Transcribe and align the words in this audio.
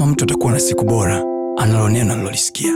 kama 0.00 0.12
mtu 0.12 0.24
atakuwa 0.24 0.52
na 0.52 0.60
siku 0.60 0.84
bora 0.84 1.24
analo 1.56 1.88
neno 1.88 2.12
alilolisikia 2.14 2.72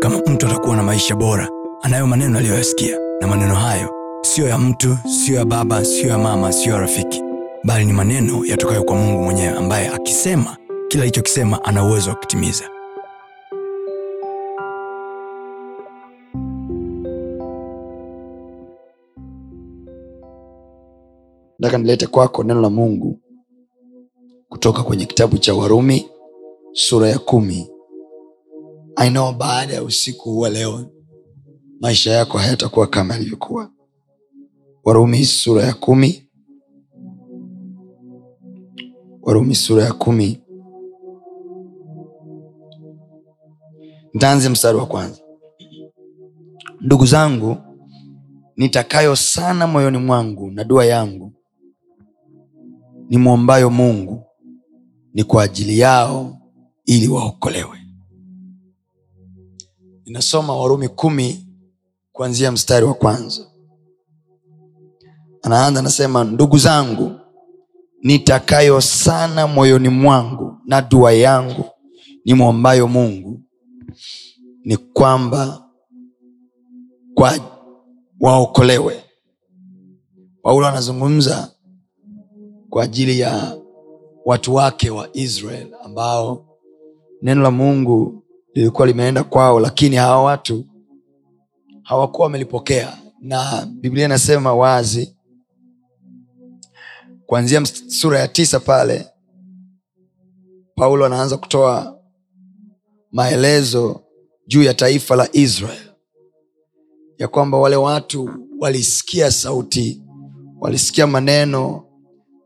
kama 0.00 0.18
mtu 0.18 0.46
atakuwa 0.46 0.76
na 0.76 0.82
maisha 0.82 1.16
bora 1.16 1.48
anayo 1.82 2.06
maneno 2.06 2.38
aliyoyasikia. 2.38 2.98
Na 3.20 3.26
maneno 3.26 3.54
hayo 3.54 3.90
siyo 4.22 4.48
ya 4.48 4.58
mtu 4.58 4.98
siyo 5.24 5.38
ya 5.38 5.44
baba 5.44 5.84
siyo 5.84 6.08
ya 6.08 6.18
mama 6.18 6.52
siyo 6.52 6.74
ya 6.74 6.80
rafiki. 6.80 7.22
Bali 7.64 7.84
ni 7.84 7.92
maneno 7.92 8.44
yatokayo 8.44 8.84
kwa 8.84 8.96
mungu 8.96 9.22
mwenyewe 9.22 9.48
ambaye 9.58 9.88
akisema 9.88 10.56
kila 10.88 11.02
alichokisema 11.02 11.64
ana 11.64 11.84
uwezo 11.84 12.10
wa 12.10 12.16
kutimiza. 12.16 12.64
Nataka 21.58 21.78
nilete 21.78 22.06
kwako 22.06 22.44
neno 22.44 22.60
la 22.60 22.70
mungu 22.70 23.20
kutoka 24.48 24.82
kwenye 24.82 25.04
kitabu 25.06 25.38
cha 25.38 25.54
warumi 25.54 26.06
sura 26.76 27.08
ya 27.08 27.18
kumi. 27.18 27.70
I 28.96 29.10
know 29.10 29.32
baada 29.32 29.74
ya 29.74 29.82
usiku 29.82 30.30
huwa 30.30 30.48
leo 30.50 30.90
maisha 31.80 32.10
yako 32.10 32.38
hayatakuwa 32.38 32.86
kama 32.86 33.14
yalivyokuwa. 33.14 33.70
Warumi 34.84 35.24
sura 35.24 35.62
ya 35.64 35.74
kumi. 35.74 36.28
Warumi 39.22 39.54
sura 39.54 39.84
ya 39.84 39.92
kumi. 39.92 40.42
Ntaanze 44.14 44.48
mstari 44.48 44.78
wa 44.78 44.86
kwanza. 44.86 45.20
Ndugu 46.80 47.06
zangu 47.06 47.56
nitakayo 48.56 49.16
sana 49.16 49.66
moyoni 49.66 49.98
mwangu 49.98 50.50
na 50.50 50.64
dua 50.64 50.86
yangu 50.86 51.32
ni 53.08 53.18
mwombayo 53.18 53.70
mungu 53.70 54.22
ni 55.14 55.24
kwa 55.24 55.42
ajili 55.42 55.78
yao 55.78 56.38
ili 56.86 57.08
waokolewe. 57.08 57.78
Ninasoma 60.04 60.56
warumi 60.56 60.88
kumi 60.88 61.46
kuanzia 62.12 62.52
mstari 62.52 62.86
wa 62.86 62.94
kwanza. 62.94 63.46
Anaanza 65.42 65.80
anasema 65.80 66.24
ndugu 66.24 66.58
zangu 66.58 67.20
nitakayo 68.02 68.80
sana 68.80 69.46
moyoni 69.46 69.88
mwangu 69.88 70.58
na 70.66 70.82
dua 70.82 71.12
yangu 71.12 71.64
ni 72.24 72.34
mwombayo 72.34 72.88
mungu 72.88 73.40
ni 74.64 74.76
kwamba 74.76 75.68
kwa 77.14 77.38
waokolewe. 78.20 79.04
Paulo 80.42 80.66
anazungumza 80.66 81.50
kwa 82.70 82.84
ajili 82.84 83.20
ya 83.20 83.56
watu 84.24 84.54
wake 84.54 84.90
wa 84.90 85.08
israel 85.16 85.74
ambao 85.84 86.45
neno 87.22 87.42
la 87.42 87.50
mungu 87.50 88.24
lilikuwa 88.54 88.86
limeenda 88.86 89.24
kwao 89.24 89.60
lakini 89.60 89.96
hawa 89.96 90.22
watu 90.22 90.64
hawakuwa 91.82 92.24
wamelipokea. 92.26 92.98
Na 93.20 93.66
biblia 93.80 94.04
inasema 94.04 94.54
wazi 94.54 95.16
kuanzia 97.26 97.66
sura 97.88 98.18
ya 98.20 98.28
tisa 98.28 98.60
pale 98.60 99.06
paulo 100.74 101.06
anaanza 101.06 101.36
kutoa 101.36 101.98
maelezo 103.12 104.00
juu 104.46 104.62
ya 104.62 104.74
taifa 104.74 105.16
la 105.16 105.28
israel 105.32 105.82
ya 107.18 107.28
kwamba 107.28 107.58
wale 107.58 107.76
watu 107.76 108.30
walisikia 108.60 109.30
sauti 109.30 110.02
walisikia 110.60 111.06
maneno 111.06 111.82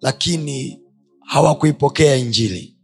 lakini 0.01 0.83
hawakuipokea 1.21 2.17
injili 2.17 2.77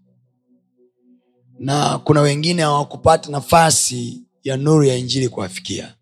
na 1.58 1.98
kuna 1.98 2.20
wengine 2.20 2.62
hawakupata 2.62 3.30
nafasi 3.30 4.22
ya 4.42 4.56
nuru 4.56 4.84
ya 4.84 4.96
injili 4.96 5.28
kuwafikia. 5.28 5.94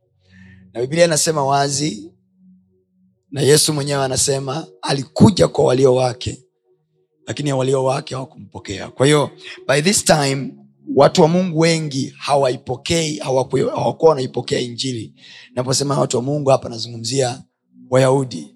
Na 0.72 0.80
biblia 0.80 1.04
inasema 1.04 1.44
wazi 1.44 2.12
na 3.30 3.40
yesu 3.40 3.72
mwenyewe 3.72 4.04
anasema 4.04 4.66
alikuja 4.82 5.48
kwa 5.48 5.64
walio 5.64 5.94
wake 5.94 6.44
lakini 7.26 7.52
walio 7.52 7.84
wake 7.84 8.14
hawakumpokea. 8.14 8.88
Kwa 8.88 9.06
hiyo 9.06 9.30
by 9.68 9.82
this 9.82 10.04
time 10.04 10.54
watu 10.96 11.22
wa 11.22 11.28
mungu 11.28 11.58
wengi 11.58 12.14
hawaipokei 12.18 13.18
hawakuwa 13.18 14.08
wanaipokea 14.10 14.60
injili. 14.60 15.14
Naposema 15.54 15.98
watu 16.00 16.16
wa 16.16 16.22
mungu 16.22 16.50
hapa 16.50 16.68
nazungumzia 16.68 17.42
wayahudi. 17.90 18.54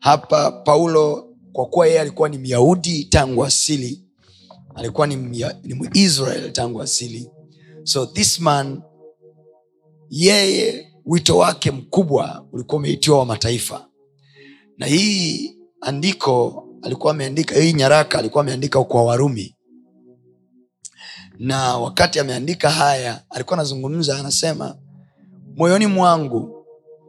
Hapa 0.00 0.50
paulo 0.52 1.28
kwa 1.52 1.66
kuwa 1.66 1.86
yeye 1.86 2.00
alikuwa 2.00 2.28
ni 2.28 2.38
myahudi 2.38 3.04
tangu 3.04 3.44
asili 3.44 4.04
alikuwa 4.78 5.06
ni, 5.06 5.16
ni 5.62 5.74
muisrael 5.74 6.52
tangu 6.52 6.82
asili. 6.82 7.30
So 7.84 8.06
this 8.06 8.40
man 8.40 8.82
yeye 10.10 10.92
wito 11.04 11.36
wake 11.38 11.70
mkubwa 11.70 12.46
ulikuwa 12.52 12.76
umeitiwa 12.78 13.18
wa 13.18 13.26
mataifa. 13.26 13.88
Na 14.78 14.86
hii 14.86 15.56
andiko 15.80 16.64
alikuwa 16.82 17.12
ameandika 17.12 17.54
hii 17.54 17.72
nyaraka 17.72 18.18
alikuwa 18.18 18.42
ameandika 18.44 18.84
kwa 18.84 19.04
warumi. 19.04 19.56
Na 21.38 21.76
wakati 21.78 22.18
ameandika 22.18 22.70
haya 22.70 23.22
alikuwa 23.30 23.54
anazungumza 23.58 24.18
anasema 24.18 24.76
moyoni 25.56 25.86
mwangu 25.86 26.64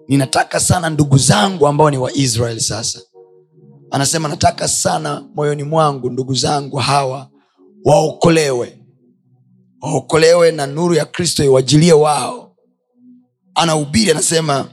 ninataka 0.08 0.60
sana 0.60 0.90
ndugu 0.90 1.18
zangu 1.18 1.68
ambao 1.68 1.90
ni 1.92 1.98
waisraeli 1.98 2.62
sasa. 2.62 3.00
Anasema 3.92 4.30
nataka 4.30 4.68
sana 4.68 5.30
moyoni 5.36 5.64
mwangu 5.64 6.10
ndugu 6.10 6.34
zangu 6.34 6.78
hawa 6.78 7.30
waokolewe. 7.86 8.80
Waokolewe 9.82 10.52
na 10.52 10.68
nuru 10.68 10.94
ya 10.96 11.06
kristo 11.06 11.44
iwajilie 11.44 11.94
wao. 11.94 12.56
Anahubiri 13.56 14.12
anasema 14.12 14.70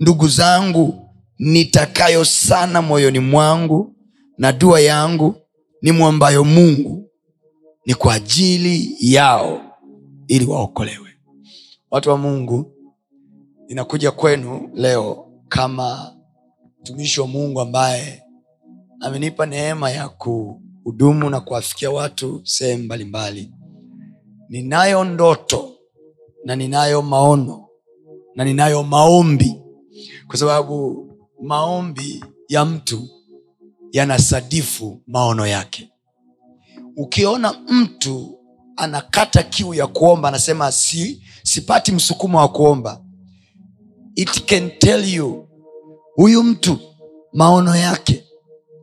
ndugu 0.00 0.28
zangu 0.28 1.08
nitakayo 1.38 2.24
sana 2.24 2.82
moyoni 2.82 3.18
mwangu 3.18 3.94
na 4.38 4.52
dua 4.52 4.80
yangu 4.80 5.34
ni 5.82 5.92
mwambayo 5.92 6.44
mungu. 6.44 7.08
Ni 7.86 7.94
kwa 7.94 8.14
ajili 8.14 8.96
yao 9.00 9.60
ili 10.28 10.44
waokolewe. 10.46 11.08
Watu 11.90 12.10
wa 12.10 12.18
mungu 12.18 12.72
inakuja 13.68 14.10
kwenu 14.10 14.70
leo 14.74 15.28
kama 15.48 16.16
mtumishi 16.80 17.20
wa 17.20 17.26
mungu 17.26 17.60
ambaye 17.60 18.22
amenipa 19.00 19.46
neema 19.46 19.90
ya 19.90 20.08
kuhudumu 20.82 21.30
na 21.30 21.40
kuwafikia 21.40 21.90
watu 21.90 22.40
sehemu 22.44 22.84
mbalimbali. 22.84 23.52
Ninayo 24.48 25.04
ndoto 25.04 25.78
na 26.44 26.56
ninayo 26.56 27.02
maono 27.02 27.68
na 28.34 28.44
ninayo 28.44 28.82
maombi. 28.82 29.62
Kwa 30.26 30.36
sababu 30.36 31.06
maombi 31.42 32.24
ya 32.48 32.64
mtu 32.64 33.08
yanasadifu 33.92 35.02
maono 35.06 35.46
yake. 35.46 35.92
Ukiona 36.96 37.52
mtu 37.68 38.38
anakata 38.76 39.42
kiu 39.42 39.74
ya 39.74 39.86
kuomba 39.86 40.28
anasema 40.28 40.72
si, 40.72 41.22
sipati 41.42 41.92
msukumo 41.92 42.38
wa 42.38 42.48
kuomba. 42.48 43.04
It 44.14 44.44
can 44.46 44.70
tell 44.78 45.14
you 45.14 45.48
huyu 46.14 46.42
mtu 46.42 46.78
maono 47.32 47.76
yake 47.76 48.24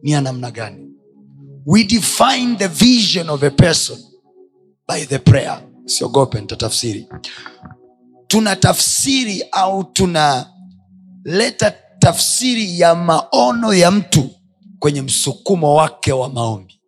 ni 0.03 0.11
ya 0.11 0.21
namna 0.21 0.51
gani 0.51 0.88
we 1.65 1.83
define 1.83 2.57
the 2.57 2.67
vision 2.67 3.29
of 3.29 3.43
a 3.43 3.49
person 3.51 3.97
by 4.87 5.05
the 5.05 5.19
prayer. 5.19 5.61
Siogope 5.85 6.41
nitatafsiri. 6.41 7.07
Tuna 8.27 8.55
tafsiri 8.55 9.43
au 9.51 9.83
tunaleta 9.83 11.71
tafsiri 11.99 12.79
ya 12.79 12.95
maono 12.95 13.73
ya 13.73 13.91
mtu 13.91 14.29
kwenye 14.79 15.01
msukumo 15.01 15.75
wake 15.75 16.11
wa 16.11 16.29
maombi. 16.29 16.81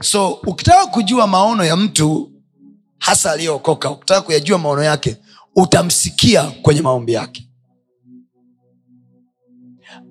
So 0.00 0.32
ukitaka 0.32 0.86
kujua 0.86 1.26
maono 1.26 1.64
ya 1.64 1.76
mtu 1.76 2.32
hasa 2.98 3.32
aliyookoka 3.32 3.90
ukitaka 3.90 4.20
kuyajua 4.20 4.58
maono 4.58 4.82
yake 4.82 5.16
utamsikia 5.56 6.42
kwenye 6.62 6.80
maombi 6.82 7.12
yake 7.12 7.45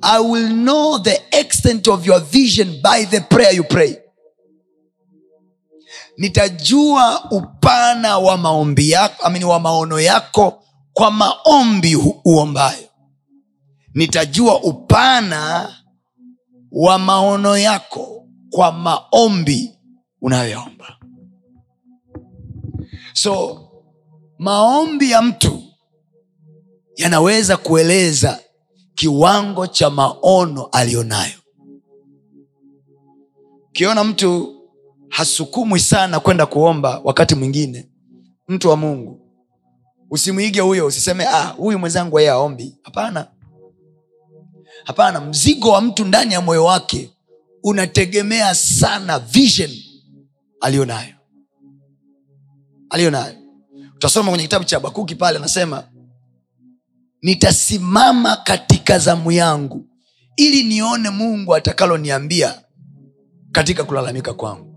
i 0.08 0.20
will 0.20 0.50
know 0.50 1.00
the 1.00 1.22
extent 1.40 1.88
of 1.88 2.06
your 2.06 2.20
vision 2.22 2.82
by 2.82 3.06
the 3.06 3.20
prayer 3.22 3.56
you 3.56 3.64
pray. 3.64 3.98
Nitajua 6.18 7.32
upana 7.32 8.18
wa 8.18 8.38
maombi 8.38 8.90
yako 8.90 9.24
amini 9.26 9.46
wa 9.46 9.60
maono 9.60 10.00
yako 10.00 10.64
kwa 10.94 11.12
maombi 11.12 11.96
uombayo. 12.26 12.90
Nitajua 13.94 14.64
upana 14.64 15.74
wa 16.72 17.00
maono 17.00 17.58
yako 17.58 18.28
kwa 18.50 18.72
maombi 18.72 19.72
unayoyaomba 20.22 20.98
so 23.14 23.62
maombi 24.38 25.12
ya 25.12 25.22
mtu 25.22 25.64
yanaweza 26.96 27.58
kueleza 27.58 28.40
kiwango 28.96 29.68
cha 29.68 29.90
maono 29.90 30.66
aliyonayo 30.66 31.34
ukiona 33.70 34.04
mtu 34.04 34.56
hasukumwi 35.10 35.80
sana 35.80 36.20
kwenda 36.20 36.46
kuomba 36.46 37.02
wakati 37.04 37.36
mwingine 37.36 37.90
mtu 38.48 38.70
wa 38.70 38.78
mungu 38.78 39.22
usimwige 40.10 40.62
huyo 40.62 40.86
usiseme 40.86 41.26
ah 41.28 41.44
huyu 41.48 41.80
mwenzangu 41.80 42.20
yeye 42.20 42.32
aombi 42.32 42.78
hapana. 42.84 43.28
Hapana 44.84 45.22
mzigo 45.22 45.70
wa 45.70 45.82
mtu 45.82 46.06
ndani 46.06 46.34
ya 46.34 46.42
moyo 46.42 46.66
wake 46.66 47.10
unategemea 47.64 48.56
sana 48.56 49.20
vision 49.20 49.70
aliyonayo 50.62 51.00
aliyonayo 51.02 51.16
aliyo 52.90 53.12
nayo 53.12 53.36
utasoma 53.96 54.30
kwenye 54.30 54.44
kitabu 54.44 54.66
cha 54.66 54.80
bakuki 54.80 55.16
pale 55.16 55.38
anasema 55.38 55.84
nitasimama 57.26 58.36
katika 58.38 59.00
zamu 59.00 59.32
yangu 59.32 59.86
ili 60.36 60.64
nione 60.64 61.10
mungu 61.10 61.56
atakaloniambia 61.56 62.62
katika 63.52 63.84
kulalamika 63.84 64.34
kwangu. 64.34 64.76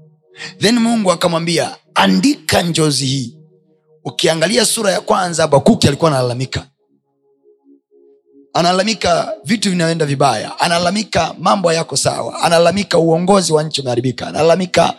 Then 0.58 0.78
mungu 0.78 1.12
akamwambia 1.12 1.76
andika 1.94 2.62
njozi 2.62 3.06
hii. 3.06 3.38
Ukiangalia 4.04 4.64
sura 4.64 4.92
ya 4.92 5.00
kwanza 5.00 5.46
bakuki 5.48 5.88
alikuwa 5.88 6.10
analalamika. 6.10 6.66
Analalamika 8.54 9.32
vitu 9.44 9.70
vinaenda 9.70 10.06
vibaya. 10.06 10.60
Analalamika 10.60 11.34
mambo 11.38 11.72
yako 11.72 11.96
sawa. 11.96 12.40
Analalamika 12.40 12.98
uongozi 12.98 13.52
wa 13.52 13.62
nchi 13.62 13.80
umeharibika. 13.80 14.26
Analalamika 14.26 14.94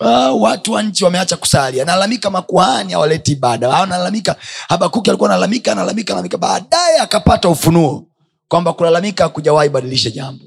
uh, 0.00 0.42
watu 0.42 0.72
wa 0.72 0.82
nchi 0.82 1.04
wameacha 1.04 1.36
kusali. 1.36 1.80
Analalamika 1.80 2.30
makuhani 2.30 2.92
hawaleti 2.92 3.32
ibada. 3.32 3.76
Analalamika. 3.78 4.36
Habakuki 4.68 5.10
alikuwa 5.10 5.30
analalamika 5.30 5.72
analalamika 5.72 6.12
analalamika. 6.12 6.38
Baadaye 6.38 6.98
akapata 6.98 7.48
ufunuo 7.48 8.06
kwamba 8.48 8.72
kulalamika 8.72 9.24
hakujawahi 9.24 9.68
badilisha 9.68 10.10
jambo. 10.10 10.44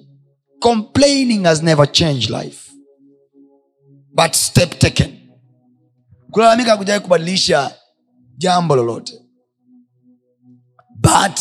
Complaining 0.60 1.44
has 1.44 1.64
never 1.64 1.92
changed 1.92 2.30
life. 2.30 2.72
But 4.16 4.34
step 4.34 4.80
taken. 4.80 5.20
Kulalamika 6.32 6.72
hakujawahi 6.72 7.04
kubadilisha 7.04 7.72
jambo 8.38 8.76
lolote. 8.76 9.20
But 11.00 11.40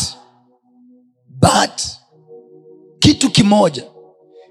but 1.29 1.81
kitu 2.99 3.29
kimoja 3.31 3.83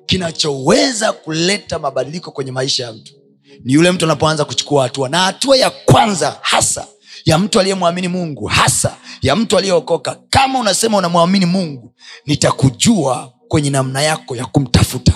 kinachoweza 0.07 1.13
kuleta 1.13 1.79
mabadiliko 1.79 2.31
kwenye 2.31 2.53
maisha 2.53 2.85
ya 2.85 2.93
mtu 2.93 3.22
ni 3.65 3.73
yule 3.73 3.91
mtu 3.93 4.05
anapoanza 4.05 4.45
kuchukua 4.45 4.83
hatua. 4.83 5.09
Na 5.09 5.19
hatua 5.19 5.57
ya 5.57 5.71
kwanza 5.71 6.39
hasa 6.43 6.87
ya 7.25 7.39
mtu 7.39 7.61
aliyemwamini 7.61 8.09
mungu 8.09 8.47
hasa 8.47 8.97
ya 9.23 9.37
mtu 9.37 9.59
aliyeokoka 9.59 10.19
kama 10.31 10.59
unasema 10.59 10.99
unamwamini 10.99 11.47
mungu 11.47 11.95
nitakujua 12.27 13.33
kwenye 13.49 13.71
namna 13.71 14.03
yako 14.03 14.37
ya 14.37 14.47
kumtafuta. 14.47 15.13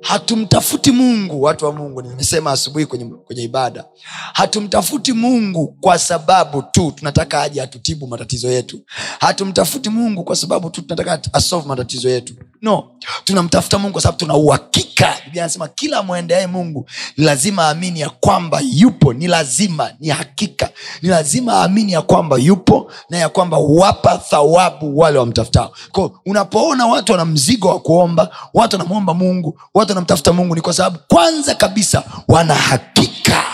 Hatumtafuti 0.00 0.90
mungu 0.92 1.42
watu 1.42 1.64
wa 1.64 1.72
mungu 1.72 2.02
nimesema 2.02 2.50
asubuhi 2.52 2.86
kwenye, 2.86 3.04
kwenye 3.04 3.42
ibada. 3.42 3.84
Hatumtafuti 4.32 5.12
mungu 5.12 5.76
kwa 5.80 5.98
sababu 5.98 6.62
tu 6.62 6.92
tunataka 6.96 7.42
aje 7.42 7.62
atutibu 7.62 8.06
matatizo 8.06 8.50
yetu. 8.50 8.80
Hatumtafuti 9.20 9.88
mungu 9.90 10.24
kwa 10.24 10.36
sababu 10.36 10.70
tu 10.70 10.82
tunataka 10.82 11.20
asolve 11.32 11.68
matatizo 11.68 12.08
yetu 12.10 12.34
no 12.64 12.90
tunamtafuta 13.24 13.78
mungu 13.78 13.92
kwa 13.92 14.02
sababu 14.02 14.18
tuna 14.18 14.34
uhakika. 14.34 15.14
Biblia 15.24 15.42
anasema 15.44 15.68
kila 15.68 16.02
mwendeae 16.02 16.46
mungu 16.46 16.86
ni 17.16 17.24
lazima 17.24 17.62
aamini 17.64 18.00
ya 18.00 18.10
kwamba 18.10 18.60
yupo. 18.72 19.12
Ni 19.12 19.26
lazima 19.26 19.90
ni 20.00 20.08
hakika. 20.08 20.70
Ni 21.02 21.08
lazima 21.08 21.52
aamini 21.54 21.92
ya 21.92 22.02
kwamba 22.02 22.36
yupo 22.36 22.90
na 23.10 23.18
ya 23.18 23.28
kwamba 23.28 23.56
huwapa 23.56 24.18
thawabu 24.18 24.98
wale 24.98 25.18
wamtafutao. 25.18 25.72
Ko 25.92 26.20
unapoona 26.26 26.86
watu 26.86 27.12
wana 27.12 27.24
mzigo 27.24 27.68
wa 27.68 27.80
kuomba 27.80 28.30
watu 28.54 28.76
wanamwomba 28.76 29.14
mungu 29.14 29.60
watu 29.74 29.90
wanamtafuta 29.90 30.32
mungu 30.32 30.54
ni 30.54 30.60
kwa 30.60 30.72
sababu 30.72 30.98
kwanza 31.08 31.54
kabisa 31.54 32.02
wana 32.28 32.54
hakika. 32.54 33.44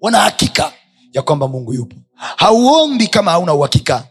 Wana 0.00 0.20
hakika 0.20 0.72
ya 1.12 1.22
kwamba 1.22 1.48
mungu 1.48 1.74
yupo. 1.74 1.96
Hauombi 2.36 3.06
kama 3.08 3.30
hauna 3.30 3.54
uhakika. 3.54 4.04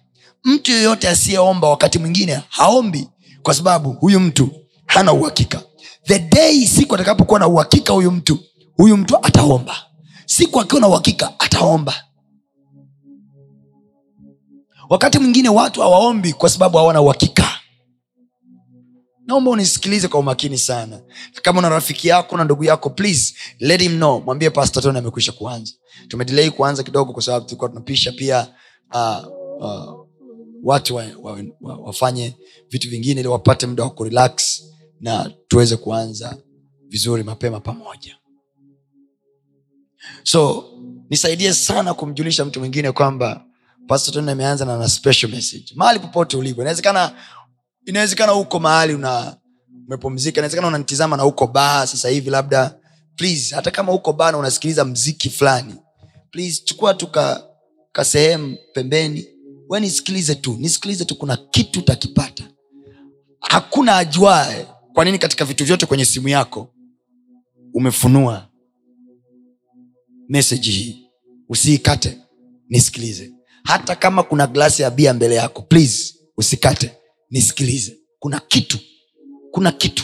Mtu 0.44 0.72
yeyote 0.72 1.10
asiyeomba 1.10 1.70
wakati 1.70 2.00
mwingine 2.00 2.42
haombi 2.50 3.08
kwa 3.44 3.54
sababu 3.54 3.92
huyu 3.92 4.20
mtu 4.20 4.50
hana 4.86 5.14
uhakika. 5.14 5.62
The 6.04 6.20
day 6.20 6.66
siku 6.68 6.96
atakapokuwa 6.96 7.40
na 7.40 7.48
uhakika 7.48 7.94
huyu 7.94 8.12
mtu 8.12 8.40
huyu 8.78 8.98
mtu 8.98 9.18
ataomba. 9.26 9.76
Siku 10.26 10.60
akiwa 10.62 10.82
na 10.82 10.88
uhakika 10.88 11.40
ataomba. 11.40 11.94
Wakati 14.90 15.20
mwingine 15.20 15.50
watu 15.50 15.82
hawaombi 15.82 16.34
kwa 16.34 16.50
sababu 16.50 16.78
hawana 16.78 17.02
uhakika. 17.02 17.50
Naomba 19.28 19.52
unisikilize 19.52 20.08
kwa 20.08 20.20
umakini 20.20 20.58
sana. 20.58 21.02
Kama 21.42 21.60
una 21.60 21.70
rafiki 21.70 22.08
yako 22.08 22.38
na 22.38 22.44
ndugu 22.44 22.64
yako 22.64 22.90
please 22.90 23.34
let 23.60 23.82
him 23.82 23.96
know. 23.96 24.22
Mwambie 24.22 24.50
pastor 24.50 24.84
tony 24.84 24.98
amekwisha 25.00 25.32
kuanza. 25.32 25.74
Tumedelei 26.08 26.52
kuanza 26.52 26.84
kidogo 26.84 27.14
kwa 27.14 27.24
sababu 27.24 27.46
tulikuwa 27.46 27.70
tunapisha 27.70 28.12
pia 28.12 28.48
uh, 28.94 29.28
uh, 29.60 30.03
watu 30.64 30.96
wa, 30.96 31.06
wa, 31.22 31.40
wa, 31.62 31.78
wafanye 31.78 32.36
vitu 32.70 32.90
vingine 32.90 33.20
ili 33.20 33.28
wapate 33.30 33.68
muda 33.68 33.84
wa 33.84 33.90
kurelax 33.90 34.64
na 35.00 35.32
tuweze 35.48 35.76
kuanza 35.78 36.38
vizuri 36.88 37.24
mapema 37.24 37.60
pamoja. 37.60 38.18
So 40.24 40.66
nisaidie 41.10 41.54
sana 41.54 41.94
kumjulisha 41.94 42.46
mtu 42.46 42.60
mwingine 42.60 42.92
kwamba 42.92 43.46
pastor 43.88 44.14
tony 44.14 44.32
ameanza 44.32 44.66
na 44.66 44.78
na 44.78 44.90
special 44.90 45.32
message. 45.32 45.66
Mahali 45.76 46.00
popote 46.00 46.38
ulipo 46.38 46.62
inawezekana 46.62 47.16
inawezekana 47.86 48.34
uko 48.34 48.60
mahali 48.60 48.94
una 48.96 49.38
umepumzika 49.88 50.40
inawezekana 50.42 50.68
unanitizama 50.68 51.18
na 51.18 51.26
uko 51.26 51.48
baa 51.48 51.88
sasa 51.88 52.10
hivi 52.10 52.30
labda. 52.30 52.80
Please 53.16 53.56
hata 53.56 53.72
kama 53.72 53.92
uko 53.92 54.14
baa 54.14 54.32
na 54.32 54.38
unasikiliza 54.38 54.86
mziki 54.86 55.30
fulani 55.30 55.76
please 56.34 56.62
chukua 56.66 56.94
tu 56.94 57.08
ka, 57.08 57.44
ka 57.92 58.06
sehemu 58.06 58.58
pembeni 58.74 59.28
we 59.70 59.80
nisikilize 59.80 60.36
tu 60.36 60.58
nisikilize 60.60 61.06
tu 61.06 61.16
kuna 61.16 61.38
kitu 61.38 61.80
utakipata. 61.80 62.44
Hakuna 63.40 63.98
ajuae 63.98 64.68
kwa 64.94 65.06
nini 65.06 65.20
katika 65.20 65.46
vitu 65.46 65.66
vyote 65.66 65.86
kwenye 65.86 66.06
simu 66.06 66.30
yako 66.30 66.74
umefunua 67.74 68.50
meseji 70.30 70.72
hii. 70.72 71.10
Usiikate 71.50 72.18
nisikilize. 72.70 73.34
Hata 73.64 73.96
kama 73.96 74.24
kuna 74.24 74.48
glasi 74.48 74.82
ya 74.82 74.92
bia 74.92 75.14
mbele 75.14 75.36
yako 75.36 75.62
please 75.62 76.16
usikate 76.38 76.92
nisikilize. 77.30 77.98
Kuna 78.20 78.40
kitu 78.40 78.78
kuna 79.52 79.72
kitu 79.72 80.04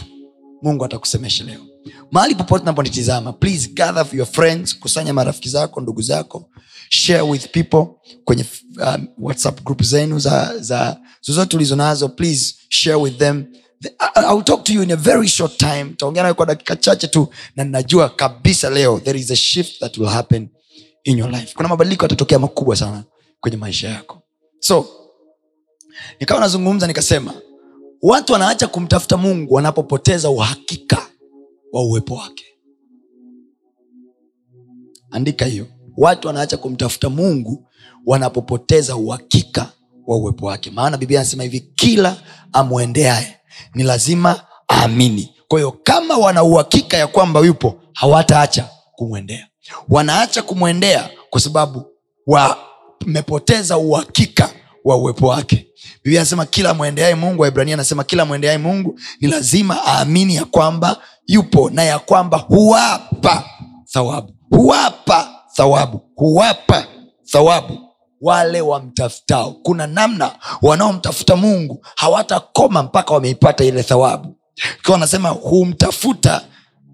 mungu 0.61 0.85
atakusemesha 0.85 1.43
leo 1.43 1.65
mahali 2.11 2.35
popote 2.35 2.61
unaponitizama 2.63 3.33
please 3.33 3.69
gather 3.73 4.05
your 4.13 4.27
friends 4.27 4.79
kusanya 4.79 5.13
marafiki 5.13 5.49
zako 5.49 5.81
ndugu 5.81 6.01
zako 6.01 6.49
share 6.89 7.21
with 7.21 7.47
people 7.51 7.85
kwenye 8.25 8.45
um, 8.87 9.07
whatsapp 9.17 9.63
group 9.63 9.83
zenu 9.83 10.19
za, 10.19 10.57
za 10.59 10.97
zozote 11.21 11.55
ulizo 11.57 11.75
nazo 11.75 12.09
please 12.09 12.55
share 12.69 12.95
with 12.95 13.17
them. 13.17 13.45
The- 13.81 13.93
I'll 14.31 14.43
talk 14.43 14.63
to 14.63 14.73
you 14.73 14.83
in 14.83 14.91
a 14.91 14.95
very 14.95 15.27
short 15.27 15.57
time. 15.57 15.85
Taongea 15.97 16.23
nawe 16.23 16.33
kwa 16.33 16.45
dakika 16.45 16.75
chache 16.75 17.07
tu 17.07 17.27
na 17.55 17.63
ninajua 17.63 18.09
kabisa 18.09 18.69
leo 18.69 18.99
there 18.99 19.19
is 19.19 19.31
a 19.31 19.35
shift 19.35 19.79
that 19.79 19.97
will 19.97 20.09
happen 20.09 20.49
in 21.03 21.17
your 21.19 21.29
life. 21.31 21.53
Kuna 21.55 21.69
mabadiliko 21.69 22.05
yatatokea 22.05 22.39
makubwa 22.39 22.75
sana 22.75 23.03
kwenye 23.39 23.57
maisha 23.57 23.89
yako. 23.89 24.21
So 24.59 24.87
nikawa 26.19 26.39
nazungumza 26.39 26.87
nikasema 26.87 27.33
watu 28.01 28.33
wanaacha 28.33 28.67
kumtafuta 28.67 29.17
mungu 29.17 29.53
wanapopoteza 29.53 30.29
uhakika 30.29 31.08
wa 31.73 31.81
uwepo 31.83 32.13
wake. 32.15 32.45
Andika 35.11 35.45
hiyo. 35.45 35.67
Watu 35.97 36.27
wanaacha 36.27 36.57
kumtafuta 36.57 37.09
mungu 37.09 37.67
wanapopoteza 38.05 38.95
uhakika 38.95 39.71
wa 40.07 40.17
uwepo 40.17 40.45
wake. 40.45 40.71
Maana 40.71 40.97
biblia 40.97 41.19
anasema 41.19 41.43
hivi 41.43 41.59
kila 41.59 42.17
amwendeaye 42.53 43.35
ni 43.75 43.83
lazima 43.83 44.41
aamini. 44.71 45.35
Kwa 45.47 45.59
hiyo 45.59 45.71
kama 45.83 46.17
wana 46.17 46.43
uhakika 46.43 46.97
ya 46.97 47.07
kwamba 47.07 47.39
yupo 47.39 47.81
hawataacha 47.93 48.69
kumwendea. 48.95 49.47
Wanaacha 49.89 50.41
kumwendea 50.41 51.09
kwa 51.29 51.41
sababu 51.41 51.85
wamepoteza 52.27 53.77
uhakika 53.77 54.49
wa 54.83 54.97
uwepo 54.97 55.27
wake. 55.27 55.67
Biblia 56.03 56.21
anasema 56.21 56.45
kila 56.45 56.73
mwendeae 56.73 57.15
mungu 57.15 57.41
waibrania 57.41 57.73
anasema 57.73 58.03
kila 58.03 58.25
mwendeae 58.25 58.57
mungu 58.57 58.99
ni 59.21 59.27
lazima 59.27 59.77
aamini 59.87 60.35
ya 60.35 60.45
kwamba 60.45 61.01
yupo 61.29 61.69
na 61.69 61.83
ya 61.83 61.99
kwamba 61.99 62.37
huwapa 62.37 63.43
thawabu. 63.85 64.33
Huwapa 64.49 65.27
thawabu. 65.55 66.01
Huwapa 66.15 66.85
thawabu 67.31 67.77
wale 68.21 68.61
wamtafutao. 68.61 69.51
Kuna 69.51 69.87
namna 69.87 70.31
wanaomtafuta 70.61 71.35
mungu 71.35 71.85
hawatakoma 71.95 72.83
mpaka 72.83 73.13
wameipata 73.13 73.63
ile 73.63 73.83
thawabu. 73.83 74.35
Ikiwa 74.79 74.93
wanasema 74.93 75.29
humtafuta 75.29 76.41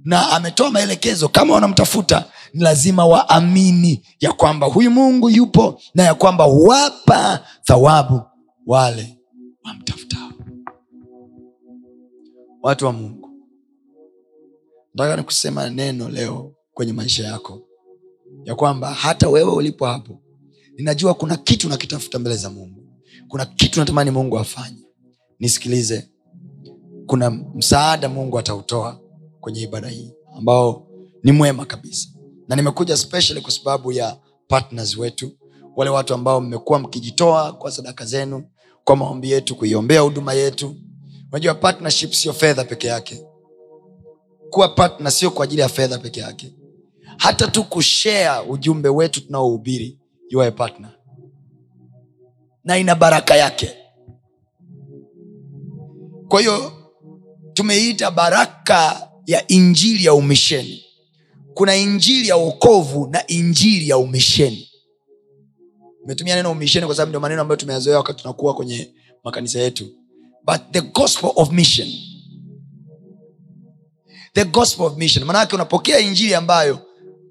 na 0.03 0.29
ametoa 0.31 0.71
maelekezo 0.71 1.29
kama 1.29 1.53
wanamtafuta 1.53 2.25
ni 2.53 2.63
lazima 2.63 3.05
waamini 3.05 4.05
ya 4.19 4.31
kwamba 4.33 4.67
huyu 4.67 4.91
mungu 4.91 5.29
yupo 5.29 5.81
na 5.93 6.03
ya 6.03 6.13
kwamba 6.15 6.43
huwapa 6.43 7.39
thawabu 7.63 8.21
wale 8.67 9.17
wamtafutao. 9.65 10.29
Watu 12.61 12.85
wa 12.85 12.93
mungu 12.93 13.24
nataka 14.95 15.17
nikusema 15.17 15.69
neno 15.69 16.09
leo 16.09 16.53
kwenye 16.73 16.93
maisha 16.93 17.23
yako. 17.23 17.61
Ya 18.43 18.55
kwamba 18.55 18.93
hata 18.93 19.29
wewe 19.29 19.51
ulipo 19.51 19.85
hapo 19.85 20.21
ninajua 20.77 21.13
kuna 21.13 21.37
kitu 21.37 21.69
nakitafuta 21.69 22.19
mbele 22.19 22.35
za 22.35 22.49
mungu. 22.49 22.83
Kuna 23.27 23.45
kitu 23.45 23.79
natamani 23.79 24.11
mungu 24.11 24.39
afanye. 24.39 24.77
Nisikilize. 25.39 26.09
Kuna 27.05 27.29
msaada 27.31 28.09
mungu 28.09 28.39
atautoa 28.39 28.99
kwenye 29.41 29.61
ibada 29.61 29.87
hii 29.87 30.11
ambao 30.37 30.87
ni 31.23 31.31
mwema 31.31 31.65
kabisa. 31.65 32.07
Na 32.47 32.55
nimekuja 32.55 32.97
specially 32.97 33.41
kwa 33.41 33.51
sababu 33.51 33.91
ya 33.91 34.17
partners 34.47 34.97
wetu 34.97 35.31
wale 35.75 35.91
watu 35.91 36.13
ambao 36.13 36.41
mmekuwa 36.41 36.79
mkijitoa 36.79 37.53
kwa 37.53 37.71
sadaka 37.71 38.05
zenu 38.05 38.43
kwa 38.83 38.95
maombi 38.95 39.31
yetu 39.31 39.55
kuiombea 39.55 40.01
huduma 40.01 40.33
yetu. 40.33 40.75
Unajua 41.31 41.55
partnership 41.55 42.11
sio 42.13 42.33
fedha 42.33 42.63
peke 42.63 42.87
yake 42.87 43.25
kuwa 44.55 44.95
na 44.99 45.11
sio 45.11 45.31
kwa 45.31 45.43
ajili 45.43 45.61
ya 45.61 45.69
fedha 45.69 45.97
peke 45.97 46.19
yake. 46.19 46.53
Hata 47.17 47.47
tu 47.47 47.63
kushea 47.63 48.43
ujumbe 48.43 48.89
wetu 48.89 49.21
tunaohubiri 49.21 49.99
partner. 50.55 50.91
Na 52.63 52.77
ina 52.77 52.95
baraka 52.95 53.35
yake. 53.35 53.71
Kwa 56.27 56.39
hiyo 56.39 56.71
tumeita 57.53 58.11
baraka 58.11 59.09
ya 59.25 59.47
injili 59.47 60.05
ya 60.05 60.13
umisheni. 60.13 60.83
Kuna 61.53 61.75
injili 61.75 62.27
ya 62.27 62.37
uokovu 62.37 63.07
na 63.07 63.27
injili 63.27 63.89
ya 63.89 63.97
umisheni. 63.97 64.69
Umetumia 66.03 66.35
neno 66.35 66.51
umisheni 66.51 66.85
kwa 66.85 66.95
sababu 66.95 67.09
ndio 67.09 67.19
maneno 67.19 67.41
ambayo 67.41 67.57
tumeyazoea 67.57 67.97
wakati 67.97 68.21
tunakuwa 68.21 68.53
kwenye 68.53 68.93
makanisa 69.23 69.59
yetu. 69.59 69.87
But 70.45 70.61
the 70.71 70.81
gospel 70.81 71.31
of 71.35 71.51
mission 71.51 71.87
the 74.35 74.43
gospel 74.45 74.85
of 74.85 74.97
mission. 74.97 75.23
Maanake 75.25 75.55
unapokea 75.55 75.99
injili 75.99 76.35
ambayo 76.35 76.79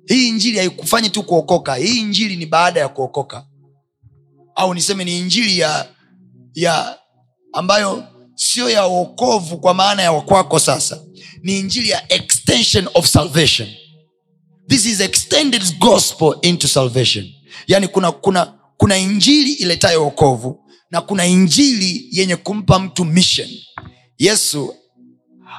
hii 0.06 0.28
injili 0.28 0.58
haikufanyi 0.58 1.10
tu 1.10 1.22
kuokoka. 1.22 1.74
Hii 1.74 2.00
injili 2.00 2.36
ni 2.36 2.46
baada 2.46 2.80
ya 2.80 2.88
kuokoka. 2.88 3.46
Au 4.54 4.74
niseme 4.74 5.04
ni 5.04 5.18
injili 5.18 5.58
ya 5.58 5.88
ya 6.54 6.98
ambayo 7.52 8.04
sio 8.34 8.70
ya 8.70 8.86
uokovu 8.86 9.58
kwa 9.58 9.74
maana 9.74 10.02
ya 10.02 10.12
wakwako 10.12 10.58
sasa. 10.58 11.00
Ni 11.42 11.58
injili 11.58 11.88
ya 11.88 12.12
extension 12.12 12.88
of 12.94 13.06
salvation. 13.06 13.68
This 14.68 14.86
is 14.86 15.00
extended 15.00 15.78
gospel 15.78 16.34
into 16.42 16.68
salvation. 16.68 17.26
Yani 17.66 17.88
kuna 17.88 18.12
kuna 18.12 18.54
kuna 18.76 18.96
injili 18.98 19.52
iletayo 19.52 20.04
wokovu 20.04 20.64
na 20.90 21.00
kuna 21.00 21.26
injili 21.26 22.08
yenye 22.10 22.36
kumpa 22.36 22.78
mtu 22.78 23.04
mission. 23.04 23.48
Yesu 24.18 24.74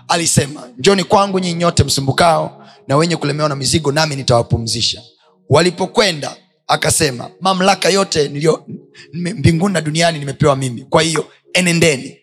alisema 0.08 0.70
njoni 0.78 1.04
kwangu 1.04 1.40
nyinyi 1.40 1.54
nyote 1.60 1.84
msumbukao 1.84 2.66
na 2.88 2.98
wenye 2.98 3.16
kulemewa 3.18 3.50
na 3.50 3.56
mizigo 3.56 3.92
nami 3.92 4.16
nitawapumzisha. 4.16 5.02
Walipokwenda 5.50 6.38
akasema 6.68 7.30
mamlaka 7.42 7.90
yote 7.90 8.28
nilio 8.30 8.66
mbinguni 9.14 9.74
na 9.74 9.82
duniani 9.82 10.20
nimepewa 10.20 10.56
mimi. 10.56 10.82
Kwa 10.90 11.02
hiyo 11.02 11.26
enendeni. 11.54 12.18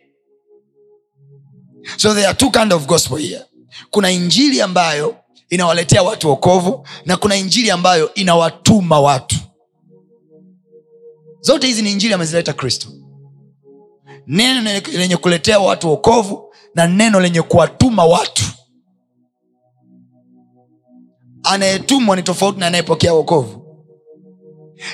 So 1.96 2.14
there 2.14 2.26
are 2.26 2.34
two 2.34 2.50
kind 2.50 2.72
of 2.72 2.86
gospel 2.86 3.18
here. 3.18 3.42
Kuna 3.90 4.10
injili 4.10 4.60
ambayo 4.62 5.16
inawaletea 5.48 6.02
watu 6.02 6.28
wokovu 6.28 6.86
na 7.06 7.16
kuna 7.16 7.36
injili 7.36 7.70
ambayo 7.70 8.14
inawatuma 8.14 9.00
watu. 9.00 9.36
Zote 11.40 11.66
hizi 11.66 11.82
ni 11.82 11.92
injili 11.92 12.14
amezileta 12.14 12.52
kristo. 12.52 12.88
Neno 14.26 14.80
lenye 14.92 15.16
kuletea 15.16 15.58
watu 15.60 15.88
wokovu 15.88 16.51
na 16.74 16.86
neno 16.86 17.20
lenye 17.20 17.42
kuwatuma 17.42 18.04
watu. 18.04 18.42
Anayetumwa 21.42 22.16
ni 22.16 22.22
tofauti 22.22 22.60
na 22.60 22.66
anayepokea 22.66 23.12
wokovu. 23.14 23.62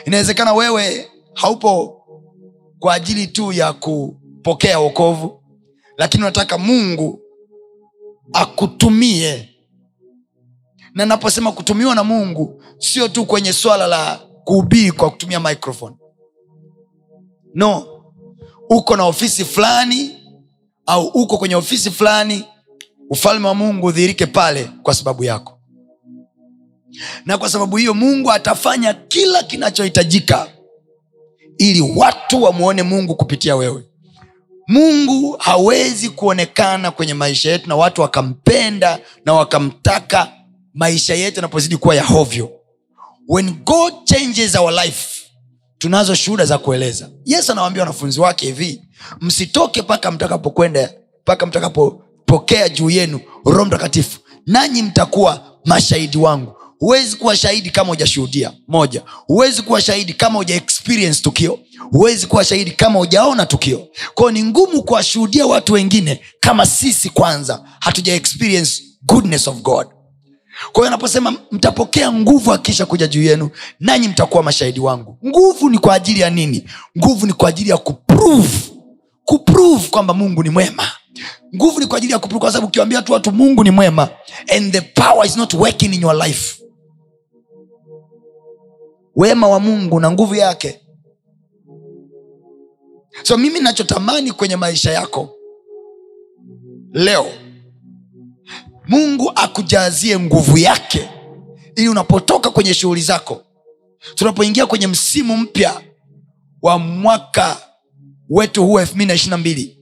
Inawezekana 0.07 0.53
wewe 0.55 1.11
haupo 1.35 2.03
kwa 2.79 2.95
ajili 2.95 3.27
tu 3.27 3.53
ya 3.53 3.73
kupokea 3.73 4.79
wokovu 4.79 5.43
lakini 5.99 6.23
unataka 6.23 6.59
mungu 6.59 7.21
akutumie. 8.33 9.49
Na 10.95 11.07
naposema 11.07 11.53
kutumiwa 11.53 11.95
na 11.95 12.05
mungu 12.05 12.63
sio 12.79 13.09
tu 13.09 13.27
kwenye 13.27 13.53
swala 13.53 13.87
la 13.87 14.17
kuhubiri 14.45 14.93
kwa 14.93 15.11
kutumia 15.11 15.41
microphone. 15.41 15.97
No 17.55 17.87
uko 18.71 18.97
na 18.97 19.05
ofisi 19.05 19.45
fulani 19.45 20.18
au 20.89 21.07
uko 21.07 21.39
kwenye 21.39 21.55
ofisi 21.57 21.91
fulani 21.91 22.45
ufalme 23.11 23.47
wa 23.49 23.55
mungu 23.55 23.87
udhihirike 23.87 24.27
pale 24.27 24.71
kwa 24.83 24.95
sababu 24.95 25.25
yako. 25.25 25.59
Na 27.27 27.39
kwa 27.39 27.51
sababu 27.51 27.77
hiyo 27.77 27.95
mungu 27.95 28.33
atafanya 28.33 28.95
kila 28.95 29.43
kinachohitajika 29.43 30.49
ili 31.59 31.81
watu 31.81 32.43
wamwone 32.43 32.83
mungu 32.83 33.15
kupitia 33.15 33.57
wewe. 33.57 33.85
Mungu 34.69 35.37
hawezi 35.39 36.09
kuonekana 36.09 36.91
kwenye 36.91 37.15
maisha 37.15 37.51
yetu 37.51 37.69
na 37.69 37.77
watu 37.77 38.01
wakampenda 38.01 38.99
na 39.25 39.33
wakamtaka 39.33 40.33
maisha 40.75 41.15
yetu 41.15 41.37
yanapozidi 41.37 41.77
kuwa 41.77 41.95
ya 41.95 42.05
hovyo. 42.05 42.51
When 43.29 43.51
god 43.65 43.95
changes 44.05 44.55
our 44.55 44.73
life 44.85 45.09
tunazo 45.79 46.15
shuhuda 46.15 46.45
za 46.45 46.59
kueleza. 46.59 47.11
Yesu 47.25 47.53
anawaambia 47.53 47.83
wanafunzi 47.83 48.21
wake 48.21 48.47
hivi 48.47 48.83
msitoke 49.21 49.83
mpaka 49.83 50.11
mtakapokwenda 50.11 50.93
mpaka 51.23 51.47
mtakapopokea 51.47 52.69
juu 52.69 52.91
yenu 52.91 53.21
roho 53.45 53.65
mtakatifu 53.65 54.21
nanyi 54.47 54.83
mtakuwa 54.83 55.45
mashahidi 55.65 56.19
wangu. 56.19 56.53
Huwezi 56.79 57.17
kuwa 57.17 57.37
shahidi 57.37 57.71
kama 57.71 57.89
hujashuhudia. 57.89 58.53
Moja 58.69 59.03
huwezi 59.27 59.63
kuwa 59.63 59.81
shahidi 59.81 60.13
kama 60.13 60.39
huja 60.39 60.55
experience 60.55 61.23
tukio. 61.23 61.59
Huwezi 61.91 62.27
kuwa 62.27 62.45
shahidi 62.45 62.71
kama 62.71 62.99
hujaona 62.99 63.47
tukio. 63.47 63.89
Kwao 64.15 64.31
ni 64.31 64.43
ngumu 64.45 64.83
kuwashuhudia 64.83 65.47
watu 65.47 65.73
wengine 65.73 66.21
kama 66.41 66.67
sisi 66.67 67.11
kwanza 67.11 67.65
hatuja 67.81 68.15
experience 68.15 68.83
goodness 69.03 69.49
of 69.49 69.57
god. 69.63 69.87
Kwa 70.73 70.87
anaposema 70.87 71.35
mtapokea 71.53 72.13
nguvu 72.13 72.53
akisha 72.53 72.87
kuja 72.87 73.07
juu 73.07 73.23
yenu 73.23 73.51
nanyi 73.81 74.09
mtakuwa 74.09 74.43
mashahidi 74.43 74.81
wangu. 74.81 75.19
Nguvu 75.27 75.71
ni 75.71 75.79
kwa 75.79 75.95
ajili 75.95 76.21
ya 76.21 76.31
nini? 76.31 76.65
Nguvu 76.99 77.27
ni 77.27 77.33
kwa 77.33 77.49
ajili 77.49 77.71
ya 77.71 77.77
kuprove 77.77 78.59
kuprove 79.29 79.89
kwamba 79.89 80.15
mungu 80.15 80.43
ni 80.43 80.51
mwema. 80.51 80.83
Nguvu 81.57 81.81
ni 81.81 81.87
kwa 81.87 81.99
ajili 81.99 82.13
ya 82.13 82.19
kuprove 82.19 82.41
kwa 82.41 82.53
sababu 82.53 82.67
ukiwambia 82.67 83.03
tu 83.03 83.13
watu 83.13 83.33
mungu 83.33 83.65
ni 83.65 83.71
mwema 83.71 84.09
and 84.57 84.73
the 84.73 84.81
power 84.81 85.27
is 85.27 85.37
not 85.37 85.55
working 85.55 85.95
in 85.95 86.03
your 86.03 86.17
life. 86.27 86.63
Wema 89.17 89.49
wa 89.49 89.61
mungu 89.61 90.01
na 90.01 90.11
nguvu 90.11 90.35
yake. 90.35 90.81
So 93.23 93.37
mimi 93.39 93.61
nachotamani 93.61 94.33
kwenye 94.33 94.57
maisha 94.57 94.91
yako 94.93 95.31
leo 96.93 97.27
mungu 98.89 99.33
akujazie 99.35 100.19
nguvu 100.19 100.59
yake 100.59 101.09
ili 101.77 101.89
unapotoka 101.89 102.51
kwenye 102.51 102.75
shughuli 102.75 103.01
zako 103.01 103.43
tunapoingia 104.15 104.67
kwenye 104.67 104.87
msimu 104.87 105.37
mpya 105.37 105.81
wa 106.63 106.79
mwaka 106.79 107.68
wetu 108.31 108.67
huu 108.67 108.79
elfu 108.81 108.95
mbili 108.95 109.09
na 109.09 109.15
ishirina 109.15 109.39
mbili. 109.39 109.79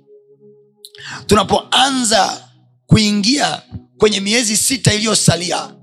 Tunapoanza 1.27 2.49
kuingia 2.87 3.63
kwenye 3.99 4.21
miezi 4.21 4.57
sita 4.57 4.95
iliyosalia 4.95 5.75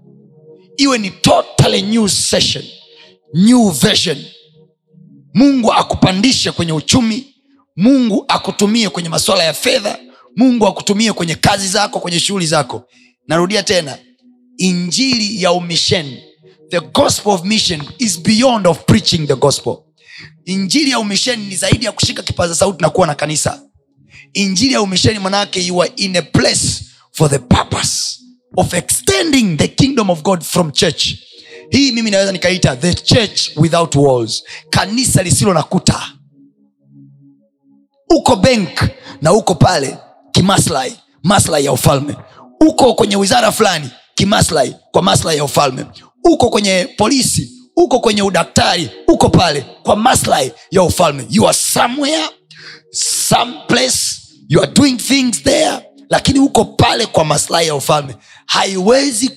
iwe 0.78 0.98
ni 0.98 1.10
totally 1.12 1.82
new 1.82 2.08
session 2.08 2.64
new 3.34 3.70
version. 3.70 4.18
Mungu 5.34 5.74
akupandishe 5.74 6.52
kwenye 6.52 6.72
uchumi 6.74 7.36
mungu 7.76 8.26
akutumie 8.28 8.90
kwenye 8.90 9.10
masuala 9.10 9.44
ya 9.44 9.54
fedha 9.54 10.00
mungu 10.36 10.68
akutumie 10.68 11.14
kwenye 11.14 11.36
kazi 11.36 11.68
zako 11.68 12.00
kwenye 12.00 12.20
shughuli 12.20 12.46
zako. 12.48 12.84
Narudia 13.28 13.64
tena 13.64 13.98
injili 14.58 15.44
ya 15.44 15.52
umisheni 15.52 16.24
the 16.70 16.80
gospel 16.80 17.34
of 17.34 17.44
mission 17.44 17.82
is 17.98 18.20
beyond 18.22 18.68
of 18.68 18.86
preaching 18.86 19.28
the 19.28 19.36
gospel 19.36 19.78
injili 20.46 20.92
ya 20.92 21.00
umisheni 21.00 21.46
ni 21.46 21.56
zaidi 21.56 21.86
ya 21.86 21.92
kushika 21.92 22.24
kipaza 22.24 22.56
sauti 22.56 22.82
na 22.82 22.90
kuwa 22.90 23.08
na 23.08 23.16
kanisa. 23.16 23.62
Injili 24.34 24.74
ya 24.74 24.82
umisheni 24.82 25.20
manake 25.20 25.62
you 25.66 25.82
are 25.84 25.94
in 25.96 26.16
a 26.18 26.22
place 26.22 26.86
for 27.12 27.30
the 27.30 27.40
purpose 27.40 28.20
of 28.58 28.74
extending 28.74 29.58
the 29.58 29.68
kingdom 29.68 30.10
of 30.10 30.22
god 30.22 30.42
from 30.44 30.72
church. 30.72 31.16
Hii 31.72 31.92
mimi 31.92 32.12
naweza 32.12 32.32
nikaita 32.32 32.76
the 32.76 32.94
church 32.94 33.50
without 33.56 33.96
walls. 33.96 34.44
Kanisa 34.70 35.24
lisilo 35.24 35.54
na 35.54 35.64
kuta. 35.64 36.12
Uko 38.10 38.36
bank 38.36 38.90
na 39.22 39.34
uko 39.34 39.56
pale 39.56 39.98
kimaslahi 40.32 40.96
maslahi 41.24 41.66
ya 41.66 41.72
ufalme. 41.72 42.16
Uko 42.68 42.94
kwenye 42.94 43.16
wizara 43.16 43.52
fulani 43.52 43.90
kimaslahi 44.16 44.76
kwa 44.92 45.02
maslahi 45.02 45.38
ya 45.38 45.44
ufalme. 45.44 45.86
Uko 46.24 46.50
kwenye 46.50 46.88
polisi 46.98 47.53
uko 47.76 48.00
kwenye 48.00 48.22
udaktari 48.22 48.90
uko 49.08 49.30
pale 49.30 49.66
kwa 49.84 49.96
maslahi 49.96 50.52
ya 50.72 50.84
ufalme. 50.84 51.26
You 51.30 51.48
are 51.48 51.58
somewhere 51.58 52.30
some 52.92 53.54
place 53.68 53.98
you 54.50 54.62
are 54.62 54.72
doing 54.72 54.98
things 54.98 55.44
there 55.44 55.80
lakini 56.10 56.40
uko 56.40 56.66
pale 56.66 57.06
kwa 57.06 57.26
maslahi 57.26 57.68
ya 57.68 57.76
ufalme. 57.76 58.16
Haiwezi 58.46 59.32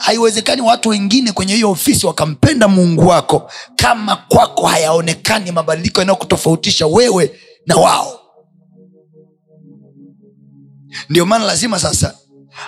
haiwezekani 0.00 0.62
watu 0.62 0.88
wengine 0.88 1.32
kwenye 1.32 1.54
hiyo 1.54 1.70
ofisi 1.70 2.06
wakampenda 2.06 2.68
mungu 2.68 3.06
wako 3.06 3.50
kama 3.76 4.16
kwako 4.16 4.66
hayaonekani 4.66 5.52
mabadiliko 5.52 6.00
yanayokutofautisha 6.00 6.86
wewe 6.86 7.40
na 7.66 7.76
wao. 7.76 8.20
Ndio 11.08 11.26
maana 11.26 11.44
lazima 11.44 11.78
sasa 11.78 12.14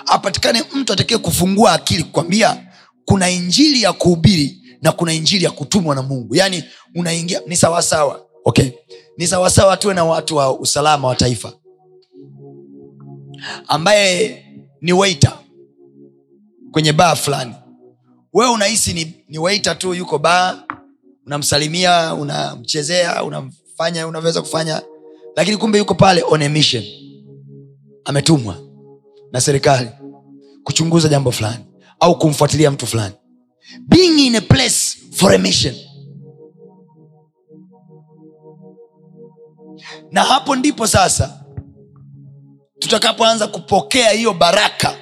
apatikane 0.05 0.63
mtu 0.73 0.93
atakae 0.93 1.17
kufungua 1.17 1.73
akili 1.73 2.03
kukwambia 2.03 2.57
kuna 3.05 3.29
injili 3.29 3.81
ya 3.81 3.93
kuhubiri 3.93 4.61
na 4.81 4.91
kuna 4.91 5.13
injili 5.13 5.45
ya 5.45 5.51
kutumwa 5.51 5.95
na 5.95 6.01
mungu. 6.01 6.35
Yaani 6.35 6.63
unaingia 6.95 7.41
ni 7.47 7.55
sawasawa 7.55 8.25
okay? 8.45 8.69
Ni 9.17 9.27
sawasawa 9.27 9.77
tuwe 9.77 9.93
na 9.93 10.05
watu 10.05 10.35
wa 10.35 10.59
usalama 10.59 11.07
wa 11.07 11.15
taifa. 11.15 11.53
Ambaye 13.67 14.45
ni 14.81 14.93
waiter 14.93 15.33
kwenye 16.71 16.93
baa 16.93 17.15
fulani. 17.15 17.55
Wewe 18.33 18.51
unahisi 18.51 18.93
ni, 18.93 19.25
ni 19.29 19.37
waiter 19.37 19.77
tu 19.77 19.93
yuko 19.93 20.17
baa 20.17 20.63
unamsalimia 21.25 22.13
unamchezea 22.13 23.23
unamfanya 23.23 24.07
unavyoweza 24.07 24.41
kufanya. 24.41 24.81
Lakini 25.35 25.57
kumbe 25.57 25.77
yuko 25.77 25.95
pale 25.95 26.23
on 26.29 26.41
a 26.41 26.49
mission. 26.49 26.83
Ametumwa 28.05 28.57
na 29.31 29.41
serikali 29.41 29.89
kuchunguza 30.63 31.07
jambo 31.09 31.31
fulani 31.31 31.65
au 31.99 32.17
kumfuatilia 32.19 32.71
mtu 32.71 32.87
fulani 32.87 33.13
being 33.87 34.19
in 34.27 34.35
a 34.35 34.41
place 34.41 34.97
for 35.11 35.33
a 35.33 35.37
mission. 35.37 35.75
Na 40.11 40.23
hapo 40.23 40.55
ndipo 40.55 40.87
sasa 40.87 41.43
tutakapoanza 42.79 43.47
kupokea 43.47 44.09
hiyo 44.11 44.33
baraka 44.33 44.95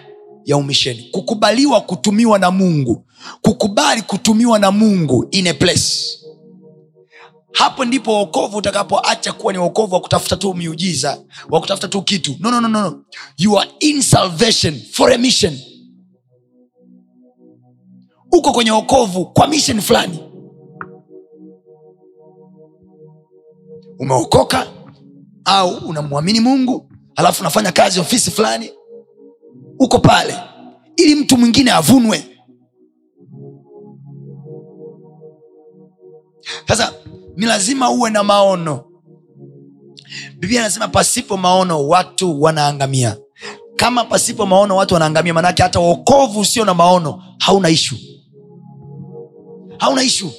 ya 0.46 0.58
umisheni. 0.58 1.04
Kukubaliwa 1.12 1.82
kutumiwa 1.82 2.40
na 2.40 2.52
mungu. 2.52 3.06
Kukubali 3.42 4.02
kutumiwa 4.02 4.60
na 4.60 4.72
mungu 4.72 5.28
in 5.32 5.48
a 5.48 5.54
place. 5.54 6.18
Hapo 7.54 7.86
ndipo 7.86 8.14
wokovu 8.14 8.58
utakapoacha 8.58 9.34
kuwa 9.34 9.54
ni 9.54 9.60
wokovu 9.60 9.94
wa 9.96 10.02
kutafuta 10.02 10.36
tu 10.36 10.54
miujiza 10.54 11.24
wa 11.50 11.60
kutafuta 11.62 11.88
tu 11.88 12.02
kitu. 12.02 12.36
No, 12.40 12.52
no, 12.52 12.62
no, 12.62 12.68
no, 12.68 13.04
you 13.38 13.60
are 13.60 13.70
in 13.80 14.02
salvation 14.02 14.82
for 14.92 15.12
a 15.14 15.18
mission 15.18 15.60
uko 18.38 18.52
kwenye 18.52 18.72
okovu 18.72 19.26
kwa 19.26 19.48
mission 19.48 19.82
fulani. 19.82 20.20
Umeokoka 24.00 24.68
au 25.46 25.70
unamwamini 25.90 26.40
mungu 26.40 26.90
alafu 27.16 27.42
unafanya 27.42 27.72
kazi 27.72 28.00
ofisi 28.00 28.32
fulani 28.32 28.72
uko 29.80 30.00
pale 30.00 30.36
ili 30.96 31.16
mtu 31.16 31.38
mwingine 31.38 31.72
avunwe. 31.72 32.24
Sasa 36.68 36.94
ni 37.36 37.46
lazima 37.46 37.92
uwe 37.92 38.10
na 38.10 38.24
maono. 38.24 38.84
Biblia 40.40 40.62
anasema 40.62 40.88
pasipo 40.88 41.38
maono 41.38 41.88
watu 41.88 42.42
wanaangamia. 42.42 43.18
Kama 43.76 44.04
pasipo 44.06 44.46
maono 44.46 44.76
watu 44.76 44.94
wanaangamia 44.94 45.34
manake 45.34 45.64
hata 45.64 45.80
uokovu 45.80 46.40
usio 46.40 46.66
na 46.66 46.74
maono 46.74 47.24
hauna 47.40 47.70
ishu 47.70 47.96
hauna 49.78 50.04
ishu 50.04 50.32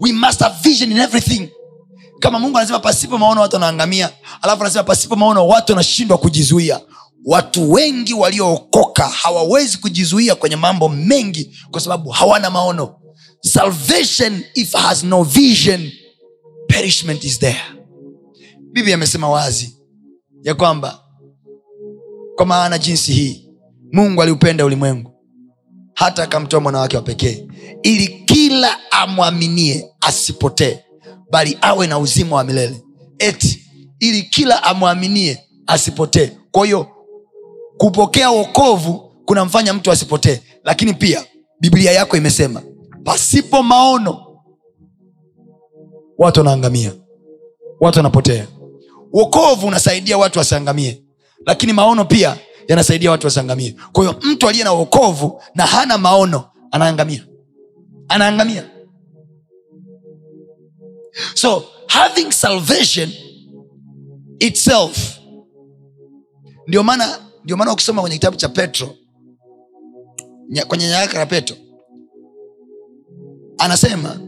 we 0.00 0.12
must 0.12 0.40
have 0.40 0.54
vision 0.62 0.92
in 0.92 0.98
everything. 0.98 1.48
Kama 2.20 2.38
mungu 2.38 2.58
anasema 2.58 2.78
pasipo 2.78 3.18
maono 3.18 3.40
watu 3.40 3.56
wanaangamia 3.56 4.10
alafu 4.42 4.62
anasema 4.62 4.84
pasipo 4.84 5.16
maono 5.16 5.48
watu 5.48 5.72
wanashindwa 5.72 6.18
kujizuia. 6.18 6.80
Watu 7.24 7.72
wengi 7.72 8.14
waliookoka 8.14 9.08
hawawezi 9.08 9.78
kujizuia 9.78 10.34
kwenye 10.34 10.56
mambo 10.56 10.88
mengi 10.88 11.56
kwa 11.70 11.80
sababu 11.80 12.10
hawana 12.10 12.50
maono. 12.50 12.94
Salvation 13.40 14.44
if 14.54 14.72
has 14.72 15.04
no 15.04 15.22
vision 15.22 15.90
perishment 16.68 17.24
is 17.24 17.38
there. 17.38 17.60
Bibi 18.72 18.92
amesema 18.92 19.28
wazi 19.30 19.76
ya 20.42 20.54
kwamba 20.54 20.98
kwa 22.36 22.46
maana 22.46 22.78
jinsi 22.78 23.12
hii 23.12 23.48
mungu 23.92 24.22
aliupenda 24.22 24.64
ulimwengu 24.64 25.12
hata 25.94 26.22
akamtoa 26.22 26.60
mwana 26.60 26.78
wa 26.78 26.88
pekee 26.88 27.47
ili 27.82 28.08
kila 28.08 28.76
amwaminie 28.90 29.88
asipotee 30.00 30.78
bali 31.30 31.58
awe 31.60 31.86
na 31.86 31.98
uzima 31.98 32.36
wa 32.36 32.44
milele. 32.44 32.82
Eti 33.18 33.64
ili 34.00 34.22
kila 34.22 34.62
amwaminie 34.62 35.38
asipotee. 35.66 36.30
Kwa 36.50 36.64
hiyo 36.66 36.86
kupokea 37.76 38.30
wokovu 38.30 39.12
kunamfanya 39.24 39.74
mtu 39.74 39.90
asipotee. 39.90 40.40
Lakini 40.64 40.94
pia 40.94 41.24
biblia 41.60 41.92
yako 41.92 42.16
imesema 42.16 42.62
pasipo 43.04 43.62
maono 43.62 44.24
watu 46.18 46.40
wanaangamia. 46.40 46.92
Watu 47.80 47.98
wanapotea. 47.98 48.46
Wokovu 49.12 49.66
unasaidia 49.66 50.18
watu 50.18 50.38
wasiangamie. 50.38 51.02
Lakini 51.46 51.72
maono 51.72 52.04
pia 52.04 52.36
yanasaidia 52.68 53.10
watu 53.10 53.26
wasiangamie. 53.26 53.76
Kwa 53.92 54.04
hiyo 54.04 54.16
mtu 54.22 54.48
aliye 54.48 54.64
na 54.64 54.72
wokovu 54.72 55.42
na 55.54 55.66
hana 55.66 55.98
maono 55.98 56.44
anaangamia 56.70 57.26
anaangamia. 58.08 58.70
So 61.34 61.64
having 61.88 62.30
salvation 62.32 63.10
itself 64.38 65.18
ndio 66.66 66.82
maana 66.82 67.18
ndio 67.44 67.56
maana 67.56 67.72
ukisoma 67.72 68.00
kwenye 68.02 68.16
kitabu 68.16 68.36
cha 68.36 68.48
petro 68.48 68.94
kwenye 70.68 70.86
nyaraka 70.88 71.18
la 71.18 71.26
petro 71.26 71.56
anasema 73.58 74.20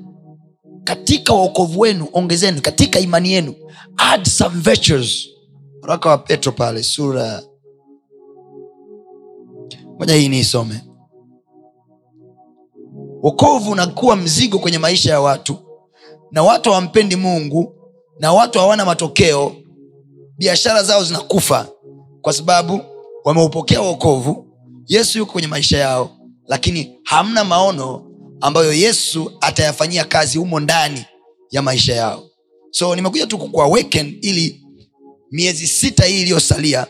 katika 0.84 1.34
uokovu 1.34 1.80
wenu 1.80 2.08
ongezeni 2.12 2.60
katika 2.60 3.00
imani 3.00 3.32
yenu 3.32 3.54
add 3.96 4.24
some 4.28 4.60
virtues. 4.60 5.28
Waraka 5.82 6.08
wa 6.08 6.18
petro 6.18 6.52
pale 6.52 6.82
sura 6.82 7.42
moja 9.98 10.14
hii 10.14 10.28
niisome 10.28 10.80
wokovu 13.22 13.70
unakuwa 13.70 14.16
mzigo 14.16 14.58
kwenye 14.58 14.78
maisha 14.78 15.10
ya 15.10 15.20
watu. 15.20 15.56
Na 16.30 16.42
watu 16.42 16.70
hawampendi 16.70 17.16
mungu 17.16 17.74
na 18.18 18.32
watu 18.32 18.58
hawana 18.58 18.84
matokeo. 18.84 19.52
Biashara 20.38 20.82
zao 20.82 21.04
zinakufa 21.04 21.68
kwa 22.22 22.32
sababu 22.32 22.80
wameupokea 23.24 23.80
wokovu. 23.80 24.46
Yesu 24.86 25.18
yuko 25.18 25.32
kwenye 25.32 25.48
maisha 25.48 25.78
yao 25.78 26.10
lakini 26.46 26.98
hamna 27.04 27.44
maono 27.44 28.06
ambayo 28.40 28.72
yesu 28.72 29.32
atayafanyia 29.40 30.04
kazi 30.04 30.38
humo 30.38 30.60
ndani 30.60 31.04
ya 31.50 31.62
maisha 31.62 31.94
yao. 31.94 32.22
So 32.70 32.96
nimekuja 32.96 33.26
tu 33.26 33.38
kukuawaken 33.38 34.18
ili 34.22 34.62
miezi 35.30 35.66
sita 35.66 36.04
hii 36.04 36.22
iliyosalia 36.22 36.86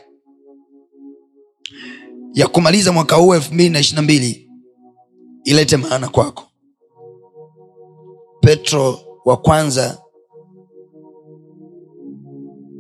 ya 2.35 2.47
kumaliza 2.47 2.93
mwaka 2.93 3.17
huu 3.17 3.35
elfu 3.35 3.55
mbili 3.55 3.71
na 3.71 3.81
ishirina 3.81 4.03
mbili 4.03 4.50
ilete 5.45 5.77
maana 5.77 6.09
kwako. 6.09 6.45
Petro 8.41 8.99
wa 9.25 9.37
kwanza 9.37 10.03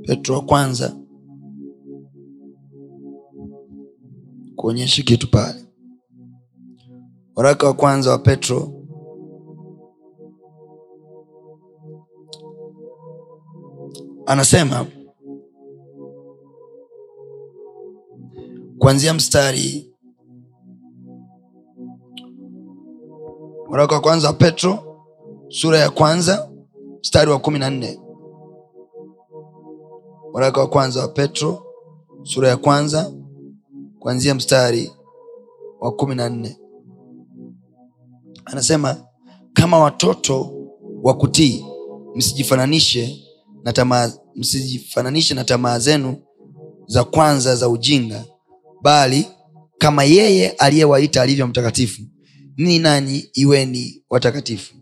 petro 0.06 0.34
wa 0.34 0.42
kwanza 0.44 0.96
kuonyesha 4.56 5.02
kitu 5.02 5.30
pale. 5.30 5.64
Waraka 7.36 7.66
wa 7.66 7.74
kwanza 7.74 8.10
wa 8.10 8.18
petro 8.18 8.72
anasema 14.26 14.86
kuanzia 18.78 19.14
mstari 19.14 19.89
waraka 23.70 23.94
wa 23.94 24.00
kwanza 24.00 24.26
wa 24.28 24.34
petro 24.34 24.78
sura 25.48 25.78
ya 25.78 25.90
kwanza 25.90 26.50
mstari 27.00 27.30
wa 27.30 27.38
kumi 27.38 27.58
na 27.58 27.70
nne. 27.70 28.00
Waraka 30.32 30.60
wa 30.60 30.66
kwanza 30.68 31.00
wa 31.00 31.08
petro 31.08 31.62
sura 32.22 32.48
ya 32.48 32.56
kwanza 32.56 33.12
kuanzia 33.98 34.34
mstari 34.34 34.92
wa 35.80 35.92
kumi 35.92 36.14
na 36.14 36.28
nne. 36.28 36.58
Anasema 38.44 38.96
kama 39.52 39.78
watoto 39.78 40.52
wa 41.02 41.14
kutii 41.14 41.64
msijifananishe 42.14 43.24
na 43.64 43.72
tamaa 43.72 44.12
msijifananishe 44.34 45.34
na 45.34 45.44
tamaa 45.44 45.78
zenu 45.78 46.16
za 46.86 47.04
kwanza 47.04 47.56
za 47.56 47.68
ujinga 47.68 48.24
bali 48.82 49.26
kama 49.78 50.04
yeye 50.04 50.50
aliyewaita 50.50 51.22
alivyo 51.22 51.46
mtakatifu 51.46 52.02
ninyi 52.56 52.78
nanyi 52.78 53.30
iweni 53.34 54.02
watakatifu 54.10 54.74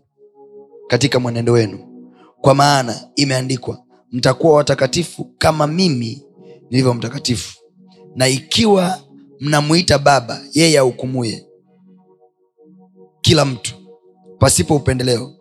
katika 0.87 1.19
mwenendo 1.19 1.53
wenu? 1.53 1.79
Kwa 2.41 2.55
maana 2.55 3.09
imeandikwa 3.15 3.83
mtakuwa 4.11 4.53
watakatifu 4.55 5.25
kama 5.37 5.67
mimi 5.67 6.23
nilivyo 6.69 6.93
mtakatifu. 6.93 7.57
Na 8.15 8.27
ikiwa 8.27 8.99
mnamuita 9.39 9.97
baba 9.97 10.41
yeye 10.53 10.79
ahukumuye 10.79 11.45
kila 13.21 13.45
mtu 13.45 13.75
pasipo 14.39 14.75
upendeleo 14.75 15.35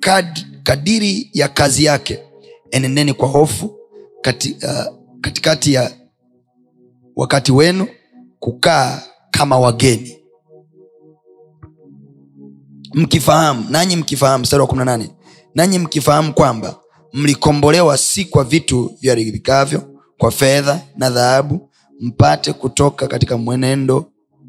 Kad, 0.00 0.46
kadiri 0.62 1.30
ya 1.32 1.48
kazi 1.48 1.84
yake 1.84 2.18
enendeni 2.70 3.12
kwa 3.14 3.28
hofu 3.28 3.78
kati, 4.20 4.52
uh, 4.62 4.94
katikati 5.20 5.72
ya 5.72 5.90
wakati 7.16 7.52
wenu 7.52 7.86
kukaa 8.38 9.02
kama 9.30 9.58
wageni 9.58 10.17
mkifahamu 12.94 13.66
nanyi 13.70 13.96
mkifahamu 13.96 14.42
mstari 14.42 14.62
wa 14.62 14.68
18 14.68 15.08
nanyi 15.54 15.78
mkifahamu 15.78 16.34
kwamba 16.34 16.76
mlikombolewa 17.12 17.98
si 17.98 18.24
kwa 18.24 18.44
vitu 18.44 18.92
vyaribikavyo 19.00 19.82
kwa 20.18 20.30
fedha 20.30 20.80
na 20.96 21.10
dhahabu 21.10 21.70
mpate 22.00 22.52
kutoka 22.52 23.06
katika 23.06 23.38
mwenendo 23.38 24.04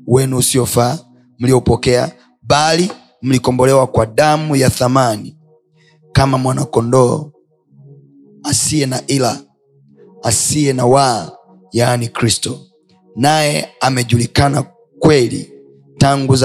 wenu 0.08 0.38
usiofaa 0.38 0.98
mliopokea 1.40 2.12
bali 2.42 2.92
mlikombolewa 3.22 3.88
kwa 3.88 4.06
damu 4.06 4.56
ya 4.56 4.70
thamani 4.70 5.38
kama 6.12 6.38
mwanakondoo 6.38 7.32
asiye 8.44 8.86
na 8.86 9.02
ila 9.08 9.40
asiye 10.24 10.74
na 10.74 10.86
waa 10.86 11.32
yaani 11.72 12.08
kristo. 12.08 12.60
Naye 13.16 13.70
amejulikana 13.82 14.64
kweli 15.00 15.52
tangu 15.98 16.36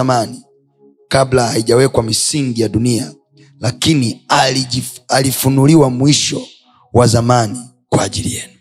kabla 1.08 1.46
haijawekwa 1.48 2.02
misingi 2.02 2.62
ya 2.62 2.68
dunia 2.68 3.12
lakini 3.60 4.24
alijif, 4.28 5.00
alifunuliwa 5.08 5.90
mwisho 5.90 6.42
wa 6.92 7.06
zamani 7.06 7.58
kwa 7.88 8.02
ajili 8.02 8.34
yenu. 8.34 8.52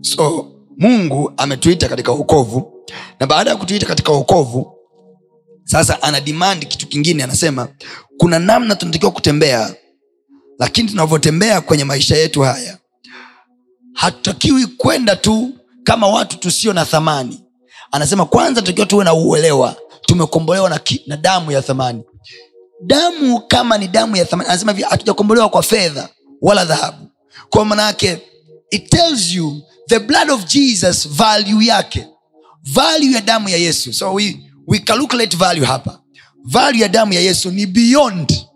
So 0.00 0.52
mungu 0.78 1.32
ametuita 1.36 1.88
katika 1.88 2.12
uokovu 2.12 2.72
na 3.20 3.26
baada 3.26 3.50
ya 3.50 3.56
kutuita 3.56 3.86
katika 3.86 4.12
uokovu 4.12 4.72
sasa 5.64 6.02
ana 6.02 6.20
demand 6.20 6.68
kitu 6.68 6.86
kingine. 6.88 7.22
Anasema 7.24 7.68
kuna 8.18 8.38
namna 8.38 8.76
tunatakiwa 8.76 9.12
kutembea 9.12 9.74
lakini 10.58 10.88
tunavyotembea 10.90 11.60
kwenye 11.60 11.84
maisha 11.84 12.16
yetu 12.16 12.40
haya 12.40 12.78
hatutakiwi 13.94 14.66
kwenda 14.66 15.16
tu 15.16 15.50
kama 15.84 16.06
watu 16.06 16.38
tusio 16.38 16.72
na 16.72 16.84
thamani 16.84 17.40
anasema 17.92 18.26
kwanza 18.26 18.62
tukiwa 18.62 18.86
tuwe 18.86 19.04
na 19.04 19.14
uelewa. 19.14 19.76
Tumekombolewa 20.00 20.70
na, 20.70 20.78
ki- 20.78 21.02
na 21.06 21.16
damu 21.16 21.52
ya 21.52 21.62
thamani. 21.62 22.02
Damu 22.86 23.40
kama 23.40 23.78
ni 23.78 23.88
damu 23.88 24.16
ya 24.16 24.24
thamani 24.24 24.48
anasema 24.50 24.72
hivi 24.72 24.82
hatujakombolewa 24.84 25.48
kwa 25.48 25.62
fedha 25.62 26.08
wala 26.42 26.64
dhahabu. 26.64 27.06
Kwa 27.50 27.64
maanaake 27.64 28.18
it 28.70 28.90
tells 28.90 29.32
you 29.32 29.62
the 29.88 29.98
blood 29.98 30.30
of 30.30 30.44
jesus 30.44 31.08
value 31.08 31.66
yake. 31.66 32.06
Value 32.62 33.12
ya 33.14 33.20
damu 33.20 33.48
ya 33.48 33.56
yesu. 33.56 33.92
So 33.92 34.12
we, 34.14 34.36
we 34.66 34.78
calculate 34.78 35.36
value 35.36 35.64
hapa. 35.66 36.00
Value 36.44 36.80
ya 36.82 36.88
damu 36.88 37.12
ya 37.12 37.20
yesu 37.20 37.50
ni 37.50 37.66
beyond. 37.66 38.46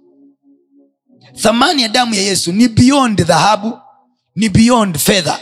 Thamani 1.36 1.82
ya 1.82 1.88
damu 1.88 2.14
ya 2.14 2.22
yesu 2.22 2.52
ni 2.52 2.68
beyond 2.68 3.22
dhahabu 3.24 3.78
ni 4.36 4.48
beyond 4.48 4.98
fedha. 4.98 5.38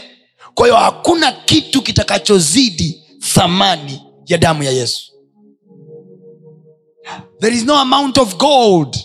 Kwa 0.53 0.65
hiyo 0.67 0.77
hakuna 0.77 1.31
kitu 1.31 1.81
kitakachozidi 1.81 2.98
thamani 3.19 4.01
ya 4.25 4.37
damu 4.37 4.63
ya 4.63 4.71
yesu. 4.71 5.11
There 7.39 7.55
is 7.55 7.65
no 7.65 7.75
amount 7.75 8.17
of 8.17 8.37
gold 8.37 8.97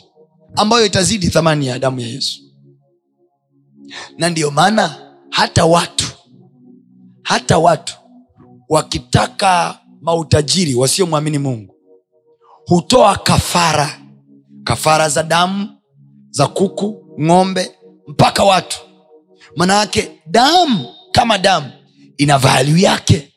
ambayo 0.57 0.87
itazidi 0.87 1.29
thamani 1.29 1.67
ya 1.67 1.79
damu 1.79 2.01
ya 2.01 2.09
yesu. 2.09 2.41
Na 4.19 4.29
ndiyo 4.31 4.51
maana 4.51 5.13
hata 5.31 5.65
watu 5.65 6.05
hata 7.23 7.59
watu 7.59 7.95
wakitaka 8.69 9.81
mautajiri 10.03 10.75
wasiomwamini 10.75 11.39
mungu 11.39 11.75
hutoa 12.67 13.17
kafara 13.17 14.01
kafara 14.65 15.09
za 15.09 15.23
damu 15.23 15.69
za 16.31 16.47
kuku 16.47 17.07
ng'ombe 17.21 17.71
mpaka 18.07 18.45
watu. 18.45 18.79
Manayake 19.57 20.21
damu 20.27 20.89
kama 21.13 21.39
damu 21.39 21.71
ina 22.17 22.39
valu 22.39 22.77
yake 22.77 23.34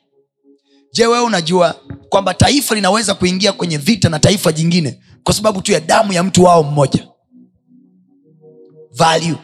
je 0.98 1.08
wewe 1.08 1.24
unajua 1.24 1.74
kwamba 2.10 2.34
taifa 2.34 2.76
linaweza 2.76 3.14
kuingia 3.14 3.54
kwenye 3.54 3.78
vita 3.78 4.10
na 4.10 4.20
taifa 4.20 4.52
jingine 4.52 5.04
kwa 5.24 5.34
sababu 5.34 5.62
tu 5.62 5.72
ya 5.72 5.80
damu 5.80 6.14
ya 6.14 6.24
mtu 6.24 6.44
wao 6.44 6.64
mmoja? 6.64 7.08
Value. 8.92 9.36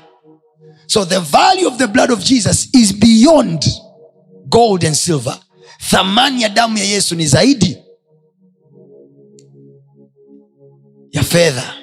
So 0.88 1.06
the 1.06 1.20
value 1.20 1.66
of 1.68 1.78
the 1.78 1.88
blood 1.88 2.12
of 2.12 2.24
jesus 2.24 2.70
is 2.74 2.94
beyond 2.96 3.66
gold 4.48 4.86
and 4.86 4.96
silver. 4.96 5.38
Thamani 5.90 6.42
ya 6.42 6.50
damu 6.50 6.78
ya 6.78 6.84
yesu 6.84 7.16
ni 7.16 7.28
zaidi 7.28 7.78
ya 11.12 11.24
fedha 11.24 11.74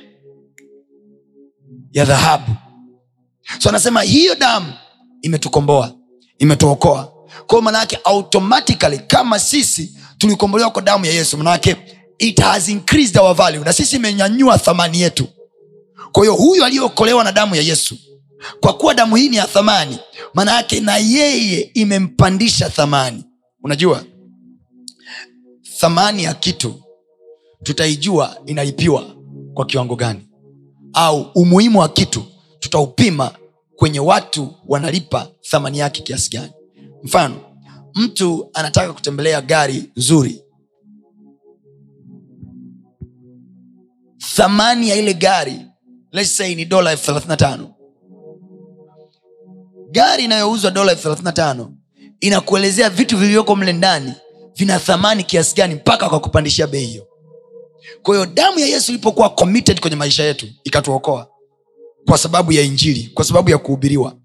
ya 1.93 2.05
dhahabu. 2.05 2.53
So 3.59 3.69
anasema 3.69 4.03
hiyo 4.03 4.35
damu 4.35 4.73
imetukomboa 5.23 5.95
imetuokoa 6.39 7.13
kwao 7.47 7.61
manaake 7.63 7.99
automatically 8.05 8.99
kama 8.99 9.39
sisi 9.39 9.95
tulikombolewa 10.19 10.71
kwa 10.71 10.83
damu 10.83 11.05
ya 11.07 11.13
yesu 11.13 11.39
manaake 11.39 11.77
it 12.19 12.41
has 12.41 12.69
increased 12.69 13.17
our 13.19 13.35
value 13.35 13.65
na 13.65 13.73
sisi 13.73 13.97
imenyanyua 13.97 14.59
thamani 14.59 15.01
yetu. 15.01 15.27
Kwa 16.13 16.23
hiyo 16.23 16.35
huyu 16.35 16.65
aliyeokolewa 16.65 17.25
na 17.25 17.33
damu 17.33 17.55
ya 17.55 17.63
yesu 17.63 17.97
kwa 18.61 18.73
kuwa 18.73 18.95
damu 18.95 19.17
hii 19.17 19.29
ni 19.29 19.37
ya 19.37 19.47
thamani 19.47 19.99
maana 20.35 20.65
na 20.81 20.97
yeye 20.97 21.61
imempandisha 21.75 22.71
thamani. 22.71 23.25
Unajua 23.65 24.05
thamani 25.79 26.25
ya 26.25 26.35
kitu 26.35 26.75
tutaijua 27.63 28.37
inalipiwa 28.47 29.05
kwa 29.55 29.67
kiwango 29.67 29.97
gani 29.97 30.29
au 30.93 31.31
umuhimu 31.35 31.79
wa 31.79 31.89
kitu 31.89 32.25
tutaupima 32.59 33.31
kwenye 33.77 34.01
watu 34.01 34.55
wanalipa 34.67 35.29
thamani 35.51 35.79
yake 35.79 36.03
kiasi 36.03 36.31
gani 36.31 36.53
mfano 37.03 37.41
mtu 37.95 38.51
anataka 38.55 38.93
kutembelea 38.93 39.41
gari 39.43 39.91
nzuri. 39.97 40.43
Thamani 44.37 44.89
ya 44.89 44.97
ile 44.97 45.15
gari 45.15 45.61
let's 46.13 46.37
say 46.37 46.55
ni 46.55 46.65
dola 46.65 46.91
elfu 46.93 47.05
thelathini 47.07 47.37
tano. 47.37 47.75
Gari 49.91 50.25
inayouzwa 50.25 50.71
dola 50.71 50.93
elfu 50.93 51.03
thelathini 51.03 51.33
tano 51.33 51.75
inakuelezea 52.21 52.91
vitu 52.91 53.17
vilivyoko 53.19 53.57
mle 53.57 53.73
ndani 53.73 54.13
vina 54.57 54.79
thamani 54.79 55.25
kiasi 55.25 55.55
gani 55.57 55.75
mpaka 55.75 56.09
kwa 56.09 56.21
kupandishia 56.21 56.67
bei 56.67 56.87
hiyo. 56.87 57.07
Kwa 58.03 58.15
hiyo 58.15 58.27
damu 58.27 58.59
ya 58.59 58.67
yesu 58.67 58.93
ilipokuwa 58.93 59.31
committed 59.31 59.81
kwenye 59.81 59.97
maisha 59.97 60.25
yetu 60.25 60.47
ikatuokoa 60.65 61.29
kwa 62.07 62.19
sababu 62.19 62.53
ya 62.53 62.63
injili 62.63 63.11
kwa 63.15 63.25
sababu 63.25 63.51
ya 63.51 63.59
kuhubiriwa 63.59 64.17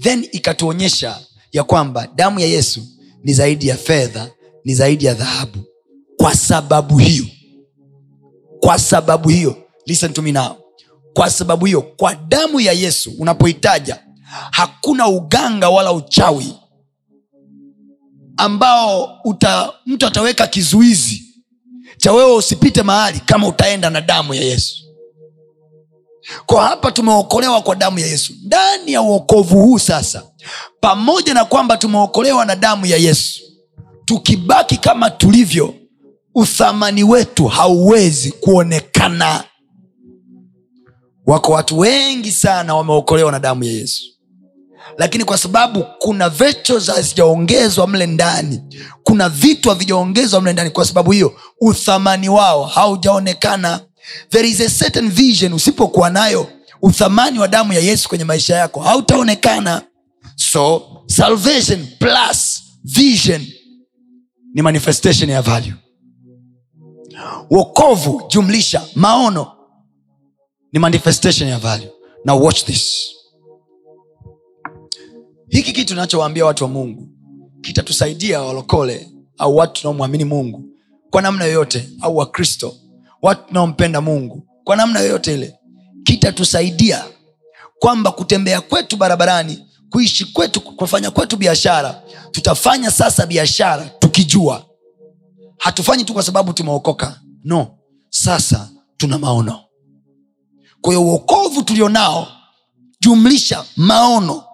then 0.00 0.28
ikatuonyesha 0.32 1.18
ya 1.54 1.64
kwamba 1.64 2.06
damu 2.14 2.40
ya 2.40 2.46
yesu 2.46 2.80
ni 3.22 3.34
zaidi 3.34 3.68
ya 3.68 3.76
fedha 3.76 4.30
ni 4.64 4.74
zaidi 4.74 5.04
ya 5.04 5.14
dhahabu. 5.14 5.58
Kwa 6.16 6.34
sababu 6.36 6.98
hiyo 6.98 7.24
kwa 8.60 8.78
sababu 8.78 9.28
hiyo 9.28 9.56
listen 9.86 10.12
to 10.12 10.22
me 10.22 10.32
now. 10.32 10.56
Kwa 11.12 11.30
sababu 11.30 11.66
hiyo 11.66 11.82
kwa 11.82 12.14
damu 12.14 12.60
ya 12.60 12.72
yesu 12.72 13.12
unapohitaja 13.18 13.98
hakuna 14.50 15.08
uganga 15.08 15.68
wala 15.68 15.92
uchawi 15.92 16.54
ambao 18.36 19.18
uta, 19.24 19.72
mtu 19.86 20.06
ataweka 20.06 20.46
kizuizi 20.46 21.22
cha 21.96 22.12
wewe 22.12 22.34
usipite 22.34 22.82
mahali 22.82 23.20
kama 23.20 23.48
utaenda 23.48 23.90
na 23.90 24.00
damu 24.00 24.34
ya 24.34 24.42
yesu 24.42 24.83
kwa 26.46 26.66
hapa 26.66 26.92
tumeokolewa 26.92 27.60
kwa 27.62 27.76
damu 27.76 27.98
ya 27.98 28.06
yesu. 28.06 28.32
Ndani 28.44 28.92
ya 28.92 29.02
uokovu 29.02 29.60
huu 29.62 29.78
sasa 29.78 30.22
pamoja 30.80 31.34
na 31.34 31.44
kwamba 31.44 31.76
tumeokolewa 31.76 32.44
na 32.44 32.56
damu 32.56 32.86
ya 32.86 32.96
yesu 32.96 33.40
tukibaki 34.04 34.76
kama 34.76 35.10
tulivyo 35.10 35.74
uthamani 36.34 37.04
wetu 37.04 37.46
hauwezi 37.46 38.30
kuonekana. 38.32 39.44
Wako 41.26 41.52
watu 41.52 41.78
wengi 41.78 42.32
sana 42.32 42.74
wameokolewa 42.74 43.32
na 43.32 43.38
damu 43.40 43.64
ya 43.64 43.72
yesu. 43.72 44.02
Lakini 44.98 45.24
kwa 45.24 45.38
sababu 45.38 45.84
kuna 45.98 46.28
vechos 46.28 46.86
hazijaongezwa 46.90 47.86
mle 47.86 48.06
ndani 48.06 48.60
kuna 49.02 49.28
vitu 49.28 49.68
havijaongezwa 49.68 50.40
mle 50.40 50.52
ndani 50.52 50.70
kwa 50.70 50.84
sababu 50.84 51.10
hiyo 51.12 51.32
uthamani 51.60 52.28
wao 52.28 52.64
haujaonekana 52.64 53.80
there 54.30 54.48
is 54.48 54.60
a 54.60 54.68
certain 54.70 55.10
vision 55.10 55.52
usipokuwa 55.52 56.10
nayo 56.10 56.46
uthamani 56.82 57.38
wa 57.38 57.48
damu 57.48 57.72
ya 57.72 57.80
yesu 57.80 58.08
kwenye 58.08 58.24
maisha 58.24 58.56
yako 58.56 58.80
hautaonekana. 58.80 59.82
So 60.36 60.82
salvation 61.06 61.86
plus 61.98 62.62
vision 62.84 63.46
ni 64.54 64.62
manifestation 64.62 65.30
ya 65.30 65.42
value. 65.42 65.74
Wokovu 67.50 68.22
jumlisha 68.30 68.82
maono 68.94 69.52
ni 70.72 70.78
manifestation 70.78 71.48
ya 71.48 71.58
value. 71.58 71.90
Now 72.24 72.44
watch 72.44 72.64
this. 72.64 73.10
Hiki 75.48 75.72
kitu 75.72 75.94
nachowaambia 75.94 76.44
watu 76.46 76.64
wa 76.64 76.70
mungu 76.70 77.08
kitatusaidia 77.60 78.42
walokole 78.42 79.08
au 79.38 79.56
watu 79.56 79.80
tunaomwamini 79.80 80.24
mungu 80.24 80.64
kwa 81.10 81.22
namna 81.22 81.44
yoyote 81.44 81.88
au 82.00 82.16
wakristo 82.16 82.76
watu 83.24 83.48
tunaompenda 83.48 84.00
mungu. 84.00 84.46
Kwa 84.64 84.76
namna 84.76 85.00
yoyote 85.00 85.34
ile 85.34 85.58
kitatusaidia 86.04 87.04
kwamba 87.78 88.10
kutembea 88.12 88.60
kwetu 88.60 88.96
barabarani 88.96 89.66
kuishi 89.90 90.24
kwetu 90.24 90.60
kufanya 90.60 91.10
kwetu 91.10 91.36
biashara 91.36 92.02
tutafanya 92.30 92.90
sasa 92.90 93.26
biashara 93.26 93.84
tukijua. 93.98 94.66
Hatufanyi 95.58 96.04
tu 96.04 96.12
kwa 96.14 96.22
sababu 96.22 96.52
tumeokoka. 96.52 97.20
No 97.44 97.66
sasa 98.10 98.70
tuna 98.96 99.18
maono. 99.18 99.60
Kwa 100.80 100.98
uokovu 100.98 101.62
tulionao 101.62 102.28
jumlisha 103.00 103.64
maono. 103.76 104.44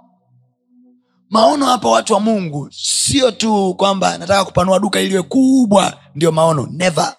Maono 1.31 1.67
hapa 1.67 1.89
watu 1.89 2.13
wa 2.13 2.21
mungu 2.21 2.69
sio 2.73 3.31
tu 3.31 3.75
kwamba 3.75 4.19
nataka 4.19 4.45
kupanua 4.45 4.79
duka 4.79 5.01
iliwe 5.01 5.23
kubwa 5.23 5.99
ndio 6.15 6.33
maono. 6.33 6.69
Never 6.73 7.17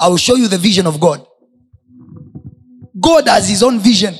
I 0.00 0.16
show 0.16 0.36
you 0.36 0.48
the 0.48 0.58
vision 0.58 0.86
of 0.86 0.98
god. 0.98 1.20
God 3.00 3.28
has 3.28 3.48
his 3.48 3.62
own 3.62 3.78
vision. 3.80 4.14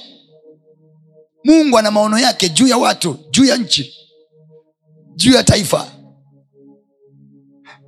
Mungu 1.44 1.78
ana 1.78 1.90
maono 1.90 2.18
yake 2.18 2.48
juu 2.48 2.66
ya 2.66 2.76
watu 2.76 3.18
juu 3.30 3.44
ya 3.44 3.56
nchi 3.56 3.94
juu 5.16 5.32
ya 5.32 5.44
taifa. 5.44 5.90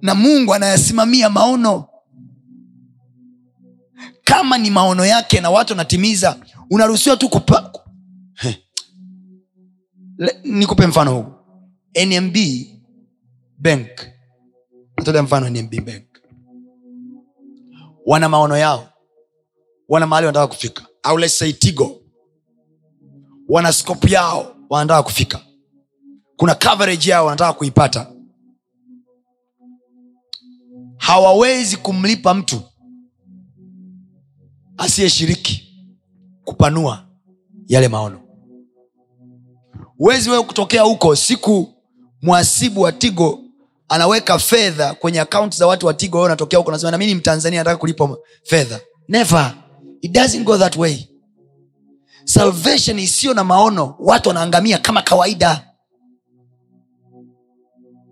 Na 0.03 0.15
mungu 0.15 0.55
anayasimamia 0.55 1.31
maono. 1.31 1.89
Kama 4.25 4.59
ni 4.59 4.71
maono 4.71 5.07
yake 5.07 5.41
na 5.41 5.51
watu 5.51 5.73
wanatimiza 5.73 6.37
unaruhusiwa 6.71 7.17
tu 7.17 7.29
kupa 7.29 7.73
nikupe 10.45 10.87
mfano 10.87 11.15
huu. 11.15 11.33
Nmb 12.07 12.37
bank. 13.59 13.91
Mfano 15.23 15.51
nmb 15.51 15.75
bank 15.85 16.16
wana 18.07 18.29
maono 18.29 18.57
yao 18.57 18.89
wana 19.89 20.07
mahali 20.07 20.27
wanataka 20.27 20.55
kufika. 20.55 20.87
Au 21.03 21.19
tigo 21.59 22.01
wana 23.49 23.73
skopu 23.73 24.09
yao 24.09 24.57
wanataka 24.71 25.03
kufika. 25.03 25.41
Kuna 26.37 26.55
coverage 26.55 27.11
yao 27.11 27.25
wanataka 27.27 27.53
kuipata. 27.53 28.13
Hawawezi 30.97 31.77
kumlipa 31.77 32.35
mtu 32.35 32.61
asiyeshiriki 34.77 35.87
kupanua 36.45 37.07
yale 37.67 37.89
maono. 37.89 38.21
Huwezi 39.99 40.31
wewe 40.31 40.43
kutokea 40.43 40.83
huko 40.83 41.17
siku 41.17 41.73
mwasibu 42.23 42.81
wa 42.81 42.93
tigo 42.93 43.46
anaweka 43.89 44.39
fedha 44.39 44.95
kwenye 44.95 45.21
akaunti 45.21 45.57
za 45.59 45.67
watu 45.67 45.87
wa 45.87 45.95
tigo 45.95 46.21
wewe 46.21 46.37
huko 46.57 46.71
nasema 46.73 46.91
nami 46.91 47.07
ni 47.07 47.15
mtanzania 47.15 47.61
nataka 47.61 47.77
kulipa 47.77 48.17
fedha. 48.45 48.81
Never. 49.09 49.55
It 50.01 50.13
doesn't 50.13 50.45
go 50.45 50.59
that 50.59 50.77
way. 50.77 51.09
Salvation 52.25 52.99
isiyo 52.99 53.35
na 53.35 53.45
maono 53.45 53.95
watu 53.99 54.29
wanaangamia 54.29 54.79
kama 54.79 55.03
kawaida. 55.03 55.73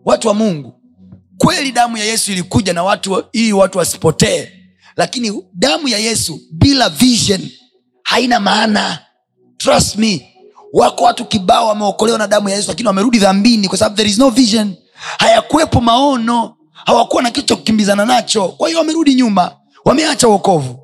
Watu 0.04 0.28
wa 0.28 0.34
mungu 0.34 0.80
kweli 1.38 1.72
damu 1.72 1.96
ya 1.96 2.04
yesu 2.04 2.32
ilikuja 2.32 2.72
na 2.72 2.82
watu 2.82 3.24
ili 3.32 3.52
watu 3.52 3.78
wasipotee 3.78 4.48
lakini 4.96 5.44
damu 5.52 5.88
ya 5.88 5.98
yesu 5.98 6.40
bila 6.52 6.88
vision 6.88 7.48
haina 8.02 8.40
maana. 8.40 8.98
Trust 9.56 9.96
me 9.96 10.30
wako 10.72 11.04
watu 11.04 11.24
kibao 11.24 11.66
wameokolewa 11.68 12.18
na 12.18 12.26
damu 12.26 12.48
ya 12.48 12.56
yesu 12.56 12.68
lakini 12.68 12.86
wamerudi 12.86 13.18
dhambini 13.18 13.68
kwa 13.68 13.78
sababu 13.78 13.96
there 13.96 14.10
is 14.10 14.18
no 14.18 14.30
vision 14.30 14.74
hayakuwepo 15.18 15.80
maono 15.80 16.56
hawakuwa 16.72 17.22
na 17.22 17.30
kitu 17.30 17.46
cha 17.46 17.56
kukimbizana 17.56 18.04
nacho. 18.04 18.48
Kwa 18.48 18.68
hiyo 18.68 18.78
wamerudi 18.80 19.14
nyuma 19.14 19.56
wameacha 19.84 20.28
uokovu 20.28 20.80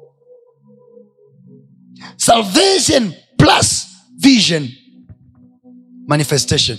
salvation 2.16 3.12
plus 3.36 3.86
vision. 4.16 4.68
Manifestation. 6.06 6.78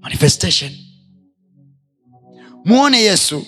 Manifestation. 0.00 0.72
Mwone 2.64 2.98
yesu 3.00 3.46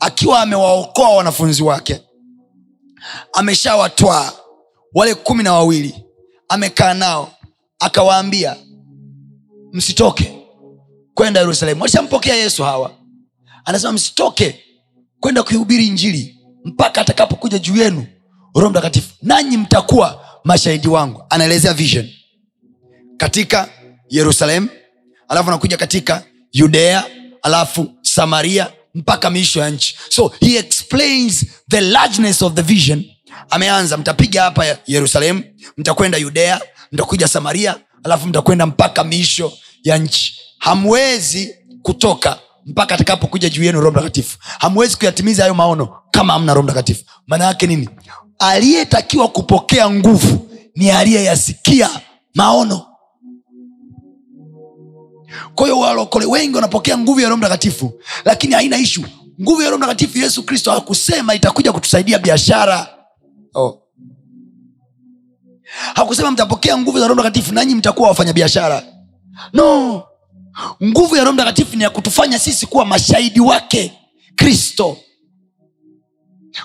akiwa 0.00 0.40
amewaokoa 0.42 1.16
wanafunzi 1.16 1.62
wake. 1.62 2.00
Ameshawatwaa 3.32 4.32
wale 4.94 5.14
kumi 5.14 5.42
na 5.42 5.52
wawili 5.52 6.04
amekaa 6.48 6.94
nao 6.94 7.32
akawaambia 7.78 8.56
msitoke 9.74 10.32
kwenda 11.14 11.40
yerusalemu. 11.40 11.80
Walishampokea 11.80 12.34
yesu 12.34 12.62
hawa. 12.62 12.94
Anasema 13.64 13.92
msitoke 13.92 14.60
kwenda 15.20 15.42
kuihubiri 15.42 15.86
injili 15.86 16.38
mpaka 16.64 17.00
atakapokuja 17.00 17.58
juu 17.58 17.76
yenu 17.76 18.06
roho 18.54 18.70
mtakatifu 18.70 19.08
nanyi 19.22 19.56
mtakuwa 19.56 20.24
mashahidi 20.44 20.88
wangu. 20.88 21.22
Anaelezea 21.30 21.74
vision 21.74 22.10
katika 23.16 23.68
yerusalemu 24.10 24.68
alafu 25.28 25.48
anakuja 25.48 25.76
katika 25.76 26.24
yudea 26.52 27.04
alafu 27.42 27.94
samaria 28.02 28.72
mpaka 28.94 29.30
miisho 29.30 29.60
ya 29.60 29.70
nchi. 29.70 29.96
So 30.08 30.32
he 30.40 30.56
explains 30.58 31.46
the 31.70 31.80
largeness 31.80 32.42
of 32.42 32.54
the 32.54 32.62
vision. 32.62 33.04
Ameanza 33.50 33.96
mtapiga 33.96 34.42
hapa 34.42 34.78
yerusalemu 34.86 35.42
mtakwenda 35.76 36.18
yudea 36.18 36.60
mtakuja 36.92 37.28
samaria 37.28 37.76
alafu 38.04 38.26
mtakwenda 38.28 38.66
mpaka 38.66 39.04
miisho 39.04 39.52
ya 39.84 39.98
nchi. 39.98 40.40
Hamwezi 40.58 41.54
kutoka 41.82 42.38
mpaka 42.66 42.94
atakapokuja 42.94 43.48
juu 43.48 43.62
yenu 43.64 43.80
roho 43.80 43.90
mtakatifu. 43.92 44.38
Hamwezi 44.40 44.96
kuyatimiza 44.96 45.42
hayo 45.42 45.54
maono 45.54 45.96
kama 46.10 46.32
hamna 46.32 46.54
roho 46.54 46.64
mtakatifu. 46.64 47.04
Maana 47.26 47.44
yake 47.44 47.66
nini? 47.66 47.88
Aliyetakiwa 48.38 49.28
kupokea 49.28 49.90
nguvu 49.90 50.48
ni 50.76 50.90
aliyeyasikia 50.90 51.90
maono. 52.34 52.86
Kwa 55.54 55.66
hiyo 55.66 55.78
walokole 55.78 56.26
wengi 56.26 56.54
wanapokea 56.54 56.98
nguvu 56.98 57.20
ya 57.20 57.28
roho 57.28 57.38
mtakatifu 57.38 57.92
lakini 58.24 58.54
haina 58.54 58.76
ishu. 58.78 59.04
Nguvu 59.42 59.62
ya 59.62 59.68
roho 59.70 59.78
mtakatifu 59.78 60.18
yesu 60.18 60.42
kristo 60.42 60.70
hakusema 60.70 61.34
itakuja 61.34 61.72
kutusaidia 61.72 62.18
biashara. 62.18 62.88
Oh. 63.54 63.80
hakusema 65.94 66.30
mtapokea 66.30 66.78
nguvu 66.78 66.98
za 66.98 67.04
roho 67.08 67.14
mtakatifu 67.14 67.54
nanyi 67.54 67.74
mtakuwa 67.74 68.08
wafanyabiashara 68.08 68.82
no. 69.52 70.02
Nguvu 70.84 71.16
ya 71.16 71.22
roho 71.24 71.32
mtakatifu 71.34 71.76
ni 71.76 71.82
ya 71.82 71.90
kutufanya 71.90 72.38
sisi 72.38 72.66
kuwa 72.66 72.84
mashahidi 72.84 73.40
wake 73.40 73.92
kristo. 74.36 74.96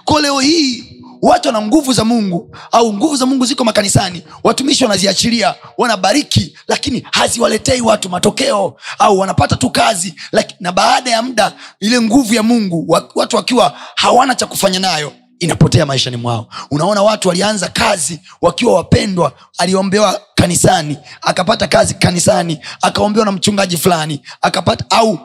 Ko 0.05 0.19
leo 0.21 0.39
hii 0.39 0.83
watu 1.21 1.47
wana 1.47 1.61
nguvu 1.61 1.93
za 1.93 2.05
mungu 2.05 2.55
au 2.71 2.93
nguvu 2.93 3.15
za 3.15 3.25
mungu 3.25 3.45
ziko 3.45 3.63
makanisani 3.63 4.23
watumishi 4.43 4.83
wanaziachilia 4.83 5.55
wanabariki 5.77 6.57
lakini 6.67 7.05
haziwaletei 7.11 7.81
watu 7.81 8.09
matokeo 8.09 8.75
au 8.99 9.19
wanapata 9.19 9.55
tu 9.55 9.69
kazi 9.69 10.13
na 10.59 10.71
baada 10.71 11.11
ya 11.11 11.21
muda 11.21 11.53
ile 11.79 12.01
nguvu 12.01 12.33
ya 12.33 12.43
mungu 12.43 12.85
watu 13.15 13.35
wakiwa 13.35 13.77
hawana 13.95 14.35
cha 14.35 14.45
kufanya 14.45 14.79
nayo 14.79 15.13
inapotea 15.39 15.85
maishani 15.85 16.17
mwao. 16.17 16.47
Unaona 16.71 17.01
watu 17.01 17.27
walianza 17.27 17.67
kazi 17.67 18.19
wakiwa 18.41 18.73
wapendwa 18.73 19.33
aliombewa 19.57 20.21
kanisani 20.35 20.97
akapata 21.21 21.67
kazi 21.67 21.93
kanisani 21.93 22.59
akaombewa 22.81 23.25
na 23.25 23.31
mchungaji 23.31 23.77
fulani 23.77 24.21
akapata 24.41 24.85
au 24.89 25.19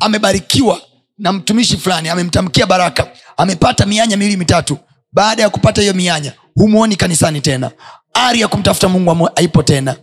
amebarikiwa 0.00 0.80
na 1.18 1.32
mtumishi 1.32 1.76
fulani 1.76 2.08
amemtamkia 2.08 2.66
baraka 2.66 3.06
amepata 3.36 3.86
mianya 3.86 4.16
miwili 4.16 4.36
mitatu. 4.36 4.78
Baada 5.12 5.42
ya 5.42 5.50
kupata 5.50 5.80
hiyo 5.80 5.94
mianya 5.94 6.32
humwoni 6.54 6.96
kanisani 6.96 7.40
tena. 7.40 7.70
Ari 8.14 8.40
ya 8.40 8.48
kumtafuta 8.48 8.88
mungu 8.88 9.28
haipo 9.36 9.62
tena. 9.62 9.96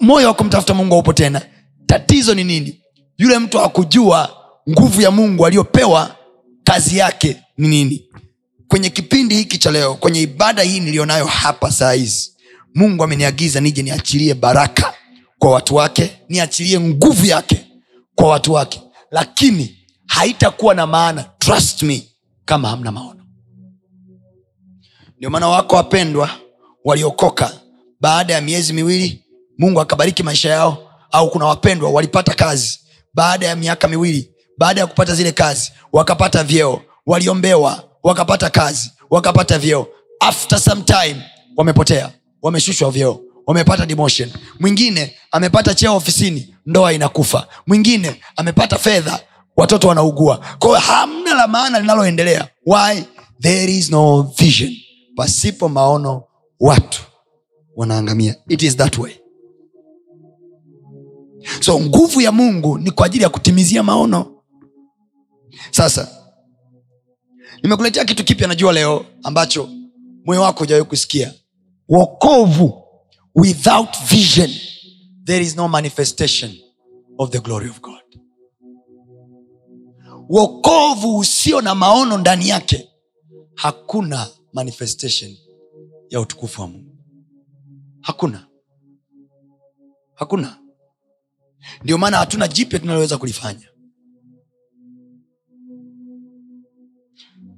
Moyo 0.00 0.28
wa 0.28 0.34
kumtafuta 0.34 0.74
mungu 0.74 0.94
haupo 0.94 1.12
tena. 1.12 1.42
Tatizo 1.86 2.34
ni 2.34 2.44
nini? 2.44 2.80
Yule 3.18 3.38
mtu 3.38 3.58
hakujua 3.58 4.30
nguvu 4.70 5.00
ya 5.00 5.10
mungu 5.10 5.46
aliyopewa 5.46 6.16
kazi 6.64 6.98
yake 6.98 7.36
ni 7.58 7.68
nini 7.68 8.04
kwenye 8.68 8.90
kipindi 8.90 9.34
hiki 9.34 9.58
cha 9.58 9.70
leo 9.70 9.94
kwenye 9.94 10.22
ibada 10.22 10.62
hii 10.62 10.80
niliyonayo 10.80 11.24
hapa 11.26 11.72
saa 11.72 11.92
hizi 11.92 12.32
mungu 12.74 13.04
ameniagiza 13.04 13.60
nije 13.60 13.82
niachilie 13.82 14.34
baraka 14.34 14.94
kwa 15.38 15.50
watu 15.50 15.74
wake 15.74 16.10
niachilie 16.28 16.80
nguvu 16.80 17.26
yake 17.26 17.64
kwa 18.14 18.28
watu 18.28 18.52
wake. 18.52 18.82
Lakini 19.10 19.78
haitakuwa 20.06 20.74
na 20.74 20.86
maana 20.86 21.22
trust 21.38 21.82
me 21.82 22.08
kama 22.44 22.68
hamna 22.68 22.92
maono. 22.92 23.24
Ndio 25.16 25.30
maana 25.30 25.48
wako 25.48 25.76
wapendwa 25.76 26.30
waliokoka 26.84 27.52
baada 28.00 28.34
ya 28.34 28.40
miezi 28.40 28.72
miwili 28.72 29.24
mungu 29.58 29.80
akabariki 29.80 30.22
maisha 30.22 30.50
yao 30.50 30.90
au 31.12 31.30
kuna 31.30 31.44
wapendwa 31.46 31.90
walipata 31.90 32.34
kazi 32.34 32.80
baada 33.14 33.46
ya 33.46 33.56
miaka 33.56 33.88
miwili 33.88 34.30
baada 34.58 34.80
ya 34.80 34.86
kupata 34.86 35.14
zile 35.14 35.32
kazi 35.32 35.72
wakapata 35.92 36.44
vyeo 36.44 36.82
waliombewa 37.06 37.87
wakapata 38.02 38.50
kazi 38.50 38.92
wakapata 39.10 39.58
vyeo. 39.58 39.86
After 40.20 40.58
some 40.60 40.82
time 40.82 41.22
wamepotea 41.56 42.12
wameshushwa 42.42 42.90
vyeo 42.90 43.20
wamepata 43.46 43.86
demotion. 43.86 44.30
Mwingine 44.60 45.16
amepata 45.30 45.74
cheo 45.74 45.96
ofisini 45.96 46.54
ndoa 46.66 46.92
inakufa. 46.92 47.46
Mwingine 47.66 48.20
amepata 48.36 48.78
fedha 48.78 49.20
watoto 49.56 49.88
wanaugua. 49.88 50.44
Kwayo 50.58 50.76
hamna 50.78 51.34
la 51.34 51.46
maana 51.46 51.80
linaloendelea. 51.80 52.48
Why? 52.66 53.02
There 53.40 53.72
is 53.76 53.90
no 53.90 54.22
vision. 54.38 54.72
Pasipo 55.16 55.68
maono 55.68 56.22
watu 56.60 57.02
wanaangamia. 57.76 58.36
It 58.48 58.62
is 58.62 58.76
that 58.76 58.98
way. 58.98 59.12
So 61.60 61.80
nguvu 61.80 62.20
ya 62.20 62.32
mungu 62.32 62.78
ni 62.78 62.90
kwa 62.90 63.06
ajili 63.06 63.22
ya 63.22 63.28
kutimizia 63.28 63.82
maono. 63.82 64.34
Sasa 65.70 66.08
nimekuletea 67.62 68.04
kitu 68.04 68.24
kipya 68.24 68.48
najua 68.48 68.72
leo 68.72 69.06
ambacho 69.22 69.68
moyo 70.24 70.42
wako 70.42 70.62
ujawe 70.64 70.84
kusikia. 70.84 71.34
Wokovu 71.88 72.84
without 73.34 73.88
vision 74.08 74.50
there 75.24 75.44
is 75.44 75.56
no 75.56 75.68
manifestation 75.68 76.54
of 77.18 77.30
the 77.30 77.40
glory 77.40 77.68
of 77.70 77.80
god. 77.80 77.94
Wokovu 80.28 81.18
usio 81.18 81.60
na 81.60 81.74
maono 81.74 82.18
ndani 82.18 82.48
yake 82.48 82.88
hakuna 83.54 84.28
manifestation 84.52 85.36
ya 86.10 86.20
utukufu 86.20 86.60
wa 86.60 86.68
mungu. 86.68 86.96
Hakuna. 88.00 88.46
Hakuna. 90.14 90.58
Ndio 91.84 91.98
maana 91.98 92.16
hatuna 92.16 92.48
jipya 92.48 92.78
tunaloweza 92.78 93.18
kulifanya 93.18 93.67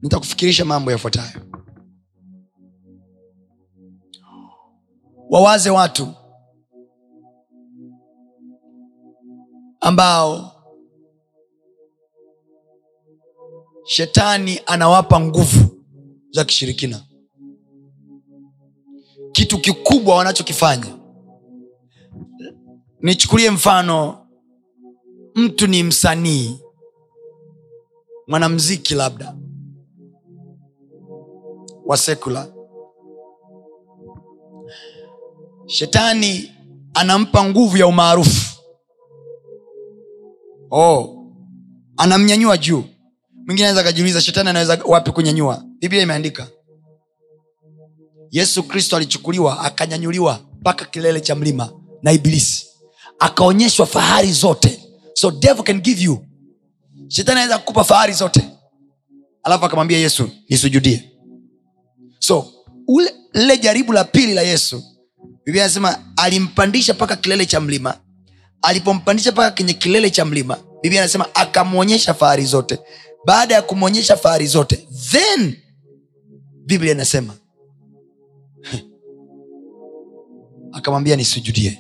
nitakufikirisha 0.03 0.65
mambo 0.65 0.91
yafuatayo. 0.91 1.41
Wawaze 5.31 5.71
watu 5.71 6.15
ambao 9.81 10.53
shetani 13.85 14.61
anawapa 14.67 15.21
nguvu 15.21 15.85
za 16.31 16.45
kishirikina. 16.45 17.03
Kitu 19.33 19.59
kikubwa 19.59 20.17
wanachokifanya 20.17 20.97
nichukulie 23.03 23.51
mfano 23.51 24.27
mtu 25.35 25.67
ni 25.67 25.83
msanii 25.83 26.61
mwanamziki 28.29 28.95
labda 28.95 29.35
wa 31.91 31.97
sekula 31.97 32.47
shetani 35.67 36.51
anampa 36.95 37.45
nguvu 37.45 37.77
ya 37.77 37.87
umaarufu. 37.87 38.57
Oh, 40.71 41.27
anamnyanyua 41.97 42.57
juu. 42.59 42.85
Mwingine 43.47 43.69
anaweza 43.69 43.81
akajiuliza 43.81 44.21
shetani 44.21 44.49
anaweza 44.49 44.79
wapi 44.85 45.11
kunyanyua? 45.11 45.65
Biblia 45.81 46.03
imeandika 46.03 46.49
yesu 48.31 48.63
kristo 48.63 48.97
alichukuliwa 48.97 49.61
akanyanyuliwa 49.61 50.41
mpaka 50.61 50.85
kilele 50.85 51.21
cha 51.21 51.35
mlima 51.35 51.73
na 52.03 52.13
ibilisi 52.13 52.67
akaonyeshwa 53.19 53.87
fahari 53.87 54.33
zote. 54.33 54.81
So 55.15 55.31
devil 55.31 55.65
can 55.65 55.81
give 55.81 56.03
you. 56.03 56.19
Shetani 57.09 57.41
anaweza 57.41 57.59
kukupa 57.59 57.85
fahari 57.85 58.13
zote. 58.13 58.49
Alafu 59.43 59.65
akamwambia 59.65 59.99
yesu 59.99 60.31
nisujudie 60.49 61.11
so 62.31 62.53
ule 62.89 63.15
lile 63.35 63.59
jaribu 63.59 63.93
la 63.93 64.05
pili 64.05 64.35
la 64.35 64.43
yesu 64.43 64.83
biblia 65.45 65.65
anasema 65.65 65.99
alimpandisha 66.17 66.95
mpaka 66.95 67.17
kilele 67.17 67.47
cha 67.47 67.61
mlima. 67.61 67.95
Alipompandisha 68.63 69.33
mpaka 69.33 69.51
kwenye 69.51 69.73
kilele 69.75 70.11
cha 70.11 70.25
mlima 70.25 70.59
biblia 70.83 71.01
anasema 71.03 71.35
akamwonyesha 71.35 72.15
fahari 72.15 72.45
zote. 72.45 72.79
Baada 73.27 73.55
ya 73.55 73.63
kumwonyesha 73.63 74.17
fahari 74.17 74.47
zote 74.47 74.89
then 75.11 75.57
biblia 76.67 76.93
inasema 76.93 77.35
akamwambia 80.73 81.17
nisujudie. 81.17 81.79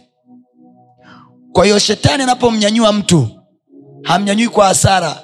Kwa 1.52 1.64
hiyo 1.64 1.78
shetani 1.78 2.22
anapomnyanyua 2.22 2.92
mtu 2.92 3.28
hamnyanyui 4.02 4.48
kwa 4.48 4.66
hasara. 4.66 5.22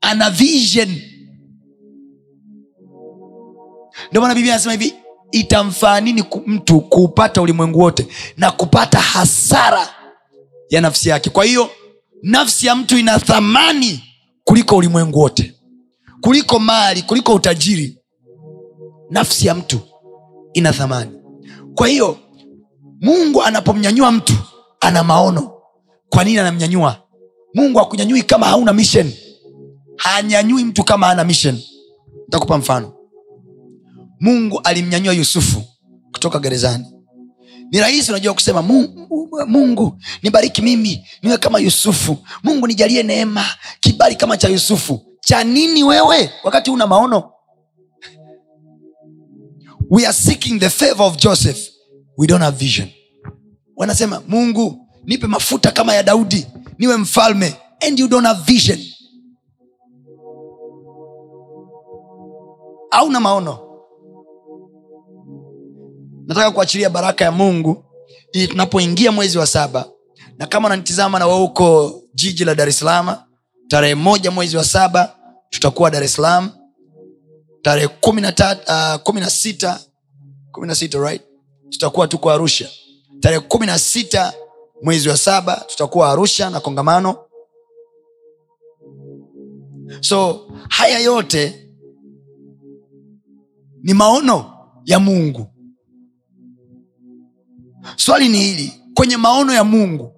Ana 0.00 0.30
vision 0.30 1.00
ndio 4.10 4.20
maana 4.22 4.34
biblia 4.34 4.54
anasema 4.54 4.72
hivi 4.72 4.94
itamfaa 5.32 6.00
nini 6.00 6.24
mtu 6.46 6.80
kuupata 6.80 7.42
ulimwengu 7.42 7.78
wote 7.78 8.06
na 8.36 8.50
kupata 8.50 8.98
hasara 9.00 9.88
ya 10.70 10.80
nafsi 10.80 11.08
yake? 11.08 11.30
Kwa 11.30 11.44
hiyo 11.44 11.70
nafsi 12.22 12.66
ya 12.66 12.74
mtu 12.74 12.98
ina 12.98 13.18
thamani 13.18 14.02
kuliko 14.44 14.76
ulimwengu 14.76 15.18
wote 15.18 15.54
kuliko 16.20 16.58
mali 16.58 17.02
kuliko 17.02 17.34
utajiri. 17.34 17.98
Nafsi 19.10 19.46
ya 19.46 19.54
mtu 19.54 19.80
ina 20.52 20.72
thamani. 20.72 21.10
Kwa 21.74 21.88
hiyo 21.88 22.18
mungu 23.00 23.42
anapomnyanyua 23.42 24.12
mtu 24.12 24.32
ana 24.80 25.04
maono. 25.04 25.50
Kwa 26.08 26.24
nini 26.24 26.38
anamnyanyua? 26.38 26.96
Mungu 27.54 27.80
akunyanyui 27.80 28.22
kama 28.22 28.46
hauna 28.46 28.72
mission. 28.72 29.12
Hanyanyui 29.96 30.64
mtu 30.64 30.84
kama 30.84 31.06
hana 31.06 31.24
mission. 31.24 31.60
Ntakupa 32.28 32.58
mfano 32.58 32.92
mungu 34.20 34.60
alimnyanyua 34.64 35.14
yusufu 35.14 35.62
kutoka 36.12 36.38
gerezani. 36.38 36.86
Ni 37.70 37.80
rahisi 37.80 38.10
unajua 38.10 38.34
kusema 38.34 38.62
mungu, 38.62 39.08
mungu 39.46 39.98
nibariki 40.22 40.62
mimi 40.62 41.06
niwe 41.22 41.38
kama 41.38 41.58
yusufu. 41.58 42.16
Mungu 42.42 42.66
nijalie 42.66 43.02
neema 43.02 43.44
kibali 43.80 44.16
kama 44.16 44.36
cha 44.36 44.48
yusufu. 44.48 45.00
Cha 45.20 45.44
nini 45.44 45.84
wewe 45.84 46.30
wakati 46.44 46.70
una 46.70 46.86
maono? 46.86 47.30
We 49.90 50.04
are 50.06 50.12
seeking 50.12 50.60
the 50.60 50.70
favor 50.70 51.06
of 51.06 51.16
joseph. 51.16 51.58
We 52.18 52.26
don't 52.26 52.42
have 52.42 52.56
vision. 52.58 52.88
Wanasema 53.76 54.22
mungu 54.28 54.88
nipe 55.04 55.26
mafuta 55.26 55.70
kama 55.70 55.94
ya 55.94 56.02
daudi 56.02 56.46
niwe 56.78 56.96
mfalme 56.96 57.54
and 57.86 57.98
you 57.98 58.08
don't 58.08 58.26
have 58.26 58.52
vision. 58.52 58.78
Hauna 62.90 63.20
maono 63.20 63.73
nataka 66.26 66.50
kuachilia 66.50 66.90
baraka 66.90 67.24
ya 67.24 67.32
mungu 67.32 67.84
ili 68.32 68.48
tunapoingia 68.48 69.12
mwezi 69.12 69.38
wa 69.38 69.46
saba. 69.46 69.88
Na 70.38 70.46
kama 70.46 70.66
unanitizama 70.68 71.18
na 71.18 71.26
wewe 71.26 71.40
uko 71.40 72.00
jiji 72.14 72.44
la 72.44 72.54
dar 72.54 72.68
es 72.68 72.78
salaam 72.78 73.16
tarehe 73.68 73.94
moja 73.94 74.30
mwezi 74.30 74.56
wa 74.56 74.64
saba 74.64 75.16
tutakuwa 75.50 75.90
dar 75.90 76.02
es 76.04 76.12
salaam. 76.14 76.50
Tarehe 77.62 77.88
na 78.20 78.56
ah, 78.66 78.98
kumi 78.98 79.20
na 79.20 79.30
sita 79.30 79.80
kumi 80.52 80.66
na 80.66 80.74
sita 80.74 80.98
right? 80.98 81.22
Tutakuwa 81.70 82.08
tuko 82.08 82.30
arusha. 82.30 82.68
Tarehe 83.20 83.40
kumi 83.40 83.66
na 83.66 83.78
sita 83.78 84.32
mwezi 84.82 85.08
wa 85.08 85.16
saba 85.16 85.64
tutakuwa 85.68 86.10
arusha 86.10 86.50
na 86.50 86.60
kongamano. 86.60 87.16
So 90.00 90.46
haya 90.68 90.98
yote 90.98 91.70
ni 93.82 93.94
maono 93.94 94.50
ya 94.84 94.98
mungu 94.98 95.53
swali 97.96 98.28
ni 98.28 98.38
hili 98.38 98.72
kwenye 98.94 99.16
maono 99.16 99.52
ya 99.52 99.64
mungu 99.64 100.12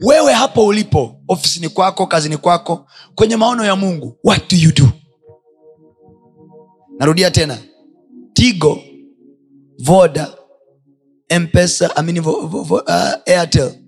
wewe 0.00 0.32
hapo 0.32 0.66
ulipo 0.66 1.20
ofisini 1.28 1.68
kwako 1.68 2.06
kazini 2.06 2.36
kwako 2.36 2.86
kwenye 3.14 3.36
maono 3.36 3.64
ya 3.64 3.76
mungu 3.76 4.18
what 4.24 4.50
do 4.50 4.56
you 4.56 4.72
do? 4.72 4.88
Narudia 6.98 7.30
tena. 7.30 7.58
Tigo 8.32 8.82
voda 9.78 10.34
mpesa 11.40 11.96
amini 11.96 12.20
vo, 12.20 12.46
vo, 12.46 12.62
vo, 12.62 12.74
uh, 12.76 13.12
airtel. 13.26 13.78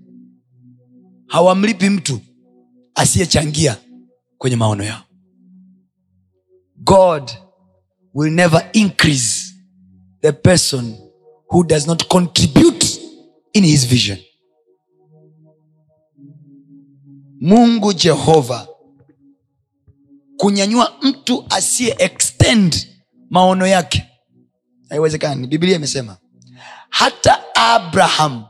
Hawamlipi 1.26 1.90
mtu 1.90 2.20
asiyechangia 2.94 3.76
kwenye 4.38 4.56
maono 4.56 4.84
yao. 4.84 5.02
God 6.76 7.30
will 8.14 8.32
never 8.32 8.70
increase 8.72 9.54
the 10.20 10.32
person 10.32 10.96
who 11.54 11.62
does 11.64 11.86
not 11.86 12.08
contribute 12.08 12.84
in 13.52 13.64
his 13.64 13.84
vision. 13.86 14.18
Mungu 17.40 17.92
jehova 17.92 18.68
kunyanyua 20.36 20.92
mtu 21.02 21.44
asiye 21.50 21.94
extend 21.98 22.88
maono 23.30 23.66
yake. 23.66 24.04
Haiwezekani. 24.88 25.46
Biblia 25.46 25.76
imesema 25.76 26.16
hata 26.88 27.54
abraham 27.54 28.44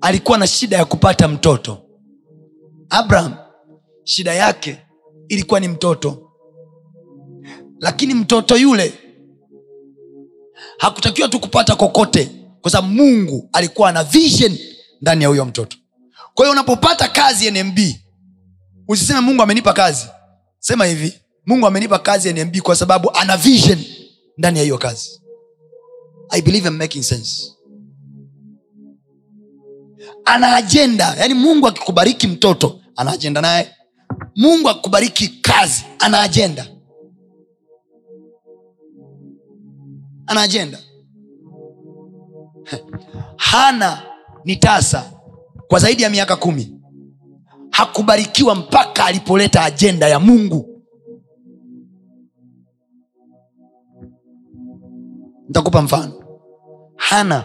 alikuwa 0.00 0.38
na 0.38 0.46
shida 0.46 0.76
ya 0.76 0.84
kupata 0.84 1.28
mtoto. 1.28 1.82
Abraham 2.88 3.34
shida 4.04 4.34
yake 4.34 4.78
ilikuwa 5.28 5.60
ni 5.60 5.68
mtoto. 5.68 6.30
Lakini 7.80 8.14
mtoto 8.14 8.56
yule 8.56 8.92
hakutakiwa 10.78 11.28
tu 11.28 11.40
kupata 11.40 11.76
kokote 11.76 12.30
kwa 12.60 12.70
sababu 12.70 12.94
mungu 12.94 13.48
alikuwa 13.52 13.92
na 13.92 14.04
vision 14.04 14.58
ndani 15.00 15.22
ya 15.22 15.28
huyo 15.28 15.44
mtoto. 15.44 15.76
Kwa 16.34 16.44
hiyo 16.44 16.52
unapopata 16.52 17.08
kazi 17.08 17.50
nmb 17.50 17.78
usiseme 18.88 19.20
mungu 19.20 19.42
amenipa 19.42 19.72
kazi. 19.72 20.06
Sema 20.58 20.84
hivi 20.86 21.12
mungu 21.46 21.66
amenipa 21.66 21.98
kazi 21.98 22.32
nmb 22.32 22.56
kwa 22.58 22.76
sababu 22.76 23.10
ana 23.14 23.36
vision 23.36 23.84
ndani 24.38 24.58
ya 24.58 24.64
hiyo 24.64 24.78
kazi. 24.78 25.20
I 26.30 26.42
believe 26.42 26.68
I'm 26.68 26.76
making 26.76 27.02
sense. 27.02 27.42
Ana 30.24 30.56
ajenda 30.56 31.14
yaani 31.18 31.34
mungu 31.34 31.66
akikubariki 31.68 32.26
mtoto 32.26 32.80
ana 32.96 33.10
ajenda 33.12 33.40
naye. 33.40 33.70
Mungu 34.36 34.68
akikubariki 34.70 35.28
kazi 35.28 35.84
ana 35.98 36.20
ajenda 36.20 36.66
ana 40.30 40.42
ajenda 40.42 40.78
hana 43.36 44.02
ni 44.44 44.56
tasa 44.56 45.12
kwa 45.68 45.78
zaidi 45.78 46.02
ya 46.02 46.10
miaka 46.10 46.36
kumi. 46.36 46.80
Hakubarikiwa 47.70 48.54
mpaka 48.54 49.04
alipoleta 49.04 49.64
ajenda 49.64 50.08
ya 50.08 50.20
mungu. 50.20 50.82
Nitakupa 55.48 55.82
mfano. 55.82 56.12
Hana 56.96 57.44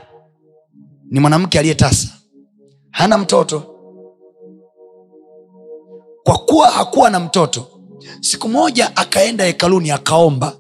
ni 1.12 1.20
mwanamke 1.20 1.60
aliyetasa 1.60 2.08
hana 2.92 3.18
mtoto. 3.18 3.60
Kwa 6.24 6.38
kuwa 6.38 6.72
hakuwa 6.72 7.10
na 7.10 7.20
mtoto 7.20 7.68
siku 8.22 8.50
moja 8.50 8.96
akaenda 8.98 9.44
hekaluni 9.44 9.92
akaomba 9.92 10.54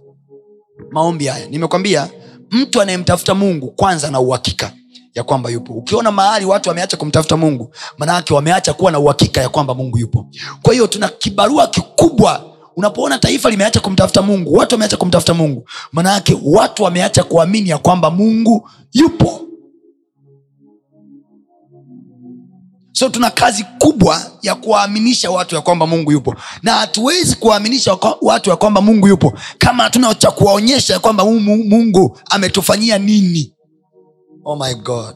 maombi 0.91 1.25
haya. 1.27 1.47
Nimekwambia 1.47 2.09
mtu 2.51 2.81
anayemtafuta 2.81 3.35
mungu 3.35 3.71
kwanza 3.71 4.11
na 4.11 4.19
uhakika 4.19 4.71
ya 5.15 5.23
kwamba 5.23 5.49
yupo. 5.49 5.73
Ukiona 5.73 6.11
mahali 6.11 6.45
watu 6.45 6.69
wameacha 6.69 6.97
kumtafuta 6.97 7.37
mungu 7.37 7.73
manaake 7.97 8.33
wameacha 8.33 8.73
kuwa 8.73 8.91
na 8.91 8.99
uhakika 8.99 9.41
ya 9.41 9.49
kwamba 9.49 9.73
mungu 9.75 9.97
yupo. 9.97 10.27
Kwa 10.61 10.73
hiyo 10.73 10.87
tuna 10.87 11.07
kibarua 11.07 11.67
kikubwa. 11.67 12.43
Unapoona 12.75 13.17
taifa 13.19 13.49
limeacha 13.49 13.79
kumtafuta 13.79 14.21
mungu 14.21 14.53
watu 14.53 14.75
wameacha 14.75 14.97
kumtafuta 14.97 15.33
mungu 15.33 15.69
manaake 15.91 16.37
watu 16.43 16.83
wameacha 16.83 17.23
kuamini 17.23 17.69
ya 17.69 17.77
kwamba 17.77 18.11
mungu 18.11 18.69
yupo 18.93 19.41
so 22.97 23.09
tuna 23.09 23.29
kazi 23.29 23.65
kubwa 23.79 24.31
ya 24.41 24.55
kuwaaminisha 24.55 25.31
watu 25.31 25.55
ya 25.55 25.61
kwamba 25.61 25.87
mungu 25.87 26.11
yupo. 26.11 26.35
Na 26.63 26.73
hatuwezi 26.73 27.35
kuwaaminisha 27.35 27.97
watu 28.21 28.49
ya 28.49 28.55
kwamba 28.55 28.81
mungu 28.81 29.07
yupo 29.07 29.33
kama 29.57 29.83
hatuna 29.83 30.15
cha 30.15 30.31
kuwaonyesha 30.31 30.93
ya 30.93 30.99
kwamba 30.99 31.23
Mungu- 31.23 32.17
ametufanyia 32.29 32.97
nini. 32.97 33.53
Oh 34.45 34.55
my 34.55 34.73
god 34.75 35.15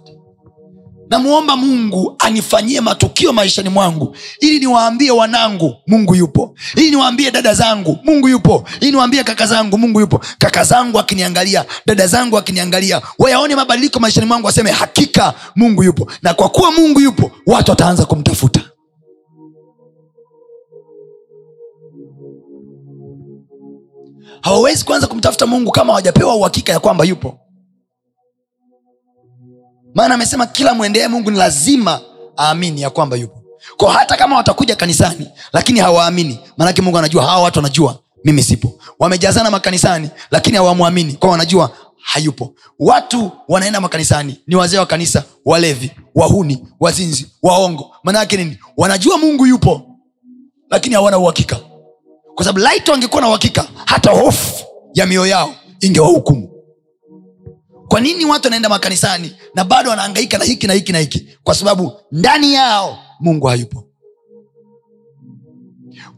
namuomba 1.10 1.56
mungu 1.58 2.16
anifanyie 2.20 2.82
matukio 2.82 3.34
maishani 3.34 3.70
mwangu. 3.70 4.16
Ili 4.40 4.60
niwaambie 4.60 5.12
wanangu 5.12 5.76
mungu 5.88 6.16
yupo. 6.16 6.56
Ili 6.76 6.90
niwaambie 6.92 7.32
dada 7.32 7.54
zangu 7.54 7.98
mungu 8.04 8.30
yupo. 8.30 8.64
Ili 8.82 8.92
niwaambie 8.92 9.24
kaka 9.24 9.46
zangu 9.48 9.78
mungu 9.78 10.00
yupo. 10.00 10.22
Kaka 10.38 10.64
zangu 10.64 11.00
akiniangalia 11.00 11.66
dada 11.86 12.08
zangu 12.08 12.38
akiniangalia 12.38 13.02
wayaone 13.20 13.56
mabadiliko 13.56 14.00
maishani 14.00 14.28
mwangu 14.28 14.46
waseme 14.48 14.72
hakika 14.72 15.34
mungu 15.56 15.84
yupo. 15.84 16.12
Na 16.22 16.34
kwa 16.34 16.50
kuwa 16.50 16.72
mungu 16.72 17.00
yupo 17.00 17.32
watu 17.46 17.72
wataanza 17.72 18.06
kumtafuta. 18.06 18.62
Hawawezi 24.42 24.86
kuanza 24.86 25.08
kumtafuta 25.08 25.46
mungu 25.48 25.72
kama 25.72 25.94
hawajapewa 25.94 26.36
uhakika 26.36 26.72
ya 26.74 26.80
kwamba 26.80 27.06
yupo 27.06 27.40
maana 30.00 30.16
amesema 30.16 30.48
kila 30.48 30.74
mwendee 30.74 31.08
mungu 31.08 31.32
ni 31.32 31.38
lazima 31.38 32.02
aamini 32.38 32.82
ya 32.82 32.90
kwamba 32.90 33.18
yupo. 33.18 33.44
Kwa 33.78 33.94
hata 33.94 34.18
kama 34.18 34.36
watakuja 34.38 34.76
kanisani 34.76 35.28
lakini 35.54 35.80
hawaamini. 35.80 36.40
Maanake 36.58 36.82
mungu 36.82 36.98
anajua 36.98 37.26
hawa 37.26 37.44
watu 37.44 37.60
wanajua 37.60 38.00
mimi 38.24 38.44
sipo. 38.44 38.80
Wamejazana 39.00 39.52
makanisani 39.52 40.10
lakini 40.32 40.58
hawamwamini. 40.58 41.14
Kwa 41.14 41.30
wanajua 41.30 41.72
hayupo. 42.02 42.54
Watu 42.80 43.32
wanaenda 43.48 43.82
makanisani 43.82 44.40
ni 44.48 44.56
wazee 44.56 44.78
wa 44.78 44.86
kanisa 44.86 45.24
walevi 45.46 45.92
wahuni 46.16 46.68
wazinzi 46.80 47.28
waongo. 47.44 47.92
Maanayake 48.04 48.38
nini? 48.38 48.58
Wanajua 48.78 49.18
mungu 49.18 49.46
yupo 49.48 49.82
lakini 50.70 50.96
hawana 50.96 51.18
uhakika. 51.18 51.56
Kwa 52.36 52.46
sababu 52.46 52.60
laiti 52.60 52.92
wangekuwa 52.92 53.22
na 53.22 53.28
uhakika 53.28 53.66
hata 53.86 54.12
hofu 54.12 54.64
ya 54.94 55.06
mioyo 55.06 55.28
yao 55.32 55.54
ingewahukumu 55.80 56.59
kwa 57.90 58.00
nini 58.02 58.26
watu 58.26 58.46
wanaenda 58.46 58.70
makanisani 58.70 59.36
na 59.56 59.64
bado 59.64 59.90
wanaangaika 59.90 60.38
na 60.38 60.44
hiki 60.46 60.68
na 60.68 60.74
hiki 60.74 60.92
na 60.92 61.00
hiki? 61.00 61.28
Kwa 61.44 61.56
sababu 61.56 61.94
ndani 62.12 62.54
yao 62.54 63.00
mungu 63.20 63.48
hayupo. 63.48 63.84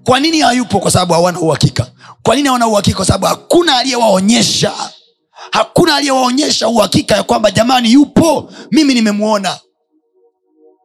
Kwa 0.04 0.20
nini 0.20 0.40
hayupo? 0.40 0.80
Kwa 0.80 0.92
sababu 0.92 1.14
hawana 1.14 1.40
uhakika. 1.40 1.92
Kwa 2.24 2.36
nini 2.36 2.48
hawana 2.48 2.68
uhakika? 2.68 2.96
Kwa 2.98 3.06
sababu 3.06 3.26
hakuna 3.26 3.78
aliyewaonyesha. 3.78 4.74
Hakuna 5.52 5.96
aliyewaonyesha 5.96 6.68
uhakika 6.68 7.16
ya 7.16 7.24
kwamba 7.24 7.52
jamani 7.52 7.92
yupo 7.94 8.52
mimi 8.72 8.94
nimemwona 8.94 9.60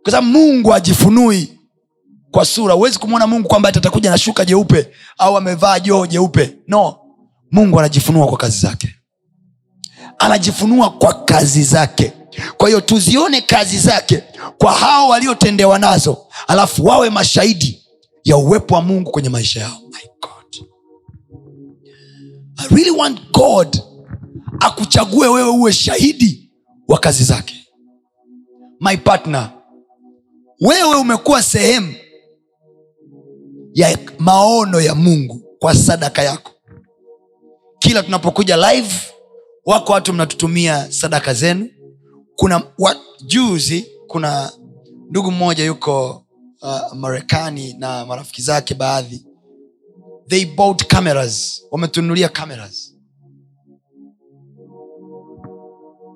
kwa 0.02 0.10
sababu 0.12 0.32
mungu 0.32 0.74
ajifunui 0.74 1.58
kwa 2.30 2.44
sura. 2.44 2.74
Huwezi 2.74 2.98
kumwona 2.98 3.26
mungu 3.26 3.48
kwamba 3.48 3.68
atakuja 3.68 4.10
na 4.10 4.18
shuka 4.18 4.44
jeupe 4.44 4.88
au 5.18 5.36
amevaa 5.36 5.80
joo 5.80 6.06
jeupe. 6.06 6.56
No. 6.68 6.96
Mungu 7.50 7.78
anajifunua 7.78 8.26
kwa 8.26 8.38
kazi 8.38 8.60
zake 8.60 8.95
anajifunua 10.18 10.90
kwa 10.90 11.14
kazi 11.24 11.62
zake. 11.62 12.12
Kwa 12.56 12.68
hiyo 12.68 12.80
tuzione 12.80 13.40
kazi 13.40 13.78
zake 13.78 14.22
kwa 14.58 14.72
hao 14.72 15.08
waliotendewa 15.08 15.78
nazo 15.78 16.26
alafu 16.48 16.84
wawe 16.84 17.10
mashahidi 17.10 17.82
ya 18.24 18.36
uwepo 18.36 18.74
wa 18.74 18.82
mungu 18.82 19.10
kwenye 19.10 19.28
maisha 19.28 19.60
yao. 19.60 19.78
My 19.92 20.10
God. 20.20 20.66
I 22.56 22.74
really 22.74 22.90
want 22.90 23.20
god 23.32 23.78
akuchague 24.60 25.16
wewe 25.28 25.42
uwe 25.48 25.72
shahidi 25.72 26.50
wa 26.88 26.98
kazi 26.98 27.24
zake. 27.24 27.54
My 28.80 28.96
partner 28.96 29.50
wewe 30.60 30.94
umekuwa 30.96 31.42
sehemu 31.42 31.94
ya 33.74 33.98
maono 34.18 34.80
ya 34.80 34.94
mungu 34.94 35.42
kwa 35.58 35.74
sadaka 35.74 36.22
yako. 36.22 36.52
Kila 37.78 38.02
tunapokuja 38.02 38.56
live 38.72 38.94
wako 39.66 39.92
watu 39.92 40.12
mnatutumia 40.12 40.92
sadaka 40.92 41.34
zenu. 41.34 41.68
Kuna 42.36 42.62
wa, 42.78 42.96
juzi 43.26 43.86
kuna 44.06 44.52
ndugu 45.10 45.30
mmoja 45.30 45.64
yuko 45.64 46.24
uh, 46.62 46.92
marekani 46.94 47.72
na 47.78 48.06
marafiki 48.06 48.42
zake 48.42 48.74
baadhi. 48.74 49.26
They 50.28 50.44
bought 50.46 50.86
cameras. 50.86 51.62
Wametunulia 51.70 52.28
cameras. 52.28 52.94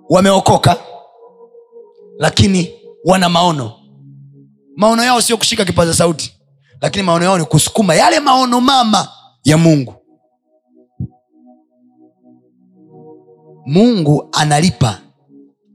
Wameokoka 0.08 0.76
lakini 2.18 2.70
wana 3.04 3.28
maono. 3.28 3.72
Maono 4.76 5.04
yao 5.04 5.20
sio 5.20 5.36
kushika 5.36 5.64
kipaza 5.64 5.94
sauti 5.94 6.34
lakini 6.80 7.02
maono 7.04 7.24
yao 7.24 7.38
ni 7.38 7.44
kusukuma 7.44 7.94
yale 7.94 8.20
maono 8.20 8.60
mama 8.60 9.08
ya 9.44 9.56
mungu 9.58 9.94
mungu 13.70 14.28
analipa 14.32 15.00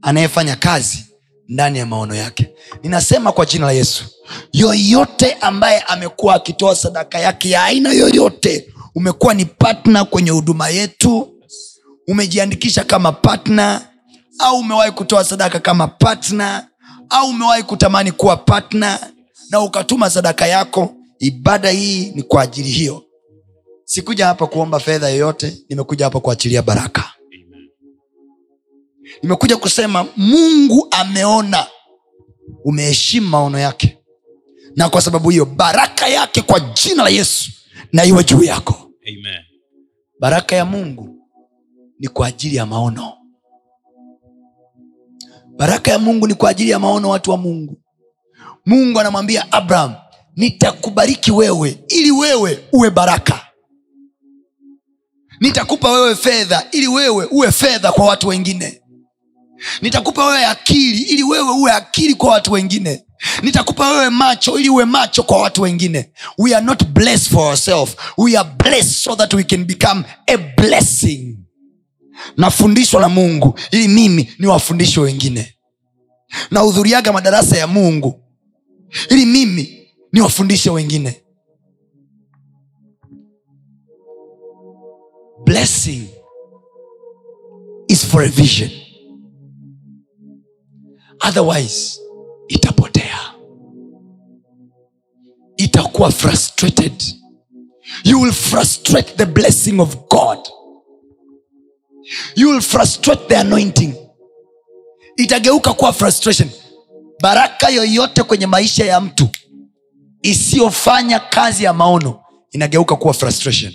anayefanya 0.02 0.56
kazi 0.56 1.04
ndani 1.48 1.78
ya 1.78 1.86
maono 1.86 2.14
yake. 2.14 2.50
Ninasema 2.82 3.32
kwa 3.32 3.46
jina 3.46 3.66
la 3.66 3.72
yesu 3.72 4.04
yoyote 4.52 5.32
ambaye 5.40 5.80
amekuwa 5.80 6.34
akitoa 6.34 6.76
sadaka 6.76 7.18
yake 7.18 7.50
ya 7.50 7.64
aina 7.64 7.92
yoyote 7.92 8.74
umekuwa 8.94 9.34
ni 9.34 9.44
patna 9.44 10.04
kwenye 10.04 10.30
huduma 10.30 10.68
yetu 10.68 11.28
umejiandikisha 12.08 12.84
kama 12.84 13.12
patna 13.12 13.82
au 14.38 14.58
umewahi 14.58 14.92
kutoa 14.92 15.24
sadaka 15.24 15.60
kama 15.60 15.88
patna 15.88 16.66
au 17.10 17.28
umewahi 17.28 17.62
kutamani 17.62 18.12
kuwa 18.12 18.36
patna 18.36 18.98
na 19.50 19.60
ukatuma 19.60 20.10
sadaka 20.10 20.46
yako 20.46 20.94
ibada 21.18 21.70
hii 21.70 22.12
ni 22.14 22.22
kwa 22.22 22.42
ajili 22.42 22.68
hiyo. 22.70 23.02
Sikuja 23.84 24.26
hapa 24.26 24.46
kuomba 24.46 24.80
fedha 24.80 25.08
yoyote 25.08 25.56
nimekuja 25.68 26.04
hapa 26.04 26.20
kuachilia 26.20 26.62
baraka 26.62 27.04
nimekuja 29.22 29.56
kusema 29.56 30.06
mungu 30.16 30.88
ameona. 30.90 31.66
Umeheshimu 32.64 33.28
maono 33.28 33.58
yake. 33.58 33.98
Na 34.76 34.88
kwa 34.88 35.00
sababu 35.00 35.30
hiyo 35.30 35.44
baraka 35.44 36.08
yake 36.08 36.42
kwa 36.42 36.60
jina 36.60 37.02
la 37.02 37.08
yesu 37.08 37.50
na 37.92 38.04
iwe 38.04 38.24
juu 38.24 38.42
yako. 38.42 38.90
Amen. 39.08 39.42
baraka 40.20 40.56
ya 40.56 40.64
mungu 40.64 41.16
ni 41.98 42.08
kwa 42.08 42.26
ajili 42.26 42.56
ya 42.56 42.66
maono. 42.66 43.12
Baraka 45.56 45.90
ya 45.90 45.98
mungu 45.98 46.26
ni 46.26 46.34
kwa 46.34 46.50
ajili 46.50 46.70
ya 46.70 46.78
maono 46.78 47.08
watu 47.08 47.30
wa 47.30 47.36
mungu. 47.36 47.82
Mungu 48.66 49.00
anamwambia 49.00 49.52
abraham 49.52 49.94
nitakubariki 50.36 51.30
wewe 51.32 51.84
ili 51.88 52.10
wewe 52.10 52.64
uwe 52.72 52.90
baraka. 52.90 53.40
Nitakupa 55.40 55.92
wewe 55.92 56.14
fedha 56.16 56.66
ili 56.72 56.88
wewe 56.88 57.24
uwe 57.30 57.52
fedha 57.52 57.92
kwa 57.92 58.06
watu 58.06 58.28
wengine 58.28 58.82
nitakupa 59.82 60.26
wewe 60.26 60.44
akili 60.44 61.02
ili 61.02 61.22
wewe 61.22 61.50
uwe 61.50 61.72
akili 61.72 62.14
kwa 62.14 62.30
watu 62.30 62.52
wengine. 62.52 63.02
Nitakupa 63.42 63.90
wewe 63.90 64.10
macho 64.10 64.58
ili 64.58 64.68
uwe 64.70 64.84
macho 64.84 65.22
kwa 65.22 65.42
watu 65.42 65.62
wengine. 65.62 66.12
We 66.38 66.54
are 66.54 66.66
not 66.66 66.84
blessed 66.84 67.32
for 67.32 67.42
ourselves. 67.46 67.96
We 68.18 68.36
are 68.38 68.48
blessed 68.58 68.92
so 69.02 69.16
that 69.16 69.34
we 69.34 69.44
can 69.44 69.64
become 69.64 70.04
a 70.26 70.36
blessing. 70.36 71.38
Nafundishwa 72.36 73.00
na 73.00 73.08
mungu 73.08 73.58
ili 73.70 73.88
mimi 73.88 74.32
niwafundishe 74.38 75.00
wengine. 75.00 75.54
Nahudhuriaga 76.50 77.12
madarasa 77.12 77.56
ya 77.56 77.66
mungu 77.66 78.20
ili 79.10 79.26
mimi 79.26 79.88
niwafundishe 80.12 80.70
wengine. 80.70 81.22
Blessing 85.44 86.08
is 87.88 88.04
for 88.06 88.22
a 88.22 88.28
vision 88.28 88.70
otherwise 91.28 92.00
itapotea. 92.48 93.34
Itakuwa 95.56 96.10
frustrated. 96.12 97.02
You 98.04 98.20
will 98.20 98.32
frustrate 98.32 99.12
the 99.16 99.26
blessing 99.26 99.80
of 99.80 99.96
god. 100.08 100.38
You 102.36 102.50
will 102.50 102.60
frustrate 102.60 103.28
the 103.28 103.36
anointing. 103.36 103.94
Itageuka 105.16 105.72
kuwa 105.72 105.92
frustration. 105.92 106.50
Baraka 107.22 107.68
yoyote 107.68 108.22
kwenye 108.22 108.46
maisha 108.46 108.84
ya 108.84 109.00
mtu 109.00 109.28
isiyofanya 110.22 111.18
kazi 111.20 111.64
ya 111.64 111.72
maono 111.72 112.20
inageuka 112.50 112.96
kuwa 112.96 113.14
frustration. 113.14 113.72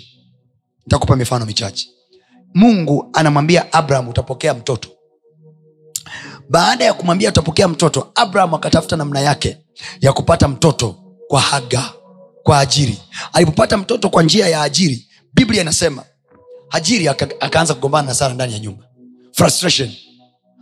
Nitakupa 0.86 1.16
mifano 1.16 1.46
michache. 1.46 1.88
Mungu 2.54 3.10
anamwambia 3.12 3.72
abraham 3.72 4.08
utapokea 4.08 4.54
mtoto 4.54 4.88
baada 6.52 6.84
ya 6.84 6.94
kumwambia 6.94 7.28
utapokea 7.28 7.68
mtoto 7.68 8.10
abraham 8.14 8.54
akatafuta 8.54 8.96
namna 8.96 9.20
yake 9.20 9.56
ya 10.00 10.12
kupata 10.12 10.48
mtoto 10.48 10.96
kwa 11.28 11.40
haga 11.40 11.92
kwa 12.42 12.58
ajiri. 12.58 12.98
Alipopata 13.32 13.76
mtoto 13.76 14.08
kwa 14.08 14.22
njia 14.22 14.48
ya 14.48 14.62
ajiri 14.62 15.08
biblia 15.34 15.60
inasema 15.62 16.02
hajiri 16.68 17.08
aka- 17.08 17.40
akaanza 17.40 17.74
kugombana 17.74 18.08
na 18.08 18.14
sara 18.14 18.34
ndani 18.34 18.52
ya 18.52 18.58
nyumba. 18.58 18.84
Frustration. 19.32 19.90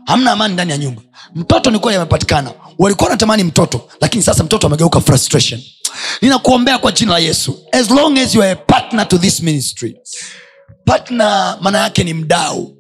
Hamna 0.07 0.32
amani 0.32 0.55
ndani 0.55 0.70
ya 0.70 0.78
nyumba. 0.78 1.03
Mtoto 1.34 1.70
nikuwa 1.70 1.93
yamepatikana. 1.93 2.53
Walikuwa 2.78 3.07
wanatamani 3.09 3.45
mtoto 3.45 3.88
lakini 4.01 4.22
sasa 4.24 4.45
mtoto 4.45 4.66
amegeuka 4.66 5.01
frustration. 5.01 5.61
Ninakuombea 6.22 6.78
kwa 6.78 6.93
jina 6.93 7.12
la 7.12 7.18
yesu. 7.18 7.59
As 7.72 7.91
long 7.91 8.18
as 8.18 8.34
you 8.34 8.43
are 8.43 8.53
a 8.53 8.57
partner 8.57 9.09
to 9.09 9.18
this 9.18 9.41
ministry. 9.41 9.97
Partner 10.84 11.59
maana 11.61 11.78
yake 11.78 12.05
ni 12.05 12.14
mdau 12.14 12.76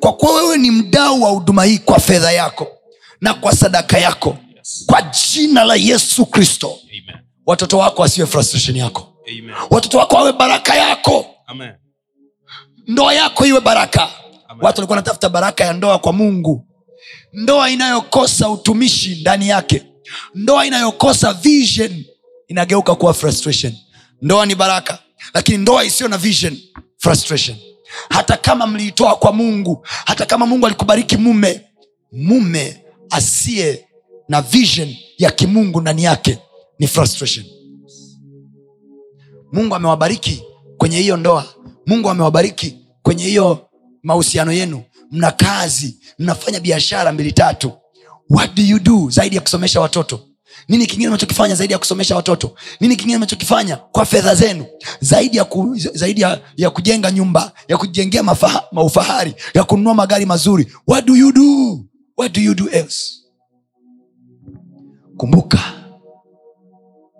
kwa 0.00 0.12
kuwa 0.12 0.34
wewe 0.42 0.56
ni 0.58 0.70
mdau 0.70 1.22
wa 1.22 1.30
huduma 1.30 1.64
hii 1.64 1.78
kwa 1.78 2.00
fedha 2.00 2.32
yako 2.32 2.68
na 3.20 3.34
kwa 3.34 3.52
sadaka 3.52 3.98
yako 3.98 4.38
kwa 4.86 5.02
jina 5.02 5.64
la 5.64 5.74
yesu 5.74 6.26
kristo. 6.26 6.78
Watoto 7.46 7.78
wako 7.78 8.02
wasiwe 8.02 8.26
frustration 8.26 8.76
yako. 8.76 9.14
Amen. 9.28 9.54
watoto 9.70 9.98
wako 9.98 10.16
wawe 10.16 10.32
baraka 10.32 10.74
yako. 10.74 11.26
Amen. 11.46 11.72
ndoa 12.86 13.14
yako 13.14 13.46
iwe 13.46 13.60
baraka. 13.60 14.02
Amen. 14.48 14.64
watu 14.64 14.78
walikuwa 14.80 14.96
wanatafuta 14.96 15.28
baraka 15.28 15.64
ya 15.64 15.72
ndoa 15.72 15.98
kwa 15.98 16.12
mungu. 16.12 16.66
Ndoa 17.32 17.70
inayokosa 17.70 18.50
utumishi 18.50 19.20
ndani 19.20 19.48
yake. 19.48 19.82
Ndoa 20.34 20.66
inayokosa 20.66 21.32
vision 21.32 22.04
inageuka 22.48 22.94
kuwa 22.94 23.14
frustration. 23.14 23.72
Ndoa 24.22 24.46
ni 24.46 24.54
baraka 24.54 24.98
lakini 25.34 25.58
ndoa 25.58 25.84
isiyo 25.84 26.08
na 26.08 26.18
vision 26.18 26.58
frustration 26.98 27.56
hata 28.10 28.36
kama 28.36 28.66
mliitoa 28.66 29.16
kwa 29.16 29.32
mungu 29.32 29.86
hata 30.06 30.26
kama 30.26 30.46
mungu 30.46 30.66
alikubariki 30.66 31.16
mume 31.16 31.60
mume 32.12 32.84
asiye 33.10 33.88
na 34.28 34.42
vision 34.42 34.96
ya 35.18 35.30
kimungu 35.30 35.80
ndani 35.80 36.04
yake 36.04 36.38
ni 36.78 36.86
frustration. 36.86 37.46
Mungu 39.52 39.74
amewabariki 39.74 40.42
kwenye 40.76 40.98
hiyo 40.98 41.16
ndoa. 41.16 41.44
Mungu 41.86 42.10
amewabariki 42.10 42.78
kwenye 43.02 43.24
hiyo 43.24 43.68
mahusiano 44.02 44.52
yenu. 44.52 44.82
Mna 45.10 45.30
kazi 45.30 45.98
mnafanya 46.18 46.60
biashara 46.60 47.12
mbili 47.12 47.32
tatu. 47.32 47.72
What 48.30 48.54
do 48.54 48.62
you 48.62 48.78
do? 48.78 49.06
Zaidi 49.10 49.36
ya 49.36 49.42
kusomesha 49.42 49.80
watoto 49.80 50.20
nini 50.68 50.86
kingine 50.86 51.08
mnachokifanya 51.08 51.54
zaidi 51.54 51.72
ya 51.72 51.78
kusomesha 51.78 52.16
watoto? 52.16 52.54
Nini 52.80 52.96
kingine 52.96 53.16
mnachokifanya 53.16 53.76
kwa 53.76 54.04
fedha 54.04 54.34
zenu? 54.34 54.66
Zaidi 55.00 55.36
ya, 55.36 55.44
ku, 55.44 55.76
zaidi 55.94 56.20
ya, 56.20 56.40
ya 56.56 56.70
kujenga 56.70 57.10
nyumba 57.10 57.52
ya 57.68 57.76
kujengea 57.78 58.22
maufahari 58.72 59.34
ya 59.54 59.64
kununua 59.64 59.94
magari 59.94 60.26
mazuri. 60.26 60.72
What 60.86 61.04
do 61.06 61.16
you 61.16 61.32
do? 61.32 61.84
What 62.16 62.32
do 62.34 62.40
you 62.40 62.54
do 62.54 62.68
else? 62.70 63.14
Kumbuka 65.16 65.58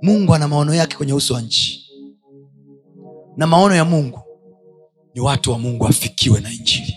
mungu 0.03 0.35
ana 0.35 0.49
maono 0.49 0.75
yake 0.75 0.97
kwenye 0.97 1.13
uso 1.13 1.35
wa 1.35 1.41
nchi. 1.41 1.85
Na 3.37 3.47
maono 3.47 3.75
ya 3.75 3.85
mungu 3.85 4.21
ni 5.15 5.21
watu 5.21 5.51
wa 5.53 5.59
mungu 5.59 5.87
afikiwe 5.87 6.41
na 6.41 6.53
injili. 6.53 6.95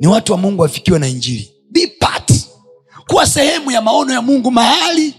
Ni 0.00 0.06
watu 0.06 0.32
wa 0.32 0.38
mungu 0.38 0.62
wafikiwe 0.62 0.98
na 0.98 1.08
injili. 1.08 1.50
Be. 1.70 1.98
Kuwa 3.08 3.26
sehemu 3.26 3.70
ya 3.70 3.82
maono 3.82 4.12
ya 4.12 4.22
mungu 4.22 4.50
mahali 4.50 5.14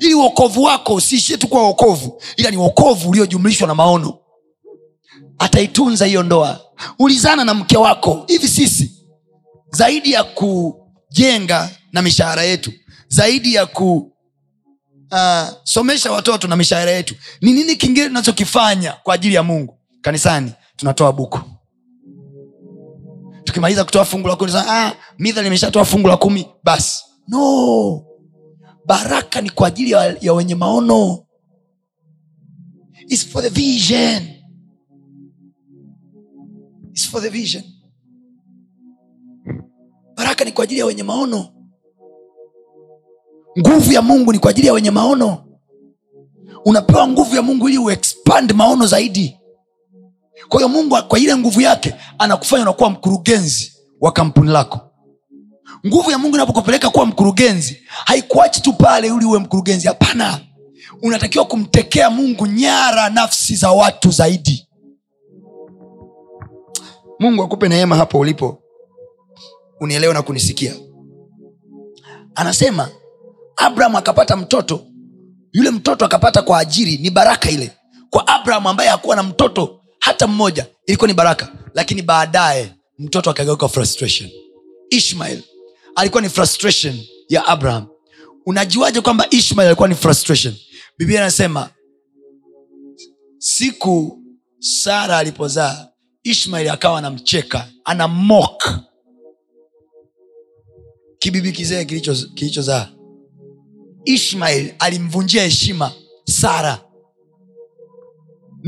ili 0.00 0.14
uokovu 0.14 0.62
wako 0.62 0.94
usiishie 0.94 1.36
tu 1.36 1.48
kuwa 1.48 1.62
uokovu 1.62 2.22
ila 2.36 2.50
ni 2.50 2.56
uokovu 2.56 3.10
uliojumlishwa 3.10 3.68
na 3.68 3.74
maono. 3.74 4.18
Ataitunza 5.38 6.06
hiyo 6.06 6.22
ndoa. 6.22 6.60
Ulizana 6.98 7.44
na 7.44 7.54
mke 7.54 7.76
wako 7.76 8.24
hivi 8.28 8.48
sisi 8.48 9.06
zaidi 9.70 10.12
ya 10.12 10.24
kujenga 10.24 11.70
na 11.92 12.02
mishahara 12.02 12.42
yetu 12.42 12.72
zaidi 13.08 13.54
ya 13.54 13.66
kusomesha 13.66 16.10
uh, 16.10 16.16
watoto 16.16 16.48
na 16.48 16.56
mishahara 16.56 16.90
yetu. 16.90 17.14
Ni 17.40 17.52
nini 17.52 17.76
kingine 17.76 18.06
tunachokifanya 18.06 18.92
kwa 18.92 19.14
ajili 19.14 19.34
ya 19.34 19.42
mungu? 19.42 19.78
Kanisani 20.00 20.52
tunatoa 20.76 21.12
buku 21.12 21.40
tukimaliza 23.48 23.84
kutoa 23.84 24.04
fungu 24.04 24.28
la 24.28 24.36
kumi 24.36 24.52
ah, 24.56 24.92
midha 25.18 25.42
nimeshatoa 25.42 25.84
fungu 25.84 26.08
la 26.08 26.16
kumi. 26.16 26.46
Basi. 26.64 27.04
No. 27.28 28.04
Baraka 28.86 29.40
ni 29.40 29.50
kwa 29.50 29.68
ajili 29.68 29.90
ya, 29.90 30.16
ya 30.20 30.32
wenye 30.32 30.54
maono. 30.54 31.24
It's 33.08 33.26
for 33.28 33.42
the 33.42 33.48
vision. 33.48 34.22
It's 36.90 37.08
for 37.10 37.22
the 37.22 37.28
vision. 37.28 37.64
Baraka 40.16 40.44
ni 40.44 40.52
kwa 40.52 40.64
ajili 40.64 40.80
ya 40.80 40.86
wenye 40.86 41.02
maono. 41.02 41.48
Nguvu 43.58 43.92
ya 43.92 44.02
mungu 44.02 44.32
ni 44.32 44.38
kwa 44.38 44.50
ajili 44.50 44.66
ya 44.66 44.72
wenye 44.72 44.90
maono. 44.90 45.44
Unapewa 46.64 47.08
nguvu 47.08 47.36
ya 47.36 47.42
mungu 47.42 47.68
ili 47.68 47.78
uexpand 47.78 48.52
maono 48.52 48.86
zaidi 48.86 49.38
kwa 50.48 50.60
hiyo 50.60 50.68
mungu 50.68 50.96
kwa 51.08 51.18
ile 51.18 51.36
nguvu 51.36 51.60
yake 51.60 51.94
anakufanya 52.18 52.62
unakuwa 52.62 52.90
mkurugenzi 52.90 53.72
wa 54.00 54.12
kampuni 54.12 54.50
lako. 54.50 54.80
Nguvu 55.86 56.10
ya 56.10 56.18
mungu 56.18 56.34
inapokupeleka 56.36 56.90
kuwa 56.90 57.06
mkurugenzi 57.06 57.78
haikuachi 58.04 58.62
tu 58.62 58.72
pale 58.72 59.10
uli 59.12 59.24
uwe 59.24 59.38
mkurugenzi. 59.38 59.88
Hapana. 59.88 60.40
Unatakiwa 61.02 61.44
kumtekea 61.44 62.10
mungu 62.10 62.46
nyara 62.46 63.10
nafsi 63.10 63.56
za 63.56 63.70
watu 63.70 64.10
zaidi. 64.10 64.68
Mungu 67.20 67.42
akupe 67.42 67.68
neema 67.68 67.96
hapo 67.96 68.18
ulipo. 68.18 68.62
Unielewe 69.80 70.14
na 70.14 70.22
kunisikia. 70.22 70.74
Anasema 72.34 72.88
abraham 73.56 73.96
akapata 73.96 74.36
mtoto. 74.36 74.80
Yule 75.52 75.70
mtoto 75.70 76.04
akapata 76.04 76.42
kwa 76.42 76.58
ajiri 76.58 76.96
ni 76.96 77.10
baraka 77.10 77.50
ile. 77.50 77.70
Kwa 78.10 78.26
abraham 78.28 78.66
ambaye 78.66 78.90
hakuwa 78.90 79.16
na 79.16 79.22
mtoto 79.22 79.77
hata 80.08 80.26
mmoja 80.26 80.66
ilikuwa 80.86 81.08
ni 81.08 81.14
baraka 81.14 81.52
lakini 81.74 82.02
baadaye 82.02 82.74
mtoto 82.98 83.30
akageuka 83.30 83.68
frustration. 83.68 84.30
Ishmael 84.90 85.42
alikuwa 85.94 86.22
ni 86.22 86.28
frustration 86.28 87.00
ya 87.28 87.46
abraham. 87.46 87.86
Unajuaje 88.46 89.00
kwamba 89.00 89.26
ishmael 89.30 89.66
alikuwa 89.68 89.88
ni 89.88 89.94
frustration? 89.94 90.54
Biblia 90.98 91.20
anasema 91.20 91.70
siku 93.38 94.22
sara 94.58 95.18
alipozaa 95.18 95.88
ishmael 96.22 96.70
akawa 96.70 96.98
anamcheka 96.98 97.68
ana 97.84 98.08
mok 98.08 98.70
kibibi 101.18 101.52
kizee 101.52 101.84
kilichozaa. 101.84 102.26
Kilicho 102.34 102.86
ishmael 104.04 104.74
alimvunjia 104.78 105.42
heshima 105.42 105.92
sara 106.24 106.80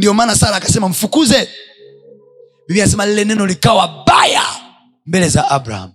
ndio 0.00 0.14
maana 0.14 0.34
sara 0.36 0.56
akasema 0.56 0.88
mfukuze. 0.88 1.48
Biblia 2.68 2.84
anasema 2.84 3.06
lile 3.06 3.24
neno 3.24 3.46
likawa 3.46 4.04
baya 4.06 4.42
mbele 5.06 5.28
za 5.28 5.50
abraham. 5.50 5.92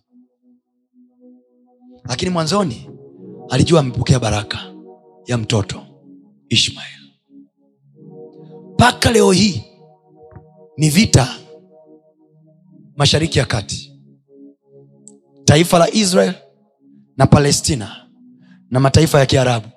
Lakini 2.09 2.31
mwanzoni 2.31 2.89
alijua 3.49 3.79
amepokea 3.79 4.19
baraka 4.19 4.73
ya 5.25 5.37
mtoto 5.37 5.85
ishmael. 6.49 6.99
Mpaka 8.73 9.11
leo 9.11 9.31
hii 9.31 9.63
ni 10.77 10.89
vita 10.89 11.35
mashariki 12.95 13.39
ya 13.39 13.45
kati. 13.45 14.01
Taifa 15.45 15.79
la 15.79 15.91
israel 15.93 16.33
na 17.17 17.27
palestina 17.27 18.07
na 18.69 18.79
mataifa 18.79 19.19
ya 19.19 19.25
kiarabu 19.25 19.67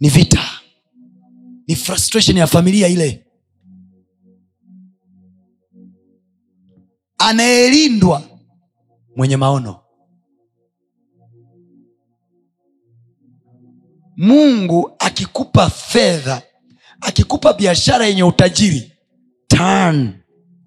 ni 0.00 0.08
vita. 0.08 0.42
Ni 1.68 1.76
frustration 1.76 2.36
ya 2.36 2.46
familia 2.46 2.88
ile 2.88 3.26
anayelindwa. 7.20 8.22
Mwenye 9.16 9.36
maono. 9.36 9.80
Mungu 14.16 14.92
akikupa 14.98 15.70
fedha 15.70 16.42
akikupa 17.00 17.52
biashara 17.52 18.06
yenye 18.06 18.22
utajiri 18.22 18.92
turn 19.48 20.14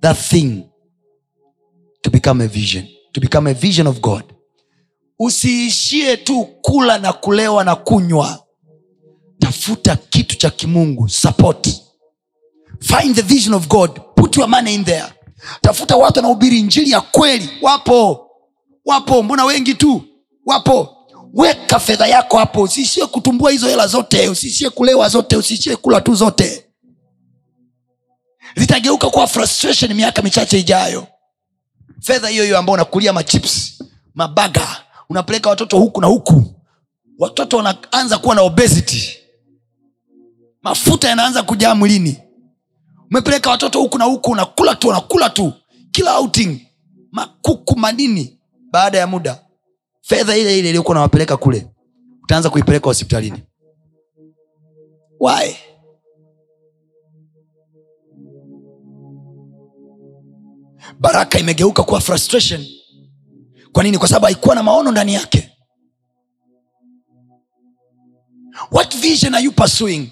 that 0.02 0.18
thing 0.18 0.64
to 2.02 2.10
become 2.10 2.44
a 2.44 2.48
vision 2.48 2.88
to 3.12 3.22
become 3.22 3.50
a 3.52 3.54
vision 3.54 3.88
of 3.88 4.00
god. 4.02 4.24
Usiishie 5.20 6.18
tu 6.18 6.46
kula 6.46 6.98
na 6.98 7.14
kulewa 7.14 7.64
na 7.64 7.76
kunywa. 7.76 8.44
Tafuta 9.40 9.96
kitu 9.96 10.38
cha 10.38 10.50
kimungu 10.50 11.10
support. 11.10 11.68
Find 12.80 13.16
the 13.16 13.22
vision 13.22 13.54
of 13.54 13.68
god. 13.68 14.00
Put 14.16 14.38
your 14.38 14.48
money 14.50 14.74
in 14.76 14.84
there 14.86 15.06
tafuta 15.62 15.96
watu 15.96 16.18
wanaohubiri 16.20 16.62
njili 16.62 16.92
ya 16.92 17.02
kweli. 17.02 17.50
Wapo. 17.62 18.30
Wapo. 18.86 19.24
Mbona 19.24 19.46
wengi 19.46 19.74
tu? 19.76 20.02
Wapo. 20.46 20.98
Weka 21.34 21.80
fedha 21.80 22.08
yako 22.08 22.38
hapo. 22.38 22.62
Usiishie 22.62 23.06
kutumbua 23.06 23.52
hizo 23.52 23.68
hela 23.68 23.88
zote. 23.88 24.30
Usiishie 24.30 24.70
kulewa 24.70 25.10
zote. 25.10 25.36
Usiishie 25.38 25.76
kula 25.76 26.02
tu 26.02 26.16
zote. 26.16 26.66
Zitageuka 28.56 29.10
kuwa 29.10 29.28
frustration 29.28 29.94
miaka 29.94 30.22
michache 30.22 30.60
ijayo. 30.60 31.08
Fedha 32.02 32.28
hiyo 32.28 32.44
hiyo 32.44 32.58
ambao 32.58 32.74
unakulia 32.74 33.14
machips 33.14 33.84
mabaga 34.16 34.68
unapeleka 35.10 35.50
watoto 35.50 35.78
huku 35.80 36.02
na 36.02 36.08
huku. 36.08 36.44
Watoto 37.20 37.58
wanaanza 37.58 38.18
kuwa 38.18 38.36
na 38.36 38.42
obesity. 38.42 39.18
Mafuta 40.62 41.10
yanaanza 41.10 41.44
kujaa 41.44 41.76
mwilini 41.76 42.18
umepeleka 43.14 43.50
watoto 43.50 43.80
huku 43.82 43.98
na 43.98 44.06
huku 44.06 44.32
unakula 44.32 44.76
tu 44.76 44.88
unakula 44.90 45.30
tu. 45.30 45.54
Kila 45.92 46.18
outing 46.18 46.68
makuku 47.12 47.80
manini 47.80 48.40
baada 48.72 48.98
ya 48.98 49.08
muda 49.08 49.46
fedha 50.02 50.38
ile 50.38 50.60
ile 50.60 50.70
iliyokuwa 50.70 50.96
nawapeleka 50.96 51.38
kule 51.38 51.68
utaanza 52.24 52.50
kuipeleka 52.50 52.86
hospitalini. 52.86 53.44
Why? 55.20 55.56
Baraka 61.00 61.40
imegeuka 61.40 61.84
kuwa 61.84 62.02
frustration. 62.02 62.66
Kwa 63.72 63.84
nini? 63.84 63.98
Kwa 63.98 64.08
sababu 64.08 64.26
haikuwa 64.26 64.56
na 64.56 64.64
maono 64.64 64.92
ndani 64.92 65.14
yake. 65.14 65.50
What 68.72 68.98
vision 68.98 69.34
are 69.36 69.44
you 69.44 69.52
pursuing? 69.52 70.10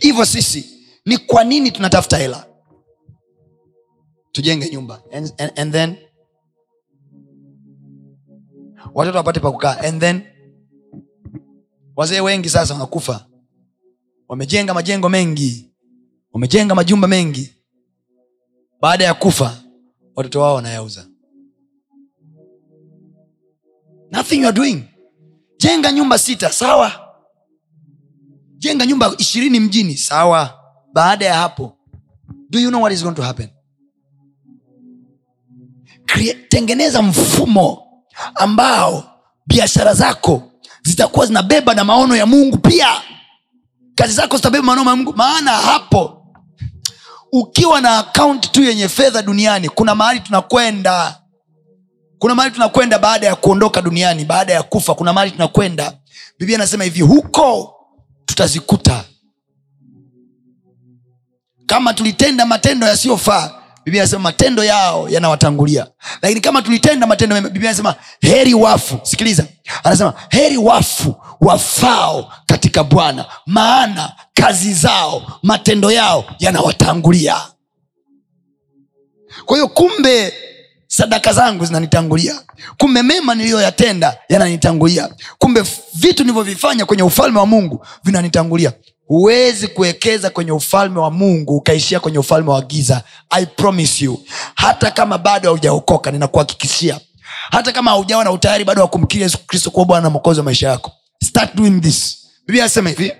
Hivyo 0.00 0.24
sisi 0.24 0.79
ni 1.06 1.18
kwa 1.18 1.44
nini 1.44 1.70
tunatafuta 1.72 2.16
hela? 2.18 2.46
Tujenge 4.32 4.70
nyumba. 4.70 5.02
And, 5.12 5.32
and, 5.38 5.52
and 5.56 5.72
then 5.72 5.96
watoto 8.94 9.18
wapate 9.18 9.40
pakukaa 9.40 9.78
and 9.80 10.00
then 10.00 10.22
wazee 11.96 12.20
wengi 12.20 12.48
sasa 12.48 12.74
wanakufa. 12.74 13.26
Wamejenga 14.28 14.74
majengo 14.74 15.08
mengi. 15.08 15.70
Wamejenga 16.32 16.74
majumba 16.74 17.08
mengi. 17.08 17.54
Baada 18.80 19.04
ya 19.04 19.14
kufa 19.14 19.62
watoto 20.16 20.40
wao 20.40 20.54
wanayauza. 20.54 21.06
Nothing 24.10 24.36
you 24.40 24.46
are 24.48 24.56
doing. 24.56 24.82
Jenga 25.58 25.92
nyumba 25.92 26.18
sita 26.18 26.52
sawa. 26.52 26.92
Jenga 28.58 28.86
nyumba 28.86 29.14
ishirini 29.18 29.60
mjini 29.60 29.96
sawa 29.96 30.59
baada 30.92 31.26
ya 31.26 31.34
hapo 31.34 31.76
do 32.50 32.58
you 32.58 32.68
know 32.70 32.80
what 32.82 32.92
is 32.92 33.02
going 33.02 33.14
to 33.14 33.22
happen? 33.22 33.48
Create, 36.06 36.48
tengeneza 36.48 37.02
mfumo 37.02 37.82
ambao 38.34 39.04
biashara 39.46 39.94
zako 39.94 40.42
zitakuwa 40.82 41.26
zinabeba 41.26 41.74
na 41.74 41.84
maono 41.84 42.16
ya 42.16 42.26
mungu 42.26 42.58
pia. 42.58 42.88
Kazi 43.94 44.12
zako 44.12 44.36
zitabeba 44.36 44.64
maono 44.64 44.90
ya 44.90 44.96
mungu. 44.96 45.12
Maana 45.16 45.50
hapo 45.50 46.26
ukiwa 47.32 47.80
na 47.80 47.98
akaunti 47.98 48.48
tu 48.50 48.62
yenye 48.62 48.88
fedha 48.88 49.22
duniani 49.22 49.68
kuna 49.68 49.94
mahali 49.94 50.20
tunakwenda. 50.20 51.16
Kuna 52.18 52.34
mahali 52.34 52.54
tunakwenda 52.54 52.98
baada 52.98 53.26
ya 53.26 53.36
kuondoka 53.36 53.82
duniani 53.82 54.24
baada 54.24 54.52
ya 54.52 54.62
kufa 54.62 54.94
kuna 54.94 55.12
mahali 55.12 55.30
tunakwenda. 55.32 55.92
Biblia 56.38 56.58
anasema 56.58 56.84
hivi 56.84 57.00
huko 57.00 57.74
tutazikuta 58.26 59.04
kama 61.70 61.94
tulitenda 61.94 62.46
matendo 62.46 62.86
yasiyofaa 62.86 63.50
biblia 63.84 64.02
anasema 64.02 64.22
matendo 64.22 64.64
yao 64.64 65.08
yanawatangulia. 65.08 65.86
Lakini 66.22 66.40
kama 66.40 66.62
tulitenda 66.62 67.06
matendo 67.06 67.34
mema 67.34 67.48
biblia 67.48 67.70
anasema 67.70 67.94
heri 68.20 68.54
wafu. 68.54 68.98
Sikiliza. 69.02 69.44
Anasema 69.84 70.14
heri 70.30 70.56
wafu 70.56 71.14
wafao 71.40 72.32
katika 72.46 72.84
bwana 72.84 73.24
maana 73.46 74.12
kazi 74.34 74.74
zao 74.74 75.22
matendo 75.42 75.92
yao 75.92 76.24
yanawatangulia. 76.38 77.36
Kwa 79.46 79.56
hiyo 79.56 79.68
kumbe 79.68 80.34
sadaka 80.86 81.32
zangu 81.32 81.64
zinanitangulia. 81.64 82.40
Kumbe 82.78 83.02
mema 83.02 83.34
niliyoyatenda 83.34 84.16
yananitangulia. 84.28 85.08
Kumbe 85.38 85.62
vitu 85.94 86.22
nilivyovifanya 86.22 86.86
kwenye 86.86 87.02
ufalme 87.02 87.38
wa 87.38 87.46
mungu 87.46 87.86
vinanitangulia 88.04 88.72
huwezi 89.10 89.68
kuwekeza 89.68 90.30
kwenye 90.30 90.52
ufalme 90.52 90.98
wa 91.00 91.10
mungu 91.10 91.56
ukaishia 91.56 92.00
kwenye 92.00 92.18
ufalme 92.18 92.50
wa 92.50 92.62
giza. 92.62 93.02
I 93.30 93.46
promise 93.46 94.04
you. 94.04 94.20
Hata 94.54 94.90
kama 94.90 95.18
bado 95.18 95.48
haujaokoka 95.48 96.10
ninakuhakikishia. 96.10 97.00
Hata 97.50 97.72
kama 97.72 97.90
haujawa 97.90 98.24
na 98.24 98.32
utayari 98.32 98.64
bado 98.64 98.82
wa 98.82 98.88
kumkiri 98.88 99.22
yesu 99.22 99.38
kristo 99.46 99.70
kuwa 99.70 99.84
bwana 99.86 100.02
na 100.02 100.10
mwokozi 100.10 100.40
wa 100.40 100.44
maisha 100.44 100.68
yako. 100.68 100.92
Start 101.24 101.54
doing 101.54 101.80
this. 101.80 102.18
Biblia 102.46 102.64
anasema 102.64 102.90
hivi. 102.90 103.12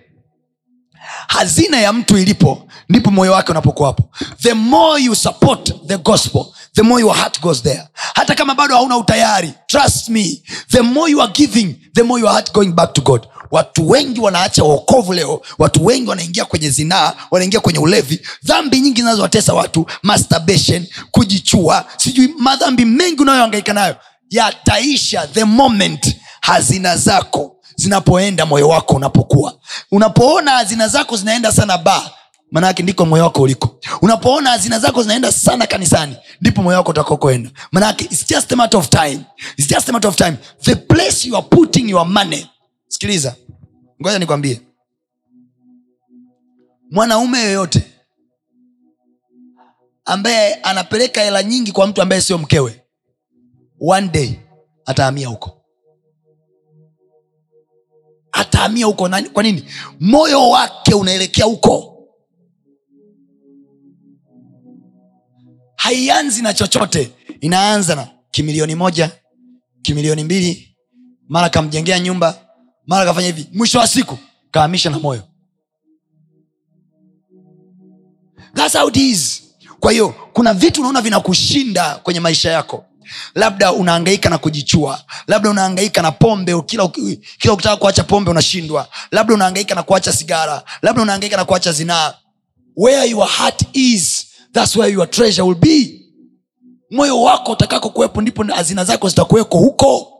Hazina 1.28 1.80
ya 1.80 1.92
mtu 1.92 2.18
ilipo 2.18 2.68
ndipo 2.88 3.10
moyo 3.10 3.32
wake 3.32 3.50
unapokuwapo 3.52 4.02
the 4.42 4.54
more 4.54 5.02
you 5.02 5.14
support 5.16 5.86
the 5.86 5.96
gospel 5.98 6.44
the 6.74 6.82
more 6.82 7.00
your 7.00 7.14
heart 7.16 7.40
goes 7.40 7.62
there. 7.62 7.82
Hata 8.14 8.34
kama 8.34 8.54
bado 8.54 8.74
hauna 8.76 8.96
utayari 8.96 9.54
trust 9.66 10.08
me. 10.08 10.42
The 10.70 10.80
more 10.82 11.10
you 11.10 11.22
are 11.22 11.32
giving 11.32 11.74
the 11.94 12.02
more 12.02 12.20
your 12.20 12.30
heart 12.32 12.52
going 12.52 12.72
back 12.72 12.92
to 12.92 13.00
god. 13.00 13.26
Watu 13.50 13.88
wengi 13.90 14.20
wanaacha 14.20 14.64
uokovu 14.64 15.12
leo. 15.12 15.42
Watu 15.58 15.86
wengi 15.86 16.08
wanaingia 16.10 16.44
kwenye 16.44 16.70
zinaa 16.70 17.14
wanaingia 17.30 17.60
kwenye 17.60 17.78
ulevi. 17.78 18.20
Dhambi 18.44 18.80
nyingi 18.80 19.00
zinazowatesa 19.00 19.54
watu 19.54 19.86
masturbation 20.02 20.86
kujichua. 21.10 21.84
Sijui 21.96 22.34
madhambi 22.38 22.84
mengi 22.84 23.22
unayoangaika 23.22 23.72
nayo. 23.72 23.96
Yataisha 24.30 25.26
the 25.26 25.44
moment 25.44 26.16
hazina 26.40 26.96
zako 26.96 27.56
zinapoenda 27.76 28.46
moyo 28.46 28.68
wako 28.68 28.94
unapokuwa. 28.94 29.54
Unapoona 29.92 30.50
hazina 30.50 30.88
zako 30.88 31.16
zinaenda 31.16 31.52
sana 31.52 31.78
ba 31.78 32.10
manake 32.50 32.82
ndiko 32.82 33.06
moyo 33.06 33.24
wako 33.24 33.42
uliko. 33.42 33.78
Unapoona 34.02 34.50
hazina 34.50 34.78
zako 34.78 35.02
zinaenda 35.02 35.32
sana 35.32 35.66
kanisani 35.66 36.16
ndipo 36.40 36.62
moyo 36.62 36.76
wako 36.78 36.90
utakokoenda 36.90 37.50
manake 37.72 38.04
its 38.04 38.28
just 38.28 38.52
a 38.52 38.56
matter 38.56 38.80
of 38.80 38.88
time. 38.88 39.20
Its 39.56 39.68
just 39.68 39.88
a 39.88 39.92
matter 39.92 40.08
of 40.10 40.16
time. 40.16 40.36
The 40.62 40.74
place 40.76 41.28
you 41.28 41.36
are 41.36 41.46
putting 41.50 41.90
your 41.90 42.06
money. 42.06 42.46
Sikiliza. 42.88 43.36
Ngoja 44.02 44.18
nikwambie. 44.18 44.60
Mwanaume 46.90 47.42
yoyote 47.42 47.82
ambaye 50.04 50.54
anapeleka 50.54 51.22
hela 51.22 51.42
nyingi 51.42 51.72
kwa 51.72 51.86
mtu 51.86 52.02
ambaye 52.02 52.22
sio 52.22 52.38
mkewe 52.38 52.82
one 53.80 54.08
day 54.08 54.32
atahamia 54.86 55.28
huko. 55.28 55.56
Atahamia 58.32 58.86
huko. 58.86 59.08
Kwa 59.32 59.42
nini? 59.42 59.64
Moyo 60.00 60.50
wake 60.50 60.94
unaelekea 60.94 61.44
huko 61.44 61.89
haianzi 65.90 66.42
na 66.42 66.54
chochote. 66.54 67.10
Inaanza 67.40 67.94
na 67.94 68.08
kimilioni 68.30 68.74
moja 68.74 69.10
kimilioni 69.82 70.24
mbili 70.24 70.76
mara 71.28 71.48
kamjengea 71.48 71.98
nyumba 72.00 72.38
mara 72.86 73.04
kafanya 73.04 73.26
hivi 73.26 73.46
mwisho 73.52 73.78
wa 73.78 73.86
siku 73.86 74.18
kaamisha 74.50 74.90
na 74.90 74.98
moyo. 74.98 75.22
That's 78.54 78.76
how 78.78 78.88
it 78.88 78.96
is. 78.96 79.42
kwa 79.80 79.92
hiyo 79.92 80.14
kuna 80.32 80.54
vitu 80.54 80.80
unaona 80.80 81.00
vinakushinda 81.00 81.94
kwenye 81.94 82.20
maisha 82.20 82.50
yako. 82.50 82.84
Labda 83.34 83.72
unaangaika 83.72 84.30
na 84.30 84.38
kujichua 84.38 85.04
labda 85.26 85.50
unaangaika 85.50 86.02
na 86.02 86.12
pombe 86.12 86.62
kila, 86.62 86.88
kila 87.38 87.52
ukitaka 87.52 87.76
kuacha 87.76 88.04
pombe 88.04 88.30
unashindwa 88.30 88.88
labda 89.10 89.34
unaangaika 89.34 89.74
na 89.74 89.82
kuacha 89.82 90.12
sigara 90.12 90.62
labda 90.82 91.02
unaangaika 91.02 91.36
na 91.36 91.44
kuacha 91.44 91.72
zinaa. 91.72 92.14
Where 92.76 93.10
your 93.10 93.28
heart 93.28 93.62
is 93.72 94.19
thats 94.52 94.76
where 94.76 94.92
your 94.92 95.10
treasure 95.10 95.42
will 95.42 95.58
be. 95.58 95.96
Moyo 96.90 97.22
wako 97.22 97.52
utakako 97.52 97.90
kuwepo 97.90 98.20
ndipo 98.22 98.44
hazina 98.44 98.84
zako 98.84 99.08
zitakuweko 99.08 99.58
huko. 99.58 100.12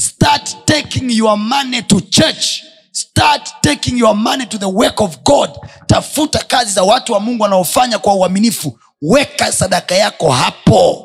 Start 0.00 0.56
taking 0.64 1.10
your 1.10 1.36
money 1.38 1.82
to 1.82 2.00
church. 2.00 2.62
Start 2.92 3.50
taking 3.60 3.98
your 3.98 4.14
money 4.14 4.46
to 4.46 4.58
the 4.58 4.66
work 4.66 5.00
of 5.00 5.18
god. 5.24 5.50
Tafuta 5.86 6.38
kazi 6.38 6.72
za 6.72 6.82
watu 6.82 7.12
wa 7.12 7.20
mungu 7.20 7.42
wanaofanya 7.42 7.98
kwa 7.98 8.14
uaminifu. 8.14 8.78
Weka 9.02 9.52
sadaka 9.52 9.94
yako 9.94 10.30
hapo. 10.30 11.04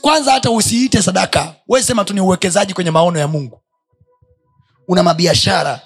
Kwanza 0.00 0.32
hata 0.32 0.50
usiite 0.50 1.02
sadaka. 1.02 1.54
Wesema 1.68 2.04
tu 2.04 2.14
ni 2.14 2.20
uwekezaji 2.20 2.74
kwenye 2.74 2.90
maono 2.90 3.18
ya 3.18 3.28
mungu. 3.28 3.60
Una 4.88 5.02
mabiashara. 5.02 5.80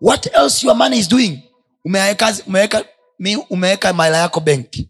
What 0.00 0.26
else 0.36 0.66
your 0.66 0.76
money 0.76 0.98
is 0.98 1.08
doing? 1.08 1.42
Umeweka 1.84 2.36
umeweka 2.46 2.84
umeweka 3.50 3.94
yako 4.16 4.40
benki 4.40 4.88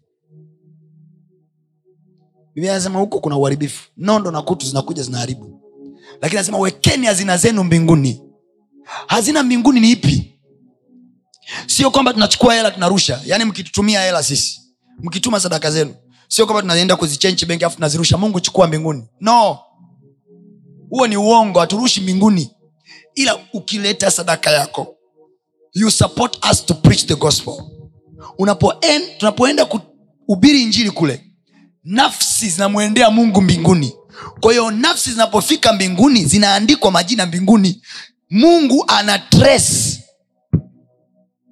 biblia 2.55 2.71
anasema 2.73 2.99
huko 2.99 3.19
kuna 3.19 3.37
uharibifu. 3.37 3.89
Nondo 3.97 4.31
na 4.31 4.41
kutu 4.41 4.65
zinakuja 4.65 5.03
zinaharibu. 5.03 5.61
Lakini 6.21 6.37
anasema 6.39 6.57
wekeni 6.57 7.07
hazina 7.07 7.37
zenu 7.37 7.63
mbinguni. 7.63 8.21
Hazina 9.07 9.43
mbinguni 9.43 9.79
ni 9.79 9.91
ipi? 9.91 10.39
Sio 11.67 11.91
kwamba 11.91 12.13
tunachukua 12.13 12.53
hela 12.55 12.71
tunarusha. 12.71 13.21
Yaani 13.25 13.45
mkitutumia 13.45 14.01
hela 14.01 14.23
sisi. 14.23 14.61
Mkituma 14.99 15.39
sadaka 15.39 15.71
zenu. 15.71 15.95
Sio 16.27 16.45
kwamba 16.45 16.61
tunaenda 16.61 16.95
kuzichenchi 16.95 17.45
benki 17.45 17.65
afu 17.65 17.75
tunazirusha. 17.75 18.17
Mungu 18.17 18.39
chukua 18.39 18.67
mbinguni. 18.67 19.03
No. 19.19 19.59
Huo 20.89 21.07
ni 21.07 21.17
uongo. 21.17 21.59
Haturushi 21.59 22.01
mbinguni. 22.01 22.51
Ila 23.15 23.39
ukileta 23.53 24.11
sadaka 24.11 24.51
yako 24.51 24.95
you 25.73 25.89
support 25.91 26.37
us 26.51 26.65
to 26.65 26.73
preach 26.73 27.05
the 27.05 27.15
gospel. 27.15 27.53
Unapoenda 28.37 29.07
tunapoenda 29.17 29.65
kuhubiri 29.65 30.61
injili 30.61 30.91
kule 30.91 31.30
nafsi 31.83 32.49
zinamwendea 32.49 33.09
mungu 33.11 33.41
mbinguni. 33.41 33.93
Kwa 34.39 34.51
hiyo 34.51 34.71
nafsi 34.71 35.11
zinapofika 35.11 35.73
mbinguni 35.73 36.25
zinaandikwa 36.25 36.91
majina 36.91 37.25
mbinguni. 37.25 37.81
Mungu 38.29 38.85
ana 38.87 39.21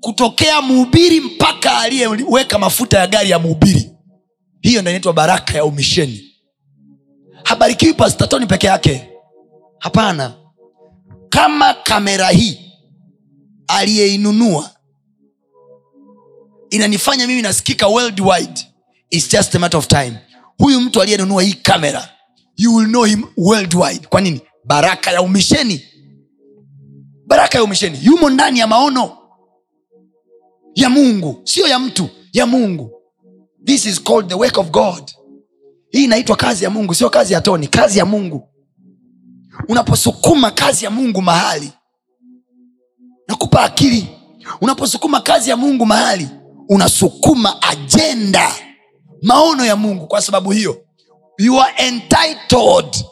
kutokea 0.01 0.61
mhubiri 0.61 1.21
mpaka 1.21 1.79
aliyeweka 1.79 2.59
mafuta 2.59 2.99
ya 2.99 3.07
gari 3.07 3.29
ya 3.29 3.39
mhubiri. 3.39 3.91
Hiyo 4.61 4.81
ndo 4.81 4.91
inaitwa 4.91 5.13
baraka 5.13 5.53
ya 5.53 5.65
umisheni. 5.65 6.35
Habarikiwi 7.43 7.93
pastatoni 7.93 8.45
peke 8.45 8.67
yake? 8.67 9.09
Hapana. 9.79 10.33
Kama 11.29 11.73
kamera 11.73 12.29
hii 12.29 12.59
aliyeinunua 13.67 14.71
inanifanya 16.69 17.27
mimi 17.27 17.41
nasikika 17.41 17.87
worldwide 17.87 18.68
It's 19.09 19.29
just 19.31 19.55
a 19.55 19.59
matter 19.59 19.77
of 19.77 19.87
time. 19.87 20.17
Huyu 20.57 20.81
mtu 20.81 21.01
aliyenunua 21.01 21.43
hii 21.43 21.53
kamera 21.53 22.09
you 22.57 22.75
will 22.75 22.87
know 22.87 23.03
him 23.03 23.23
worldwide. 23.37 24.07
Kwa 24.07 24.21
nini? 24.21 24.41
Baraka 24.65 25.11
ya 25.11 25.21
umisheni. 25.21 25.81
Baraka 27.27 27.57
ya 27.57 27.63
umisheni. 27.63 27.99
Yumo 28.03 28.29
ndani 28.29 28.59
ya 28.59 28.67
maono 28.67 29.17
ya 30.75 30.89
mungu. 30.89 31.41
Sio 31.43 31.67
ya 31.67 31.79
mtu 31.79 32.09
ya 32.33 32.45
mungu. 32.45 32.91
This 33.65 33.85
is 33.85 34.03
called 34.03 34.27
the 34.29 34.35
work 34.35 34.57
of 34.57 34.69
god. 34.69 35.11
Hii 35.91 36.03
inaitwa 36.03 36.35
kazi 36.35 36.63
ya 36.63 36.69
mungu 36.69 36.95
sio 36.95 37.09
kazi 37.09 37.33
ya 37.33 37.41
toni 37.41 37.67
kazi 37.67 37.99
ya 37.99 38.05
mungu. 38.05 38.49
Unaposukuma 39.67 40.51
kazi 40.51 40.85
ya 40.85 40.91
mungu 40.91 41.21
mahali 41.21 41.71
nakupa 43.27 43.63
akili 43.63 44.07
unaposukuma 44.61 45.21
kazi 45.21 45.49
ya 45.49 45.57
mungu 45.57 45.85
mahali 45.85 46.27
unasukuma 46.69 47.61
ajenda 47.61 48.51
maono 49.21 49.65
ya 49.65 49.75
mungu 49.75 50.07
kwa 50.07 50.21
sababu 50.21 50.51
hiyo. 50.51 50.81
You 51.37 51.61
are 51.61 51.73
entitled. 51.87 53.05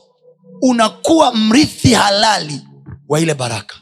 Unakuwa 0.62 1.36
mrithi 1.36 1.94
halali 1.94 2.62
wa 3.10 3.20
ile 3.20 3.34
baraka. 3.34 3.76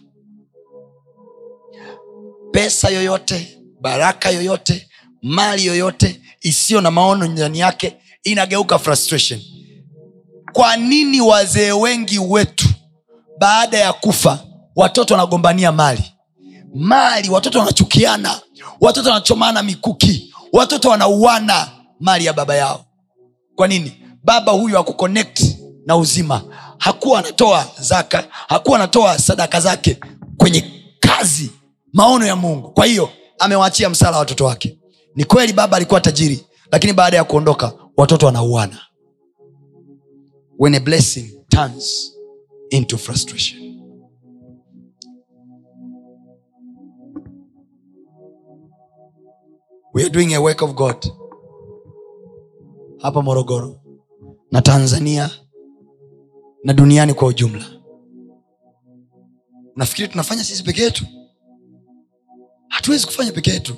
Pesa 2.52 2.90
yoyote 2.90 3.58
baraka 3.82 4.30
yoyote 4.30 4.88
mali 5.22 5.66
yoyote 5.66 6.22
isiyo 6.42 6.82
na 6.82 6.92
maono 6.92 7.28
ndani 7.28 7.60
yake 7.60 7.98
inageuka 8.24 8.80
frustration. 8.80 9.42
Kwa 10.54 10.78
nini 10.78 11.22
wazee 11.22 11.72
wengi 11.72 12.20
wetu 12.20 12.68
baada 13.40 13.78
ya 13.78 13.94
kufa 13.94 14.40
watoto 14.76 15.14
wanagombania 15.14 15.72
mali? 15.72 16.04
Mali 16.76 17.30
watoto 17.30 17.60
wanachukiana 17.60 18.40
watoto 18.82 19.10
wanachomana 19.10 19.64
mikuki 19.64 20.34
watoto 20.54 20.90
wanauana 20.90 21.72
mali 22.00 22.26
ya 22.26 22.34
baba 22.34 22.56
yao. 22.56 22.86
Kwa 23.56 23.68
nini? 23.68 24.02
Baba 24.24 24.52
huyu 24.52 24.76
hakuconnect 24.76 25.42
na 25.86 25.98
uzima. 25.98 26.42
Hakuwa 26.78 27.20
anatoa 27.20 27.66
zaka 27.80 28.28
hakuwa 28.32 28.76
anatoa 28.78 29.20
sadaka 29.20 29.60
zake 29.60 30.00
kwenye 30.38 30.72
kazi 31.00 31.52
maono 31.94 32.26
ya 32.26 32.36
mungu. 32.36 32.72
Kwa 32.72 32.86
hiyo 32.86 33.10
amewaachia 33.40 33.90
msala 33.90 34.18
watoto 34.18 34.46
wake. 34.46 34.80
Ni 35.16 35.24
kweli 35.26 35.54
baba 35.54 35.78
alikuwa 35.78 36.02
tajiri 36.02 36.46
lakini 36.72 36.94
baada 36.94 37.18
ya 37.18 37.24
kuondoka 37.24 37.74
watoto 37.98 38.26
wanauana. 38.26 38.80
We 49.94 50.02
are 50.04 50.10
doing 50.10 50.34
a 50.34 50.42
work 50.42 50.62
of 50.62 50.74
god 50.74 51.06
hapa 53.06 53.22
morogoro 53.22 53.82
na 54.52 54.62
tanzania 54.62 55.30
na 56.64 56.74
duniani 56.74 57.14
kwa 57.14 57.28
ujumla. 57.28 57.66
Nafikiri 59.76 60.08
tunafanya 60.08 60.44
sisi 60.44 60.64
peke 60.64 60.82
yetu. 60.82 61.06
Hatuwezi 62.68 63.06
kufanya 63.06 63.32
peke 63.32 63.52
yetu. 63.52 63.76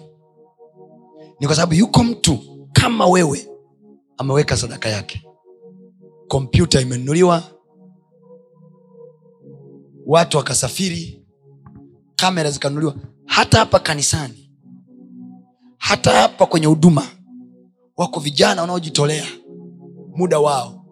Ni 1.39 1.47
kwa 1.47 1.55
sababu 1.55 1.73
yuko 1.73 2.03
mtu 2.03 2.39
kama 2.73 3.05
wewe 3.05 3.47
ameweka 4.17 4.57
sadaka 4.57 4.89
yake. 4.89 5.23
Kompyuta 6.28 6.82
imenunuliwa 6.82 7.43
watu 10.05 10.38
wakasafiri 10.38 11.25
kamera 12.15 12.51
zikanunuliwa. 12.51 12.95
Hata 13.25 13.57
hapa 13.59 13.80
kanisani 13.80 14.51
hata 15.78 16.11
hapa 16.11 16.45
kwenye 16.45 16.65
huduma 16.65 17.07
wako 17.98 18.20
vijana 18.20 18.62
wanaojitolea 18.62 19.26
muda 20.16 20.39
wao. 20.39 20.86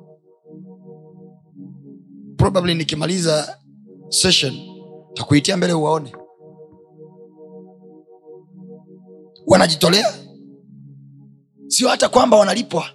Probably 2.38 2.76
nikimaliza 2.76 3.60
session 4.10 4.54
takuitia 5.14 5.58
mbele 5.58 5.74
uwaone. 5.74 6.16
Wanajitolea? 9.48 10.14
Sio 11.68 11.90
hata 11.90 12.10
kwamba 12.10 12.38
wanalipwa. 12.38 12.86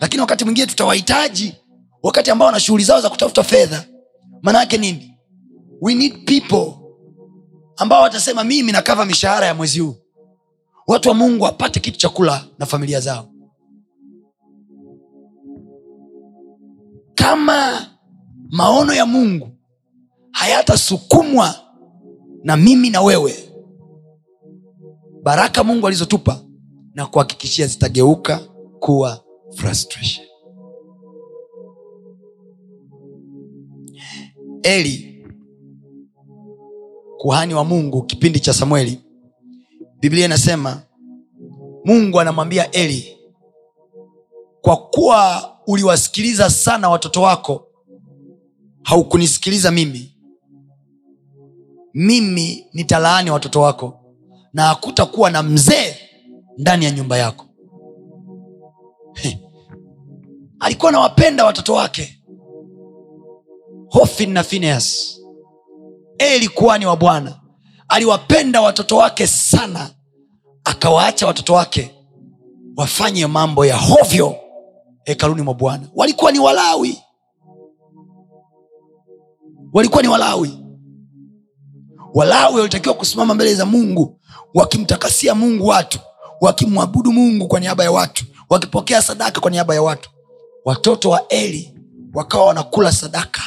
Lakini 0.00 0.20
wakati 0.20 0.44
mwingine 0.44 0.66
tutawahitaji 0.66 1.54
wakati 2.02 2.30
ambao 2.30 2.46
wana 2.46 2.60
shughuli 2.60 2.84
zao 2.84 3.00
za 3.00 3.10
kutafuta 3.10 3.42
fedha. 3.42 3.84
Maanayake 4.42 4.78
nini? 4.78 5.18
We 5.80 5.94
need 5.94 6.24
people 6.24 6.72
ambao 7.76 8.02
watasema 8.02 8.44
mimi 8.44 8.72
nakava 8.72 9.04
mishahara 9.04 9.46
ya 9.46 9.54
mwezi 9.54 9.80
huu 9.80 9.96
watu 10.86 11.08
wa 11.08 11.14
mungu 11.14 11.44
wapate 11.44 11.80
kitu 11.80 11.98
cha 11.98 12.08
kula 12.08 12.44
na 12.58 12.66
familia 12.66 13.00
zao. 13.00 13.28
Kama 17.14 17.86
maono 18.50 18.92
ya 18.94 19.06
mungu 19.06 19.48
hayatasukumwa 20.32 21.54
na 22.44 22.56
mimi 22.56 22.90
na 22.90 23.02
wewe 23.02 23.34
baraka 25.22 25.64
mungu 25.64 25.86
alizotupa 25.86 26.40
na 26.94 27.06
kuhakikishia 27.06 27.66
zitageuka 27.66 28.38
kuwa 28.80 29.24
frustration. 29.56 30.26
Eli 34.62 35.26
kuhani 37.18 37.54
wa 37.54 37.64
mungu 37.64 38.02
kipindi 38.02 38.40
cha 38.40 38.52
samueli 38.52 39.00
biblia 40.02 40.24
inasema 40.24 40.82
mungu 41.84 42.20
anamwambia 42.20 42.70
eli 42.70 43.18
kwa 44.60 44.76
kuwa 44.76 45.48
uliwasikiliza 45.66 46.50
sana 46.50 46.88
watoto 46.88 47.22
wako 47.22 47.66
haukunisikiliza 48.82 49.70
mimi. 49.70 50.16
Mimi 51.94 52.66
nitalaani 52.72 53.30
watoto 53.30 53.60
wako 53.60 54.00
na 54.52 54.62
hakutakuwa 54.66 55.30
na 55.30 55.42
mzee 55.42 55.96
ndani 56.58 56.84
ya 56.84 56.90
nyumba 56.90 57.16
yako. 57.18 57.46
He. 59.14 59.38
alikuwa 60.60 60.88
anawapenda 60.88 61.44
watoto 61.44 61.72
wake. 61.74 62.22
Hofin 63.88 64.30
na 64.32 64.42
fineas 64.42 65.18
eli 66.18 66.48
kuhani 66.48 66.86
wa 66.86 66.96
bwana 66.96 67.41
aliwapenda 67.92 68.60
watoto 68.60 68.96
wake 68.96 69.26
sana 69.26 69.90
akawaacha 70.64 71.26
watoto 71.26 71.54
wake 71.54 71.94
wafanye 72.76 73.26
mambo 73.26 73.66
ya 73.66 73.76
hovyo 73.76 74.36
hekaluni 75.04 75.42
mwa 75.42 75.54
bwana. 75.54 75.86
Walikuwa 75.94 76.32
ni 76.32 76.38
walawi. 76.38 76.98
Walikuwa 79.72 80.02
ni 80.02 80.08
walawi. 80.08 80.58
Walawi 82.14 82.56
walitakiwa 82.56 82.94
kusimama 82.94 83.34
mbele 83.34 83.54
za 83.54 83.66
mungu 83.66 84.20
wakimtakasia 84.54 85.34
mungu 85.34 85.66
watu 85.66 85.98
wakimwabudu 86.40 87.12
mungu 87.12 87.48
kwa 87.48 87.60
niaba 87.60 87.84
ya 87.84 87.92
watu 87.92 88.24
wakipokea 88.50 89.02
sadaka 89.02 89.40
kwa 89.40 89.50
niaba 89.50 89.74
ya 89.74 89.82
watu. 89.82 90.10
Watoto 90.64 91.10
wa 91.10 91.28
eli 91.28 91.74
wakawa 92.14 92.44
wanakula 92.46 92.92
sadaka 92.92 93.42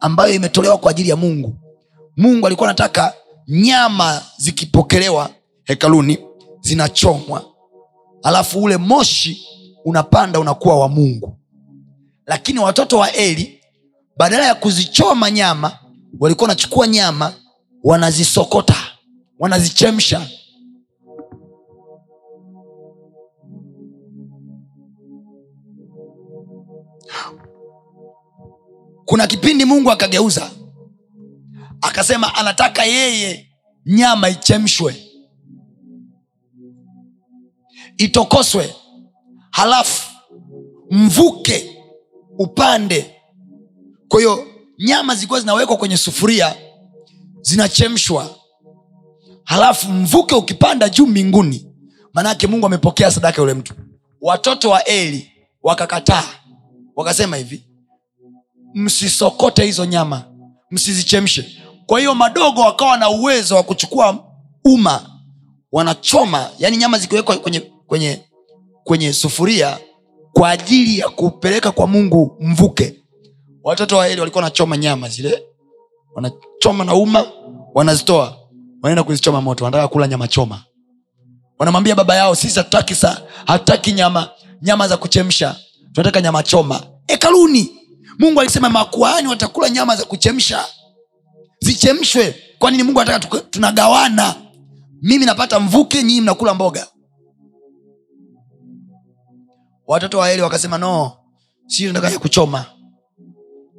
ambayo 0.00 0.34
imetolewa 0.34 0.78
kwa 0.78 0.90
ajili 0.90 1.08
ya 1.08 1.16
mungu 1.16 1.56
mungu 2.16 2.46
alikuwa 2.46 2.68
anataka 2.68 3.14
nyama 3.48 4.22
zikipokelewa 4.36 5.30
hekaluni 5.64 6.18
zinachomwa. 6.60 7.44
Alafu 8.22 8.62
ule 8.62 8.76
moshi 8.76 9.46
unapanda 9.84 10.40
unakuwa 10.40 10.78
wa 10.80 10.88
mungu. 10.88 11.38
Lakini 12.26 12.58
watoto 12.58 12.98
wa 12.98 13.12
eli 13.12 13.60
badala 14.16 14.44
ya 14.46 14.54
kuzichoma 14.54 15.30
nyama 15.30 15.78
walikuwa 16.20 16.48
wanachukua 16.48 16.86
nyama 16.86 17.32
wanazisokota 17.84 18.76
wanazichemsha. 19.38 20.26
Kuna 29.04 29.26
kipindi 29.26 29.64
mungu 29.64 29.90
akageuza 29.90 30.50
akasema 31.82 32.34
anataka 32.34 32.84
yeye 32.84 33.48
nyama 33.86 34.28
ichemshwe 34.28 34.96
itokoswe 37.98 38.74
halafu 39.50 40.08
mvuke 40.90 41.76
upande. 42.38 43.14
Kwa 44.08 44.20
hiyo 44.20 44.46
nyama 44.78 45.14
zilikuwa 45.14 45.40
zinawekwa 45.40 45.76
kwenye 45.76 45.96
sufuria 45.96 46.54
zinachemshwa 47.40 48.36
halafu 49.44 49.88
mvuke 49.92 50.34
ukipanda 50.34 50.88
juu 50.88 51.06
mbinguni. 51.06 51.68
Maanake 52.14 52.46
mungu 52.46 52.66
amepokea 52.66 53.10
sadaka 53.10 53.40
yule 53.42 53.54
mtu. 53.54 53.74
Watoto 54.20 54.70
wa 54.70 54.84
eli 54.84 55.32
wakakataa 55.62 56.24
wakasema 56.96 57.36
hivi 57.36 57.64
msisokote 58.74 59.64
hizo 59.64 59.84
nyama 59.84 60.24
msizichemshe 60.70 61.61
kwa 61.86 61.98
hiyo 61.98 62.14
madogo 62.14 62.60
wakawa 62.60 62.96
na 62.96 63.08
uwezo 63.10 63.56
wa 63.56 63.62
kuchukua 63.62 64.24
uma 64.64 65.10
wanachoma 65.72 66.50
yani 66.58 66.76
nyama 66.76 66.98
zikiwekwa 66.98 67.36
kwenye 67.36 67.60
kwenye 67.60 68.24
kwenye 68.84 69.12
sufuria 69.12 69.78
kwa 70.32 70.50
ajili 70.50 70.98
ya 70.98 71.08
kupeleka 71.08 71.72
kwa 71.72 71.86
mungu 71.86 72.36
mvuke. 72.40 72.94
Watoto 73.64 73.96
wa 73.96 74.02
walikuwa 74.04 74.34
wanachoma 74.44 74.76
nyama 74.76 75.08
zile 75.08 75.42
wanachoma 76.14 76.84
na 76.84 76.94
uma 76.94 77.26
wanazitoa 77.74 78.36
wanaenda 78.82 79.02
kuzichoma 79.02 79.40
moto 79.40 79.64
wanataka 79.64 79.88
kula 79.88 80.08
nyama 80.08 80.28
choma. 80.28 80.64
Wanamwambia 81.58 81.94
baba 81.94 82.16
yao 82.16 82.34
sisi 82.34 82.58
hatutaki 82.58 82.94
sa 82.94 83.22
hatutaki 83.46 83.92
nyama 83.92 84.28
nyama 84.62 84.88
za 84.88 84.96
kuchemsha 84.96 85.56
tunataka 85.92 86.20
nyama 86.20 86.42
choma. 86.42 86.80
Hekaluni 87.06 87.70
mungu 88.18 88.40
alisema 88.40 88.68
makuani 88.70 89.28
watakula 89.28 89.70
nyama 89.70 89.96
za 89.96 90.04
kuchemsha 90.04 90.64
zichemshwe. 91.62 92.34
Kwa 92.58 92.70
nini 92.70 92.82
mungu 92.82 93.00
anataka 93.00 93.38
tunagawana? 93.40 94.34
Mimi 95.02 95.24
napata 95.26 95.60
mvuke 95.60 96.02
nyinyi 96.02 96.20
mnakula 96.20 96.54
mboga. 96.54 96.86
Watoto 99.86 100.18
wa 100.18 100.30
eli 100.32 100.42
wakasema 100.42 100.78
no 100.78 101.12
sii 101.66 101.86
tunataka 101.86 102.18
kuchoma. 102.18 102.64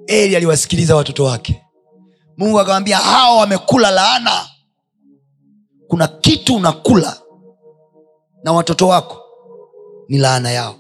Eli 0.08 0.36
aliwasikiliza 0.36 0.96
watoto 0.96 1.24
wake. 1.24 1.64
Mungu 2.38 2.60
akawambia 2.60 2.98
hawa 2.98 3.38
wamekula 3.38 3.92
laana. 3.92 4.46
Kuna 5.88 6.08
kitu 6.08 6.56
unakula 6.56 7.18
na 8.44 8.52
watoto 8.54 8.88
wako 8.88 9.18
ni 10.10 10.18
laana 10.18 10.52
yao. 10.52 10.76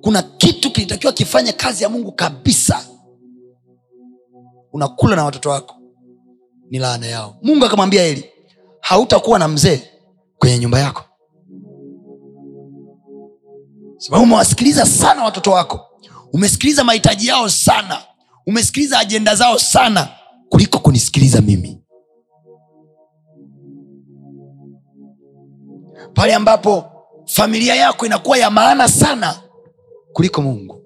Kuna 0.00 0.22
kitu 0.22 0.70
kilitakiwa 0.72 1.12
kifanye 1.12 1.52
kazi 1.52 1.82
ya 1.82 1.88
mungu 1.88 2.12
kabisa 2.12 2.86
unakula 4.74 5.16
na 5.16 5.24
watoto 5.24 5.50
wako 5.50 5.74
ni 6.70 6.78
laana 6.78 7.06
yao. 7.06 7.36
Mungu 7.42 7.64
akamwambia 7.64 8.02
eli 8.02 8.30
hautakuwa 8.80 9.38
na 9.38 9.48
mzee 9.48 9.82
kwenye 10.38 10.58
nyumba 10.58 10.78
yako. 10.78 11.04
Sababu 13.98 14.22
umewasikiliza 14.24 14.86
sana 14.86 15.24
watoto 15.24 15.50
wako. 15.50 15.80
Umesikiliza 16.32 16.84
mahitaji 16.84 17.26
yao 17.26 17.48
sana. 17.48 17.98
Umesikiliza 18.46 18.98
ajenda 18.98 19.34
zao 19.34 19.58
sana 19.58 20.08
kuliko 20.48 20.78
kunisikiliza 20.78 21.40
mimi. 21.40 21.80
Pale 26.14 26.34
ambapo 26.34 26.84
familia 27.26 27.74
yako 27.74 28.06
inakuwa 28.06 28.38
ya 28.38 28.50
maana 28.50 28.88
sana 28.88 29.40
kuliko 30.12 30.42
mungu. 30.42 30.80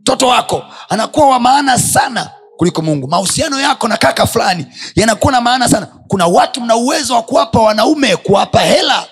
Mtoto 0.00 0.26
wako 0.28 0.62
anakuwa 0.88 1.28
wa 1.28 1.40
maana 1.40 1.78
sana 1.78 2.30
kuliko 2.62 2.82
mungu. 2.82 3.08
Mahusiano 3.08 3.60
yako 3.60 3.88
na 3.88 3.96
kaka 3.96 4.26
fulani 4.26 4.66
yanakuwa 4.94 5.32
na 5.32 5.40
maana 5.40 5.68
sana. 5.68 5.86
Kuna 5.86 6.26
watu 6.26 6.60
mna 6.60 6.76
uwezo 6.76 7.14
wa 7.14 7.22
kuwapa 7.22 7.60
wanaume 7.60 8.16
kuwapa 8.16 8.60
hela. 8.60 9.06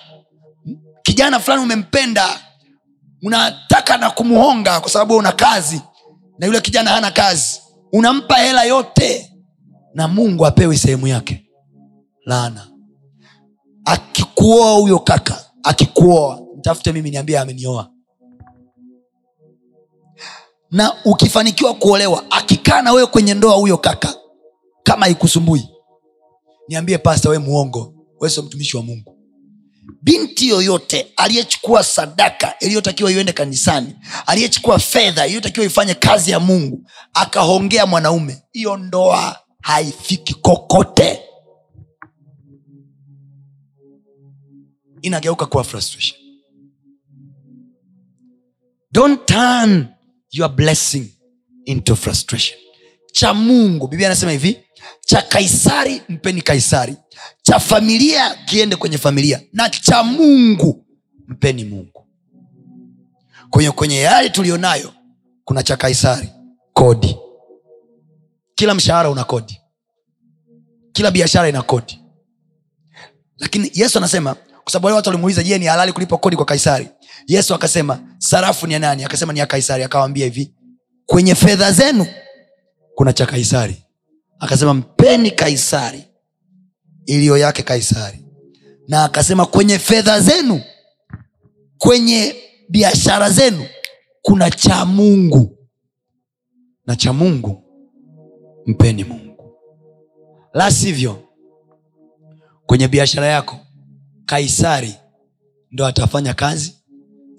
Kijana 1.03 1.39
fulani 1.39 1.63
umempenda 1.63 2.39
unataka 3.23 3.97
na 3.97 4.09
kumhonga 4.09 4.79
kwa 4.79 4.89
sababu 4.91 5.15
una 5.17 5.31
kazi 5.31 5.81
na 6.39 6.45
yule 6.47 6.61
kijana 6.61 6.89
hana 6.91 7.11
kazi. 7.11 7.61
Unampa 7.93 8.35
hela 8.37 8.63
yote 8.63 9.31
na 9.93 10.07
mungu 10.07 10.45
apewi 10.45 10.77
sehemu 10.77 11.07
yake. 11.07 11.45
Laana. 12.25 12.67
Akikuoa 13.85 14.73
huyo 14.73 14.99
kaka 14.99 15.45
akikuoa 15.63 16.39
mtafute 16.57 16.91
mimi 16.91 17.11
niambie 17.11 17.39
amenioa 17.39 17.90
na 20.71 21.03
ukifanikiwa 21.05 21.73
kuolewa 21.73 22.25
akikaa 22.31 22.81
na 22.81 22.91
wewe 22.91 23.07
kwenye 23.07 23.33
ndoa 23.33 23.55
huyo 23.55 23.77
kaka 23.77 24.15
kama 24.83 25.07
ikusumbui 25.07 25.69
niambie 26.67 26.97
pasta 26.97 27.29
we 27.29 27.37
muongo 27.37 27.93
we 28.19 28.29
mtumishi 28.45 28.77
wa 28.77 28.83
mungu. 28.83 29.17
Binti 30.01 30.47
yoyote 30.47 31.13
aliyechukua 31.17 31.83
sadaka 31.83 32.59
iliyotakiwa 32.59 33.11
iende 33.11 33.33
kanisani 33.33 33.95
aliyechukua 34.25 34.79
fedha 34.79 35.25
iliyotakiwa 35.27 35.65
ifanye 35.65 35.93
kazi 35.93 36.31
ya 36.31 36.39
mungu 36.39 36.89
akahongea 37.13 37.85
mwanaume 37.85 38.41
hiyo 38.51 38.77
ndoa 38.77 39.39
haifiki 39.61 40.33
kokote. 40.33 41.21
Inageuka 45.01 45.45
kuwa 45.45 45.63
frustration. 45.63 46.19
Don't 48.91 49.25
turn 49.25 49.87
your 50.31 50.49
blessing 50.49 51.05
into 51.65 51.95
frustration. 51.95 52.59
Cha 53.11 53.33
mungu 53.33 53.87
biblia 53.87 54.07
anasema 54.07 54.31
hivi 54.31 54.59
cha 55.05 55.21
kaisari 55.21 56.01
mpeni 56.09 56.41
kaisari. 56.41 56.95
Cha 57.41 57.59
familia 57.59 58.35
kiende 58.45 58.75
kwenye 58.75 58.97
familia. 58.97 59.41
Na 59.53 59.69
cha 59.69 60.03
mungu 60.03 60.85
mpeni 61.27 61.63
mungu. 61.63 62.07
Kwenye 63.49 63.71
kwenye 63.71 63.99
yale 63.99 64.29
tuliyonayo 64.29 64.93
kuna 65.45 65.63
cha 65.63 65.77
kaisari 65.77 66.29
kodi. 66.73 67.17
Kila 68.55 68.73
mshahara 68.75 69.09
una 69.09 69.23
kodi. 69.23 69.61
Kila 70.91 71.11
biashara 71.11 71.49
ina 71.49 71.61
kodi. 71.61 71.99
Lakini 73.37 73.71
yesu 73.73 73.97
anasema 73.97 74.35
kwa 74.35 74.71
sababu 74.71 74.85
wale 74.85 74.95
watu 74.95 75.09
walimuuliza 75.09 75.43
je 75.43 75.57
ni 75.57 75.65
halali 75.65 75.93
kulipa 75.93 76.17
kodi 76.17 76.35
kwa 76.35 76.45
kaisari 76.45 76.89
yesu 77.27 77.53
akasema 77.55 77.99
sarafu 78.17 78.67
ni 78.67 78.73
ya 78.73 78.79
nani? 78.79 79.03
Akasema 79.03 79.33
ni 79.33 79.39
ya 79.39 79.45
kaisari. 79.45 79.83
Akawambia 79.83 80.25
hivi 80.25 80.53
kwenye 81.05 81.35
fedha 81.35 81.71
zenu 81.71 82.07
kuna 82.95 83.13
cha 83.13 83.25
kaisari. 83.25 83.83
Akasema 84.39 84.73
mpeni 84.73 85.31
kaisari 85.31 86.03
iliyo 87.05 87.37
yake 87.37 87.63
kaisari. 87.63 88.25
Na 88.87 89.03
akasema 89.03 89.45
kwenye 89.45 89.79
fedha 89.79 90.19
zenu 90.19 90.61
kwenye 91.77 92.35
biashara 92.69 93.29
zenu 93.29 93.65
kuna 94.21 94.49
cha 94.51 94.85
mungu. 94.85 95.57
Na 96.85 96.95
cha 96.95 97.13
mungu 97.13 97.63
mpeni 98.65 99.03
mungu. 99.03 99.53
La 100.53 100.71
sivyo 100.71 101.23
kwenye 102.65 102.87
biashara 102.87 103.27
yako 103.27 103.59
kaisari 104.25 104.95
ndo 105.71 105.85
atafanya 105.85 106.33
kazi 106.33 106.80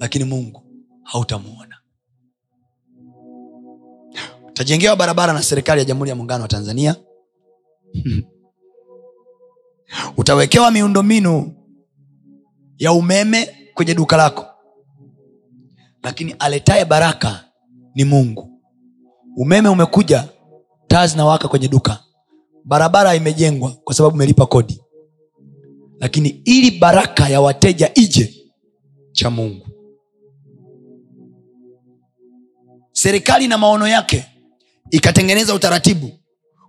lakini 0.02 0.24
mungu 0.24 0.62
hautamuona. 1.02 1.76
Utajengewa 4.48 4.96
barabara 4.96 5.32
na 5.32 5.42
serikali 5.42 5.78
ya 5.78 5.84
jamhuri 5.84 6.10
ya 6.10 6.16
muungano 6.16 6.42
wa 6.42 6.48
tanzania. 6.48 6.96
Utawekewa 10.16 10.70
miundombinu 10.70 11.54
ya 12.78 12.92
umeme 12.92 13.48
kwenye 13.74 13.94
duka 13.94 14.16
lako. 14.16 14.46
Lakini 16.02 16.32
aletaye 16.38 16.84
baraka 16.84 17.44
ni 17.94 18.04
mungu. 18.04 18.60
Umeme 19.36 19.68
umekuja 19.68 20.28
taa 20.88 21.06
zinawaka 21.06 21.48
kwenye 21.48 21.68
duka. 21.68 21.98
Barabara 22.64 23.14
imejengwa 23.14 23.70
kwa 23.84 23.94
sababu 23.94 24.14
umelipa 24.14 24.46
kodi. 24.46 24.80
Lakini 25.98 26.28
ili 26.28 26.70
baraka 26.78 27.28
ya 27.28 27.40
wateja 27.40 27.90
ije 27.94 28.34
cha 29.12 29.30
mungu 29.30 29.66
serikali 32.92 33.48
na 33.48 33.58
maono 33.58 33.88
yake 33.88 34.26
ikatengeneza 34.90 35.54
utaratibu 35.54 36.10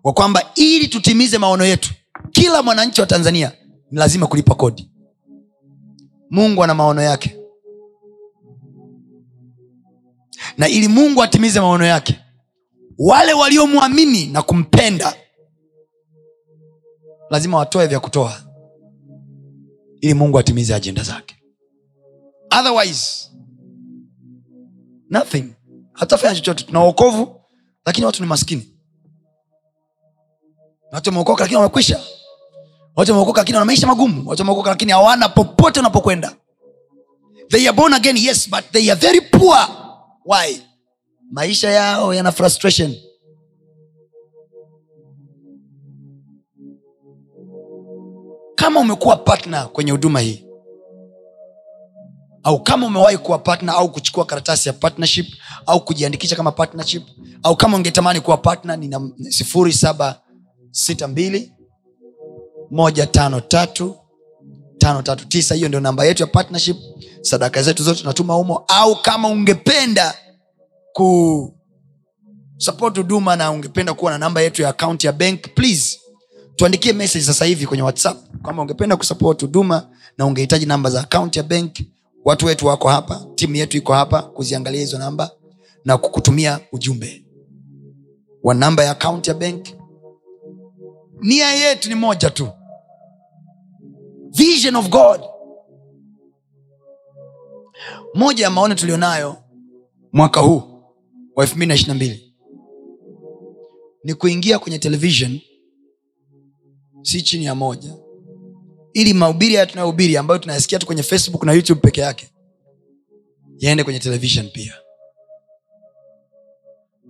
wa 0.04 0.14
kwamba 0.14 0.44
ili 0.56 0.88
tutimize 0.88 1.38
maono 1.38 1.66
yetu 1.66 1.94
kila 2.32 2.64
mwananchi 2.64 3.02
wa 3.02 3.08
tanzania 3.08 3.52
ni 3.92 4.00
lazima 4.00 4.28
kulipa 4.28 4.56
kodi. 4.56 4.90
Mungu 6.30 6.64
ana 6.64 6.74
maono 6.76 7.02
yake. 7.02 7.38
Na 10.58 10.68
ili 10.68 10.88
mungu 10.88 11.24
atimize 11.24 11.60
maono 11.60 11.86
yake 11.86 12.20
wale 12.98 13.34
waliomwamini 13.34 14.26
na 14.28 14.42
kumpenda 14.42 15.16
lazima 17.30 17.58
watoe 17.58 17.88
vya 17.88 18.00
kutoa 18.00 18.44
ili 20.02 20.14
mungu 20.14 20.40
atimize 20.40 20.76
ajenda 20.76 21.04
zake. 21.04 21.36
Otherwise 22.60 23.30
nothing 25.10 25.54
hatafanya 25.94 26.36
chochote. 26.36 26.64
Tuna 26.64 26.84
uokovu 26.84 27.42
lakini 27.86 28.06
watu 28.06 28.24
ni 28.24 28.30
maskini. 28.30 28.70
Watu 30.92 31.10
wameokoka 31.10 31.44
lakini 31.44 31.58
wamekwisha. 31.58 32.00
Watu 32.96 33.12
wameokoka 33.12 33.42
lakini 33.42 33.56
wana 33.58 33.66
maisha 33.66 33.88
magumu. 33.88 34.30
Watu 34.30 34.42
wameokoka 34.42 34.70
lakini 34.70 34.92
hawana 34.92 35.30
popote 35.30 35.80
unapokwenda 35.80 36.36
they 37.50 37.68
are 37.68 37.74
born 37.78 37.94
again 37.94 38.18
yes 38.18 38.50
but 38.50 38.72
they 38.72 38.90
are 38.92 39.00
very 39.00 39.22
poor. 39.22 39.68
Why? 40.26 40.62
Maisha 41.32 41.70
yao 41.70 42.14
yana 42.14 42.32
frustration. 42.32 42.96
Kama 48.56 48.80
umekuwa 48.80 49.16
partner 49.18 49.70
kwenye 49.72 49.92
huduma 49.92 50.20
hii 50.20 50.46
au 52.44 52.64
kama 52.64 52.88
umewahi 52.88 53.18
kuwa 53.18 53.40
partner 53.40 53.76
au 53.76 53.92
kuchukua 53.92 54.26
karatasi 54.26 54.70
ya 54.70 54.74
partnership 54.74 55.28
au 55.66 55.86
kujiandikisha 55.86 56.36
kama 56.36 56.52
partnership 56.52 57.04
au 57.44 57.56
kama 57.56 57.78
ungetamani 57.78 58.22
kuwa 58.22 58.38
partner 58.38 58.78
nina 58.80 59.02
sifuri 59.30 59.74
saba 59.74 60.22
sita 60.72 61.08
mbili 61.08 61.52
moja 62.72 63.08
tano 63.08 63.42
tatu 63.42 63.96
tano 64.78 65.02
tatu 65.02 65.26
tisa. 65.28 65.56
Hiyo 65.56 65.68
ndio 65.68 65.80
namba 65.80 66.06
yetu 66.06 66.24
ya 66.24 66.28
partnership. 66.28 66.78
Sadaka 67.22 67.64
zetu 67.64 67.84
zote 67.84 68.00
tunatuma 68.02 68.34
humo. 68.34 68.64
Au 68.68 69.02
kama 69.02 69.28
ungependa 69.28 70.14
ku 70.94 71.54
support 72.58 72.98
huduma 72.98 73.36
na 73.36 73.52
ungependa 73.52 73.94
kuwa 73.94 74.12
na 74.12 74.18
namba 74.18 74.42
yetu 74.42 74.62
ya 74.62 74.70
akaunti 74.70 75.08
ya 75.08 75.14
bank 75.14 75.42
please 75.56 76.00
tuandikie 76.56 76.94
message 76.94 77.26
sasa 77.26 77.46
hivi 77.46 77.68
kwenye 77.68 77.84
whatsapp. 77.84 78.18
Kama 78.46 78.62
ungependa 78.62 78.96
kusupport 78.98 79.42
huduma 79.42 79.88
na 80.18 80.26
ungehitaji 80.26 80.66
namba 80.66 80.90
za 80.90 81.02
akaunti 81.02 81.40
ya 81.40 81.44
bank 81.44 81.76
watu 82.26 82.46
wetu 82.46 82.68
wako 82.68 82.88
hapa 82.90 83.28
timu 83.36 83.56
yetu 83.56 83.78
iko 83.78 83.94
hapa 83.94 84.22
kuziangalia 84.22 84.80
hizo 84.82 84.98
namba 84.98 85.32
na 85.86 85.98
kukutumia 85.98 86.60
ujumbe. 86.72 87.26
Wa 88.44 88.54
namba 88.54 88.84
ya 88.84 88.92
akaunti 88.92 89.30
ya 89.30 89.36
bank 89.36 89.68
nia 91.22 91.52
yetu 91.54 91.90
ni 91.90 91.96
moja 91.96 92.30
tu. 92.30 92.50
Vision 94.32 94.76
of 94.76 94.90
god. 94.90 95.22
Moja 98.14 98.44
ya 98.44 98.50
maono 98.50 98.76
tulionayo 98.76 99.36
mwaka 100.14 100.40
huu 100.40 100.64
wa 101.36 101.46
222 101.46 102.20
ni 104.04 104.14
kuingia 104.14 104.60
kwenye 104.60 104.80
television 104.80 105.40
si 107.02 107.22
chini 107.22 107.46
ya 107.46 107.56
moja 107.56 107.96
ili 108.94 109.14
mahubiri 109.14 109.54
haya 109.56 109.66
tunayohubiri 109.66 110.18
ambayo 110.18 110.40
tunayasikia 110.40 110.80
tu 110.80 110.86
kwenye 110.86 111.04
facebook 111.04 111.44
na 111.44 111.54
youtube 111.54 111.82
peke 111.82 112.02
yake 112.02 112.30
yaende 113.58 113.84
kwenye 113.84 114.00
television 114.00 114.50
pia. 114.50 114.74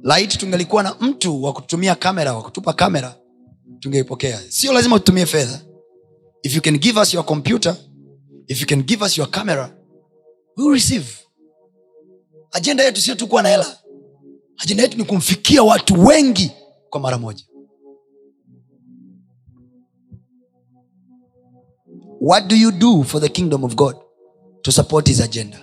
Laiti 0.04 0.38
tungelikuwa 0.38 0.84
na 0.84 0.96
mtu 1.00 1.44
wa 1.44 1.54
kutumia 1.54 1.96
kamera 1.96 2.34
wa 2.34 2.42
kutupa 2.44 2.74
kamera 2.74 3.16
tungeipokea. 3.80 4.42
Sio 4.50 4.74
lazima 4.74 4.96
utumie 4.96 5.26
fedha. 5.26 5.62
If 6.44 6.56
you 6.56 6.62
can 6.62 6.78
give 6.78 7.00
us 7.00 7.14
your 7.14 7.26
computer 7.26 7.76
if 8.48 8.62
you 8.62 8.68
can 8.68 8.84
give 8.84 9.06
us 9.06 9.18
your 9.18 9.30
camera 9.32 9.76
we 10.58 10.74
receive. 10.74 11.06
Ajenda 12.52 12.84
yetu 12.84 13.02
sio 13.02 13.16
tu 13.16 13.28
kuwa 13.28 13.42
na 13.42 13.50
hela. 13.50 13.78
Ajenda 14.58 14.84
yetu 14.84 14.98
ni 14.98 15.04
kumfikia 15.04 15.64
watu 15.64 16.06
wengi 16.06 16.52
kwa 16.90 17.00
mara 17.00 17.18
moja 17.18 17.46
what 22.24 22.48
do 22.48 22.56
you 22.56 22.72
do 22.72 23.04
for 23.04 23.20
the 23.22 23.30
kingdom 23.30 23.64
of 23.64 23.76
god 23.76 23.96
to 24.62 24.72
support 24.72 25.08
his 25.08 25.20
agenda? 25.20 25.60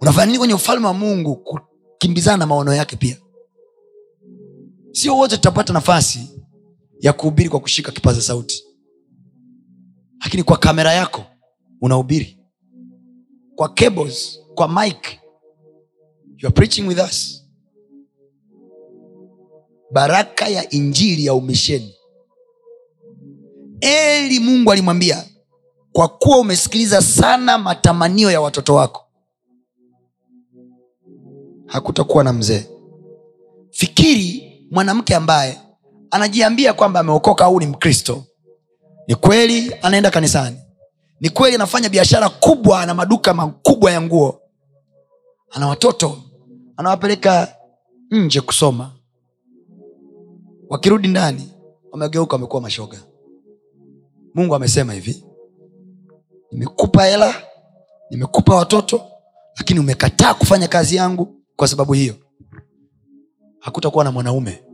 Unafanya 0.00 0.26
nini 0.26 0.38
kwenye 0.38 0.54
ufalme 0.54 0.86
wa 0.86 0.94
mungu 0.94 1.36
kukimbizana 1.36 2.36
na 2.36 2.46
maono 2.46 2.74
yake 2.74 2.96
pia? 2.96 3.16
Sio 4.92 5.16
wote 5.16 5.36
tutapata 5.36 5.72
nafasi 5.72 6.40
ya 7.00 7.12
kuhubiri 7.12 7.48
kwa 7.48 7.60
kushika 7.60 7.92
kipaza 7.92 8.22
sauti. 8.22 8.64
Lakini 10.24 10.42
kwa 10.42 10.56
kamera 10.56 10.92
yako 10.92 11.24
unahubiri. 11.80 12.38
Kwa 13.54 13.68
cables 13.68 14.38
kwa 14.54 14.68
mike 14.68 15.20
you 16.36 16.48
are 16.48 16.54
preaching 16.54 16.82
with 16.88 16.98
us. 16.98 17.44
Baraka 19.92 20.48
ya 20.48 20.70
injili 20.70 21.24
ya 21.24 21.34
umisheni 21.34 21.94
eli 23.82 24.40
mungu 24.40 24.72
alimwambia 24.72 25.24
kwa 25.92 26.08
kuwa 26.08 26.38
umesikiliza 26.38 27.02
sana 27.02 27.58
matamanio 27.58 28.30
ya 28.30 28.40
watoto 28.40 28.74
wako 28.74 29.04
hakutakuwa 31.66 32.24
na 32.24 32.32
mzee. 32.32 32.66
Fikiri 33.70 34.52
mwanamke 34.70 35.14
ambaye 35.14 35.60
anajiambia 36.10 36.72
kwamba 36.72 37.00
ameokoka 37.00 37.44
au 37.44 37.60
ni 37.60 37.66
mkristo 37.66 38.24
ni 39.08 39.14
kweli 39.14 39.74
anaenda 39.82 40.10
kanisani 40.10 40.56
ni 41.20 41.28
kweli 41.30 41.54
anafanya 41.54 41.88
biashara 41.88 42.28
kubwa 42.28 42.86
na 42.86 42.94
maduka 42.94 43.34
makubwa 43.34 43.90
ya 43.92 44.00
nguo 44.02 44.40
ana 45.50 45.66
watoto 45.68 46.22
anawapeleka 46.76 47.56
nje 48.10 48.40
kusoma. 48.40 48.92
Wakirudi 50.68 51.08
ndani 51.08 51.52
wamegeuka 51.92 52.36
wamekuwa 52.36 52.62
mashoga 52.62 52.98
mungu 54.34 54.54
amesema 54.54 54.92
hivi 54.92 55.24
nimekupa 56.52 57.04
hela 57.04 57.34
nimekupa 58.10 58.54
watoto 58.56 59.08
lakini 59.58 59.80
umekataa 59.80 60.34
kufanya 60.34 60.68
kazi 60.68 60.96
yangu 60.96 61.36
kwa 61.56 61.68
sababu 61.68 61.92
hiyo. 61.92 62.14
Hakutakuwa 63.58 64.04
na 64.04 64.10
mwanaume 64.12 64.64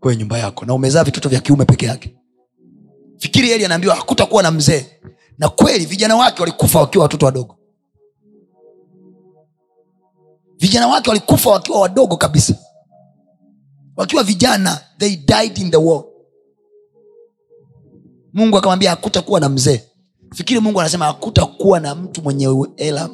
kwenye 0.00 0.18
nyumba 0.18 0.38
yako 0.38 0.64
na 0.64 0.74
umezaa 0.74 1.04
vitoto 1.04 1.28
vya 1.28 1.40
kiume 1.40 1.64
peke 1.64 1.86
yake. 1.86 2.16
Fikiri 3.18 3.50
eli 3.50 3.64
anaambiwa 3.64 3.94
hakutakuwa 3.94 4.42
na 4.42 4.50
mzee. 4.50 4.86
Na 5.38 5.48
kweli 5.48 5.86
vijana 5.86 6.16
wake 6.16 6.40
walikufa 6.42 6.80
wakiwa 6.80 7.02
watoto 7.02 7.26
wadogo. 7.26 7.58
Vijana 10.58 10.86
wake 10.88 11.10
walikufa 11.10 11.50
wakiwa 11.50 11.80
wadogo 11.80 12.16
kabisa. 12.16 12.54
Wakiwa 13.96 14.22
vijana 14.22 14.80
they 14.98 15.16
died 15.16 15.58
in 15.58 15.70
the 15.70 15.76
war 15.76 16.04
mungu 18.38 18.58
akamwambia 18.58 18.90
hakutakuwa 18.90 19.40
na 19.40 19.48
mzee. 19.48 19.82
Fikiri 20.34 20.60
mungu 20.60 20.80
anasema 20.80 21.04
hakutakuwa 21.04 21.80
na 21.80 21.94
mtu 21.94 22.22
mwenye 22.22 22.66
hela. 22.76 23.10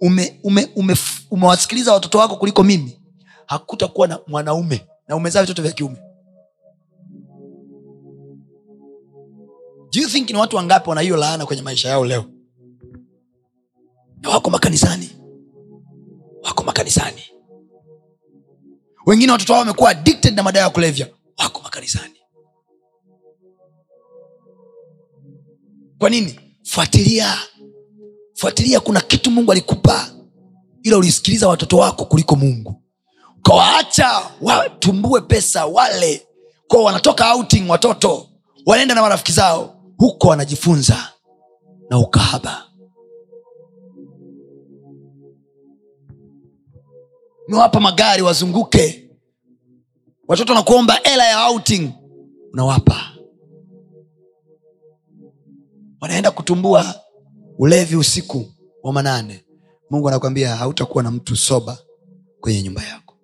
Ume, 0.00 0.40
ume, 0.44 0.68
ume, 0.76 0.96
umewasikiliza 1.30 1.92
watoto 1.94 2.18
wako 2.18 2.36
kuliko 2.36 2.62
mimi. 2.62 3.00
Hakutakuwa 3.46 4.08
na 4.08 4.18
mwanaume. 4.26 4.86
Na 5.08 5.16
umezaa 5.16 5.40
vitoto 5.42 5.62
vya 5.62 5.72
kiume. 5.72 5.96
Think 9.90 10.30
ni 10.30 10.36
watu 10.36 10.56
wangapi 10.56 10.88
wana 10.88 11.00
hiyo 11.00 11.16
laana 11.16 11.46
kwenye 11.46 11.62
maisha 11.62 11.88
yao 11.88 12.04
leo? 12.04 12.24
Na 14.22 14.30
wako 14.30 14.50
makanisani. 14.50 15.10
Wako 16.42 16.64
makanisani. 16.64 17.22
Wengine 19.06 19.32
watoto 19.32 19.52
wao 19.52 19.60
wamekuwa 19.60 19.90
addicted 19.90 20.34
na 20.36 20.42
madawa 20.42 20.64
ya 20.64 20.70
kulevya. 20.70 21.08
Wako 21.38 21.60
makanisani 21.62 22.19
kwa 26.00 26.10
nini? 26.10 26.40
Fuatilia. 26.62 27.38
Fuatilia 28.34 28.80
kuna 28.80 29.00
kitu 29.00 29.30
mungu 29.30 29.52
alikupa 29.52 30.08
ila 30.82 30.96
ulisikiliza 30.98 31.48
watoto 31.48 31.76
wako 31.76 32.04
kuliko 32.04 32.36
mungu. 32.36 32.82
Ukawaacha 33.38 34.30
watumbue 34.40 35.20
pesa 35.20 35.66
wale. 35.66 36.26
Kwa 36.68 36.82
wanatoka 36.82 37.34
outing 37.34 37.70
watoto 37.70 38.28
wanaenda 38.66 38.94
na 38.94 39.02
marafiki 39.02 39.32
zao 39.32 39.76
huko 39.98 40.28
wanajifunza 40.28 41.12
na 41.90 41.98
ukahaba. 41.98 42.64
Mewapa 47.48 47.80
magari 47.80 48.22
wazunguke. 48.22 49.10
Watoto 50.28 50.52
wanakuomba 50.52 50.94
hela 51.04 51.24
ya 51.26 51.46
outing 51.46 51.90
unawapa 52.52 53.10
wanaenda 56.00 56.30
kutumbua 56.30 56.94
ulevi 57.58 57.96
usiku 57.96 58.46
wa 58.82 58.92
manane. 58.92 59.44
Mungu 59.90 60.08
anakwambia 60.08 60.56
hautakuwa 60.56 61.02
na 61.04 61.10
mtu 61.10 61.36
soba 61.36 61.78
kwenye 62.40 62.62
nyumba 62.62 62.82
yako. 62.84 63.16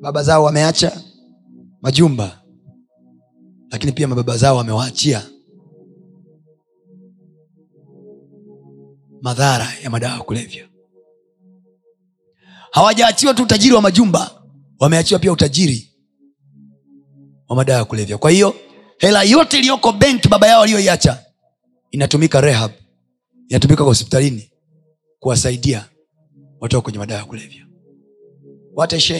Baba 0.00 0.22
zao 0.22 0.44
wameacha 0.44 1.02
majumba 1.82 2.42
lakini 3.70 3.92
pia 3.92 4.08
mababa 4.08 4.36
zao 4.36 4.56
wamewaachia 4.56 5.22
madhara 9.22 9.68
ya 9.82 9.90
madawa 9.90 10.14
ya 10.16 10.20
kulevya. 10.22 10.68
Hawajaachiwa 12.70 13.34
tu 13.34 13.42
utajiri 13.42 13.74
wa 13.74 13.82
majumba 13.82 14.42
wameachiwa 14.78 15.20
pia 15.20 15.32
utajiri 15.32 15.90
wa 17.48 17.56
madawa 17.56 17.78
ya 17.78 17.84
kulevya. 17.84 18.18
Kwa 18.18 18.30
hiyo 18.30 18.54
hela 18.98 19.22
yote 19.22 19.58
iliyoko 19.58 19.92
benki 19.92 20.28
baba 20.28 20.46
yao 20.46 20.62
aliyoiacha 20.62 21.24
inatumika 21.90 22.40
rehab 22.40 22.70
inatumika 23.48 23.76
kwa 23.84 23.86
hospitalini 23.90 24.50
kuwasaidia 25.20 25.88
watoka 26.60 26.82
kwenye 26.82 26.98
madawa 26.98 27.20
ya 27.20 27.26
kulevya. 27.26 27.66
What 28.74 29.12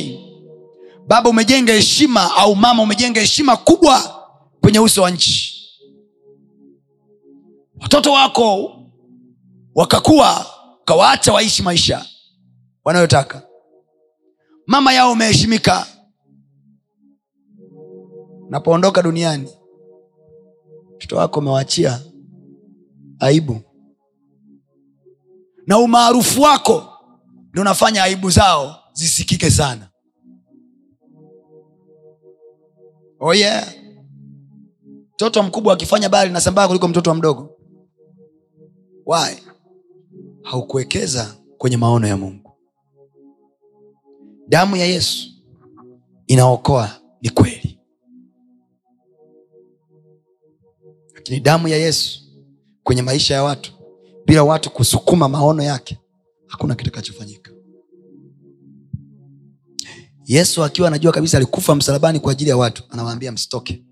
baba 1.07 1.31
umejenga 1.31 1.73
heshima 1.73 2.37
au 2.37 2.57
mama 2.57 2.83
umejenga 2.83 3.21
heshima 3.21 3.57
kubwa 3.57 4.25
kwenye 4.61 4.79
uso 4.79 5.03
wa 5.03 5.11
nchi. 5.11 5.55
Watoto 7.81 8.13
wako 8.13 8.75
wakakuwa 9.75 10.47
ukawaacha 10.83 11.33
waishi 11.33 11.63
maisha 11.63 12.07
wanayotaka. 12.85 13.43
Mama 14.67 14.93
yao 14.93 15.13
umeheshimika. 15.13 15.87
Napoondoka 18.51 19.03
duniani 19.03 19.58
mtoto 20.99 21.17
wako 21.17 21.41
umewaachia 21.41 22.01
aibu. 23.19 23.61
Na 25.67 25.79
umaarufu 25.79 26.43
wako 26.43 26.89
ndio 27.51 27.63
unafanya 27.63 28.03
aibu 28.03 28.31
zao 28.31 28.77
zisikike 28.93 29.51
sana. 29.51 29.89
Oh 33.21 33.35
yeah. 33.35 33.75
Mtoto 35.15 35.43
mkubwa 35.43 35.73
akifanya 35.73 36.09
bali 36.09 36.33
nasambaa 36.33 36.67
kuliko 36.69 36.89
mtoto 36.89 37.11
wa 37.11 37.17
mdogo. 37.17 37.51
Why? 39.07 39.37
Haukuwekeza 40.43 41.35
kwenye 41.59 41.77
maono 41.77 42.07
ya 42.07 42.17
mungu. 42.17 42.53
Damu 44.49 44.77
ya 44.77 44.87
yesu 44.87 45.29
inaokoa 46.27 46.91
ni 47.23 47.31
kweli 47.31 47.68
lakini 51.29 51.41
damu 51.41 51.69
ya 51.69 51.77
yesu 51.77 52.21
kwenye 52.83 53.03
maisha 53.03 53.35
ya 53.35 53.43
watu. 53.43 53.73
Bila 54.27 54.45
watu 54.45 54.71
kusukuma 54.71 55.29
maono 55.29 55.63
yake 55.63 55.99
hakuna 56.47 56.75
kitakachofanyika. 56.75 57.51
Yesu 60.25 60.65
akiwa 60.65 60.89
anajua 60.89 61.13
kabisa 61.13 61.37
alikufa 61.37 61.75
msalabani 61.75 62.21
kwa 62.21 62.33
ajili 62.33 62.51
ya 62.51 62.57
watu 62.57 62.83
anawaambia 62.91 63.33
msitoke 63.33 63.85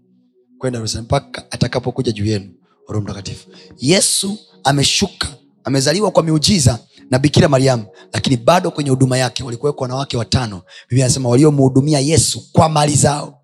kwenda 0.58 0.80
mpaka 1.02 1.52
atakapokuja 1.52 2.12
juu 2.12 2.24
yenu 2.24 2.54
roho 2.88 3.04
mtakatifu. 3.04 3.48
Yesu 3.78 4.38
ameshuka 4.64 5.28
amezaliwa 5.64 6.10
kwa 6.10 6.22
miujiza 6.22 6.78
na 7.10 7.18
bikira 7.18 7.48
mariamu 7.48 7.86
lakini 8.12 8.36
bado 8.36 8.70
kwenye 8.70 8.90
huduma 8.90 9.18
yake 9.18 9.42
walikuwekwa 9.44 9.82
wanawake 9.82 10.16
watano. 10.16 10.62
Biblia 10.88 11.04
anasema 11.04 11.28
waliomhudumia 11.28 12.00
yesu 12.00 12.52
kwa 12.52 12.68
mali 12.68 12.94
zao. 12.94 13.40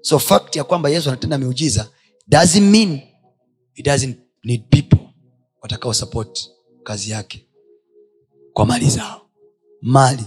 So 0.00 0.18
fakti 0.18 0.58
ya 0.58 0.64
kwamba 0.64 0.88
yesu 0.90 1.08
anatenda 1.08 1.38
miujiza 1.38 1.88
doesn't 2.28 2.70
mean 2.70 3.00
he 3.74 3.82
doesn't 3.82 4.16
need 4.44 4.68
people 4.70 4.98
watakao 5.62 5.94
support 5.94 6.50
kazi 6.82 7.10
yake 7.10 7.48
kwa 8.52 8.66
mali 8.66 8.90
zao. 8.90 9.20
Mali 9.82 10.24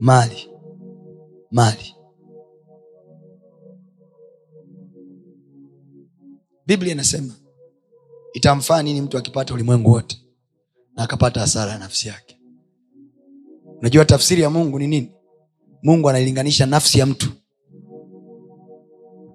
mali 0.00 0.48
mali. 1.50 1.94
Biblia 6.66 6.92
inasema 6.92 7.34
itamfaa 8.32 8.82
nini 8.82 9.00
mtu 9.00 9.18
akipata 9.18 9.54
ulimwengu 9.54 9.90
wote 9.90 10.16
na 10.96 11.02
akapata 11.02 11.40
hasara 11.40 11.72
ya 11.72 11.78
nafsi 11.78 12.08
yake? 12.08 12.38
Unajua 13.78 14.04
tafsiri 14.04 14.42
ya 14.42 14.50
mungu 14.50 14.78
ni 14.78 14.86
nini? 14.86 15.12
Mungu 15.82 16.08
anailinganisha 16.10 16.66
nafsi 16.66 16.98
ya 16.98 17.06
mtu 17.06 17.30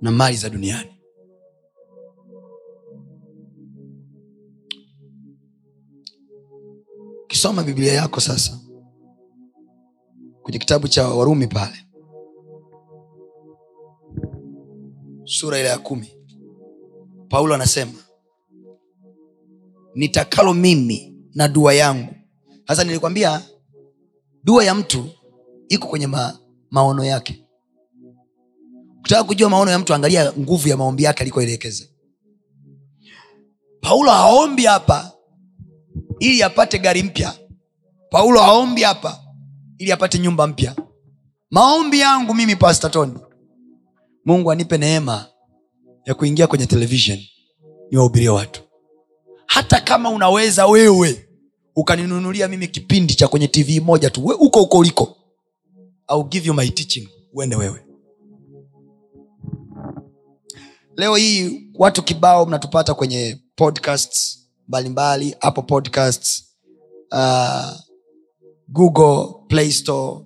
na 0.01 0.11
mali 0.11 0.37
za 0.37 0.49
duniani 0.49 1.00
ukisoma 7.31 7.63
biblia 7.63 7.93
yako 7.93 8.19
sasa 8.19 8.59
kwenye 10.43 10.59
kitabu 10.59 10.87
cha 10.87 11.07
warumi 11.07 11.47
pale 11.47 11.85
sura 15.23 15.59
ile 15.59 15.67
ya 15.69 15.77
kumi 15.77 16.13
paulo 17.29 17.55
anasema 17.55 17.91
nitakalo 19.95 20.53
mimi 20.53 21.15
na 21.35 21.47
dua 21.47 21.73
yangu. 21.73 22.15
Sasa 22.67 22.83
nilikwambia 22.83 23.41
dua 24.43 24.63
ya 24.63 24.75
mtu 24.75 25.09
iko 25.69 25.87
kwenye 25.87 26.07
ma, 26.07 26.39
maono 26.69 27.03
yake. 27.03 27.45
Ukitaka 28.99 29.23
kujua 29.23 29.49
maono 29.49 29.71
ya 29.71 29.79
mtu 29.79 29.93
angalia 29.93 30.33
nguvu 30.39 30.67
ya 30.67 30.77
maombi 30.77 31.03
yake 31.03 31.21
alikoelekeza. 31.21 31.85
Paulo 33.81 34.11
haombi 34.11 34.65
hapa 34.65 35.11
ili 36.21 36.43
apate 36.43 36.79
gari 36.79 37.03
mpya. 37.03 37.33
Paulo 38.09 38.41
aombi 38.41 38.81
hapa. 38.83 39.23
Ili 39.77 39.91
apate 39.91 40.19
nyumba 40.19 40.47
mpya. 40.47 40.75
Maombi 41.51 41.99
yangu 41.99 42.33
mimi 42.33 42.55
pastatoni 42.55 43.19
mungu 44.25 44.51
anipe 44.51 44.77
neema 44.77 45.25
ya 46.05 46.13
kuingia 46.13 46.47
kwenye 46.47 46.65
televishen 46.65 47.19
niwahubirie 47.91 48.29
watu. 48.29 48.61
Hata 49.45 49.81
kama 49.81 50.09
unaweza 50.09 50.67
wewe 50.67 51.29
ukaninunulia 51.75 52.47
mimi 52.47 52.67
kipindi 52.67 53.15
cha 53.15 53.27
kwenye 53.27 53.47
tv 53.47 53.79
moja 53.79 54.09
tu 54.09 54.25
we- 54.25 54.35
huko 54.35 54.59
huko 54.59 54.77
uliko 54.77 55.17
I'll 56.13 56.23
give 56.29 56.47
you 56.47 56.53
my 56.53 56.69
teaching 56.69 57.09
uende 57.33 57.55
wewe. 57.55 57.85
Leo 60.97 61.15
hii 61.15 61.67
watu 61.75 62.03
kibao 62.03 62.45
mnatupata 62.45 62.93
kwenye 62.93 63.39
podcasts 63.55 64.40
mbalimbali 64.71 65.35
apple 65.39 65.63
podcasts 65.63 66.55
uh, 67.11 67.71
google 68.67 69.33
play 69.47 69.71
store. 69.71 70.25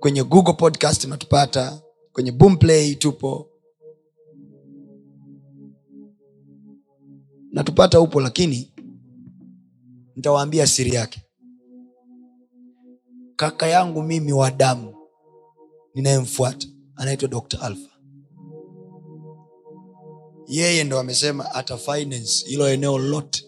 Kwenye 0.00 0.24
google 0.24 0.52
podcast 0.52 1.04
unatupata 1.04 1.80
kwenye 2.12 2.32
boomplay 2.32 2.94
tupo. 2.94 3.50
Natupata 7.52 8.00
upo 8.00 8.20
lakini 8.20 8.72
nitawaambia 10.16 10.66
siri 10.66 10.94
yake. 10.94 11.22
Kaka 13.36 13.66
yangu 13.66 14.02
mimi 14.02 14.32
wa 14.32 14.50
damu 14.50 14.94
ninayemfuata 15.94 16.66
anaitwa 16.96 17.28
dr 17.28 17.58
alpha 17.62 17.97
yeye 20.48 20.84
ndo 20.84 20.98
amesema 20.98 21.54
ata 21.54 21.78
finance 21.78 22.46
hilo 22.46 22.68
eneo 22.68 22.98
lote. 22.98 23.44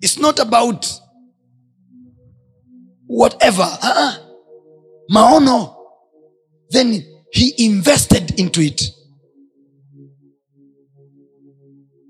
It's 0.00 0.18
not 0.18 0.40
about 0.40 0.86
whatever. 3.08 3.78
Uh-uh. 3.82 4.14
maono. 5.10 5.76
Then 6.70 7.02
he 7.32 7.48
invested 7.56 8.38
into 8.38 8.60
it. 8.60 8.82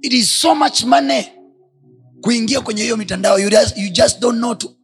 It 0.02 0.12
is 0.12 0.28
so 0.40 0.55
much 0.55 0.85
money 0.85 1.26
kuingia 2.20 2.60
kwenye 2.60 2.82
hiyo 2.82 2.97
mitandao. 2.97 3.39
You 3.39 3.51
just, 3.51 3.76
you 3.76 3.90
just 3.90 4.20
don't 4.20 4.39
know 4.39 4.55
to, 4.55 4.76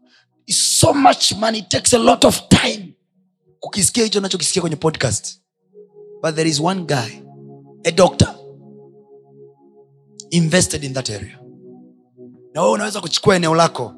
so 0.48 0.92
much 0.94 1.32
money. 1.32 1.58
It 1.58 1.68
takes 1.68 1.92
a 1.94 1.98
lot 1.98 2.26
of 2.26 2.40
time 2.48 2.94
kukisikia 3.60 4.04
hicho 4.04 4.20
nachokisikia 4.20 4.60
kwenye 4.62 4.76
podcast. 4.76 5.40
But 6.22 6.34
there 6.34 6.50
is 6.50 6.60
one 6.60 6.84
guy 6.84 7.22
a 7.84 7.90
doctor 7.90 8.34
invested 10.30 10.84
in 10.84 10.94
that 10.94 11.10
area. 11.10 11.38
Na 12.54 12.60
wewe 12.62 12.72
unaweza 12.74 13.00
kuchukua 13.00 13.36
eneo 13.36 13.54
lako 13.54 13.94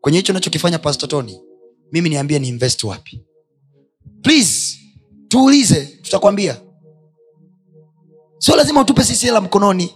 kwenye 0.00 0.18
hicho 0.18 0.32
nachokifanya 0.32 0.78
pastotoni 0.78 1.40
mimi 1.92 2.08
niambie 2.08 2.38
ni 2.38 2.48
invest 2.48 2.84
wapi. 2.84 3.24
Please 4.22 4.78
tuulize 5.28 5.86
tutakwambia. 5.86 6.60
Sio 8.38 8.56
lazima 8.56 8.80
utupe 8.80 9.04
sisi 9.04 9.26
hela 9.26 9.40
mkononi. 9.40 9.94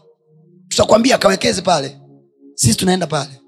Tutakwambia 0.68 1.18
kawekeze 1.18 1.62
pale. 1.62 2.00
Sisi 2.54 2.74
tunaenda 2.78 3.06
pale. 3.06 3.40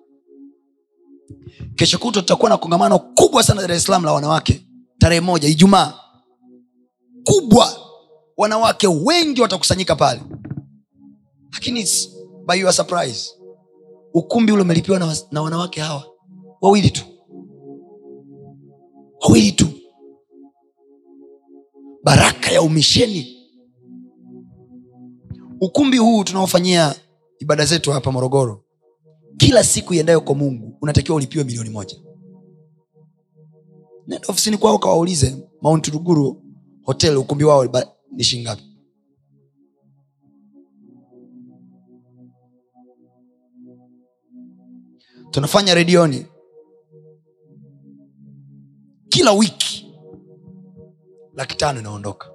Kesho 1.75 1.99
kuto 1.99 2.21
tutakuwa 2.21 2.51
na 2.51 2.57
kongamano 2.57 2.99
kubwa 2.99 3.43
sana 3.43 3.61
dar 3.61 3.73
es 3.73 3.85
salaam 3.85 4.05
la 4.05 4.13
wanawake 4.13 4.64
tarehe 5.05 5.21
moja 5.21 5.49
ijumaa. 5.49 5.95
Kubwa 7.25 7.69
wanawake 8.37 8.87
wengi 8.89 9.41
watakusanyika 9.41 9.97
pale. 9.97 10.21
Lakini 11.53 11.85
by 12.47 12.59
your 12.61 12.73
surprise 12.73 13.31
ukumbi 14.15 14.53
ule 14.53 14.63
umelipiwa 14.63 14.99
na, 14.99 15.17
na 15.31 15.43
wanawake 15.43 15.81
hawa. 15.81 16.05
Wawili 16.61 16.91
tu. 16.91 17.05
Wawili 19.21 19.53
tu. 19.53 19.67
Baraka 22.05 22.51
ya 22.51 22.63
umisheni. 22.63 23.37
Ukumbi 25.61 25.99
huu 25.99 26.25
tunaofanyia 26.25 26.95
ibada 27.39 27.65
zetu 27.65 27.93
hapa 27.93 28.13
morogoro 28.13 28.65
kila 29.37 29.65
siku 29.65 29.95
iendayo 29.95 30.21
kwa 30.21 30.35
mungu 30.35 30.79
unatakiwa 30.83 31.17
ulipiwe 31.17 31.45
milioni 31.45 31.71
moja 31.71 31.97
nenda 34.07 34.29
ofisini 34.29 34.57
kwao 34.57 34.79
kawaulize 34.79 35.37
mount 35.63 35.87
ruguru 35.89 36.43
hotel 36.83 37.17
ukumbi 37.17 37.45
wao 37.45 37.69
ni 38.13 38.25
shingapi 38.25 38.75
tunafanya 45.31 45.75
redioni. 45.75 46.27
Kila 49.09 49.33
wiki 49.33 49.95
laki 51.35 51.57
tano 51.57 51.81
inaondoka. 51.81 52.31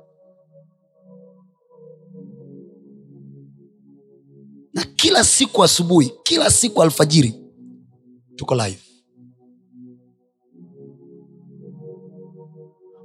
Na 4.74 4.84
kila 4.96 5.24
siku 5.24 5.64
asubuhi 5.64 6.12
kila 6.24 6.52
siku 6.52 6.84
alfajiri 6.84 7.34
tuko 8.36 8.56
live 8.56 8.82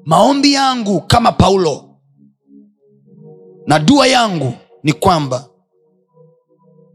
maombi 0.05 0.53
yangu 0.53 1.01
kama 1.01 1.33
paulo 1.33 1.91
na 3.67 3.79
dua 3.79 4.07
yangu 4.07 4.53
ni 4.83 4.93
kwamba 4.93 5.49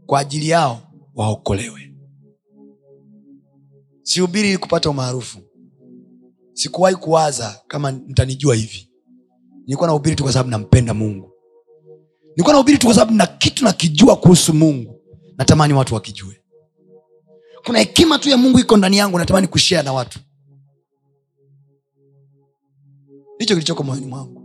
kwa 0.06 0.20
ajili 0.20 0.48
yao 0.48 0.80
waokolewe. 1.14 1.94
Sihubiri 4.02 4.48
ili 4.48 4.58
kupata 4.58 4.90
umaarufu. 4.90 5.38
Sikuwahi 6.52 6.96
kuwaza 6.96 7.60
kama 7.68 7.92
mtanijua 7.92 8.54
hivi. 8.54 8.90
Nilikuwa 9.66 9.86
nahubiri 9.86 10.16
tu 10.16 10.22
kwa 10.22 10.32
sababu 10.32 10.50
nampenda 10.50 10.94
mungu. 10.94 11.32
Nilikuwa 12.22 12.52
nahubiri 12.52 12.78
tu 12.78 12.86
kwa 12.86 12.94
sababu 12.94 13.12
na 13.16 13.26
kitu 13.26 13.64
nakijua 13.64 14.16
kuhusu 14.16 14.54
mungu. 14.54 15.00
Natamani 15.38 15.74
watu 15.74 15.94
wakijue. 15.94 16.40
Kuna 17.66 17.78
hekima 17.78 18.18
tu 18.18 18.28
ya 18.28 18.36
mungu 18.36 18.58
iko 18.58 18.76
ndani 18.76 18.96
yangu 18.96 19.18
natamani 19.18 19.46
kushea 19.46 19.82
na 19.82 19.92
watu 19.92 20.18
ndicho 23.40 23.54
kilichoko 23.54 23.82
moyoni 23.82 24.06
mwangu. 24.06 24.40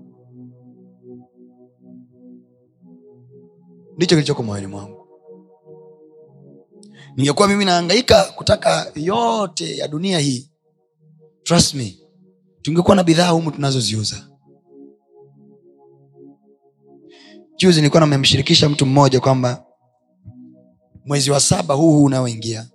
Ndicho 3.96 4.16
kilichoko 4.16 4.44
moyoni 4.44 4.68
mwangu. 4.68 5.08
Ningekuwa 7.16 7.48
mimi 7.48 7.66
naangaika 7.66 8.24
kutaka 8.24 8.92
yote 8.96 9.78
ya 9.78 9.88
dunia 9.88 10.20
hii 10.20 10.50
trust 11.44 11.74
me 11.74 11.98
tungekuwa 12.62 12.96
na 12.96 13.04
bidhaa 13.04 13.30
humu 13.30 13.52
tunazoziuza. 13.52 14.28
Juzi 17.58 17.80
nilikuwa 17.80 18.00
namemshirikisha 18.00 18.70
mtu 18.70 18.86
mmoja 18.86 19.20
kwamba 19.20 19.66
mwezi 21.06 21.32
wa 21.32 21.40
saba 21.40 21.74
huu 21.74 21.92
huu 21.92 22.04
unaoingia 22.04 22.70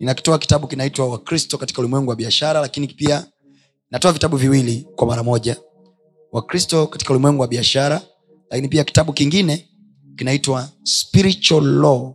ninakitoa 0.00 0.38
kitabu 0.38 0.66
kinaitwa 0.68 1.08
wakristo 1.08 1.58
katika 1.58 1.80
ulimwengu 1.80 2.10
wa 2.10 2.16
biashara 2.16 2.60
lakini 2.60 2.86
pia 2.88 3.26
natoa 3.90 4.12
vitabu 4.12 4.36
viwili 4.36 4.88
kwa 4.96 5.06
mara 5.06 5.22
moja. 5.22 5.56
Wakristo 6.32 6.86
katika 6.86 7.12
ulimwengu 7.12 7.42
wa 7.42 7.48
biashara 7.48 8.02
lakini 8.50 8.68
pia 8.68 8.84
kitabu 8.84 9.12
kingine 9.12 9.68
kinaitwa 10.16 10.68
spiritual 10.82 11.64
law 11.64 12.14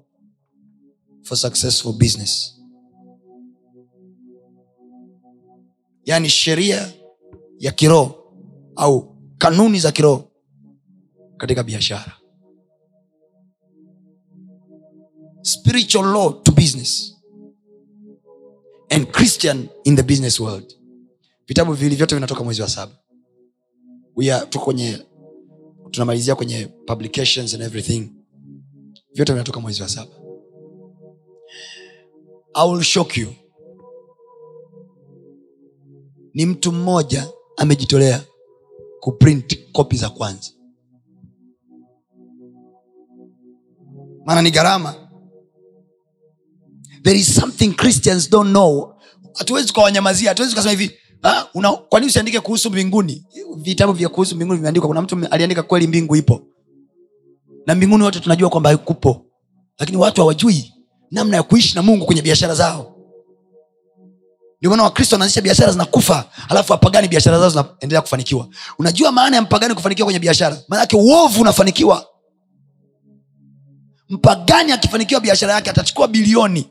for 1.23 1.37
successful 1.37 1.93
business. 1.93 2.61
Yaani 6.05 6.29
sheria 6.29 6.93
ya 7.59 7.71
kiroho 7.71 8.33
au 8.75 9.15
kanuni 9.37 9.79
za 9.79 9.91
kiroho 9.91 10.31
katika 11.37 11.63
biashara. 11.63 12.17
Spiritual 15.41 16.05
law 16.05 16.41
to 16.43 16.51
business 16.51 17.15
and 18.89 19.07
christian 19.11 19.67
in 19.83 19.95
the 19.95 20.03
business 20.03 20.39
world 20.39 20.80
vitabu 21.51 21.73
viwili 21.73 21.95
vyote 21.95 22.15
vinatoka 22.15 22.43
mwezi 22.43 22.61
wa 22.61 22.69
saba. 22.69 22.91
Kwenye 24.63 25.05
tunamalizia 25.91 26.35
kwenye 26.35 26.67
publications 26.87 27.53
and 27.53 27.63
everything. 27.63 28.11
Vyote 29.13 29.33
vinatoka 29.33 29.59
mwezi 29.59 29.81
wa 29.81 29.89
saba. 29.89 30.11
I 32.53 32.69
will 32.71 32.83
shock 32.83 33.17
you. 33.17 33.33
Ni 36.33 36.45
mtu 36.45 36.71
mmoja 36.71 37.27
amejitolea 37.57 38.23
kuprint 38.99 39.71
kopi 39.71 39.97
za 39.97 40.09
kwanza. 40.09 40.51
Maana 44.25 44.41
ni 44.41 44.51
gharama. 44.51 44.95
There 47.03 47.19
is 47.19 47.35
something 47.35 47.73
christians 47.73 48.29
don't 48.29 48.49
know. 48.49 48.93
Hatuwezi 49.33 49.67
tukawanyamazia 49.67 50.29
hatuwezi 50.29 50.51
tukasema 50.55 50.71
hivi 50.79 51.00
"Ah, 51.23 51.45
una- 51.53 51.71
kwa 51.71 51.99
usiandike 52.01 52.39
kuhusu 52.39 52.69
mbinguni? 52.69 53.25
Vitabu 53.57 53.93
vya 53.93 54.09
kuhusu 54.09 54.35
mbinguni 54.35 54.57
vimeandikwa. 54.57 54.87
Kuna 54.87 55.01
mtu 55.01 55.27
aliandika 55.31 55.63
kweli 55.63 55.87
mbingu 55.87 56.15
ipo? 56.15 56.41
Na 57.65 57.75
mbinguni 57.75 58.03
wote 58.03 58.19
tunajua 58.19 58.49
kwamba 58.49 58.69
haikupo. 58.69 59.25
Lakini 59.79 59.97
watu 59.97 60.21
hawajui 60.21 60.73
namna 61.11 61.37
ya 61.37 61.43
kuishi 61.43 61.75
na 61.75 61.81
mungu 61.81 62.05
kwenye 62.05 62.21
biashara 62.21 62.55
zao. 62.55 62.95
Wakristo 64.83 65.15
wanaanzisha 65.15 65.41
biashara 65.41 65.71
zinakufa 65.71 66.25
alafu 66.49 66.71
wapagani 66.71 67.07
biashara 67.07 67.39
zao 67.39 67.49
zinaendelea 67.49 68.01
kufanikiwa. 68.01 68.47
Unajua 68.79 69.11
maana 69.11 69.35
ya 69.35 69.41
mpagani 69.41 69.73
kufanikiwa 69.75 70.05
kwenye 70.05 70.19
biashara? 70.19 70.57
Maanake 70.67 70.95
uovu 70.95 71.41
unafanikiwa. 71.41 72.07
Mpagani 74.09 74.71
akifanikiwa 74.71 75.21
biashara 75.21 75.53
yake 75.53 75.69
atachukua 75.69 76.07
bilioni. 76.07 76.69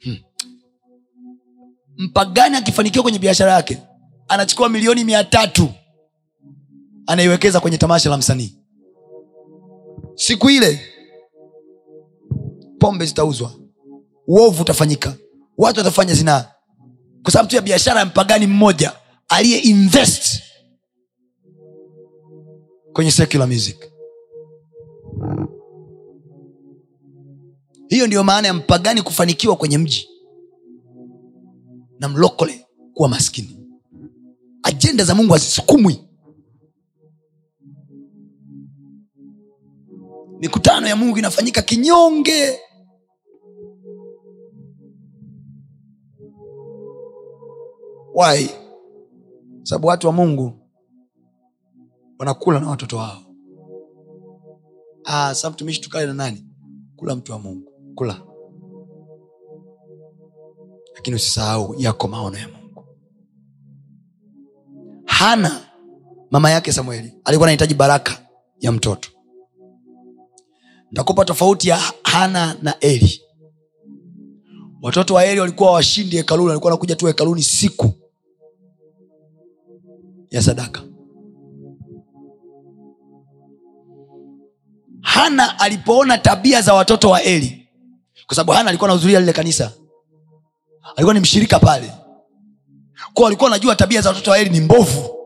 Hmm. 0.00 0.16
Mpagani 2.00 2.56
akifanikiwa 2.56 3.02
kwenye 3.02 3.18
biashara 3.18 3.52
yake 3.52 3.78
anachukua 4.28 4.68
milioni 4.68 5.04
mia 5.04 5.24
tatu 5.24 5.68
anaiwekeza 7.06 7.60
kwenye 7.60 7.78
tamasha 7.78 8.10
la 8.10 8.16
msanii. 8.16 8.56
Siku 10.14 10.50
ile 10.50 10.80
pombe 12.78 13.06
zitauzwa 13.06 13.52
uovu 14.26 14.62
utafanyika 14.62 15.14
watu 15.58 15.78
watafanya 15.80 16.14
zinaa. 16.14 16.44
Kwa 17.22 17.32
sababu 17.32 17.50
tu 17.50 17.56
ya 17.56 17.62
biashara 17.62 18.00
ya 18.00 18.06
mpagani 18.06 18.46
mmoja 18.46 18.92
aliye 19.28 19.58
invest 19.58 20.42
kwenye 22.92 23.10
secular 23.10 23.48
music. 23.48 23.76
Hiyo 27.88 28.06
ndiyo 28.06 28.24
maana 28.24 28.48
ya 28.48 28.54
mpagani 28.54 29.02
kufanikiwa 29.02 29.56
kwenye 29.56 29.78
mji 29.78 30.09
na 32.00 32.08
mlokole 32.08 32.66
kuwa 32.94 33.08
maskini. 33.08 33.56
Ajenda 34.62 35.04
za 35.04 35.14
mungu 35.14 35.32
hazisukumwi. 35.32 36.00
Mikutano 40.40 40.86
ya 40.88 40.96
mungu 40.96 41.18
inafanyika 41.18 41.62
kinyonge. 41.62 42.58
Why? 48.14 48.50
Sababu 49.62 49.86
watu 49.86 50.06
wa 50.06 50.12
mungu 50.12 50.52
wanakula 52.18 52.60
na 52.60 52.70
watoto 52.70 52.96
wao. 52.96 53.22
Ah, 55.04 55.34
sa 55.34 55.50
mtumishi 55.50 55.80
tukale 55.80 56.06
na 56.06 56.14
nani? 56.14 56.46
Kula 56.96 57.16
mtu 57.16 57.32
wa 57.32 57.38
mungu. 57.38 57.72
Kula 57.94 58.29
lakini 61.00 61.16
usisahau 61.16 61.74
yako 61.78 62.08
maono 62.08 62.38
ya 62.38 62.48
mungu. 62.48 62.84
Hana 65.04 65.60
mama 66.30 66.50
yake 66.50 66.72
samueli. 66.72 67.12
Alikuwa 67.24 67.46
anahitaji 67.46 67.74
baraka 67.74 68.18
ya 68.60 68.72
mtoto. 68.72 69.10
Ntakupa 70.92 71.24
tofauti 71.24 71.68
ya 71.68 71.78
hana 72.02 72.56
na 72.62 72.80
eli. 72.80 73.22
Watoto 74.82 75.14
wa 75.14 75.24
eli 75.24 75.40
walikuwa 75.40 75.72
washindi 75.72 76.16
hekaluni 76.16 76.48
walikuwa 76.48 76.70
wanakuja 76.70 76.96
tu 76.96 77.06
hekaluni 77.06 77.42
siku 77.42 77.92
ya 80.30 80.42
sadaka. 80.42 80.82
Hana 85.00 85.58
alipoona 85.58 86.18
tabia 86.18 86.62
za 86.62 86.74
watoto 86.74 87.10
wa 87.10 87.22
eli 87.22 87.68
kwa 88.26 88.36
sababu 88.36 88.52
hana 88.52 88.68
alikuwa 88.68 88.88
anahudhuria 88.90 89.20
lile 89.20 89.32
kanisa 89.32 89.72
alikuwa 90.82 91.14
ni 91.14 91.20
mshirika 91.20 91.58
pale. 91.58 91.92
Kwa 93.14 93.26
alikuwa 93.26 93.48
anajua 93.50 93.76
tabia 93.76 94.00
za 94.00 94.08
watoto 94.08 94.30
wa 94.30 94.38
eli 94.38 94.50
ni 94.50 94.60
mbovu. 94.60 95.16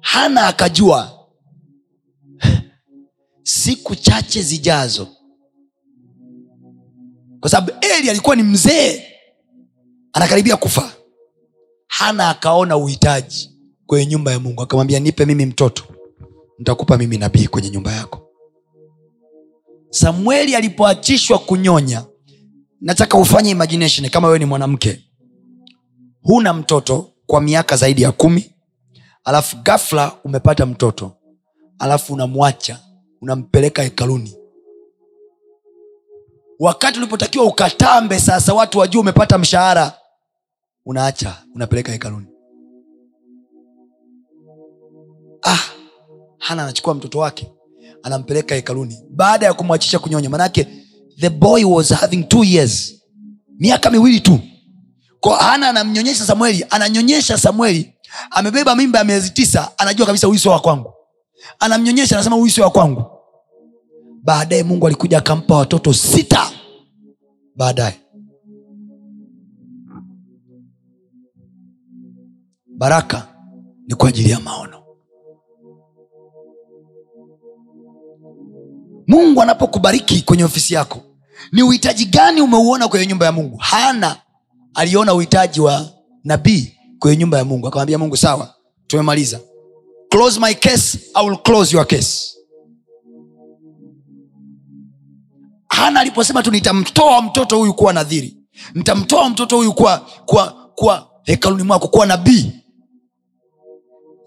Hana 0.00 0.46
akajua. 0.46 1.26
Siku 3.42 3.94
chache 3.96 4.42
zijazo. 4.42 5.08
Kwa 7.40 7.50
sababu 7.50 7.72
eli 7.80 8.10
alikuwa 8.10 8.36
ni 8.36 8.42
mzee 8.42 9.02
anakaribia 10.12 10.56
kufa. 10.56 10.92
Hana 11.86 12.28
akaona 12.30 12.76
uhitaji 12.76 13.50
kwenye 13.86 14.06
nyumba 14.06 14.32
ya 14.32 14.40
mungu. 14.40 14.62
Akamwambia 14.62 15.00
nipe 15.00 15.26
mimi 15.26 15.46
mtoto. 15.46 15.84
Nitakupa 16.58 16.98
mimi 16.98 17.18
nabii 17.18 17.46
kwenye 17.46 17.70
nyumba 17.70 17.92
yako. 17.92 18.30
Samueli 19.90 20.56
alipoachishwa 20.56 21.38
kunyonya 21.38 22.04
nataka 22.84 23.18
ufanye 23.18 23.50
imagination 23.50 24.10
kama 24.10 24.26
wewe 24.28 24.38
ni 24.38 24.44
mwanamke. 24.44 25.04
Huna 26.22 26.52
mtoto 26.54 27.12
kwa 27.26 27.40
miaka 27.40 27.76
zaidi 27.76 28.02
ya 28.02 28.12
kumi 28.12 28.50
alafu 29.24 29.56
gafla 29.56 30.12
umepata 30.24 30.66
mtoto 30.66 31.12
alafu 31.78 32.12
unamwacha 32.14 32.80
unampeleka 33.20 33.82
hekaluni. 33.82 34.36
Wakati 36.58 36.98
ulipotakiwa 36.98 37.44
ukatambe 37.44 38.18
sasa 38.20 38.54
watu 38.54 38.78
wajua 38.78 39.00
umepata 39.00 39.38
mshahara 39.38 39.92
unaacha 40.86 41.36
unapeleka 41.54 41.92
hekaluni. 41.92 42.26
Ah 45.42 45.58
hana 46.38 46.62
anachukua 46.62 46.94
mtoto 46.94 47.18
wake 47.18 47.52
anampeleka 48.02 48.54
hekaluni. 48.54 48.98
Baada 49.10 49.46
ya 49.46 49.54
kumwachisha 49.54 49.98
kunyonya 49.98 50.30
manake 50.30 50.83
the 51.20 51.30
boy 51.30 51.64
was 51.64 51.90
having 51.90 52.24
two 52.24 52.44
years. 52.44 52.94
Miaka 53.58 53.90
miwili 53.90 54.20
tu. 54.20 54.40
Ko 55.20 55.30
hana 55.30 55.68
anamnyonyesha 55.68 56.24
samueli 56.26 56.66
ananyonyesha 56.70 57.38
samueli. 57.38 57.94
Amebeba 58.30 58.76
mimba 58.76 58.98
ya 58.98 59.04
miezi 59.04 59.30
tisa 59.30 59.78
anajua 59.78 60.06
kabisa 60.06 60.26
huyu 60.26 60.38
sio 60.38 60.50
wa 60.52 60.60
kwangu. 60.60 60.92
Anamnyonyesha 61.58 62.16
anasema 62.16 62.36
huyu 62.36 62.50
sio 62.50 62.64
wa 62.64 62.70
kwangu. 62.70 63.04
Baadaye 64.22 64.62
mungu 64.62 64.86
alikuja 64.86 65.18
akampa 65.18 65.56
watoto 65.56 65.92
sita. 65.92 66.50
Baadaye. 67.56 68.00
Baraka 72.76 73.28
ni 73.88 73.94
kwa 73.94 74.08
ajili 74.08 74.30
ya 74.30 74.40
maono 74.40 74.83
mungu 79.06 79.42
anapokubariki 79.42 80.22
kwenye 80.22 80.44
ofisi 80.44 80.74
yako 80.74 81.02
ni 81.52 81.62
uhitaji 81.62 82.04
gani 82.04 82.40
umeuona 82.40 82.88
kwenye 82.88 83.06
nyumba 83.06 83.26
ya 83.26 83.32
mungu? 83.32 83.56
Hana 83.56 84.16
aliona 84.74 85.14
uhitaji 85.14 85.60
wa 85.60 85.90
nabii 86.24 86.72
kwenye 86.98 87.16
nyumba 87.16 87.38
ya 87.38 87.44
mungu. 87.44 87.66
Akamwambia 87.68 87.98
mungu 87.98 88.16
sawa 88.16 88.54
tumemaliza. 88.86 89.40
Close 90.08 90.40
my 90.40 90.54
case 90.54 90.98
I 91.14 91.26
will 91.28 91.38
close 91.38 91.76
your 91.76 91.86
case. 91.86 92.34
Hana 95.68 96.00
aliposema 96.00 96.42
tu 96.42 96.50
nitamtoa 96.50 97.22
mtoto 97.22 97.58
huyu 97.58 97.74
kuwa 97.74 97.92
nadhiri. 97.92 98.36
Nitamtoa 98.74 99.30
mtoto 99.30 99.56
huyu 99.56 99.72
kuwa 99.72 99.98
kuwa 100.26 100.70
kuwa 100.74 101.10
hekaluni 101.22 101.62
mwako 101.62 101.88
kuwa 101.88 102.06
nabii. 102.06 102.52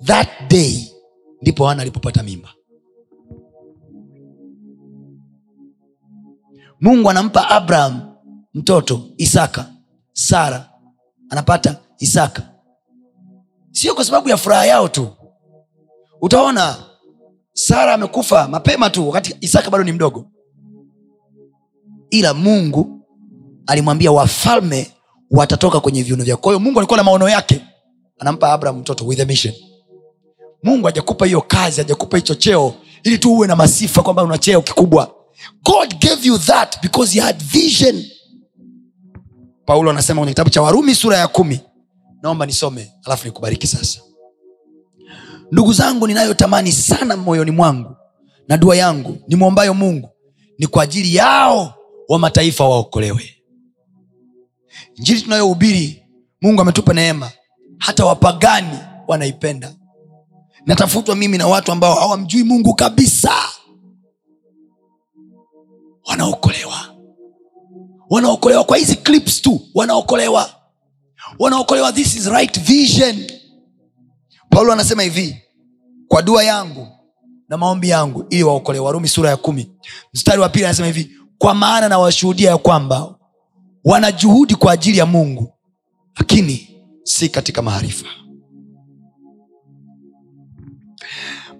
That 0.03 0.27
day 0.49 0.91
ndipo 1.41 1.67
hana 1.67 1.81
alipopata 1.81 2.23
mimba 2.23 2.49
mungu 6.81 7.09
anampa 7.09 7.49
abraham 7.49 8.15
mtoto 8.53 9.01
isaka. 9.17 9.65
Sara 10.13 10.69
anapata 11.29 11.75
isaka. 11.99 12.41
Sio 13.71 13.95
kwa 13.95 14.05
sababu 14.05 14.29
ya 14.29 14.37
furaha 14.37 14.65
yao 14.65 14.87
tu. 14.87 15.09
Utaona 16.21 16.75
sara 17.53 17.93
amekufa 17.93 18.47
mapema 18.47 18.89
tu 18.89 19.07
wakati 19.07 19.35
isaka 19.41 19.69
bado 19.69 19.83
ni 19.83 19.91
mdogo. 19.91 20.25
Ila 22.09 22.33
mungu 22.33 23.05
alimwambia 23.67 24.11
wafalme 24.11 24.91
watatoka 25.31 25.79
kwenye 25.79 26.03
viuno 26.03 26.23
vyako. 26.23 26.41
Kwa 26.41 26.51
hiyo 26.51 26.59
mungu 26.59 26.79
alikuwa 26.79 26.97
na 26.97 27.03
maono 27.03 27.29
yake. 27.29 27.61
Anampa 28.19 28.53
abraham 28.53 28.79
mtoto 28.79 29.05
with 29.05 29.27
mission. 29.27 29.53
Mungu 30.63 30.85
hajakupa 30.85 31.25
hiyo 31.25 31.41
kazi 31.41 31.81
hajakupa 31.81 32.17
hicho 32.17 32.35
cheo 32.35 32.73
ili 33.03 33.17
tu 33.17 33.33
uwe 33.33 33.47
na 33.47 33.55
masifa 33.55 34.03
kwamba 34.03 34.23
una 34.23 34.37
cheo 34.37 34.61
kikubwa 34.61 35.16
god 35.63 35.99
gave 35.99 36.27
you 36.27 36.37
that 36.37 36.81
because 36.81 37.13
he 37.19 37.25
had 37.25 37.43
vision. 37.43 38.03
Paulo 39.65 39.91
anasema 39.91 40.21
kwenye 40.21 40.31
kitabu 40.33 40.49
cha 40.49 40.61
warumi 40.61 40.95
sura 40.95 41.17
ya 41.17 41.27
kumi. 41.27 41.59
Naomba 42.21 42.45
nisome 42.45 42.91
alafu 43.05 43.25
nikubariki 43.25 43.67
sasa. 43.67 43.99
Ndugu 45.51 45.73
zangu 45.73 46.07
ninayotamani 46.07 46.71
sana 46.71 47.17
moyoni 47.17 47.51
mwangu 47.51 47.95
na 48.47 48.57
dua 48.57 48.75
yangu 48.75 49.17
nimwombayo 49.27 49.73
mungu 49.73 50.09
ni 50.59 50.67
kwa 50.67 50.83
ajili 50.83 51.15
yao 51.15 51.73
wa 52.09 52.19
mataifa 52.19 52.63
waokolewe. 52.69 53.33
Njiri 54.97 55.21
tunayohubiri 55.21 56.03
mungu 56.41 56.61
ametupa 56.61 56.93
neema 56.93 57.31
hata 57.77 58.05
wapagani 58.05 58.77
wanaipenda. 59.07 59.73
Natafutwa 60.65 61.15
mimi 61.15 61.37
na 61.37 61.47
watu 61.47 61.71
ambao 61.71 61.95
hawamjui 61.95 62.43
mungu 62.43 62.73
kabisa 62.75 63.33
wanaokolewa. 66.07 66.95
Wanaokolewa 68.09 68.63
kwa 68.63 68.77
hizi 68.77 68.95
clips 68.95 69.41
tu 69.41 69.61
wanaokolewa. 69.75 70.49
Wanaokolewa 71.39 71.93
this 71.93 72.15
is 72.15 72.25
right 72.25 72.59
vision. 72.59 73.31
Paulo 74.49 74.73
anasema 74.73 75.03
hivi 75.03 75.41
kwa 76.07 76.21
dua 76.21 76.43
yangu 76.43 76.87
na 77.49 77.57
maombi 77.57 77.89
yangu 77.89 78.25
ili 78.29 78.43
waokolewe. 78.43 78.85
Warumi 78.85 79.07
sura 79.07 79.29
ya 79.29 79.37
kumi. 79.37 79.71
Mstari 80.13 80.41
wa 80.41 80.49
pili 80.49 80.65
anasema 80.65 80.87
hivi 80.87 81.11
kwa 81.37 81.53
maana 81.53 81.89
nawashuhudia 81.89 82.49
ya 82.49 82.57
kwamba 82.57 83.15
wana 83.83 84.11
juhudi 84.11 84.55
kwa 84.55 84.71
ajili 84.71 84.97
ya 84.97 85.05
mungu 85.05 85.53
lakini 86.19 86.69
si 87.03 87.29
katika 87.29 87.61
maarifa. 87.61 88.05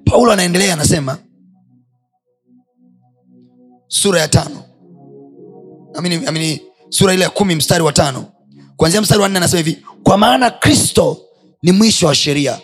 Paulo 0.06 0.32
anaendelea 0.32 0.74
anasema 0.74 1.18
sura 3.88 4.22
ya 4.22 4.28
tano. 4.28 4.64
Amini, 5.96 6.26
amini, 6.28 6.62
sura 6.90 7.14
ile 7.14 7.24
ya 7.24 7.30
kumi 7.30 7.56
mstari 7.56 7.84
wa 7.84 7.94
tano. 7.94 8.26
Kuanzia 8.78 9.02
mstari 9.02 9.22
wa 9.22 9.30
nne 9.30 9.38
anasema 9.38 9.58
hivi 9.58 9.86
kwa 10.04 10.18
maana 10.18 10.50
kristo 10.52 11.22
ni 11.64 11.72
mwisho 11.72 12.08
wa 12.08 12.16
sheria 12.16 12.60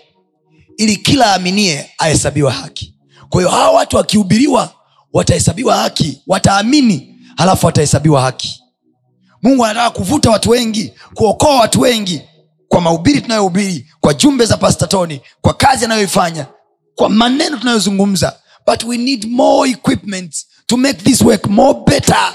ili 0.77 0.95
kila 0.97 1.33
aminie 1.33 1.89
ahesabiwa 1.97 2.51
haki. 2.51 2.95
Kwa 3.29 3.41
hiyo 3.41 3.51
hawa 3.51 3.71
watu 3.71 3.95
wakihubiriwa 3.97 4.73
watahesabiwa 5.13 5.75
haki 5.75 6.21
wataamini 6.27 7.15
halafu 7.37 7.65
watahesabiwa 7.65 8.21
haki. 8.21 8.63
Mungu 9.41 9.65
anataka 9.65 9.89
kuvuta 9.89 10.29
watu 10.31 10.49
wengi 10.49 10.93
kuokoa 11.13 11.55
watu 11.59 11.81
wengi 11.81 12.21
kwa 12.67 12.81
mahubiri 12.81 13.21
tunayohubiri 13.21 13.87
kwa 13.99 14.13
jumbe 14.13 14.45
za 14.45 14.57
pastatoni 14.57 15.21
kwa 15.41 15.53
kazi 15.53 15.85
anayoifanya 15.85 16.45
kwa 16.95 17.09
maneno 17.09 17.57
tunayozungumza. 17.57 18.39
But 18.67 18.83
we 18.83 18.97
need 18.97 19.25
more 19.29 19.69
equipment 19.71 20.45
to 20.67 20.77
make 20.77 21.03
this 21.03 21.21
work 21.21 21.47
more 21.49 21.83
better. 21.85 22.33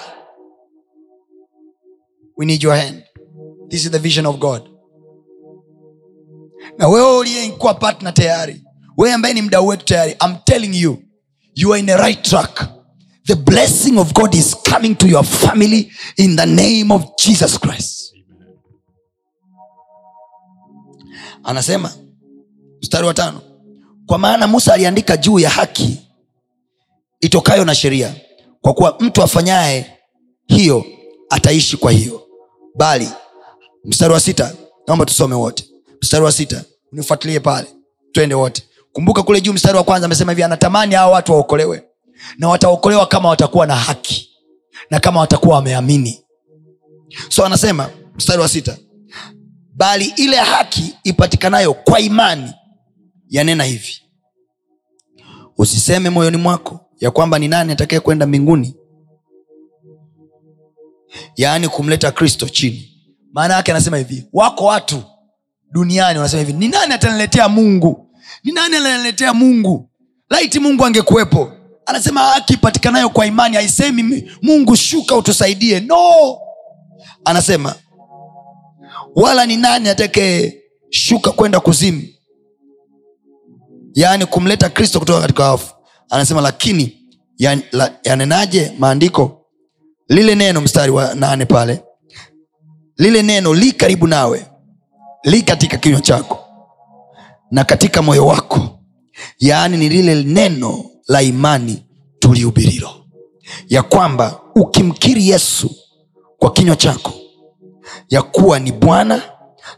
We 2.36 2.46
need 2.46 2.62
your 2.62 2.74
hand. 2.76 3.02
This 3.70 3.84
is 3.84 3.90
the 3.90 3.98
vision 3.98 4.26
of 4.26 4.38
god. 4.38 4.68
Na 6.78 6.88
wewe 6.88 7.16
uliyekuwa 7.18 7.74
partner 7.74 8.14
tayari 8.14 8.62
wewe 8.96 9.14
ambaye 9.14 9.34
ni 9.34 9.42
mdau 9.42 9.66
wetu 9.66 9.84
tayari 9.84 10.12
I'm 10.24 10.36
telling 10.44 10.80
you 10.80 10.98
you 11.54 11.72
are 11.72 11.80
in 11.80 11.90
a 11.90 11.96
right 11.96 12.22
track. 12.22 12.68
The 13.26 13.34
blessing 13.34 13.98
of 13.98 14.12
god 14.14 14.34
is 14.34 14.54
coming 14.72 14.94
to 14.96 15.06
your 15.06 15.24
family 15.24 15.92
in 16.16 16.36
the 16.36 16.46
name 16.46 16.94
of 16.94 17.04
jesus 17.24 17.58
christ. 17.60 18.14
Anasema 21.44 21.92
mstari 22.82 23.06
wa 23.06 23.14
tano 23.14 23.40
kwa 24.06 24.18
maana 24.18 24.46
musa 24.46 24.74
aliandika 24.74 25.16
juu 25.16 25.38
ya 25.38 25.50
haki 25.50 26.07
itokayo 27.20 27.64
na 27.64 27.74
sheria 27.74 28.14
kwa 28.60 28.74
kuwa 28.74 28.96
mtu 29.00 29.22
afanyaye 29.22 29.92
hiyo 30.46 30.84
ataishi 31.30 31.76
kwa 31.76 31.92
hiyo. 31.92 32.22
Bali 32.76 33.08
mstari 33.84 34.12
wa 34.12 34.20
sita 34.20 34.54
naomba 34.86 35.06
tusome 35.06 35.34
wote. 35.34 35.64
Mstari 36.02 36.24
wa 36.24 36.32
sita 36.32 36.64
nifuatilie 36.92 37.40
pale 37.40 37.68
twende 38.12 38.34
wote. 38.34 38.62
Kumbuka 38.92 39.22
kule 39.22 39.40
juu 39.40 39.52
mstari 39.52 39.76
wa 39.76 39.84
kwanza 39.84 40.06
amesema 40.06 40.32
hivi 40.32 40.42
anatamani 40.42 40.94
hawa 40.94 41.12
watu 41.12 41.32
waokolewe 41.32 41.84
na 42.38 42.48
wataokolewa 42.48 43.06
kama 43.06 43.28
watakuwa 43.28 43.66
na 43.66 43.76
haki 43.76 44.30
na 44.90 45.00
kama 45.00 45.20
watakuwa 45.20 45.54
wameamini. 45.56 46.24
So 47.28 47.44
anasema 47.46 47.90
mstari 48.16 48.40
wa 48.42 48.48
sita 48.48 48.76
bali 49.74 50.12
ile 50.16 50.36
haki 50.36 50.94
ipatikanayo 51.04 51.74
kwa 51.74 52.00
imani 52.00 52.52
yanena 53.28 53.64
hivi. 53.64 54.02
Usiseme 55.58 56.10
moyoni 56.10 56.36
mwako 56.36 56.87
ya 57.00 57.10
kwamba 57.10 57.38
ni 57.38 57.48
nani 57.48 57.72
atakaye 57.72 58.00
kwenda 58.00 58.26
mbinguni? 58.26 58.76
Yaani 61.36 61.68
kumleta 61.68 62.10
kristo 62.12 62.48
chini. 62.48 62.94
Maana 63.32 63.54
yake 63.54 63.70
anasema 63.70 63.96
hivi 63.96 64.26
wako 64.32 64.64
watu 64.64 65.02
duniani 65.72 66.18
wanasema 66.18 66.40
hivi 66.42 66.52
ni 66.52 66.68
nani 66.68 66.92
ataniletea 66.94 67.48
mungu? 67.48 68.10
Ni 68.44 68.52
nani 68.52 68.76
ananiletea 68.76 69.34
mungu? 69.34 69.90
Laiti 70.30 70.60
mungu 70.60 70.84
angekuwepo. 70.84 71.52
Anasema 71.86 72.20
haki 72.20 72.52
ipatikanayo 72.52 73.08
kwa 73.10 73.26
imani 73.26 73.56
haisemi 73.56 74.30
mungu 74.42 74.76
shuka 74.76 75.16
utusaidie. 75.16 75.80
No! 75.80 76.38
Anasema 77.24 77.74
wala 79.14 79.46
ni 79.46 79.56
nani 79.56 79.88
atakaye 79.88 80.62
shuka 80.90 81.32
kwenda 81.32 81.60
kuzimu? 81.60 82.02
Yaani 83.94 84.26
kumleta 84.26 84.68
kristo 84.70 84.98
kutoka 84.98 85.20
katika 85.20 85.50
wafu 85.50 85.74
anasema 86.10 86.40
lakini 86.40 87.06
yanenaje 88.04 88.64
la- 88.64 88.72
maandiko? 88.78 89.44
Lile 90.08 90.34
neno 90.34 90.60
mstari 90.60 90.92
wa 90.92 91.14
nane 91.14 91.46
pale 91.46 91.82
lile 92.96 93.22
neno 93.22 93.54
li 93.54 93.72
karibu 93.72 94.06
nawe 94.06 94.46
li 95.24 95.42
katika 95.42 95.76
kinywa 95.76 96.00
chako 96.00 96.38
na 97.50 97.64
katika 97.64 98.02
moyo 98.02 98.26
wako. 98.26 98.80
Yaani 99.38 99.76
ni 99.76 99.88
lile 99.88 100.22
neno 100.24 100.84
la 101.08 101.22
imani 101.22 101.86
tulihubirilo 102.18 102.90
ya 103.68 103.82
kwamba 103.82 104.40
ukimkiri 104.54 105.28
yesu 105.28 105.70
kwa 106.38 106.52
kinywa 106.52 106.76
chako 106.76 107.12
ya 108.08 108.22
kuwa 108.22 108.58
ni 108.58 108.72
bwana 108.72 109.22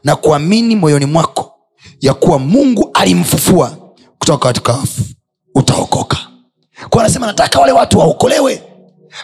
na 0.04 0.16
kuamini 0.16 0.76
moyoni 0.76 1.06
mwako 1.06 1.54
ya 2.00 2.14
kuwa 2.14 2.38
mungu 2.38 2.90
alimfufua 2.94 3.76
kutoka 4.18 4.48
katika 4.48 4.72
wafu 4.72 5.02
utaokoka 5.60 6.16
kwa 6.90 7.00
anasema 7.00 7.26
nataka 7.26 7.60
wale 7.60 7.72
watu 7.72 7.98
waokolewe 7.98 8.62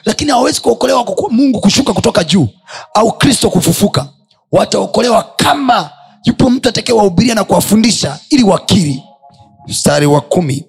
lakini 0.04 0.30
hawawezi 0.30 0.60
kuokolewa 0.60 1.14
mungu 1.30 1.60
kushuka 1.60 1.92
kutoka 1.92 2.24
juu 2.24 2.48
au 2.94 3.12
kristo 3.18 3.50
kufufuka. 3.50 4.08
Wataokolewa 4.52 5.22
kama 5.36 5.90
yupo 6.24 6.50
mtu 6.50 6.68
atakayewahubiria 6.68 7.34
na 7.34 7.44
kuwafundisha 7.44 8.18
ili 8.30 8.42
wakiri. 8.44 9.02
Mstari 9.68 10.06
wa 10.06 10.20
kumi. 10.20 10.64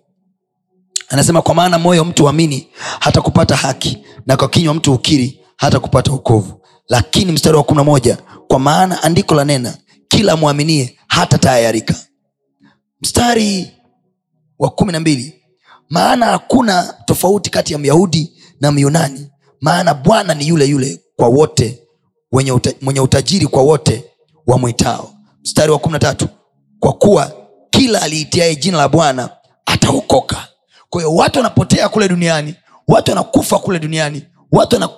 Anasema 1.09 1.41
kwa 1.41 1.55
maana 1.55 1.79
moyo 1.79 2.05
mtu 2.05 2.29
amini 2.29 2.67
hata 2.99 3.21
kupata 3.21 3.55
haki 3.55 3.97
na 4.25 4.37
kwa 4.37 4.49
kinywa 4.49 4.73
mtu 4.73 4.93
ukiri 4.93 5.39
hata 5.57 5.79
kupata 5.79 6.11
ukovu 6.11 6.61
lakini 6.89 7.31
mstari 7.31 7.57
wa 7.57 7.63
kumi 7.63 7.77
na 7.77 7.83
moja 7.83 8.17
kwa 8.47 8.59
maana 8.59 9.03
andiko 9.03 9.35
la 9.35 9.45
nena 9.45 9.77
kila 10.07 10.35
mwaminie 10.35 10.97
hata 11.07 11.37
tayarika 11.37 11.95
mstari 13.01 13.71
wa 14.59 14.69
kumi 14.69 14.91
na 14.91 14.99
mbili 14.99 15.36
maana 15.89 16.25
hakuna 16.25 16.93
tofauti 17.05 17.49
kati 17.49 17.73
ya 17.73 17.79
myahudi 17.79 18.33
na 18.61 18.71
myunani. 18.71 19.31
Maana 19.61 19.93
bwana 19.93 20.33
ni 20.33 20.47
yule 20.47 20.65
yule 20.65 21.01
kwa 21.15 21.27
wote 21.27 21.83
mwenye 22.81 23.01
utajiri 23.01 23.47
kwa 23.47 23.63
wote 23.63 24.03
wamwitao 24.47 25.13
mstari 25.41 25.71
wa 25.71 25.79
kumi 25.79 25.93
na 25.93 25.99
tatu. 25.99 26.27
Kwa 26.79 26.93
kuwa 26.93 27.31
kila 27.69 28.01
aliitiae 28.01 28.55
jina 28.55 28.77
la 28.77 28.89
bwana 28.89 29.29
ataokoka. 29.65 30.47
Kwa 30.89 31.01
hiyo 31.01 31.15
watu 31.15 31.39
wanapotea 31.39 31.89
kule 31.89 32.07
duniani 32.07 32.55
watu 32.87 33.11
wanakufa 33.11 33.59
kule 33.59 33.79
duniani 33.79 34.23
watu 34.51 34.75
wana 34.75 34.89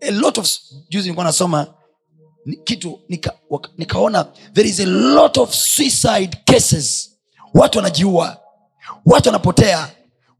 a 0.00 0.10
lot 0.10 0.40
of 0.40 0.48
juzi 0.90 1.02
nilikuwa 1.04 1.24
nasoma 1.26 1.66
kitu 2.64 3.00
nika, 3.08 3.32
nikaona 3.78 4.24
there 4.52 4.68
is 4.68 4.80
a 4.80 4.86
lot 4.86 5.40
of 5.40 5.54
suicide 5.54 6.38
cases. 6.44 7.10
Watu 7.54 7.78
wanajiua. 7.78 8.36
Watu 9.06 9.28
wanapotea 9.28 9.88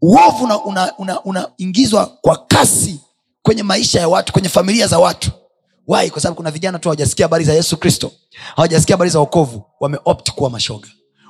uovu 0.03 0.45
unaingizwa 0.45 0.95
una, 0.99 1.23
una, 1.25 1.49
una 1.95 2.07
kwa 2.07 2.37
kasi 2.47 3.01
kwenye 3.43 3.63
maisha 3.63 4.01
ya 4.01 4.09
watu 4.09 4.33
kwenye 4.33 4.49
familia 4.49 4.87
za 4.87 4.99
watu. 4.99 5.31
Wai 5.87 6.11
kwa 6.11 6.21
sababu 6.23 6.37
kuna 6.37 6.51
vijana 6.51 6.79
tu 6.79 6.89
hawajasikia 6.89 7.25
habari 7.27 7.45
za 7.45 7.53
yesu 7.53 7.77
kristo. 7.77 8.13
Hawajasikia 8.57 8.95
habari 8.97 9.11
za 9.11 9.19
wokovu. 9.21 9.63
Wameopt 9.81 10.31
kuwa 10.31 10.51
mashoga. 10.51 10.89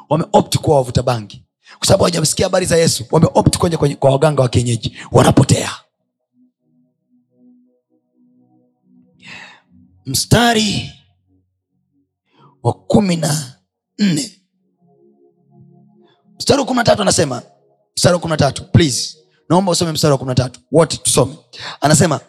Wameopt 0.09 0.57
kuwa 0.59 0.77
wavuta 0.77 1.03
bangi. 1.03 1.43
Kwa 1.79 1.87
sababu 1.87 2.05
hawajasikia 2.05 2.47
habari 2.47 2.67
za 2.67 2.77
yesu 2.77 3.05
wameopt 3.11 3.57
kwenye, 3.59 3.77
kwenye, 3.77 3.95
kwa 3.97 4.11
waganga 4.11 4.43
wa 4.43 4.49
kienyeji. 4.49 4.97
Wanapotea. 5.13 5.71
Mstari 10.07 10.93
wa 12.63 12.73
kumi 12.73 13.17
na 13.17 13.55
nne. 13.99 14.33
Mstari 16.39 16.61
wa 16.61 16.67
kumi 16.67 16.77
na 16.79 16.85
tatu 16.85 17.03
anasema 17.03 17.43
mstari 17.97 18.15
wa 18.15 18.21
kumi 18.21 18.31
na 18.31 18.37
tatu 18.37 18.65
please. 18.65 19.17
Naomba 19.49 19.73
usome 19.73 19.93
mstari 19.93 20.13
wa 20.13 20.19
kumi 20.19 20.29
na 20.29 20.35
tatu 20.35 20.61
wote 20.73 20.97
tusome. 20.97 21.35
Anasema 21.81 22.21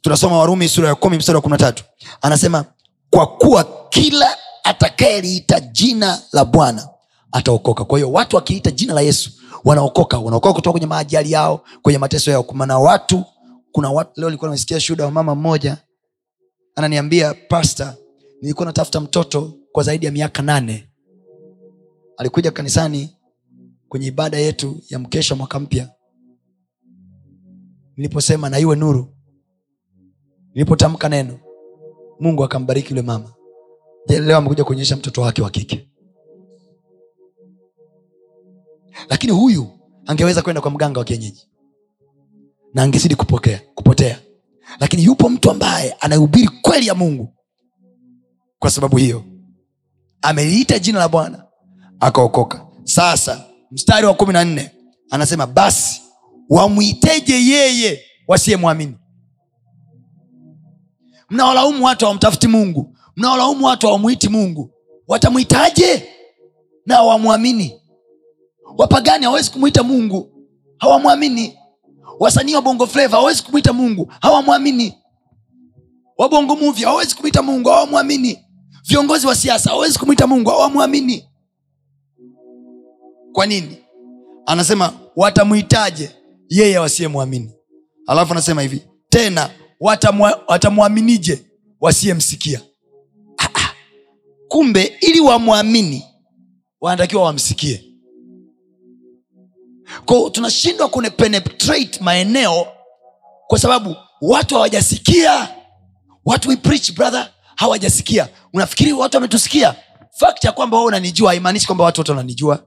tunasoma 0.00 0.38
warumi 0.38 0.68
sura 0.68 0.88
ya 0.88 0.94
kumi 0.94 1.16
mstari 1.16 1.36
wa 1.36 1.42
kumi 1.42 1.52
na 1.52 1.58
tatu. 1.58 1.84
Anasema 2.22 2.64
kwa 3.10 3.26
kuwa 3.26 3.64
kila 3.90 4.36
atakayeliita 4.64 5.60
jina 5.60 6.22
la 6.32 6.44
bwana 6.44 6.88
ataokoka. 7.32 7.84
Kwa 7.84 7.98
hiyo 7.98 8.12
watu 8.12 8.36
wakiita 8.36 8.70
jina 8.70 8.94
la 8.94 9.00
yesu 9.00 9.30
wanaokoka. 9.64 10.18
Wanaokoka 10.18 10.54
kutoka 10.54 10.72
kwenye 10.72 10.86
maajali 10.86 11.32
yao 11.32 11.64
kwenye 11.82 11.98
mateso 11.98 12.30
yao. 12.30 12.46
Mana 12.52 12.78
watu 12.78 13.24
kuna 13.72 13.90
watu 13.90 14.20
leo 14.20 14.28
nilikuwa 14.28 14.48
nimesikia 14.50 14.80
shuhuda 14.80 15.04
wa 15.04 15.10
mama 15.10 15.34
mmoja 15.34 15.76
ananiambia 16.76 17.34
pasta 17.34 17.96
nilikuwa 18.42 18.66
natafuta 18.66 19.00
mtoto 19.00 19.52
kwa 19.72 19.82
zaidi 19.82 20.06
ya 20.06 20.12
miaka 20.12 20.42
nane. 20.42 20.88
Alikuja 22.16 22.50
kanisani 22.50 23.17
kwenye 23.88 24.06
ibada 24.06 24.38
yetu 24.38 24.80
ya 24.88 24.98
mkesha 24.98 25.34
mwaka 25.34 25.60
mpya. 25.60 25.90
Niliposema 27.96 28.50
na 28.50 28.58
iwe 28.58 28.76
nuru 28.76 29.14
nilipotamka 30.54 31.08
neno 31.08 31.38
mungu 32.20 32.44
akambariki 32.44 32.88
yule 32.90 33.02
mama. 33.02 33.32
Leo 34.08 34.36
amekuja 34.36 34.64
kuonyesha 34.64 34.96
mtoto 34.96 35.22
wake 35.22 35.42
wa 35.42 35.50
kike? 35.50 35.88
Lakini 39.08 39.32
huyu 39.32 39.66
angeweza 40.06 40.42
kwenda 40.42 40.60
kwa 40.60 40.70
mganga 40.70 40.98
wa 41.00 41.04
kienyeji 41.04 41.48
na 42.74 42.82
angezidi 42.82 43.14
kupokea 43.16 43.60
kupotea. 43.74 44.20
Lakini 44.80 45.04
yupo 45.04 45.28
mtu 45.28 45.50
ambaye 45.50 45.92
anahubiri 45.92 46.48
kweli 46.62 46.86
ya 46.86 46.94
mungu. 46.94 47.34
Kwa 48.58 48.70
sababu 48.70 48.96
hiyo 48.96 49.24
ameliita 50.22 50.78
jina 50.78 50.98
la 50.98 51.08
bwana 51.08 51.44
akaokoka. 52.00 52.66
Sasa 52.84 53.44
mstari 53.70 54.06
wa 54.06 54.14
kumi 54.14 54.32
na 54.32 54.44
nne 54.44 54.70
anasema 55.10 55.46
basi 55.46 56.02
wamwiteje 56.50 57.34
yeye 57.34 58.00
wasiyemwamini? 58.28 58.96
Mnawalaumu 61.30 61.84
watu 61.84 62.04
hawamtafuti 62.04 62.48
mungu 62.48 62.98
mnawalaumu 63.18 63.66
watu 63.66 63.86
hawamwiti 63.86 64.28
mungu. 64.28 64.70
Watamwitaje 65.08 66.08
na 66.86 66.94
hawamwamini? 66.94 67.80
Wapagani 68.78 69.24
hawawezi 69.24 69.50
kumwita 69.50 69.82
mungu 69.82 70.46
hawamwamini. 70.78 71.58
Wasanii 72.18 72.54
wa 72.54 72.62
bongo 72.62 72.86
fleva 72.86 73.16
hawawezi 73.16 73.42
kumwita 73.42 73.72
mungu 73.72 74.12
hawamwamini. 74.20 74.94
Wabongo 76.18 76.56
muvi 76.56 76.84
hawawezi 76.84 77.14
kumwita 77.14 77.42
mungu 77.42 77.68
hawamwamini. 77.68 78.38
Viongozi 78.88 79.26
wa 79.26 79.34
siasa 79.34 79.70
hawawezi 79.70 79.98
kumwita 79.98 80.26
mungu 80.26 80.50
hawamwamini 80.50 81.28
kwa 83.32 83.46
nini? 83.46 83.76
Anasema 84.46 84.92
watamwitaje 85.16 86.10
yeye 86.48 86.78
wasiyemwamini. 86.78 87.52
Alafu 88.06 88.32
anasema 88.32 88.62
hivi 88.62 88.82
tena 89.08 89.50
watamwa- 89.80 90.40
watamwaminije 90.48 91.42
wasiyemsikia? 91.80 92.60
Ah, 93.38 93.44
ah. 93.54 93.72
kumbe 94.48 94.96
ili 95.00 95.20
wamwamini 95.20 96.04
wanatakiwa 96.80 97.22
wamsikie. 97.22 97.84
Ko 100.04 100.30
tunashindwa 100.30 100.88
kune 100.88 101.10
penetrate 101.10 101.98
maeneo 102.00 102.66
kwa 103.46 103.58
sababu 103.58 103.96
watu 104.20 104.54
hawajasikia. 104.54 105.48
Watu 106.24 106.48
we 106.48 106.56
preach 106.56 106.92
brother 106.92 107.30
hawajasikia. 107.56 108.28
Unafikiri 108.54 108.92
watu 108.92 109.16
wametusikia? 109.16 109.74
Fakti 110.18 110.46
ya 110.46 110.52
kwamba 110.52 110.76
wao 110.76 110.86
unanijua 110.86 111.30
haimaanishi 111.30 111.66
kwamba 111.66 111.84
watu 111.84 112.00
wote 112.00 112.12
wananijua 112.12 112.64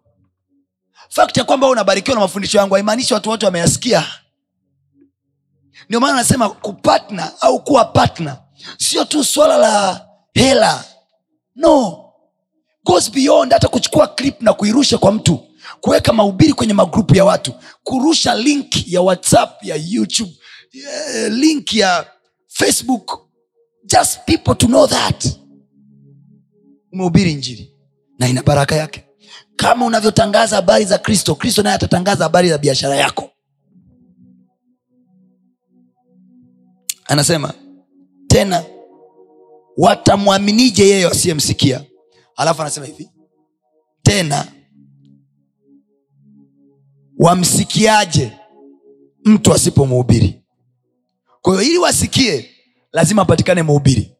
fact 1.16 1.38
ya 1.38 1.44
kwamba 1.44 1.68
unabarikiwa 1.70 2.16
na 2.16 2.22
mafundisho 2.22 2.58
yangu 2.58 2.74
haimaanishi 2.74 3.14
watu 3.14 3.30
wote 3.30 3.46
wameyasikia. 3.46 4.06
Ndio 5.90 6.00
maana 6.00 6.14
anasema 6.14 6.50
kupatna 6.50 7.42
au 7.42 7.64
kuwa 7.64 7.86
patna 7.86 8.38
sio 8.78 9.06
tu 9.06 9.24
swala 9.24 9.58
la 9.58 10.08
hela. 10.34 10.86
No. 11.56 11.98
Goes 12.86 13.12
beyond 13.12 13.52
hata 13.54 13.68
kuchukua 13.68 14.08
clip 14.08 14.42
na 14.42 14.54
kuirusha 14.54 14.98
kwa 14.98 15.12
mtu 15.12 15.48
kuweka 15.82 16.14
mahubiri 16.14 16.54
kwenye 16.54 16.74
magrupu 16.74 17.16
ya 17.16 17.26
watu 17.26 17.54
kurusha 17.84 18.36
link 18.36 18.88
ya 18.88 19.02
whatsapp 19.02 19.64
ya 19.64 19.76
youtube 19.76 20.32
link 21.30 21.74
ya 21.74 22.08
facebook. 22.48 23.20
Just 23.86 24.20
people 24.26 24.56
to 24.56 24.68
know 24.68 24.88
that. 24.88 25.26
Umehubiri 26.92 27.34
njiri 27.34 27.74
na 28.20 28.28
ina 28.30 28.44
baraka 28.44 28.76
yake 28.76 29.06
kama 29.62 29.86
unavyotangaza 29.86 30.56
habari 30.56 30.86
za 30.86 30.98
kristo 30.98 31.36
kristo 31.36 31.64
naye 31.64 31.76
atatangaza 31.76 32.24
habari 32.24 32.50
za 32.50 32.58
biashara 32.58 32.96
yako. 32.96 33.30
Anasema 37.06 37.54
tena 38.28 38.64
watamwaminije 39.78 40.88
yeye 40.88 41.06
wasiyemsikia? 41.06 41.84
Alafu 42.36 42.62
anasema 42.62 42.86
hivi 42.86 43.10
tena 44.04 44.48
wamsikiaje 47.20 48.32
mtu 49.26 49.54
asipomhubiri 49.54 50.44
kwa 51.42 51.54
hiyo 51.54 51.66
ili 51.70 51.78
wasikie 51.78 52.50
lazima 52.92 53.22
apatikane 53.22 53.64
mhubiri. 53.64 54.16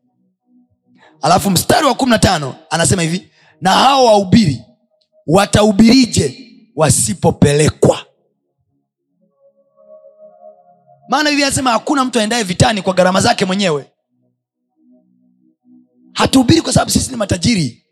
Alafu 1.22 1.50
mstari 1.50 1.86
wa 1.86 1.94
kumi 1.96 2.10
na 2.12 2.20
tano 2.20 2.56
anasema 2.70 3.02
hivi 3.02 3.32
na 3.62 3.72
hao 3.72 4.06
wahubiri 4.06 4.62
watahubirije 5.28 6.48
wasipopelekwa. 6.76 8.06
Maana 11.10 11.30
hivi 11.30 11.44
anasema 11.44 11.72
hakuna 11.72 12.06
mtu 12.06 12.20
aendaye 12.20 12.44
vitani 12.44 12.82
kwa 12.82 12.94
gharama 12.94 13.22
zake 13.22 13.46
mwenyewe. 13.46 13.92
Hatuhubiri 16.14 16.62
kwa 16.62 16.74
sababu 16.74 16.92
sisi 16.92 17.12
ni 17.12 17.18
matajiri. 17.18 17.86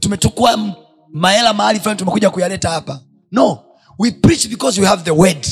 Tumetukua 0.00 0.74
mahela 1.12 1.52
mahali 1.54 1.80
fulani 1.80 1.98
tumekuja 1.98 2.30
kuyaleta 2.30 2.70
hapa. 2.70 3.00
No 3.32 3.64
we 3.98 4.10
preach 4.10 4.48
because 4.48 4.80
we 4.80 4.86
have 4.86 5.02
the 5.02 5.10
word. 5.10 5.46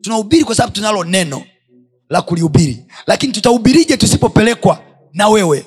Tunahubiri 0.00 0.44
kwa 0.44 0.54
sababu 0.54 0.74
tunalo 0.74 1.04
neno 1.04 1.42
la 2.08 2.22
kulihubiri. 2.22 2.86
Lakini 3.06 3.32
tutahubirije 3.32 3.96
tusipopelekwa 3.96 4.82
na 5.12 5.28
wewe? 5.28 5.66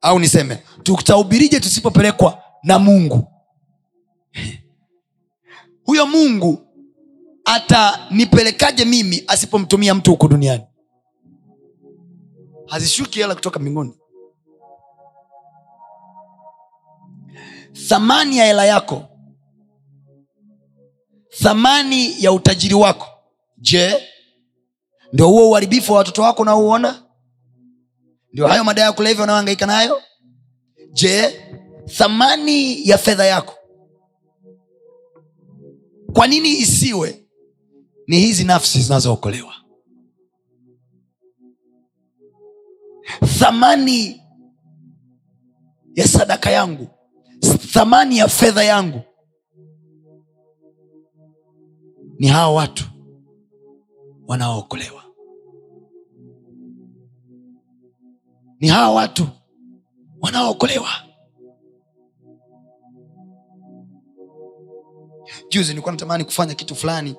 Au 0.00 0.18
niseme 0.18 0.58
tutahubirije 0.82 1.60
tusipopelekwa 1.60 2.42
na 2.62 2.78
mungu. 2.78 3.28
Huyo 5.86 6.06
mungu 6.06 6.58
atanipelekaje 7.44 8.84
mimi 8.84 9.24
asipomtumia 9.26 9.94
mtu 9.94 10.10
huku 10.10 10.28
duniani? 10.28 10.64
Hazishuki 12.66 13.18
hela 13.18 13.34
kutoka 13.34 13.58
mbinguni. 13.60 13.94
Thamani 17.88 18.38
ya 18.38 18.44
hela 18.46 18.64
yako 18.64 19.08
thamani 21.42 22.22
ya 22.24 22.32
utajiri 22.32 22.74
wako. 22.74 23.06
Je 23.58 24.02
ndio 25.12 25.28
huo 25.28 25.50
uharibifu 25.50 25.92
wa 25.92 25.98
watoto 25.98 26.22
wako 26.22 26.42
unaouona? 26.42 27.02
Ndio 28.32 28.46
hayo 28.46 28.64
madawa 28.64 28.86
ya 28.86 28.92
kulevya 28.92 29.24
unaohangaika 29.24 29.66
nayo? 29.66 30.02
Je 30.92 31.40
thamani 31.96 32.88
ya 32.88 32.98
fedha 32.98 33.24
yako. 33.26 33.54
Kwa 36.12 36.26
nini 36.26 36.48
isiwe? 36.58 37.24
Ni 38.06 38.16
hizi 38.20 38.44
nafsi 38.44 38.80
zinazookolewa. 38.82 39.54
Thamani 43.38 44.22
ya 45.94 46.08
sadaka 46.08 46.50
yangu 46.50 46.88
thamani 47.72 48.18
ya 48.18 48.28
fedha 48.28 48.64
yangu 48.64 49.00
ni 52.18 52.26
hawa 52.26 52.54
watu 52.54 52.84
wanaookolewa. 54.26 55.04
Ni 58.60 58.68
hawa 58.68 58.94
watu 58.94 59.28
wanaookolewa 60.20 60.88
juzi 65.50 65.68
nilikuwa 65.68 65.92
natamani 65.92 66.24
kufanya 66.24 66.54
kitu 66.54 66.74
fulani. 66.74 67.16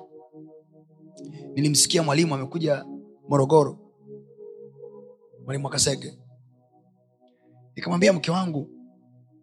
Nilimsikia 1.54 2.02
mwalimu 2.02 2.34
amekuja 2.34 2.84
morogoro. 3.28 3.78
Mwalimu 5.44 5.68
akasege. 5.68 6.18
Nikamwambia 7.76 8.12
mke 8.12 8.30
wangu 8.30 8.68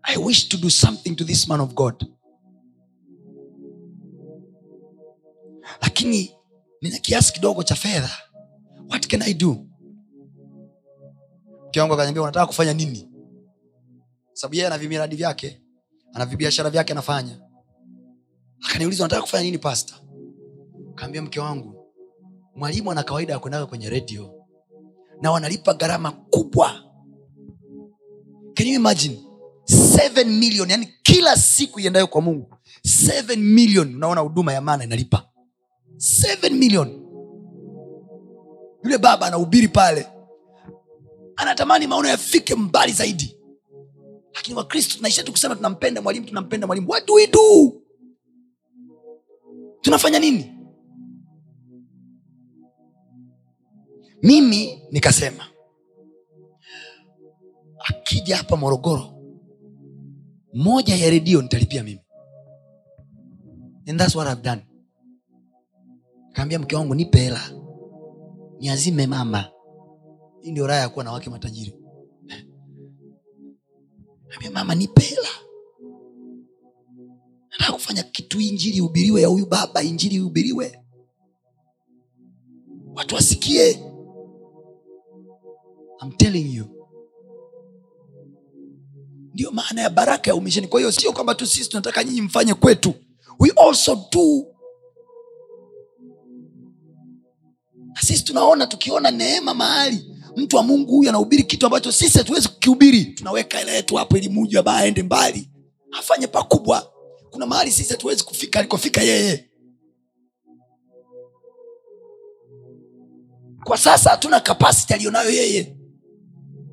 i 0.03 0.17
wish 0.17 0.49
to 0.49 0.57
do 0.57 0.69
something 0.69 1.15
to 1.15 1.23
this 1.23 1.47
man 1.47 1.61
of 1.61 1.73
god. 1.73 2.05
Lakini 5.81 6.35
nina 6.81 6.97
kiasi 6.97 7.33
kidogo 7.33 7.63
cha 7.63 7.75
fedha. 7.75 8.09
What 8.89 9.07
can 9.07 9.21
i 9.21 9.33
do? 9.33 9.65
Mke 11.67 11.79
wangu 11.81 11.93
akaniambia 11.93 12.23
unataka 12.23 12.45
kufanya 12.45 12.73
nini? 12.73 13.09
Sababu 14.33 14.55
yeye 14.55 14.67
ana 14.67 14.77
vimiradi 14.77 15.15
vyake 15.15 15.61
ana 16.13 16.25
vibiashara 16.25 16.69
vyake 16.69 16.91
anafanya 16.93 17.46
akaniuliza 18.65 19.03
nataka 19.03 19.21
kufanya 19.21 19.43
nini 19.43 19.57
pasta 19.57 19.95
kaambia 20.95 21.21
mke 21.21 21.39
wangu 21.39 21.73
mwalimu 22.55 22.91
ana 22.91 23.03
kawaida 23.03 23.33
ya 23.33 23.39
kuendaga 23.39 23.65
kwenye 23.65 23.89
redio 23.89 24.33
na 25.21 25.31
wanalipa 25.31 25.73
gharama 25.73 26.11
kubwa. 26.11 26.83
Can 28.53 28.67
you 28.67 28.75
imagine? 28.75 29.23
7 29.69 30.25
million 30.25 30.69
yani 30.69 30.93
kila 31.03 31.37
siku 31.37 31.79
iendayo 31.79 32.07
kwa 32.07 32.21
mungu. 32.21 32.55
7 32.85 33.35
million 33.37 33.95
unaona 33.95 34.21
huduma 34.21 34.53
ya 34.53 34.61
maana 34.61 34.83
inalipa. 34.83 35.29
7 35.97 36.49
million. 36.53 37.03
Yule 38.83 38.97
baba 38.97 39.25
anahubiri 39.27 39.67
pale. 39.67 40.07
Anatamani 41.35 41.87
maono 41.87 42.07
yafike 42.09 42.55
mbali 42.55 42.91
zaidi. 42.93 43.37
Lakini 44.35 44.57
wakristo 44.57 44.95
tunaishia 44.97 45.23
tu 45.23 45.31
kusema 45.31 45.55
tunampenda 45.55 46.01
mwalimu 46.01 46.27
tunampenda 46.27 46.67
mwalimu. 46.67 46.89
What 46.91 47.07
do 47.07 47.13
we 47.13 47.27
do 47.27 47.73
tunafanya 49.87 50.19
nini? 50.19 50.53
Mimi 54.23 54.81
nikasema 54.91 55.43
akija 57.89 58.37
hapa 58.37 58.57
morogoro 58.57 59.13
moja 60.53 60.95
ya 60.95 61.09
redio 61.09 61.41
nitalipia 61.41 61.83
mimi. 61.83 62.01
And 63.87 63.99
that's 63.99 64.15
what 64.15 64.27
I've 64.27 64.41
done. 64.41 64.61
Kaambia 66.33 66.59
mke 66.59 66.75
wangu 66.75 66.95
nipe 66.95 67.19
hela. 67.19 67.41
Niazime 68.59 69.07
mama. 69.07 69.51
Hii 70.41 70.51
ndio 70.51 70.67
raha 70.67 70.79
ya 70.79 70.89
kuwa 70.89 71.05
na 71.05 71.11
wake 71.11 71.29
matajiri. 71.29 71.75
Ambia 74.35 74.51
mama 74.51 74.75
nipe 74.75 75.01
hela 75.01 75.29
nataka 77.59 77.73
kufanya 77.73 78.03
kitu 78.03 78.39
injili 78.41 78.77
ihubiriwe 78.77 79.21
ya 79.21 79.27
huyu 79.27 79.45
baba 79.45 79.83
injili 79.83 80.15
ihubiriwe. 80.15 80.79
Watu 82.95 83.15
wasikie. 83.15 83.83
I'm 86.03 86.11
telling 86.17 86.55
you. 86.55 86.65
Ndiyo 89.33 89.51
maana 89.51 89.81
ya 89.81 89.89
baraka 89.89 90.29
ya 90.31 90.35
umisheni 90.35 90.67
kwa 90.67 90.79
hiyo 90.79 90.91
sio 90.91 91.13
kwamba 91.13 91.35
tu 91.35 91.45
sisi 91.47 91.69
tunataka 91.69 92.03
nyinyi 92.03 92.21
mfanye 92.21 92.53
kwetu. 92.53 92.93
We 93.39 93.51
also 93.55 93.95
do. 94.11 94.45
Na 97.95 98.01
sisi 98.01 98.23
tunaona 98.23 98.67
tukiona 98.67 99.11
neema 99.11 99.53
mahali 99.53 100.05
mtu 100.35 100.55
wa 100.55 100.63
mungu 100.63 100.91
huyu 100.91 101.09
anahubiri 101.09 101.43
kitu 101.43 101.65
ambacho 101.65 101.91
sisi 101.91 102.17
hatuwezi 102.17 102.47
kukihubiri. 102.49 103.05
Tunaweka 103.05 103.57
hela 103.57 103.71
yetu 103.71 103.95
hapo 103.95 104.17
ili 104.17 104.29
muji 104.29 104.57
ambaye 104.57 104.79
aende 104.85 105.03
mbali. 105.03 105.49
Afanye 105.91 106.27
pakubwa 106.27 106.93
kuna 107.37 107.45
mahali 107.45 107.71
sisi 107.71 107.89
hatuwezi 107.93 108.23
kufika 108.23 108.59
alikofika 108.59 109.01
yeye. 109.01 109.49
Kwa 113.63 113.77
sasa 113.77 114.09
hatuna 114.09 114.39
kapasiti 114.39 114.93
aliyonayo 114.93 115.29
yeye. 115.29 115.77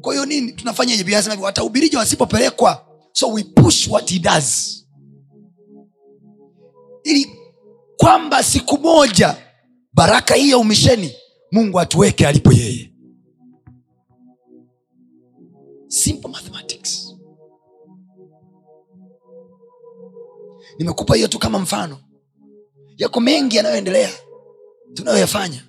Kwa 0.00 0.12
hiyo 0.14 0.26
nini 0.26 0.52
tunafanyaje 0.52 1.04
Biblia 1.04 1.98
wasipopelekwa? 1.98 2.86
So 3.12 3.28
we 3.28 3.44
push 3.44 3.88
what 3.88 4.10
he 4.10 4.18
does. 4.18 4.80
Ili 7.04 7.30
kwamba 7.96 8.42
siku 8.42 8.78
moja 8.78 9.36
baraka 9.92 10.34
hii 10.34 10.50
ya 10.50 10.58
umisheni 10.58 11.12
mungu 11.52 11.80
atuweke 11.80 12.26
alipo 12.26 12.52
yeye. 12.52 12.92
Simple 15.88 16.30
mathematics 16.30 16.73
nimekupa 20.78 21.14
hiyo 21.16 21.28
tu 21.28 21.38
kama 21.38 21.58
mfano. 21.58 21.98
Yako 22.96 23.20
mengi 23.20 23.56
yanayoendelea 23.56 24.10
tunayoyafanya. 24.94 25.62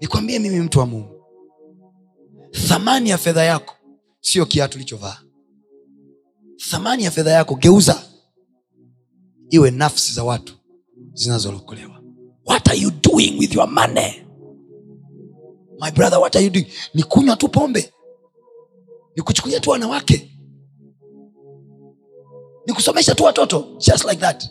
Nikwambie 0.00 0.38
mimi 0.38 0.60
mtu 0.60 0.78
wa 0.78 0.86
mungu 0.86 1.24
thamani 2.68 3.10
ya 3.10 3.18
fedha 3.18 3.44
yako 3.44 3.74
sio 4.20 4.46
kiatu 4.46 4.78
ulichovaa. 4.78 5.18
Thamani 6.70 7.04
ya 7.04 7.10
fedha 7.10 7.30
yako 7.30 7.54
geuza 7.54 8.02
iwe 9.50 9.70
nafsi 9.70 10.12
za 10.12 10.24
watu 10.24 10.54
zinazolokolewa. 11.12 12.00
What 12.46 12.68
are 12.68 12.78
you 12.78 12.90
doing 12.90 13.38
with 13.38 13.54
your 13.54 13.68
money? 13.68 14.26
My 15.80 15.90
brother 15.90 16.18
what 16.18 16.36
are 16.36 16.44
you 16.44 16.50
doing? 16.50 16.66
Ni 16.94 17.02
kunywa 17.02 17.36
tu 17.36 17.48
pombe 17.48 17.92
ni 19.16 19.22
kuchukulia 19.22 19.60
tu 19.60 19.70
wanawake. 19.70 20.30
Ni 22.66 22.72
kusomesha 22.74 23.14
tu 23.14 23.24
watoto 23.24 23.76
just 23.78 24.04
like 24.04 24.20
that. 24.20 24.48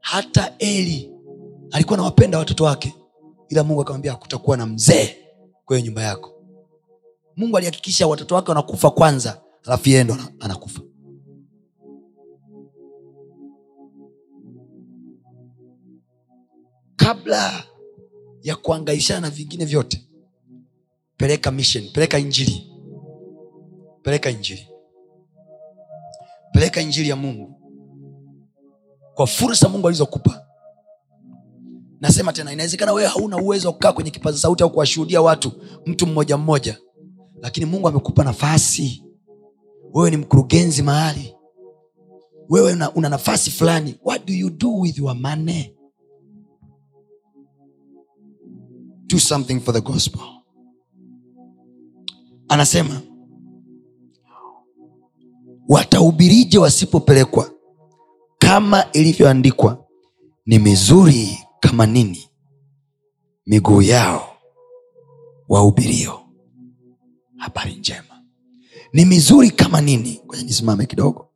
Hata 0.00 0.54
eli 0.58 1.12
alikuwa 1.70 1.94
anawapenda 1.98 2.38
watoto 2.38 2.64
wake 2.64 2.94
ila 3.48 3.64
mungu 3.64 3.80
akamwambia 3.80 4.14
kutakuwa 4.14 4.56
na 4.56 4.66
mzee 4.66 5.16
kwenye 5.64 5.82
nyumba 5.82 6.02
yako. 6.02 6.32
Mungu 7.36 7.56
alihakikisha 7.56 8.06
watoto 8.06 8.34
wake 8.34 8.48
wanakufa 8.50 8.90
kwanza 8.90 9.42
alafu 9.66 9.88
yeye 9.88 10.06
anakufa. 10.40 10.80
Kabla 16.96 17.64
ya 18.42 18.56
kuangaishana 18.56 19.20
na 19.20 19.30
vingine 19.30 19.64
vyote 19.64 20.08
peleka 21.16 21.50
mission 21.50 21.88
peleka 21.92 22.18
injili 22.18 22.69
peleka 24.02 24.30
injili. 24.30 24.68
Peleka 26.52 26.80
injili 26.80 27.08
ya 27.08 27.16
mungu. 27.16 27.56
Kwa 29.14 29.26
fursa 29.26 29.68
mungu 29.68 29.88
alizokupa. 29.88 30.46
Nasema 32.00 32.32
tena 32.32 32.52
inawezekana 32.52 32.92
wewe 32.92 33.08
hauna 33.08 33.36
uwezo 33.36 33.68
wa 33.68 33.74
kukaa 33.74 33.92
kwenye 33.92 34.10
kipaza 34.10 34.38
sauti 34.38 34.62
au 34.62 34.70
kuwashuhudia 34.72 35.22
watu 35.22 35.52
mtu 35.86 36.06
mmoja 36.06 36.36
mmoja. 36.36 36.78
Lakini 37.40 37.66
mungu 37.66 37.88
amekupa 37.88 38.24
nafasi. 38.24 39.04
Wewe 39.92 40.10
ni 40.10 40.16
mkurugenzi 40.16 40.82
mahali. 40.82 41.34
Wewe 42.48 42.72
una, 42.72 42.92
una 42.94 43.08
nafasi 43.08 43.50
fulani. 43.50 43.98
What 44.04 44.26
do 44.26 44.32
you 44.34 44.50
do 44.50 44.78
with 44.78 44.98
your 44.98 45.14
money? 45.14 45.76
Do 49.06 49.18
something 49.18 49.60
for 49.60 49.74
the 49.74 49.80
gospel. 49.80 50.20
Anasema 52.48 53.00
watahubirije 55.70 56.58
wasipopelekwa? 56.58 57.50
Kama 58.38 58.92
ilivyoandikwa 58.92 59.86
ni 60.46 60.58
mizuri 60.58 61.38
kama 61.60 61.86
nini 61.86 62.28
miguu 63.46 63.82
yao 63.82 64.36
wahubirio. 65.48 66.20
Habari 67.36 67.74
njema. 67.74 68.22
Ni 68.92 69.04
mizuri 69.04 69.50
kama 69.50 69.80
nini? 69.80 70.22
Kwenye 70.26 70.44
nisimame 70.44 70.86
kidogo. 70.86 71.28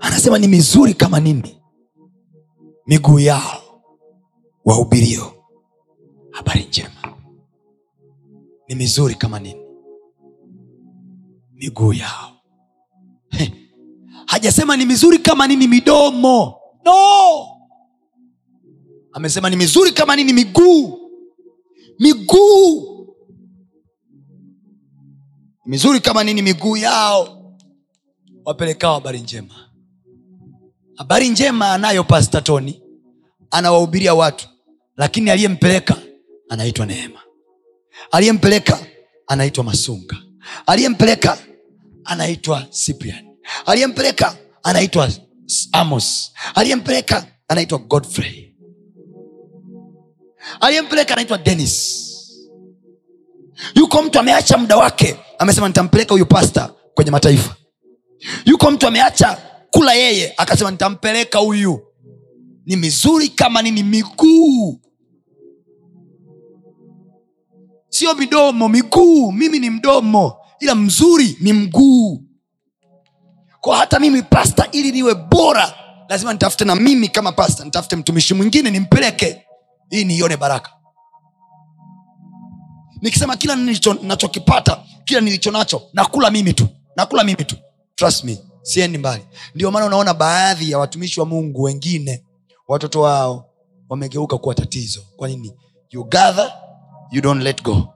Anasema 0.00 0.38
ni 0.38 0.48
mizuri 0.48 0.94
kama 0.94 1.20
nini 1.20 1.62
miguu 2.86 3.18
yao 3.18 3.82
wahubirio. 4.64 5.32
Habari 6.30 6.64
njema. 6.64 7.16
Ni 8.68 8.74
mizuri 8.74 9.14
kama 9.14 9.38
nini 9.40 9.65
miguu 11.56 11.92
yao. 11.92 12.32
Hajasema 14.26 14.76
ni 14.76 14.86
mizuri 14.86 15.18
kama 15.18 15.46
nini 15.46 15.66
midomo. 15.68 16.56
No. 16.84 17.46
Amesema 19.12 19.50
ni 19.50 19.56
mizuri 19.56 19.92
kama 19.92 20.16
nini 20.16 20.32
miguu. 20.32 20.98
Miguu. 21.98 22.96
Mizuri 25.66 26.00
kama 26.00 26.24
nini 26.24 26.42
miguu 26.42 26.76
yao. 26.76 27.52
Wapelekao 28.44 28.94
habari 28.94 29.20
njema. 29.20 29.54
Habari 30.96 31.28
njema 31.28 31.72
anayo 31.72 32.04
pasta 32.04 32.40
toni 32.40 32.82
anawahubiria 33.50 34.14
watu. 34.14 34.48
Lakini 34.96 35.30
aliyempeleka 35.30 35.96
anaitwa 36.48 36.86
neema. 36.86 37.20
Aliyempeleka 38.10 38.86
anaitwa 39.26 39.64
masunga 39.64 40.16
aliyempeleka 40.66 41.38
anaitwa 42.04 42.66
cyprian. 42.84 43.24
Aliyempeleka 43.66 44.36
anaitwa 44.62 45.10
amos. 45.72 46.32
Aliyempeleka 46.54 47.26
anaitwa 47.48 47.78
godfrey. 47.78 48.56
Aliyempeleka 50.60 51.12
anaitwa 51.14 51.38
denis 51.38 52.02
yuko 53.74 54.02
mtu 54.02 54.18
ameacha 54.18 54.58
muda 54.58 54.76
wake 54.76 55.16
amesema 55.38 55.68
nitampeleka 55.68 56.14
huyu 56.14 56.26
pasta 56.26 56.74
kwenye 56.94 57.10
mataifa. 57.10 57.56
Yuko 58.44 58.70
mtu 58.70 58.86
ameacha 58.86 59.38
kula 59.70 59.94
yeye 59.94 60.34
akasema 60.36 60.70
nitampeleka 60.70 61.38
huyu. 61.38 61.80
Ni 62.66 62.76
mizuri 62.76 63.28
kama 63.28 63.62
nini? 63.62 63.82
Miguu 63.82 64.80
sio 67.96 68.14
midomo 68.14 68.68
miguu. 68.68 69.32
Mimi 69.32 69.58
ni 69.58 69.70
mdomo 69.70 70.36
ila 70.60 70.74
mzuri 70.74 71.36
ni 71.40 71.52
mguu. 71.52 72.22
Kwa 73.60 73.76
hata 73.76 74.00
mimi 74.00 74.22
pasta 74.22 74.68
ili 74.72 74.92
niwe 74.92 75.14
bora 75.14 75.74
lazima 76.08 76.32
nitafute 76.32 76.64
na 76.64 76.74
mimi 76.74 77.08
kama 77.08 77.32
pasta 77.32 77.64
nitafute 77.64 77.96
mtumishi 77.96 78.34
mwingine 78.34 78.70
nimpeleke 78.70 79.42
ili 79.90 80.04
niione 80.04 80.36
baraka. 80.36 80.72
Nikisema 83.02 83.36
kila 83.36 83.56
nachokipata 84.02 84.82
kila 85.04 85.20
nilicho 85.20 85.50
nacho 85.50 85.82
nakula 85.92 86.30
mimi 86.30 86.52
tu 86.52 86.68
nakula 86.96 87.24
mimi 87.24 87.44
tu. 87.44 87.56
Trust 87.94 88.24
me 88.24 88.38
siendi 88.62 88.98
mbali. 88.98 89.24
Ndio 89.54 89.70
maana 89.70 89.86
unaona 89.86 90.14
baadhi 90.14 90.70
ya 90.70 90.78
watumishi 90.78 91.20
wa 91.20 91.26
mungu 91.26 91.62
wengine 91.62 92.24
watoto 92.68 93.00
wao 93.00 93.50
wamegeuka 93.88 94.38
kuwa 94.38 94.54
tatizo. 94.54 95.02
Kwa 95.16 95.28
nini? 95.28 95.52
You 95.90 96.04
gather 96.04 96.52
you 97.10 97.20
don't 97.20 97.42
let 97.42 97.62
go. 97.62 97.88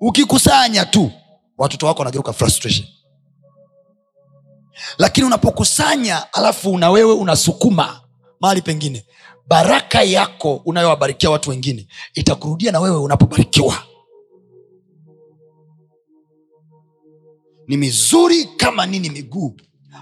Ukikusanya 0.00 0.84
tu 0.86 1.10
watoto 1.58 1.86
wako 1.86 1.98
wanageuka 1.98 2.32
frustration. 2.32 2.86
Lakini 4.98 5.26
unapokusanya 5.26 6.32
alafu 6.32 6.78
na 6.78 6.90
wewe 6.90 7.12
unasukuma 7.12 8.00
mahali 8.40 8.62
pengine 8.62 9.06
baraka 9.48 10.02
yako 10.02 10.54
unayowabarikia 10.64 11.30
watu 11.30 11.50
wengine 11.50 11.88
itakurudia 12.14 12.72
na 12.72 12.80
wewe 12.80 12.96
unapobarikiwa. 12.96 13.82
Ni 17.66 17.76
mizuri 17.76 18.44
kama 18.44 18.86
nini 18.86 19.10
miguu. 19.10 19.56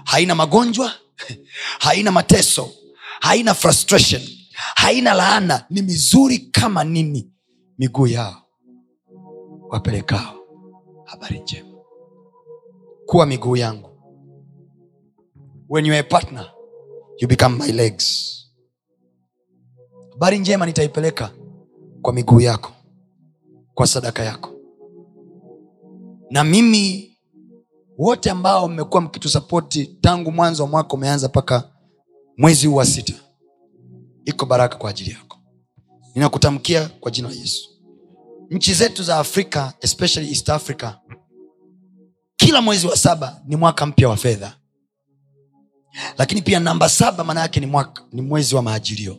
Haina 0.05 0.35
magonjwa 0.35 0.91
haina 1.79 2.11
mateso 2.11 2.71
haina 3.19 3.53
frustration 3.53 4.21
haina 4.75 5.13
laana. 5.13 5.65
Ni 5.69 5.81
mizuri 5.81 6.39
kama 6.39 6.83
nini 6.83 7.31
miguu 7.77 8.07
yao 8.07 8.35
wapelekao. 9.69 10.33
Habari 11.05 11.39
njema. 11.39 11.77
Kuwa 13.05 13.25
miguu 13.25 13.55
yangu. 13.55 13.89
When 15.69 15.85
you 15.85 15.93
are 15.93 15.99
a 15.99 16.03
partner 16.09 16.51
you 17.17 17.27
become 17.27 17.57
my 17.65 17.71
legs. 17.71 18.33
Habari 20.11 20.39
njema 20.39 20.65
nitaipeleka 20.65 21.31
kwa 22.01 22.13
miguu 22.13 22.39
yako 22.41 22.71
kwa 23.73 23.87
sadaka 23.87 24.23
yako. 24.23 24.49
Na 26.29 26.43
mimi 26.43 27.17
wote 27.97 28.29
ambao 28.31 28.67
mmekuwa 28.67 29.01
mkitusapoti 29.01 29.85
tangu 29.87 30.31
mwanzo 30.31 30.63
wa 30.63 30.69
mwaka 30.69 30.93
umeanza 30.93 31.27
mpaka 31.27 31.69
mwezi 32.37 32.67
huu 32.67 32.75
wa 32.75 32.85
sita 32.85 33.13
iko 34.25 34.45
baraka 34.45 34.75
kwa 34.77 34.89
ajili 34.89 35.11
yako 35.11 35.26
ninakutamkia 36.17 36.89
kwa 36.99 37.11
jina 37.11 37.29
la 37.29 37.35
yesu. 37.35 37.69
Nchi 38.49 38.73
zetu 38.73 39.03
za 39.03 39.17
afrika 39.19 39.73
especially 39.81 40.29
east 40.29 40.49
africa 40.49 40.91
kila 42.35 42.61
mwezi 42.61 42.87
wa 42.87 42.97
saba 42.97 43.41
ni 43.45 43.55
mwaka 43.55 43.85
mpya 43.85 44.09
wa 44.09 44.17
fedha. 44.17 44.57
Lakini 46.17 46.41
pia 46.41 46.59
namba 46.59 46.89
saba 46.89 47.23
maana 47.23 47.41
yake 47.41 47.59
ni, 47.59 47.73
ni 48.11 48.21
mwezi 48.21 48.55
wa 48.55 48.61
maajilio. 48.61 49.17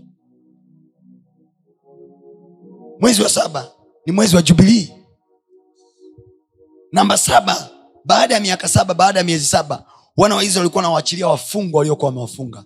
Mwezi 3.00 3.22
wa 3.22 3.28
saba 3.28 3.68
ni 4.06 4.12
mwezi 4.12 4.36
wa 4.36 4.42
jubilii 4.42 4.92
namba 6.92 7.18
saba 7.18 7.68
baada 8.04 8.34
ya 8.34 8.40
miaka 8.40 8.68
saba 8.68 8.94
baada 8.94 9.18
ya 9.18 9.24
miezi 9.24 9.44
saba 9.46 9.84
wana 10.16 10.34
wa 10.34 10.40
walikuwa 10.42 10.82
wanawaachilia 10.82 11.28
wafungwa 11.28 11.78
waliokuwa 11.78 12.08
wamewafunga. 12.08 12.64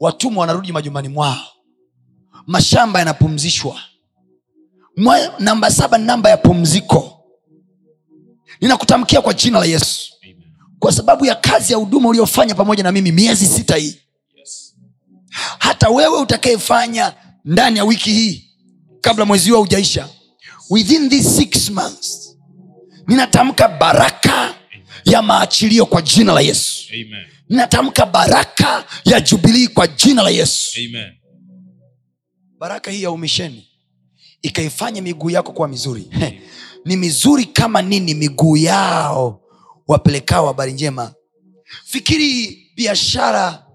Watumwa 0.00 0.40
wanarudi 0.40 0.72
majumbani 0.72 1.08
mwao 1.08 1.61
mashamba 2.46 2.98
yanapumzishwa. 2.98 3.80
Namba 5.38 5.70
saba 5.70 5.98
ni 5.98 6.04
namba 6.04 6.30
ya 6.30 6.36
pumziko. 6.36 7.18
Ninakutamkia 8.60 9.20
kwa 9.20 9.34
jina 9.34 9.58
la 9.58 9.64
yesu. 9.64 10.12
Kwa 10.78 10.92
sababu 10.92 11.24
ya 11.26 11.34
kazi 11.34 11.72
ya 11.72 11.78
huduma 11.78 12.08
uliofanya 12.08 12.54
pamoja 12.54 12.82
na 12.82 12.92
mimi 12.92 13.12
miezi 13.12 13.46
sita 13.46 13.76
hii. 13.76 13.96
Hata 15.58 15.88
wewe 15.88 16.20
utakayefanya 16.20 17.14
ndani 17.44 17.78
ya 17.78 17.84
wiki 17.84 18.10
hii 18.12 18.44
kabla 19.00 19.24
mwezi 19.24 19.50
huo 19.50 19.58
haujaisha 19.58 20.08
within 20.70 21.08
these 21.10 21.30
six 21.30 21.70
months 21.70 22.36
ninatamka 23.06 23.68
baraka 23.68 24.54
ya 25.04 25.22
maachilio 25.22 25.86
kwa 25.86 26.02
jina 26.02 26.32
la 26.32 26.40
yesu. 26.40 26.82
Amen. 26.92 27.26
ninatamka 27.48 28.06
baraka 28.06 28.84
ya 29.04 29.20
jubilii 29.20 29.68
kwa 29.68 29.86
jina 29.86 30.22
la 30.22 30.30
yesu. 30.30 30.80
Amen. 30.80 31.12
Baraka 32.62 32.90
hii 32.90 33.02
ya 33.02 33.10
umisheni 33.10 33.68
ikaifanya 34.42 35.02
miguu 35.02 35.30
yako 35.30 35.52
kuwa 35.52 35.68
mizuri. 35.68 36.08
Ni 36.84 36.96
mizuri 36.96 37.44
kama 37.44 37.82
nini 37.82 38.14
miguu 38.14 38.56
yao 38.56 39.40
wapelekao 39.88 40.46
habari 40.46 40.72
njema. 40.72 41.14
Fikiri 41.84 42.58
biashara 42.76 43.66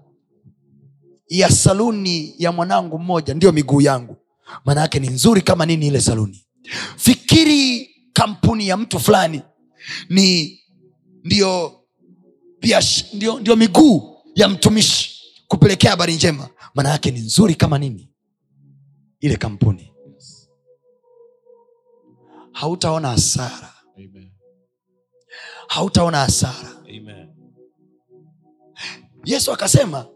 ya 1.28 1.50
saluni 1.50 2.34
ya 2.38 2.52
mwanangu 2.52 2.98
mmoja 2.98 3.34
ndiyo 3.34 3.52
miguu 3.52 3.80
yangu. 3.80 4.16
Maana 4.64 4.80
yake 4.80 4.98
ni 4.98 5.08
nzuri 5.08 5.42
kama 5.42 5.66
nini 5.66 5.86
ile 5.86 6.00
saluni. 6.00 6.46
Fikiri 6.96 7.90
kampuni 8.12 8.68
ya 8.68 8.76
mtu 8.76 9.00
fulani 9.00 9.42
ni 10.10 10.60
ndio, 11.24 11.72
biash, 12.60 13.04
miguu 13.56 14.16
ya 14.34 14.48
mtumishi 14.48 15.10
kupelekea 15.48 15.90
habari 15.90 16.14
njema. 16.14 16.48
Maana 16.74 16.88
yake 16.88 17.10
ni 17.10 17.20
nzuri 17.20 17.54
kama 17.54 17.78
nini 17.78 18.08
ile 19.20 19.36
kampuni. 19.36 19.94
Hautaona 22.52 23.08
hasara. 23.08 23.74
Amen. 23.96 24.32
hautaona 25.68 26.18
hasara. 26.18 26.70
Amen. 26.88 27.34
yesu 29.24 29.52
akasema 29.52 30.06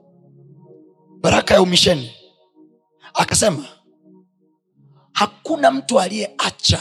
baraka 1.20 1.54
ya 1.54 1.62
umisheni. 1.62 2.10
Akasema 3.14 3.64
hakuna 5.12 5.70
mtu 5.70 6.00
aliyeacha 6.00 6.80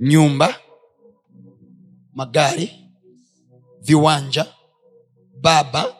nyumba 0.00 0.54
magari 2.12 2.90
viwanja 3.80 4.46
baba 5.40 5.96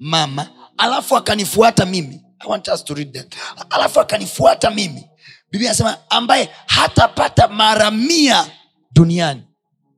mama 0.00 0.50
alafu 0.76 1.16
akanifuata 1.16 1.86
mimi 1.86 2.22
I 2.40 2.46
want 2.48 2.68
us 2.68 2.84
to 2.84 2.94
read 2.94 3.12
them. 3.12 3.26
Alafu 3.70 4.00
akanifuata 4.00 4.70
mimi. 4.70 5.04
Biblia 5.50 5.70
anasema 5.70 5.98
ambaye 6.10 6.50
hatapata 6.66 7.48
mara 7.48 7.90
mia 7.90 8.50
duniani 8.92 9.42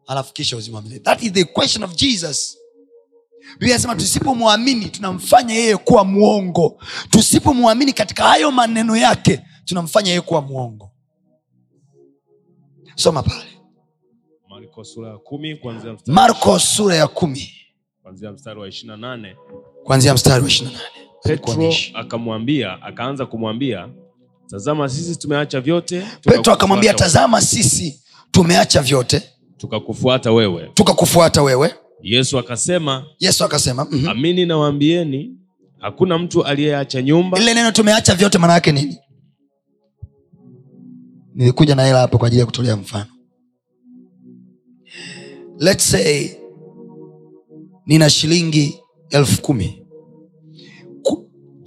alafu 0.06 0.32
kisha 0.32 0.56
uzima 0.56 0.76
wa 0.76 0.82
milele. 0.82 1.00
That 1.00 1.22
is 1.22 1.32
the 1.32 1.44
question 1.44 1.84
of 1.84 1.94
jesus. 1.96 2.58
Biblia 3.52 3.74
anasema 3.74 3.94
tusipomwamini 3.96 4.88
tunamfanya 4.88 5.54
yeye 5.54 5.76
kuwa 5.76 6.04
mwongo. 6.04 6.82
Tusipomwamini 7.10 7.92
katika 7.92 8.24
hayo 8.24 8.50
maneno 8.50 8.96
yake 8.96 9.42
tunamfanya 9.64 10.08
yeye 10.08 10.20
kuwa 10.20 10.42
mwongo. 10.42 10.90
Soma 12.94 13.22
pale. 13.22 13.44
Marko 16.06 16.58
sura 16.58 16.94
ya 16.96 17.08
kumi 17.08 17.52
kuanzia 18.02 18.32
mstari, 18.32 18.60
wa 20.42 20.48
ishiri 20.48 20.72
petro 21.22 21.72
akamwambia 21.94 22.82
akaanza 22.82 23.26
kumwambia 23.26 23.88
tazama 24.50 24.88
sisi 24.88 25.16
tumeacha 25.18 25.60
vyote 25.60 26.02
petro 26.24 26.52
akamwambia 26.52 26.94
tazama 26.94 27.40
sisi 27.40 28.02
tumeacha 28.30 28.82
vyote 28.82 29.22
tukakufuata 29.56 30.32
wewe. 30.32 30.70
tukakufuata 30.74 31.42
wewe. 31.42 31.74
Yesu 32.02 32.38
akasema 32.38 33.04
yesu 33.18 33.44
akasema 33.44 33.84
mhm. 33.84 34.08
amini 34.08 34.46
nawaambieni 34.46 35.36
hakuna 35.78 36.18
mtu 36.18 36.44
aliyeacha 36.44 37.02
nyumba. 37.02 37.38
Ile 37.38 37.54
neno 37.54 37.70
tumeacha 37.72 38.14
vyote 38.14 38.38
maana 38.38 38.52
yake 38.52 38.72
nini? 38.72 38.98
Nilikuja 41.34 41.74
na 41.74 41.84
hela 41.84 41.98
hapo 41.98 42.18
kwa 42.18 42.26
ajili 42.26 42.40
ya 42.40 42.46
kutolea 42.46 42.76
mfano. 42.76 43.06
Let's 45.58 45.90
say 45.90 46.28
nina 47.86 48.10
shilingi 48.10 48.80
elfu 49.10 49.42
kumi. 49.42 49.68
Ku- 49.68 49.81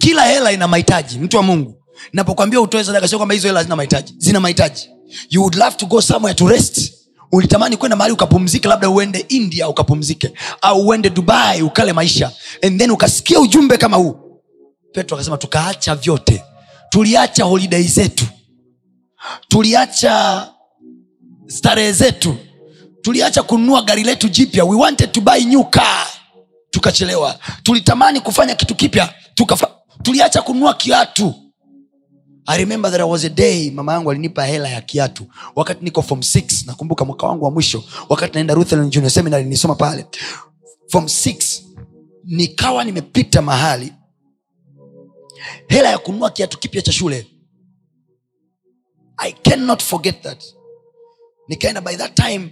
kila 0.06 0.24
hela 0.26 0.52
ina 0.52 0.68
mahitaji 0.68 1.20
mtu 1.20 1.38
wa 1.38 1.44
mungu. 1.44 1.84
Napokwambia 2.14 2.62
utoe 2.62 2.84
sadaka 2.84 3.08
sio 3.08 3.18
kwamba 3.18 3.34
hizo 3.34 3.48
hela 3.48 3.64
zina 3.64 3.76
mahitaji 3.76 4.14
zina 4.18 4.40
mahitaji. 4.40 4.90
You 5.30 5.42
would 5.42 5.56
love 5.56 5.76
to 5.78 5.86
go 5.86 6.02
somewhere 6.02 6.34
to 6.36 6.48
rest. 6.48 6.92
Ulitamani 7.32 7.78
kwenda 7.78 7.96
mahali 7.96 8.14
ukapumzike 8.14 8.68
labda 8.68 8.90
uende 8.90 9.26
india 9.30 9.70
ukapumzike 9.70 10.34
au 10.62 10.88
uende 10.88 11.10
dubai 11.10 11.62
ukale 11.62 11.94
maisha 11.94 12.32
and 12.64 12.80
then 12.80 12.92
ukasikia 12.92 13.40
ujumbe 13.40 13.78
kama 13.78 13.98
huu. 13.98 14.16
Petro 14.94 15.18
akasema 15.18 15.38
tukaacha 15.38 15.96
vyote. 15.96 16.44
Tuliacha 16.90 17.44
holiday 17.44 17.84
zetu. 17.84 18.26
Tuliacha 19.48 20.48
starehe 21.48 21.92
zetu. 21.92 22.36
Tuliacha 23.02 23.44
kununua 23.44 23.82
gari 23.82 24.04
letu 24.04 24.30
jipya. 24.30 24.66
We 24.66 24.76
wanted 24.78 25.12
to 25.12 25.22
buy 25.22 25.40
new 25.46 25.64
car. 25.64 26.08
Tukachelewa. 26.70 27.40
Tulitamani 27.64 28.22
kufanya 28.22 28.56
kitu 28.56 28.76
kipya. 28.76 29.14
Tukafa 29.36 29.75
tuliacha 30.02 30.42
kununua 30.42 30.74
kiatu. 30.74 31.34
I 32.48 32.66
mama 33.72 33.94
yangu 33.94 34.12
alinipa 34.12 34.46
hela 34.46 34.70
ya 34.70 34.82
kiatu. 34.82 35.26
Wakati 35.56 35.84
niko 35.84 36.02
form 36.02 36.22
six 36.24 36.66
nakumbuka 36.68 37.06
mwaka 37.06 37.28
wangu 37.28 37.46
wa 37.46 37.52
mwisho 37.52 37.84
wakati 38.10 38.34
naenda 38.34 38.54
Lutheran 38.54 39.46
nisoma 39.46 39.76
pale. 39.76 40.06
Form 40.88 41.08
six 41.08 41.64
nikawa 42.24 42.84
nimepita 42.84 43.42
mahali 43.42 43.94
hela 45.68 45.90
ya 45.90 45.98
kununua 45.98 46.30
kiatu 46.30 46.60
kipya 46.60 46.82
cha 46.82 46.92
shule. 46.92 47.28
I 49.18 49.32
cannot 49.32 49.84
forget 49.84 50.22
that. 50.22 50.44
Nikaenda 51.48 51.82
by 51.82 51.96
that 51.96 52.14
time 52.16 52.50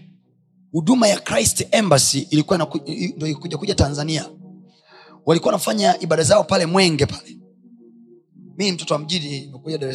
huduma 0.71 1.07
ya 1.07 1.19
christ 1.19 1.67
embassy 1.71 2.19
ilikuwa 2.19 2.57
ndo 2.57 3.57
kuja 3.57 3.75
tanzania 3.75 4.29
walikuwa 5.25 5.51
wanafanya 5.51 5.99
ibada 5.99 6.23
zao 6.23 6.43
pale 6.43 6.65
mwenge 6.65 7.05
pale. 7.05 7.37
Mi 8.57 8.71
mtoto 8.71 8.93
wa 8.93 8.99
mjini 8.99 9.39
nimekuja 9.41 9.77
dar 9.77 9.89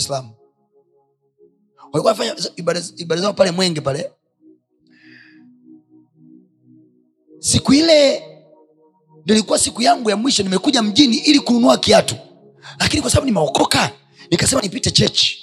walikuwa 1.92 2.12
wanafanya 2.12 2.50
ibada, 2.96 3.20
zao 3.20 3.32
pale 3.32 3.50
mwenge 3.50 3.80
pale. 3.80 4.10
Siku 7.38 7.74
ile 7.74 8.22
ndo 9.24 9.34
ilikuwa 9.34 9.58
siku 9.58 9.82
yangu 9.82 10.10
ya 10.10 10.16
mwisho 10.16 10.42
nimekuja 10.42 10.82
mjini 10.82 11.16
ili 11.16 11.40
kununua 11.40 11.78
kiatu. 11.78 12.16
Lakini 12.78 13.02
kwa 13.02 13.10
sababu 13.10 13.26
nimeokoka 13.26 13.92
nikasema 14.30 14.62
nipite 14.62 14.90
chechi 14.90 15.38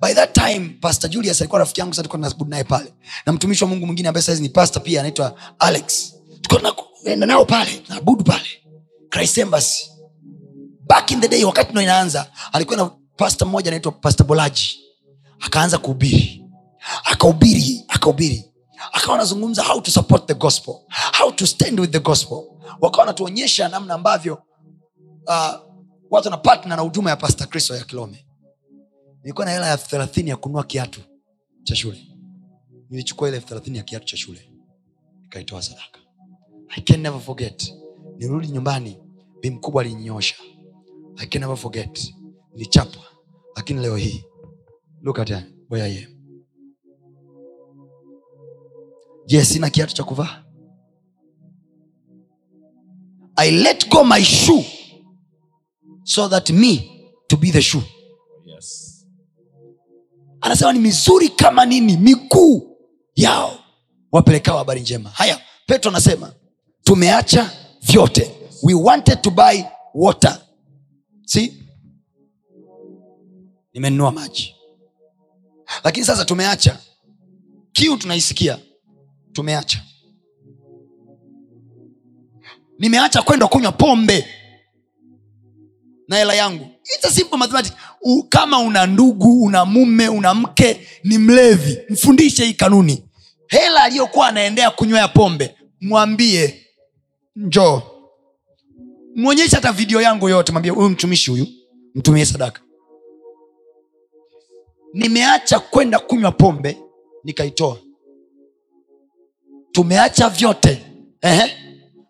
by 0.00 0.14
that 0.14 0.32
time 0.32 0.68
pastor 0.80 1.10
julius 1.10 1.40
alikuwa 1.40 1.58
rafiki 1.58 1.80
yangu 1.80 1.94
tulikuwa 1.94 2.18
tunaabudu 2.18 2.50
naye 2.50 2.64
pale. 2.64 2.94
Na 3.26 3.32
mtumishi 3.32 3.64
wa 3.64 3.70
mungu 3.70 3.86
mwingine 3.86 4.08
ambaye 4.08 4.22
saizi 4.22 4.42
ni 4.42 4.48
pastor 4.48 4.82
pia 4.82 5.00
anaitwa 5.00 5.40
alex. 5.58 6.14
Tulikuwa 6.40 6.74
tunaenda 6.98 7.26
nao 7.26 7.44
pale 7.44 7.70
tunaabudu 7.78 8.24
pale 8.24 8.59
christ 9.10 9.38
embassy 9.38 9.90
back 10.86 11.10
in 11.10 11.20
the 11.20 11.28
day 11.28 11.44
wakati 11.44 11.72
ndo 11.72 11.82
inaanza 11.82 12.32
alikuwa 12.52 12.76
na 12.76 12.90
pasta 13.16 13.44
mmoja 13.44 13.68
anaitwa 13.70 13.92
pasta 13.92 14.24
bolaji. 14.24 14.80
Akaanza 15.40 15.78
kuhubiri. 15.78 16.44
Akahubiri 17.04 17.84
akahubiri. 17.88 18.44
Akawa 18.92 19.14
anazungumza 19.14 19.62
how 19.62 19.80
to 19.80 19.90
support 19.90 20.26
the 20.26 20.34
gospel 20.34 20.74
how 21.18 21.32
to 21.32 21.46
stand 21.46 21.80
with 21.80 21.90
the 21.90 21.98
gospel. 22.00 22.38
Wakawa 22.80 22.98
wanatuonyesha 23.00 23.68
namna 23.68 23.94
ambavyo 23.94 24.34
uh, 25.26 25.54
watu 26.10 26.28
wana 26.28 26.36
partner 26.36 26.76
na 26.76 26.82
huduma 26.82 27.10
ya 27.10 27.16
pasta 27.16 27.46
kristo 27.46 27.76
ya 27.76 27.84
kilome 27.84 28.26
nilikuwa 29.22 29.44
na 29.46 29.52
hela 29.52 29.72
elfu 29.72 29.88
thelathini 29.88 30.30
ya 30.30 30.36
kununua 30.36 30.64
kiatu 30.64 31.00
cha 31.62 31.76
shule. 31.76 32.06
Nilichukua 32.90 33.28
ile 33.28 33.36
elfu 33.36 33.48
thelathini 33.48 33.78
ya 33.78 33.84
kiatu 33.84 34.06
cha 34.06 34.16
shule. 34.16 34.52
Nikaitoa 35.22 35.62
sadaka. 35.62 35.98
I 36.68 36.80
can 36.80 37.00
never 37.00 37.20
forget 37.20 37.74
nirudi 38.20 38.48
nyumbani 38.48 38.98
bi 39.40 39.50
mkubwa 39.50 39.82
alinyosha 39.82 40.34
i 41.16 41.26
can 41.26 41.40
never 41.40 41.56
forget. 41.56 42.14
Nilichapwa. 42.52 43.02
Lakini 43.56 43.80
leo 43.80 43.96
hii 43.96 44.24
look 45.02 45.18
at 45.18 45.30
where 45.70 45.84
I 45.86 46.04
am. 46.04 46.10
Je 49.26 49.44
sina 49.44 49.70
kiatu 49.70 49.94
cha 49.94 50.04
kuvaa. 50.04 50.44
I 53.36 53.50
let 53.50 53.88
go 53.88 54.04
my 54.04 54.22
shoe 54.24 54.64
so 56.04 56.28
that 56.28 56.50
me 56.50 56.90
to 57.28 57.36
be 57.36 57.50
the 57.50 57.62
shoe. 57.62 57.82
Yes. 58.44 59.06
anasema 60.40 60.72
ni 60.72 60.78
mizuri 60.78 61.28
kama 61.28 61.66
nini 61.66 61.96
miguu 61.96 62.76
yao 63.14 63.58
wapelekao 64.12 64.58
habari 64.58 64.80
njema. 64.80 65.10
Haya 65.10 65.40
petro 65.66 65.90
anasema 65.90 66.34
tumeacha 66.82 67.50
vyote. 67.80 68.30
We 68.62 68.74
wanted 68.74 69.22
to 69.22 69.30
buy 69.30 69.64
water. 69.94 70.38
Si 71.24 71.54
nimenunua 73.74 74.12
maji. 74.12 74.54
Lakini 75.84 76.06
sasa 76.06 76.24
tumeacha. 76.24 76.78
Kiu 77.72 77.96
tunaisikia? 77.96 78.58
Tumeacha. 79.32 79.82
Nimeacha 82.78 83.22
kwenda 83.22 83.46
kunywa 83.46 83.72
pombe 83.72 84.26
na 86.08 86.16
hela 86.16 86.34
yangu. 86.34 86.66
Kama 88.28 88.58
una 88.58 88.86
ndugu 88.86 89.42
una 89.42 89.64
mume 89.64 90.08
una 90.08 90.34
mke 90.34 90.86
ni 91.04 91.18
mlevi 91.18 91.78
mfundishe 91.90 92.44
hii 92.44 92.54
kanuni. 92.54 93.04
Hela 93.46 93.82
aliyokuwa 93.82 94.28
anaendea 94.28 94.70
kunywea 94.70 95.08
pombe 95.08 95.54
mwambie 95.80 96.59
njoo 97.46 97.82
mwonyeshe 99.16 99.56
hata 99.56 99.72
video 99.72 100.00
yangu 100.00 100.28
yote 100.28 100.52
mwambie 100.52 100.70
huyu 100.72 100.88
mtumishi 100.88 101.30
huyu 101.30 101.46
mtumie 101.94 102.24
sadaka 102.26 102.60
nimeacha 104.94 105.58
kwenda 105.60 105.98
kunywa 105.98 106.32
pombe 106.32 106.76
nikaitoa 107.24 107.78
tumeacha 109.72 110.28
vyote 110.28 110.86
Ehe. 111.22 111.52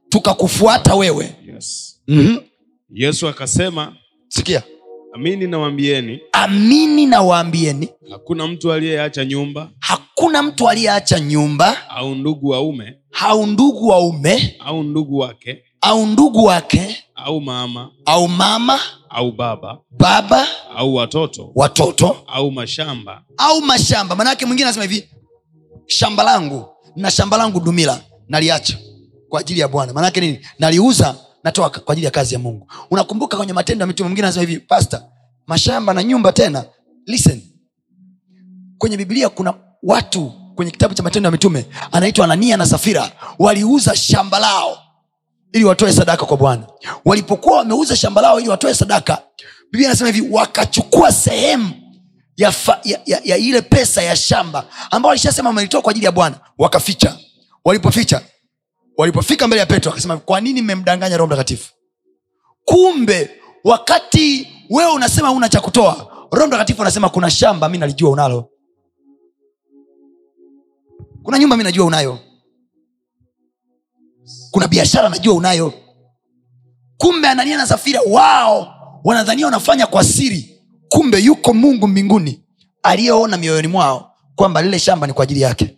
tukakufuata 0.09 0.95
wewe 0.95 1.37
Yes. 1.55 2.01
mm-hmm. 2.09 2.41
yesu 2.91 3.29
akasema 3.29 3.97
sikia 4.29 4.63
amini 5.13 5.47
nawaambieni 5.47 6.21
amini 6.33 7.07
nawaambieni 7.07 7.89
hakuna 8.11 8.47
mtu 8.47 8.73
aliyeacha 8.73 9.25
nyumba 9.25 9.71
hakuna 9.79 10.43
mtu 10.43 10.69
aliyeacha 10.69 11.21
nyumba 11.21 11.89
au 11.91 12.15
ndugu 12.15 12.49
waume 12.49 13.00
au 13.13 13.47
ndugu 13.47 13.89
waume 13.89 14.57
au 14.61 14.83
ndugu 14.83 15.19
wake? 15.19 15.63
Au 15.81 16.07
ndugu 16.07 16.45
wake? 16.45 17.05
Au 17.15 17.41
mama? 17.41 17.91
Au 18.05 18.29
mama? 18.29 18.81
Au 19.09 19.33
baba? 19.33 19.79
Baba? 19.91 20.47
Au 20.77 20.95
watoto? 20.95 21.53
Watoto? 21.55 22.17
Au 22.27 22.51
mashamba? 22.51 23.25
Au 23.37 23.61
mashamba. 23.61 24.17
Manake 24.17 24.47
mwingine 24.47 24.65
anasema 24.69 24.85
hivi 24.85 25.09
shamba 25.87 26.23
langu 26.23 26.67
na 26.97 27.11
shamba 27.11 27.37
langu 27.37 27.61
dumila 27.61 28.01
naliacha 28.29 28.79
kwa 29.29 29.41
ajili 29.41 29.61
ya 29.61 29.69
bwana. 29.69 29.93
Manake 29.93 30.21
nini? 30.21 30.41
Naliuza 30.59 31.17
natoa 31.45 31.71
kwa 31.71 31.93
ajili 31.93 32.05
ya 32.05 32.11
kazi 32.11 32.35
ya 32.35 32.41
mungu. 32.41 32.73
Unakumbuka 32.91 33.37
kwenye 33.37 33.53
matendo 33.53 33.83
ya 33.83 33.87
mitume 33.87 34.09
mwingine 34.09 34.27
anasema 34.27 34.47
hivi 34.49 34.61
pasta 34.61 35.05
mashamba 35.47 35.95
na 35.95 36.03
nyumba 36.03 36.33
tena 36.33 36.65
listen. 37.07 37.43
Kwenye 38.79 38.97
biblia 38.97 39.29
kuna 39.29 39.55
watu 39.83 40.33
kwenye 40.55 40.71
kitabu 40.71 40.95
cha 40.95 41.03
matendo 41.03 41.27
ya 41.27 41.31
mitume 41.31 41.67
anaitwa 41.93 42.25
anania 42.25 42.57
na 42.57 42.67
safira 42.67 43.13
waliuza 43.39 43.97
shamba 43.97 44.39
lao 44.39 44.79
ili 45.53 45.65
watoe 45.65 45.93
sadaka 45.93 46.27
kwa 46.27 46.37
bwana. 46.37 46.67
Walipokuwa 47.05 47.57
wameuza 47.59 47.97
shamba 47.97 48.23
lao 48.23 48.41
ili 48.41 48.49
watoe 48.49 48.75
sadaka 48.75 49.23
biblia 49.73 49.89
anasema 49.89 50.11
hivi 50.11 50.29
wakachukua 50.31 51.13
sehemu 51.13 51.71
ya, 52.37 52.53
fa, 52.53 52.81
ya, 52.85 53.01
ya, 53.07 53.21
ya 53.25 53.37
ile 53.37 53.63
pesa 53.63 54.03
ya 54.03 54.17
shamba 54.17 54.65
ambao 54.91 55.09
walishasema 55.09 55.49
wamelitoa 55.49 55.83
kwa 55.83 55.91
ajili 55.91 56.07
ya 56.07 56.13
bwana. 56.13 56.37
Wakaficha. 56.59 57.17
Walipoficha 57.65 58.21
walipofika 58.97 59.47
mbele 59.47 59.61
ya 59.61 59.67
petro 59.67 59.93
akasema 59.93 60.17
kwa 60.17 60.41
nini 60.41 60.63
mmemdanganya 60.63 61.17
roho 61.17 61.27
mtakatifu? 61.27 61.73
Kumbe 62.65 63.31
wakati 63.65 64.49
wewe 64.71 64.93
unasema 64.93 65.31
una 65.33 65.49
cha 65.49 65.61
kutoa 65.61 66.07
roho 66.33 66.47
mtakatifu 66.47 66.83
anasema 66.83 67.09
kuna 67.09 67.31
shamba 67.31 67.69
mi 67.69 67.79
nalijua 67.79 68.11
unalo 68.11 68.50
kuna 71.23 71.39
nyumba 71.39 71.57
mi 71.57 71.65
najua 71.65 71.87
unayo. 71.87 72.19
Kuna 74.51 74.69
biashara 74.69 75.09
najua 75.09 75.35
unayo. 75.35 75.73
Kumbe 76.97 77.29
anania 77.29 77.57
na 77.57 77.67
safira 77.67 78.01
wao 78.07 78.75
wanadhania 79.05 79.45
wanafanya 79.47 79.87
kwa 79.87 80.05
siri. 80.05 80.57
Kumbe 80.89 81.19
yuko 81.19 81.55
mungu 81.55 81.89
mbinguni 81.89 82.45
aliyeona 82.83 83.37
mioyoni 83.37 83.69
mwao 83.69 84.15
kwamba 84.35 84.63
lile 84.63 84.79
shamba 84.79 85.07
ni 85.07 85.13
kwa 85.13 85.23
ajili 85.23 85.41
yake. 85.41 85.77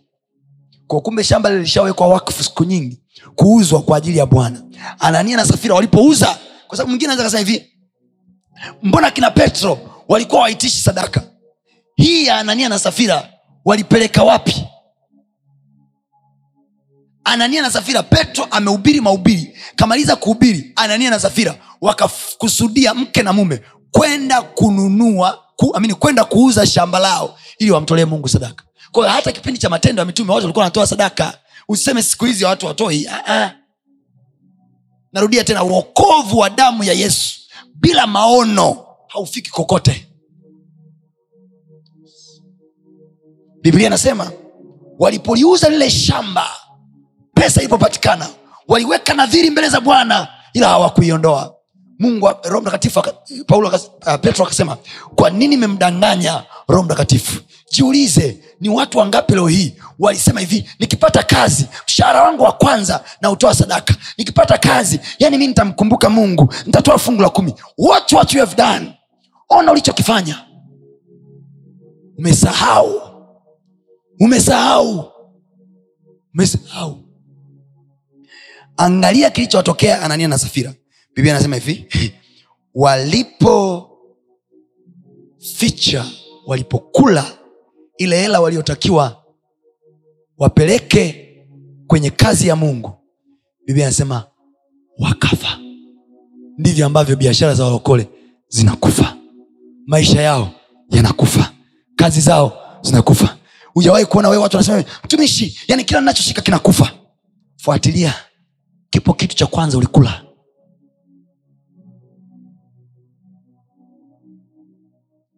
Kwa 0.87 1.01
kumbe 1.01 1.23
shamba 1.23 1.49
lile 1.49 1.61
lishawekwa 1.61 2.07
wakfu 2.07 2.43
siku 2.43 2.63
nyingi 2.63 3.01
kuuzwa 3.35 3.81
kwa 3.81 3.97
ajili 3.97 4.17
ya 4.17 4.25
bwana. 4.25 4.63
Anania 4.99 5.37
na 5.37 5.45
safira 5.45 5.75
walipouza 5.75 6.37
kwa 6.67 6.77
sababu 6.77 6.89
mwingine 6.89 7.11
anaweza 7.13 7.37
kasema 7.37 7.49
hivi 7.51 7.69
mbona 8.83 9.11
kina 9.11 9.31
petro 9.31 9.79
walikuwa 10.07 10.41
waitishi 10.41 10.77
sadaka? 10.81 11.23
Hii 11.95 12.25
ya 12.25 12.37
anania 12.37 12.69
na 12.69 12.79
safira 12.79 13.29
walipeleka 13.65 14.23
wapi 14.23 14.65
anania 17.23 17.61
na 17.61 17.71
safira 17.71 18.03
petro 18.03 18.47
amehubiri 18.51 19.01
mahubiri. 19.01 19.57
Kamaliza 19.75 20.15
kuhubiri 20.15 20.71
anania 20.75 21.09
na 21.09 21.19
safira 21.19 21.57
wakakusudia 21.81 22.93
mke 22.93 23.23
na 23.23 23.33
mume 23.33 23.61
kwenda 23.91 24.41
kununua 24.41 25.43
ku, 25.55 25.75
amini 25.75 25.93
kwenda 25.93 26.25
kuuza 26.25 26.65
shamba 26.65 26.99
lao 26.99 27.37
ili 27.59 27.71
wamtolee 27.71 28.05
mungu 28.05 28.29
sadaka. 28.29 28.63
Kwa 28.91 29.09
hata 29.11 29.31
kipindi 29.31 29.59
cha 29.59 29.69
matendo 29.69 29.99
ya 30.01 30.05
mitume 30.05 30.31
watu 30.31 30.43
walikuwa 30.45 30.63
wanatoa 30.63 30.87
sadaka. 30.87 31.39
Usiseme 31.67 32.03
siku 32.03 32.25
hizi 32.25 32.45
watu 32.45 32.65
watoi 32.65 33.07
Ah, 33.07 33.25
ah. 33.43 33.51
narudia 35.13 35.43
tena 35.43 35.63
uokovu 35.63 36.37
wa 36.37 36.49
damu 36.49 36.83
ya 36.83 36.93
yesu 36.93 37.39
bila 37.75 38.07
maono 38.07 38.85
haufiki 39.07 39.51
kokote. 39.51 40.07
Biblia 43.61 43.87
inasema 43.87 44.31
walipoliuza 44.99 45.69
lile 45.69 45.89
shamba 45.89 46.47
pesa 47.43 47.61
ilipopatikana 47.61 48.27
waliweka 48.67 49.13
nadhiri 49.13 49.49
mbele 49.49 49.69
za 49.69 49.81
bwana 49.81 50.27
ila 50.53 50.67
hawakuiondoa. 50.67 51.55
Mungu 51.99 52.29
roho 52.43 52.61
mtakatifu 52.61 53.03
paulo 53.47 53.67
uh, 53.69 54.15
petro 54.21 54.45
akasema 54.45 54.77
kwa 55.15 55.29
nini 55.29 55.57
memdanganya 55.57 56.43
roho 56.67 56.83
mtakatifu? 56.83 57.41
Jiulize 57.71 58.43
ni 58.61 58.69
watu 58.69 58.97
wangapi 58.97 59.33
leo 59.33 59.47
hii 59.47 59.75
walisema 59.99 60.39
hivi 60.39 60.69
nikipata 60.79 61.23
kazi 61.23 61.65
mshahara 61.87 62.23
wangu 62.23 62.43
wa 62.43 62.51
kwanza 62.51 63.03
na 63.21 63.31
utoa 63.31 63.55
sadaka. 63.55 63.95
Nikipata 64.17 64.57
kazi 64.57 64.99
yani 65.19 65.37
mi 65.37 65.47
nitamkumbuka 65.47 66.09
mungu 66.09 66.53
nitatoa 66.65 66.97
fungu 66.97 67.21
la 67.21 67.29
kumi. 67.29 67.53
What, 67.77 68.11
what 68.11 68.33
you 68.33 68.39
have 68.39 68.55
done. 68.55 68.93
Ona 69.49 69.71
ulichokifanya. 69.71 70.45
Umesahau. 72.17 73.01
Umesahau. 74.19 75.11
Umesahau 76.33 77.02
angalia 78.77 79.29
kilichotokea 79.29 80.01
anania 80.01 80.27
na 80.27 80.37
safira. 80.37 80.73
Biblia 81.15 81.33
anasema 81.33 81.55
hivi 81.55 81.87
walipoficha 82.83 83.75
walipokula 86.47 87.25
ile 87.97 88.21
hela 88.21 88.41
waliotakiwa 88.41 89.23
wapeleke 90.37 91.29
kwenye 91.87 92.09
kazi 92.09 92.47
ya 92.47 92.55
mungu 92.55 92.91
biblia 93.65 93.85
anasema 93.85 94.23
wakafa. 94.99 95.59
Ndivyo 96.57 96.85
ambavyo 96.85 97.15
biashara 97.15 97.53
za 97.55 97.63
walokole 97.65 98.07
zinakufa. 98.47 99.17
Maisha 99.87 100.21
yao 100.21 100.51
yanakufa. 100.89 101.51
Kazi 101.95 102.21
zao 102.21 102.57
zinakufa. 102.81 103.37
Hujawahi 103.73 104.05
kuona 104.05 104.29
wewe 104.29 104.43
watu 104.43 104.57
wanasema 104.57 104.83
mtumishi 105.03 105.59
yani 105.67 105.83
kila 105.83 106.01
nachoshika 106.01 106.41
kinakufa. 106.41 106.91
Fuatilia 107.57 108.13
kipo 108.93 109.13
kitu 109.13 109.35
cha 109.35 109.45
kwanza 109.47 109.77
ulikula 109.77 110.21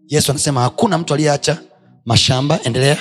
yesu 0.07 0.32
anasema 0.32 0.61
hakuna 0.61 0.98
mtu 0.98 1.14
aliyeacha 1.14 1.61
mashamba 2.06 2.60
endelea 2.64 2.98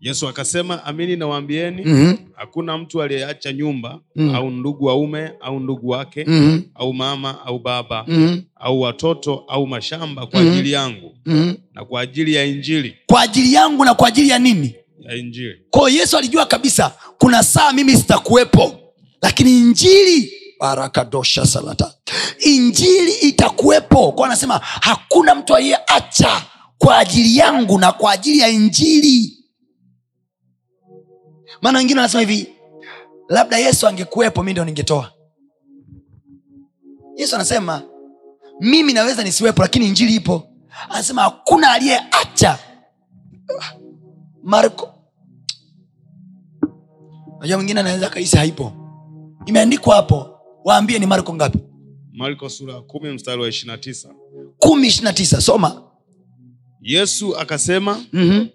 yesu 0.00 0.28
akasema 0.28 0.84
amini 0.84 1.16
nawaambieni 1.16 1.82
mm-hmm. 1.84 2.18
hakuna 2.34 2.78
mtu 2.78 3.02
aliyeacha 3.02 3.52
nyumba 3.52 4.00
Mm. 4.16 4.34
au 4.34 4.50
ndugu 4.50 4.84
waume 4.84 5.32
au 5.40 5.60
ndugu 5.60 5.88
wake 5.88 6.24
Mm-hmm. 6.28 6.62
au 6.74 6.92
mama 6.94 7.44
au 7.46 7.58
baba 7.58 8.04
Mm-hmm. 8.08 8.42
au 8.56 8.80
watoto 8.80 9.34
au 9.48 9.66
mashamba 9.66 10.26
kwa 10.26 10.40
Mhm. 10.40 10.52
ajili 10.52 10.72
yangu 10.72 11.14
Mm-hmm. 11.26 11.56
na 11.74 11.84
kwa 11.84 12.00
ajili 12.00 12.34
ya 12.34 12.44
injili 12.44 12.94
kwa 13.06 13.20
ajili 13.22 13.52
yangu 13.52 13.84
na 13.84 13.94
kwa 13.94 14.08
ajili 14.08 14.28
ya 14.28 14.38
nini 14.38 14.74
ya 15.00 15.14
injili 15.14 15.60
kwayo 15.70 15.96
yesu 15.96 16.18
alijua 16.18 16.46
kabisa 16.46 16.92
kuna 17.18 17.42
saa 17.42 17.72
mimi 17.72 17.92
sitakuwepo 17.96 18.85
lakini 19.26 19.58
injili 19.58 20.32
barakadosha 20.60 21.46
salata. 21.46 21.94
Injili 22.38 23.12
itakuwepo. 23.12 24.12
Kwa 24.12 24.26
anasema 24.26 24.58
hakuna 24.62 25.34
mtu 25.34 25.56
aliyeacha 25.56 26.42
kwa 26.78 26.98
ajili 26.98 27.36
yangu 27.36 27.78
na 27.78 27.92
kwa 27.92 28.12
ajili 28.12 28.38
ya 28.38 28.48
injili. 28.48 29.44
Maana 31.62 31.78
wengine 31.78 32.00
wanasema 32.00 32.20
hivi 32.20 32.52
labda 33.28 33.58
yesu 33.58 33.86
angekuwepo 33.86 34.42
mi 34.42 34.50
ndio 34.52 34.64
ningetoa. 34.64 35.12
Yesu 37.16 37.34
anasema 37.34 37.82
mimi 38.60 38.92
naweza 38.92 39.24
nisiwepo 39.24 39.62
lakini 39.62 39.86
injili 39.88 40.14
ipo. 40.14 40.48
Anasema 40.88 41.22
hakuna 41.22 41.70
aliyeacha. 41.72 42.58
Marko. 44.42 44.92
Najua 47.40 47.56
mwingine 47.56 47.80
anaweza 47.80 48.08
kaisi 48.08 48.36
haipo 48.36 48.85
imeandikwa 49.46 49.96
hapo 49.96 50.38
waambie 50.64 50.98
ni 50.98 51.06
marko 51.06 51.34
ngapi? 51.34 51.58
Marko 52.12 52.48
sura 52.48 52.80
kumi 52.80 53.10
mstari 53.10 53.42
wa 53.42 53.48
ishirina 53.48 53.78
tisa. 53.78 54.08
Kumi 54.58 54.86
ishirina 54.88 55.12
tisa 55.12 55.40
soma. 55.40 55.82
Yesu 56.82 57.36
akasema 57.36 58.00
mm-hmm. 58.12 58.48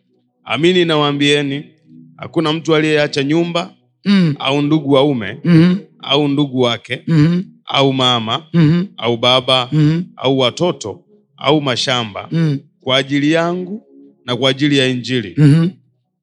amini 0.44 0.86
nawaambieni 0.86 1.64
hakuna 2.18 2.54
mtu 2.54 2.76
aliyeacha 2.76 3.24
nyumba 3.24 3.74
mm. 4.06 4.36
au 4.40 4.62
ndugu 4.62 4.92
waume 4.92 5.38
mm 5.44 5.78
au 6.00 6.28
ndugu 6.28 6.60
wake 6.62 7.04
mm 7.08 7.44
au 7.66 7.94
mama 7.94 8.46
mm 8.54 8.88
au 8.98 9.18
baba 9.18 9.70
mm 9.72 10.04
au 10.16 10.40
watoto 10.40 11.04
au 11.38 11.62
mashamba 11.62 12.28
mm. 12.32 12.60
kwa 12.82 12.98
ajili 12.98 13.32
yangu 13.32 13.84
na 14.26 14.36
kwa 14.38 14.50
ajili 14.50 14.78
ya 14.78 14.88
injili. 14.88 15.34
Mm 15.38 15.72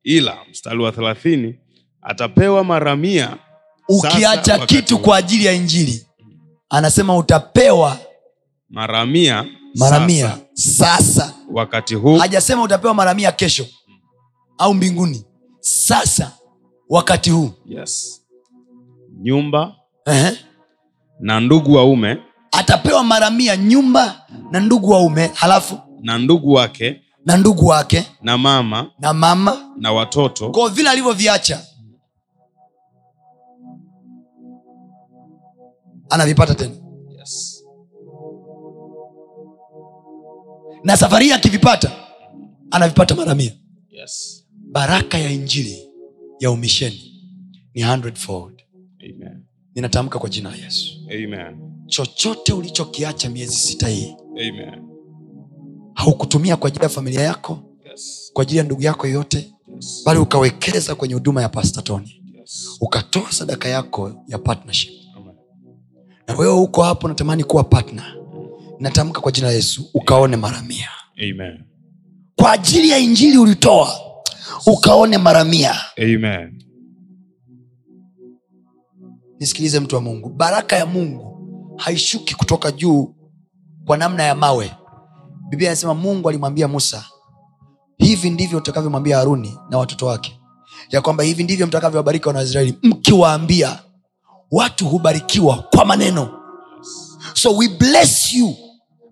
ila 0.03 0.36
mstari 0.51 0.78
wa 0.78 0.93
thelathini 0.93 1.55
atapewa 2.03 2.65
mara 2.65 2.97
mia 2.97 3.36
ukiacha 3.89 4.59
kitu 4.66 4.98
kwa 4.98 5.16
ajili 5.16 5.44
ya 5.44 5.52
injili 5.52 6.06
anasema 6.70 7.16
utapewa 7.16 7.98
mara 8.70 9.06
mia 9.06 9.44
mara 9.74 9.90
sasa, 9.97 10.06
mia 10.06 10.39
sasa. 10.55 11.35
Wakati 11.52 11.94
huu. 11.94 12.16
Hajasema 12.19 12.62
utapewa 12.62 12.94
mara 12.94 13.15
mia 13.15 13.32
kesho 13.32 13.66
au 14.59 14.74
mbinguni. 14.74 15.24
Sasa 15.60 16.32
wakati 16.89 17.31
huu. 17.31 17.51
Yes. 17.66 18.23
nyumba 19.23 19.77
Ehe. 20.06 20.39
na 21.20 21.40
ndugu 21.40 21.73
waume. 21.74 22.19
Atapewa 22.52 23.05
mara 23.05 23.31
mia 23.31 23.56
nyumba 23.56 24.27
na 24.51 24.60
ndugu 24.60 24.90
waume 24.90 25.31
halafu? 25.35 25.78
Na 26.02 26.19
ndugu 26.19 26.52
wake. 26.52 27.01
Na 27.27 27.36
ndugu 27.36 27.66
wake. 27.66 28.06
Na 28.23 28.39
mama. 28.39 28.90
Na 28.98 29.12
mama. 29.15 29.56
Na 29.78 29.93
watoto. 29.93 30.51
Kwa 30.51 30.69
vile 30.70 30.90
alivyoviacha 30.90 31.60
anavipata 36.10 36.55
tena 36.55 36.74
yes. 37.18 37.64
na 40.85 40.97
safari 40.97 41.24
hii 41.24 41.32
akivipata 41.32 41.93
anavipata 42.70 43.14
mara 43.14 43.35
mia 43.35 43.52
Yes. 43.90 44.44
baraka 44.70 45.18
ya 45.18 45.30
injili 45.30 45.89
ya 46.40 46.51
umisheni 46.51 47.14
ni 47.74 47.82
hundredfold 47.82 48.62
Amen. 49.05 49.43
ninatamka 49.74 50.18
kwa 50.18 50.30
jina 50.30 50.51
la 50.51 50.56
yesu 50.56 50.94
Amen. 51.14 51.56
chochote 51.86 52.52
ulichokiacha 52.52 53.30
miezi 53.30 53.56
sita 53.56 53.89
hii 53.89 54.14
Amen. 54.30 54.82
haukutumia 55.94 56.56
kwa 56.56 56.68
ajili 56.68 56.82
ya 56.82 56.89
familia 56.89 57.20
yako 57.22 57.59
Yes. 57.90 58.30
kwa 58.32 58.43
ajili 58.43 58.59
ya 58.59 58.64
ndugu 58.64 58.82
yako 58.82 59.06
yoyote 59.06 59.52
Yes. 59.74 60.02
bali 60.06 60.20
ukawekeza 60.20 60.94
kwenye 60.94 61.14
huduma 61.14 61.43
ya 61.43 61.48
pastatoni 61.48 62.22
Yes. 62.39 62.68
ukatoa 62.80 63.32
sadaka 63.32 63.68
yako 63.68 64.24
ya 64.28 64.39
partnership. 64.39 64.93
Na 66.28 66.34
wewe 66.36 66.52
uko 66.52 66.82
hapo 66.82 67.09
natamani 67.09 67.44
kuwa 67.44 67.64
partner. 67.64 68.14
Natamka 68.78 69.20
kwa 69.20 69.32
jina 69.32 69.46
la 69.46 69.52
yesu 69.52 69.90
ukaone 69.94 70.36
mara 70.36 70.62
mia 70.62 70.88
Amen. 71.30 71.64
kwa 72.36 72.52
ajili 72.52 72.88
ya 72.90 72.98
injili 72.98 73.38
ulitoa 73.38 73.88
ukaone 74.66 75.18
mara 75.18 75.44
mia 75.44 75.74
Amen. 75.96 76.62
nisikilize 79.40 79.80
mtu 79.80 79.94
wa 79.96 80.00
mungu. 80.02 80.28
Baraka 80.28 80.76
ya 80.76 80.86
mungu 80.86 81.38
haishuki 81.76 82.34
kutoka 82.34 82.72
juu 82.72 83.14
kwa 83.84 83.96
namna 83.96 84.22
ya 84.22 84.34
mawe. 84.34 84.70
Biblia 85.48 85.70
anasema 85.70 85.94
mungu 85.94 86.28
alimwambia 86.28 86.68
musa 86.68 87.05
hivi 87.98 88.30
ndivyo 88.30 88.59
utakavyomwambia 88.59 89.16
haruni 89.16 89.59
na 89.70 89.78
watoto 89.78 90.06
wake. 90.06 90.40
Ya 90.90 91.00
kwamba 91.00 91.24
hivi 91.24 91.44
ndivyo 91.44 91.66
mtakavyowabariki 91.66 92.28
wana 92.28 92.38
wa 92.38 92.44
israeli 92.44 92.78
mkiwaambia 92.82 93.78
watu 94.50 94.88
hubarikiwa 94.88 95.56
kwa 95.56 95.84
maneno. 95.84 96.34
So 97.34 97.56
we 97.56 97.68
bless 97.68 98.32
you 98.32 98.54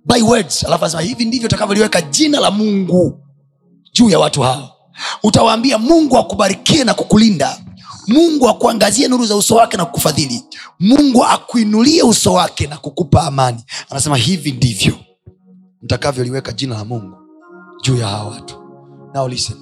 by 0.05 0.23
words. 0.23 0.65
Alafu 0.65 0.85
anasema 0.85 1.03
hivi 1.03 1.25
ndivyo 1.25 1.47
utakavyoliweka 1.47 2.01
jina 2.03 2.41
la 2.41 2.51
mungu 2.51 3.21
juu 3.93 4.11
ya 4.11 4.19
watu 4.19 4.43
hao. 4.43 4.73
Utawaambia 5.23 5.79
mungu 5.79 6.19
akubarikie 6.19 6.85
na 6.85 6.95
kukulinda. 6.95 7.61
Mungu 8.09 8.49
akuangazie 8.49 9.09
nuru 9.09 9.27
za 9.27 9.37
uso 9.37 9.55
wake 9.55 9.77
na 9.77 9.85
kukufadhili. 9.85 10.43
Mungu 10.81 11.25
akuinulie 11.25 12.03
uso 12.03 12.33
wake 12.33 12.67
na 12.67 12.77
kukupa 12.77 13.23
amani. 13.23 13.65
Anasema 13.91 14.17
hivi 14.17 14.53
ndivyo 14.53 14.99
mtakavyoliweka 15.83 16.53
jina 16.53 16.75
la 16.75 16.85
mungu 16.85 17.17
juu 17.83 17.97
ya 17.97 18.07
hawa 18.09 18.31
watu. 18.31 18.55
Now 19.15 19.29
listen. 19.29 19.57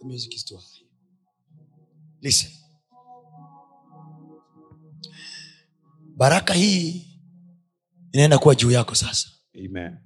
The 0.00 0.06
music 0.06 0.34
is 0.34 0.44
too 0.44 0.56
high. 0.56 0.86
Listen 2.22 2.50
baraka 6.16 6.54
hii 6.54 7.06
inaenda 8.12 8.38
kuwa 8.38 8.54
juu 8.54 8.70
yako 8.70 8.94
sasa. 8.94 9.28
Amen. 9.66 9.96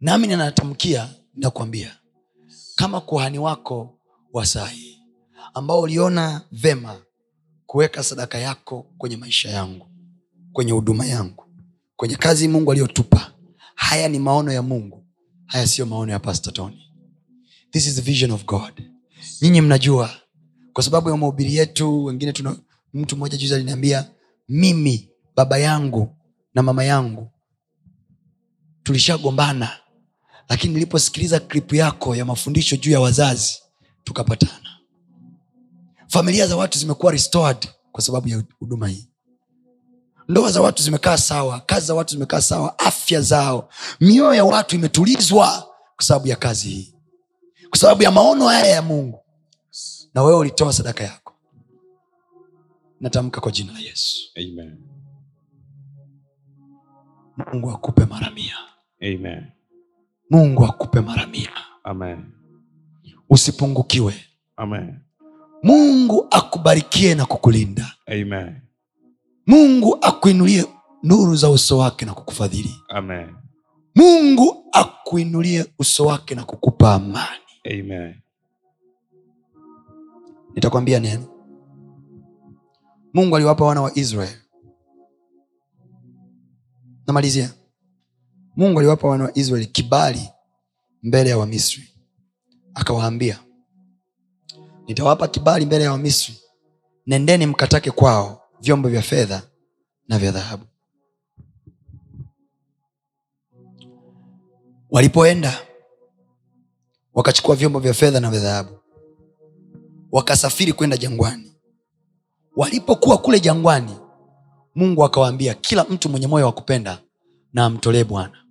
nami 0.00 0.26
ninatamkia 0.26 1.14
ninakwambia 1.34 1.96
kama 2.76 3.00
kuhani 3.00 3.38
wako 3.38 3.98
wa 4.32 4.46
sahi 4.46 4.98
ambao 5.54 5.80
uliona 5.80 6.42
vema 6.52 7.02
kuweka 7.66 8.02
sadaka 8.02 8.38
yako 8.38 8.82
kwenye 8.98 9.16
maisha 9.16 9.50
yangu 9.50 9.86
kwenye 10.52 10.72
huduma 10.72 11.06
yangu 11.06 11.44
kwenye 11.96 12.16
kazi 12.16 12.48
mungu 12.48 12.70
aliyotupa 12.72 13.32
haya 13.74 14.08
ni 14.08 14.18
maono 14.18 14.52
ya 14.52 14.62
mungu 14.62 15.06
haya 15.46 15.66
siyo 15.66 15.86
maono 15.86 16.12
ya 16.12 16.18
pastor 16.18 16.52
tony. 16.52 16.90
This 17.70 17.86
is 17.86 17.94
the 17.94 18.00
vision 18.00 18.30
of 18.30 18.44
god. 18.44 18.82
Nyinyi 19.42 19.60
mnajua 19.60 20.10
kwa 20.72 20.84
sababu 20.84 21.10
ya 21.10 21.16
mahubiri 21.16 21.54
yetu 21.54 22.04
wengine 22.04 22.32
tuna 22.32 22.56
mtu 22.94 23.16
mmoja 23.16 23.36
juzi 23.38 23.54
aliniambia 23.54 24.10
mimi 24.48 25.10
baba 25.36 25.58
yangu 25.58 26.16
na 26.54 26.62
mama 26.62 26.84
yangu 26.84 27.30
tulishagombana 28.82 29.70
lakini 30.48 30.74
niliposikiliza 30.74 31.40
klipu 31.40 31.74
yako 31.74 32.16
ya 32.16 32.24
mafundisho 32.24 32.76
juu 32.76 32.90
ya 32.90 33.00
wazazi 33.00 33.58
tukapatana. 34.04 34.78
Familia 36.08 36.46
za 36.46 36.56
watu 36.56 36.78
zimekuwa 36.78 37.12
restored 37.12 37.68
kwa 37.92 38.02
sababu 38.02 38.28
ya 38.28 38.42
huduma 38.58 38.88
hii. 38.88 39.08
Ndoa 40.28 40.50
za 40.52 40.60
watu 40.60 40.82
zimekaa 40.82 41.16
sawa 41.16 41.60
kazi 41.60 41.86
za 41.86 41.94
watu 41.94 42.14
zimekaa 42.14 42.40
sawa 42.40 42.78
afya 42.78 43.20
zao 43.20 43.68
mioyo 44.00 44.34
ya 44.34 44.44
watu 44.44 44.76
imetulizwa 44.76 45.48
kwa 45.96 46.04
sababu 46.04 46.28
ya 46.28 46.36
kazi 46.36 46.68
hii 46.68 46.94
kwa 47.70 47.78
sababu 47.78 48.02
ya 48.02 48.10
maono 48.10 48.48
haya 48.48 48.66
ya 48.66 48.82
mungu. 48.82 49.20
Na 50.14 50.22
wewe 50.22 50.38
ulitoa 50.38 50.72
sadaka 50.72 51.04
yako 51.04 51.23
natamka 53.00 53.40
kwa 53.40 53.52
jina 53.52 53.72
la 53.72 53.78
yesu 53.78 54.16
Amen. 54.36 54.78
mungu 57.52 57.70
akupe 57.70 58.04
mara 58.04 58.30
mia 58.30 58.54
Amen. 59.00 59.46
mungu 60.30 60.64
akupe 60.64 61.00
mara 61.00 61.26
mia 61.26 61.50
Amen. 61.84 62.24
usipungukiwe 63.30 64.14
Amen. 64.56 64.98
mungu 65.62 66.26
akubarikie 66.30 67.14
na 67.14 67.26
kukulinda 67.26 67.92
Amen. 68.06 68.60
mungu 69.46 69.98
akuinulie 70.00 70.64
nuru 71.02 71.36
za 71.36 71.50
uso 71.50 71.78
wake 71.78 72.04
na 72.04 72.14
kukufadhili 72.14 72.74
Amen. 72.88 73.34
mungu 73.94 74.64
akuinulie 74.72 75.66
uso 75.78 76.06
wake 76.06 76.34
na 76.34 76.44
kukupa 76.44 76.94
amani 76.94 77.42
Amen. 77.70 78.14
nitakwambia 80.54 81.00
neno 81.00 81.26
mungu 83.14 83.36
aliwapa 83.36 83.64
wana 83.64 83.82
wa 83.82 83.98
israel 83.98 84.36
namalizia. 87.06 87.54
Mungu 88.56 88.78
aliwapa 88.78 89.08
wana 89.08 89.24
wa 89.24 89.38
israeli 89.38 89.66
kibali 89.66 90.28
mbele 91.02 91.30
ya 91.30 91.38
wamisri. 91.38 91.88
Akawaambia 92.74 93.40
nitawapa 94.86 95.28
kibali 95.28 95.66
mbele 95.66 95.84
ya 95.84 95.92
wamisri. 95.92 96.40
Nendeni 97.06 97.46
mkatake 97.46 97.90
kwao 97.90 98.42
vyombo 98.60 98.88
vya 98.88 99.02
fedha 99.02 99.42
na 100.08 100.18
vya 100.18 100.32
dhahabu. 100.32 100.64
Walipoenda 104.90 105.60
wakachukua 107.14 107.56
vyombo 107.56 107.78
vya 107.78 107.94
fedha 107.94 108.20
na 108.20 108.30
vya 108.30 108.40
dhahabu. 108.40 108.78
Wakasafiri 110.12 110.72
kwenda 110.72 110.96
jangwani 110.96 111.53
walipokuwa 112.56 113.18
kule 113.18 113.40
jangwani 113.40 113.96
mungu 114.74 115.04
akawaambia 115.04 115.54
kila 115.54 115.84
mtu 115.84 116.08
mwenye 116.08 116.26
moyo 116.26 116.46
wa 116.46 116.52
kupenda 116.52 116.98
na 117.52 117.64
amtolee 117.64 118.04
bwana. 118.04 118.44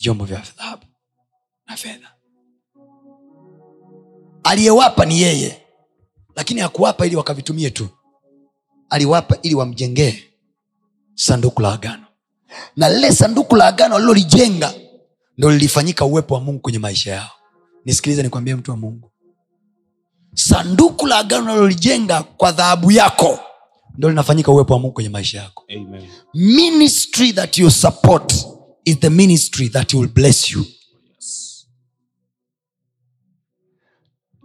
Vyombo 0.00 0.24
vya 0.24 0.42
dhahabu 0.56 0.82
na 1.66 1.76
fedha. 1.76 2.14
Aliyewapa 4.44 5.04
ni 5.04 5.20
yeye 5.20 5.62
lakini 6.36 6.60
hakuwapa 6.60 7.06
ili 7.06 7.16
wakavitumie 7.16 7.70
tu. 7.70 7.88
Aliwapa 8.90 9.38
ili 9.42 9.54
wamjengee 9.54 10.24
sanduku 11.14 11.62
la 11.62 11.72
agano. 11.72 12.06
Na 12.76 12.88
lile 12.88 13.12
sanduku 13.12 13.56
la 13.56 13.66
agano 13.66 13.96
alilolijenga 13.96 14.74
ndo 15.38 15.50
lilifanyika 15.50 16.04
uwepo 16.04 16.34
wa 16.34 16.40
mungu 16.40 16.60
kwenye 16.60 16.78
maisha 16.78 17.10
yao. 17.12 17.30
Nisikilize 17.84 18.22
nikwambie 18.22 18.54
mtu 18.54 18.70
wa 18.70 18.76
mungu 18.76 19.10
sanduku 20.34 21.06
la 21.06 21.18
agano 21.18 21.44
nalolijenga 21.44 22.22
kwa 22.22 22.52
dhahabu 22.52 22.92
yako 22.92 23.38
ndo 23.98 24.08
linafanyika 24.08 24.52
uwepo 24.52 24.72
wa 24.72 24.78
mungu 24.78 24.94
kwenye 24.94 25.08
maisha 25.10 25.38
yako 25.38 25.64
Amen. 25.76 26.02
ministry 26.34 27.32
that 27.32 27.58
you 27.58 27.70
support 27.70 28.34
is 28.84 28.98
the 28.98 29.10
ministry 29.10 29.68
that 29.68 29.94
will 29.94 30.08
bless 30.08 30.50
you 30.50 30.64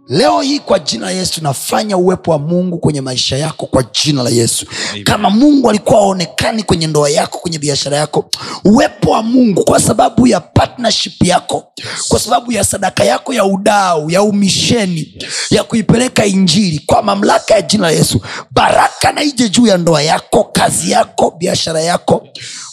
leo 0.08 0.40
hii 0.40 0.58
kwa 0.60 0.78
jina 0.78 1.06
la 1.06 1.12
yesu 1.12 1.42
nafanya 1.42 1.96
uwepo 1.96 2.30
wa 2.30 2.38
mungu 2.38 2.78
kwenye 2.78 3.00
maisha 3.00 3.36
yako 3.36 3.66
kwa 3.66 3.82
jina 3.82 4.22
la 4.22 4.30
yesu. 4.30 4.66
Amen. 4.90 5.04
kama 5.04 5.30
mungu 5.30 5.70
alikuwa 5.70 5.98
aonekani 6.00 6.62
kwenye 6.62 6.86
ndoa 6.86 7.10
yako 7.10 7.38
kwenye 7.38 7.58
biashara 7.58 7.96
yako 7.96 8.30
uwepo 8.64 9.10
wa 9.10 9.22
mungu 9.22 9.64
kwa 9.64 9.80
sababu 9.80 10.26
ya 10.26 10.40
partnership 10.40 11.24
yako 11.24 11.72
kwa 12.08 12.20
sababu 12.20 12.52
ya 12.52 12.64
sadaka 12.64 13.04
yako 13.04 13.34
ya 13.34 13.44
udau 13.44 14.10
ya 14.10 14.22
umisheni 14.22 15.18
ya 15.50 15.64
kuipeleka 15.64 16.24
injili 16.26 16.78
kwa 16.78 17.02
mamlaka 17.02 17.54
ya 17.54 17.62
jina 17.62 17.82
la 17.86 17.92
yesu 17.92 18.20
baraka 18.50 19.12
na 19.12 19.22
ije 19.22 19.48
juu 19.48 19.66
ya 19.66 19.78
ndoa 19.78 20.02
yako 20.02 20.44
kazi 20.44 20.90
yako 20.90 21.30
biashara 21.38 21.80
yako 21.80 22.28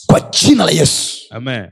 kwa 0.07 0.19
jina 0.19 0.65
la 0.65 0.71
yesu. 0.71 1.17
Amen. 1.29 1.69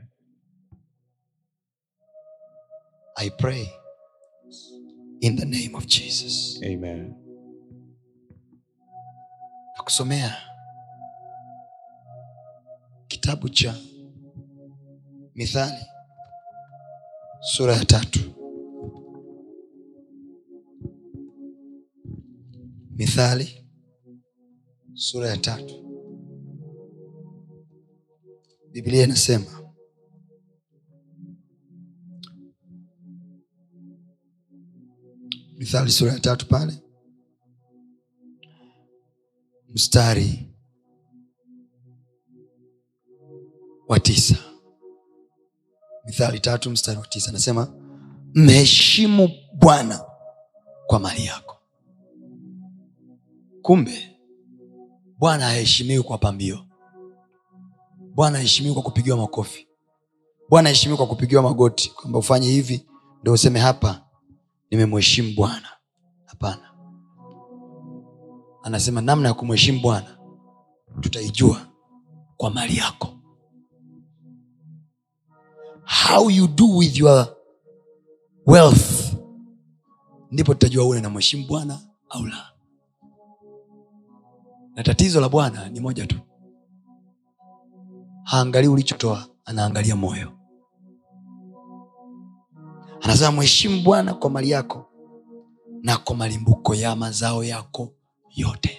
i 3.16 3.30
pray 3.30 3.66
in 5.22 5.36
the 5.36 5.44
name 5.46 5.74
of 5.74 5.86
jesus. 5.86 6.58
Amen. 6.64 7.14
nakusomea 9.76 10.36
kitabu 13.08 13.48
cha 13.48 13.74
mithali 15.34 15.84
sura 17.40 17.76
ya 17.76 17.84
tatu. 17.84 18.20
Mithali 22.90 23.66
sura 24.94 25.28
ya 25.28 25.36
tatu. 25.36 25.74
Biblia 28.72 29.04
inasema 29.04 29.61
mithali 35.72 35.90
sura 35.92 36.12
ya 36.12 36.20
tatu 36.20 36.46
pale. 36.46 36.82
Mstari 39.74 40.48
wa 43.88 44.00
tisa. 44.00 44.34
Mithali 46.06 46.40
tatu 46.40 46.70
mstari 46.70 46.98
wa 46.98 47.06
tisa. 47.06 47.28
Anasema 47.30 47.74
mheshimu 48.34 49.30
bwana 49.54 50.04
kwa 50.86 50.98
mali 50.98 51.24
yako. 51.24 51.56
Kumbe 53.62 54.16
bwana 55.18 55.44
haheshimiwi 55.44 56.02
kwa 56.02 56.18
pambio. 56.18 56.66
Bwana 58.14 58.36
haheshimiwi 58.36 58.74
kwa 58.74 58.82
kupigiwa 58.82 59.16
makofi. 59.16 59.68
Bwana 60.48 60.68
haheshimiwi 60.68 60.96
kwa 60.96 61.06
kupigiwa 61.06 61.42
magoti. 61.42 61.90
Kwamba 61.90 62.18
ufanye 62.18 62.48
hivi 62.50 62.86
ndo 63.22 63.32
useme 63.32 63.60
hapa 63.60 64.11
nimemheshimu 64.76 65.32
bwana. 65.36 65.68
Hapana. 66.24 66.72
Anasema 68.62 69.00
namna 69.00 69.28
ya 69.28 69.34
kumheshimu 69.34 69.80
bwana 69.80 70.18
tutaijua 71.00 71.66
kwa 72.36 72.50
mali 72.50 72.76
yako. 72.76 73.08
How 76.08 76.30
you 76.30 76.48
do 76.48 76.76
with 76.76 76.96
your 76.96 77.36
wealth 78.46 79.14
ndipo 80.30 80.54
tutajua 80.54 80.86
ule 80.86 81.00
namheshimu 81.00 81.46
bwana 81.46 81.78
au 82.08 82.26
la. 82.26 82.52
Na 84.76 84.82
tatizo 84.82 85.20
la 85.20 85.28
bwana 85.28 85.68
ni 85.68 85.80
moja 85.80 86.06
tu. 86.06 86.16
Haangalii 88.24 88.68
ulichotoa 88.68 89.26
anaangalia 89.44 89.96
moyo 89.96 90.32
anasema 93.02 93.32
mheshimu 93.32 93.82
bwana 93.82 94.14
kwa 94.14 94.30
mali 94.30 94.50
yako 94.50 94.86
na 95.82 95.96
kwa 95.96 96.16
malimbuko 96.16 96.74
ya 96.74 96.96
mazao 96.96 97.44
yako 97.44 97.92
yote. 98.36 98.78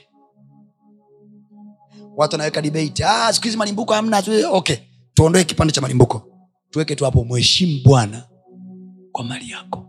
Watu 2.15 2.33
wanaweka 2.33 2.61
debate 2.61 3.05
ah, 3.05 3.33
siku 3.33 3.43
hizi 3.43 3.57
malimbuko 3.57 3.93
hamna 3.93 4.23
okay 4.51 4.77
tuondoe 5.13 5.43
kipande 5.43 5.73
cha 5.73 5.81
malimbuko. 5.81 6.27
Tuweke 6.69 6.95
tu 6.95 7.05
hapo 7.05 7.23
mheshimu 7.25 7.81
bwana 7.85 8.27
kwa 9.11 9.23
mali 9.23 9.49
yako. 9.49 9.85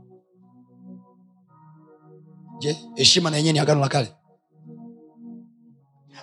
Je 2.59 2.77
heshima 2.95 3.31
na 3.31 3.37
yenyewe 3.37 3.53
ni 3.53 3.59
agano 3.59 3.81
la 3.81 3.89
kale? 3.89 4.15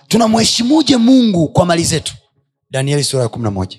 Tunamheshimuje 0.08 0.96
mungu 0.96 1.48
kwa 1.48 1.66
mali 1.66 1.84
zetu? 1.84 2.14
Danieli 2.70 3.04
sura 3.04 3.22
ya 3.22 3.28
kumi 3.28 3.44
na 3.44 3.50
moja. 3.50 3.78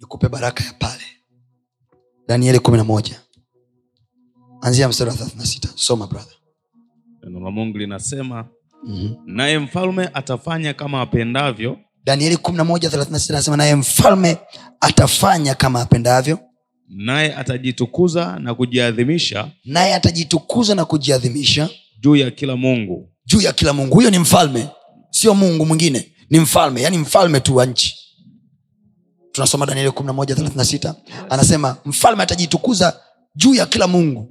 Nikupe 0.00 0.28
baraka 0.28 0.64
ya 0.64 0.72
pale 0.72 1.13
danieli 2.28 2.58
kumi 2.58 2.76
na 2.78 2.84
moja. 2.84 3.20
Anzia 4.60 4.88
mstari 4.88 5.10
wa 5.10 5.16
thelathina 5.16 5.46
sita. 5.46 5.68
Soma 5.74 6.06
brother. 6.06 6.32
Neno 7.24 7.40
la 7.40 7.50
mungu 7.50 7.78
linasema 7.78 8.48
mm-hmm. 8.86 9.16
naye 9.26 9.58
mfalme 9.58 10.10
atafanya 10.14 10.74
kama 10.74 11.00
apendavyo. 11.00 11.78
Danieli 12.04 12.36
kumi 12.36 12.56
na 12.56 12.64
moja 12.64 12.90
thelathina 12.90 13.18
sita 13.18 13.34
anasema 13.34 13.56
naye 13.56 13.74
mfalme 13.74 14.36
atafanya 14.80 15.54
kama 15.54 15.80
apendavyo. 15.80 16.38
Naye 16.88 17.34
atajitukuza 17.34 18.38
na 18.38 18.54
kujiadhimisha. 18.54 19.50
Naye 19.64 19.94
atajitukuza 19.94 20.74
na 20.74 20.84
kujiadhimisha. 20.84 21.68
Juu 22.00 22.16
ya 22.16 22.30
kila 22.30 22.56
mungu. 22.56 23.08
Juu 23.26 23.40
ya 23.40 23.52
kila 23.52 23.72
mungu. 23.72 23.94
Huyo 23.94 24.10
ni 24.10 24.18
mfalme 24.18 24.68
sio 25.10 25.34
mungu 25.34 25.66
mwingine 25.66 26.12
ni 26.30 26.40
mfalme 26.40 26.82
yaani 26.82 26.98
mfalme 26.98 27.40
tu 27.40 27.56
wa 27.56 27.66
nchi 27.66 28.03
tunasoma 29.34 29.66
danieli 29.66 29.88
11:36 29.90 30.94
anasema 31.30 31.76
mfalme 31.84 32.22
atajitukuza 32.22 33.00
juu 33.34 33.54
ya 33.54 33.66
kila 33.66 33.86
mungu. 33.86 34.28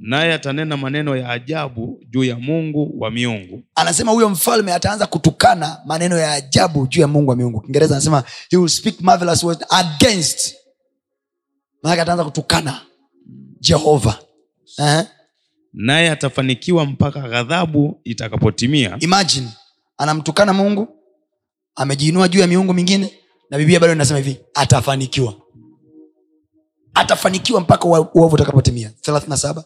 Naye 0.00 0.34
atanena 0.34 0.76
maneno 0.76 1.16
ya 1.16 1.28
ajabu 1.30 2.00
juu 2.10 2.24
ya 2.24 2.38
mungu 2.38 2.94
wa 2.98 3.10
miungu. 3.10 3.62
Anasema 3.74 4.12
huyo 4.12 4.28
mfalme 4.28 4.72
ataanza 4.72 5.06
kutukana 5.06 5.80
maneno 5.86 6.18
ya 6.18 6.32
ajabu 6.32 6.86
juu 6.86 7.00
ya 7.00 7.08
mungu 7.08 7.30
wa 7.30 7.36
miungu. 7.36 7.60
Kiingereza 7.60 7.94
anasema 7.94 8.24
he 8.50 8.56
will 8.56 8.68
speak 8.68 9.00
marvelous 9.00 9.42
words 9.44 9.64
against. 9.70 10.54
Maanake 11.82 12.02
ataanza 12.02 12.24
kutukana 12.24 12.80
jehova. 13.60 14.18
Naye 15.72 16.10
atafanikiwa 16.10 16.86
mpaka 16.86 17.20
ghadhabu 17.28 18.00
itakapotimia. 18.04 18.96
Imagine 19.00 19.48
anamtukana 19.98 20.52
mungu 20.52 20.88
amejiinua 21.76 22.28
juu 22.28 22.40
ya 22.40 22.46
miungu 22.46 22.74
mingine 22.74 23.12
na 23.50 23.58
biblia 23.58 23.80
bado 23.80 23.92
inasema 23.92 24.18
hivi 24.18 24.36
atafanikiwa. 24.54 25.34
Atafanikiwa 26.94 27.60
mpaka 27.60 27.84
uovu 27.88 28.34
utakapotimia. 28.34 28.90
37 29.08 29.62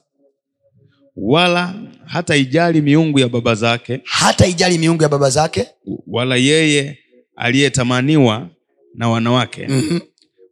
wala 1.16 1.74
hata 2.04 2.36
ijali 2.36 2.80
miungu 2.80 3.18
ya 3.18 3.28
baba 3.28 3.54
zake. 3.54 4.00
Hata 4.04 4.46
ijali 4.46 4.78
miungu 4.78 5.02
ya 5.02 5.08
baba 5.08 5.30
zake. 5.30 5.66
Wala 6.06 6.36
yeye 6.36 6.98
aliyetamaniwa 7.36 8.48
na 8.94 9.08
wanawake. 9.08 9.66
Mm-hmm. 9.68 10.00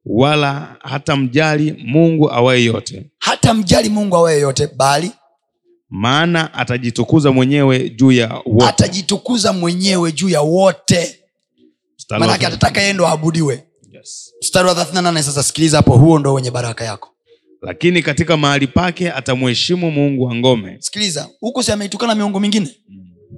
wala 0.06 0.76
hata 0.80 1.16
mjali 1.16 1.72
mungu 1.86 2.30
awaye 2.32 2.64
yote. 2.64 3.10
Hata 3.18 3.54
mjali 3.54 3.88
mungu 3.88 4.16
awaye 4.16 4.40
yote 4.40 4.68
bali 4.76 5.10
maana 5.90 6.54
atajitukuza 6.54 7.32
mwenyewe 7.32 7.90
juu 7.90 8.12
ya 8.12 8.42
wote. 8.46 8.66
atajitukuza 8.66 9.52
mwenyewe 9.52 10.12
juu 10.12 10.28
ya 10.28 10.40
wote 10.40 11.18
manake 12.10 12.46
atataka 12.46 12.80
yeye 12.80 12.92
ndo 12.92 13.06
aabudiwe. 13.06 13.64
Yes. 13.92 14.32
mstari 14.42 14.68
wa 14.68 14.74
38 14.74 15.22
sasa 15.22 15.42
sikiliza 15.42 15.76
hapo 15.76 15.96
huo 15.96 16.18
ndo 16.18 16.34
wenye 16.34 16.50
baraka 16.50 16.84
yako. 16.84 17.08
Lakini 17.62 18.02
katika 18.02 18.36
mahali 18.36 18.66
pake 18.66 19.12
atamheshimu 19.12 19.90
muungu 19.90 20.22
wa 20.24 20.34
ngome. 20.34 20.76
Sikiliza 20.80 21.28
huku 21.40 21.62
si 21.62 21.72
ameitukana 21.72 22.14
miungu 22.14 22.40
mingine? 22.40 22.68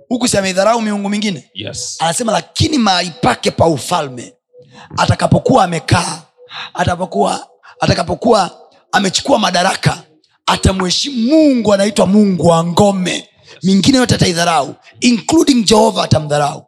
Huku 0.09 0.29
si 0.29 0.39
ameidharau 0.39 0.81
miungu 0.83 1.09
mingine? 1.09 1.51
Yes. 1.55 1.97
anasema 2.01 2.33
lakini 2.33 2.79
mahali 2.79 3.13
pake 3.23 3.51
pa 3.51 3.67
ufalme 3.67 4.33
atakapokuwa 4.97 5.65
amekaa 5.65 6.23
atakapokuwa 6.75 7.47
atakapokuwa 7.81 8.61
amechukua 8.93 9.39
madaraka 9.39 10.03
atamheshimu 10.47 11.29
mungu 11.29 11.75
anaitwa 11.75 12.07
mungu 12.07 12.47
wa 12.47 12.65
ngome. 12.65 13.29
Mingine 13.63 13.99
yote 13.99 14.15
ataidharau 14.15 14.75
including 15.01 15.65
jehova 15.65 16.03
atamdharau 16.05 16.67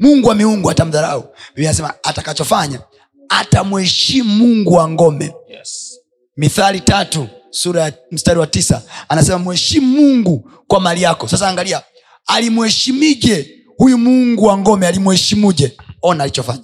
mungu 0.00 0.28
wa 0.28 0.34
miungu 0.34 0.70
atamdharau. 0.70 1.24
Biblia 1.48 1.70
anasema 1.70 1.94
atakachofanya 2.02 2.80
atamheshimu 3.28 4.34
mungu 4.36 4.72
wa 4.72 4.88
ngome. 4.90 5.34
Yes. 5.50 5.98
mithali 6.36 6.80
tatu 6.80 7.28
sura 7.50 7.82
ya 7.82 7.92
mstari 8.10 8.38
wa 8.40 8.46
tisa 8.46 8.82
anasema 9.08 9.38
mheshimu 9.38 9.86
mungu 9.86 10.50
kwa 10.66 10.80
mali 10.80 11.02
yako. 11.02 11.28
Sasa 11.28 11.48
angalia 11.48 11.82
alimheshimije 12.26 13.54
huyu 13.76 13.98
mungu 13.98 14.44
wa 14.44 14.58
ngome? 14.58 14.86
Alimheshimuje? 14.86 15.76
Ona 16.02 16.24
alichofanya. 16.24 16.62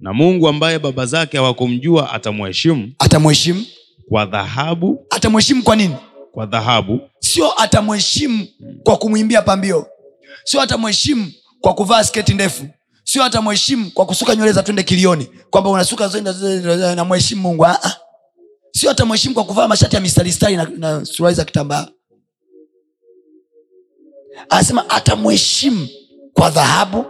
Na 0.00 0.12
mungu 0.12 0.48
ambaye 0.48 0.78
baba 0.78 1.06
zake 1.06 1.36
hawakumjua 1.36 2.12
atamheshimu. 2.12 2.92
Atamheshimu. 2.98 3.64
Kwa 4.08 4.26
dhahabu. 4.26 5.06
Atamheshimu 5.10 5.62
kwa 5.62 5.76
nini? 5.76 5.94
Kwa 6.32 6.46
dhahabu. 6.46 7.00
Sio 7.20 7.60
atamheshimu 7.62 8.46
kwa 8.82 8.96
kumwimbia 8.96 9.42
pambio. 9.42 9.86
Sio 10.44 10.60
atamheshimu 10.60 11.32
kwa 11.60 11.74
kuvaa 11.74 12.04
sketi 12.04 12.34
ndefu. 12.34 12.66
Sio 13.04 13.24
atamheshimu 13.24 13.90
kwa 13.90 14.06
kusuka 14.06 14.34
nywele 14.36 14.52
za 14.52 14.62
twende 14.62 14.82
kilioni 14.82 15.24
kwamba 15.50 15.70
unasuka 15.70 16.08
zote 16.08 16.94
namheshimu 16.94 17.42
mungu 17.42 17.66
sio 18.72 18.90
atamheshimu 18.90 19.34
kwa 19.34 19.44
kuvaa 19.44 19.68
mashati 19.68 19.94
ya 19.96 20.02
mistaristari 20.02 20.56
na, 20.56 20.64
na 20.76 21.04
suruali 21.04 21.36
za 21.36 21.44
kitambaa. 21.44 21.88
Anasema 24.48 24.90
atamheshimu 24.90 25.88
kwa 26.32 26.50
dhahabu 26.50 27.04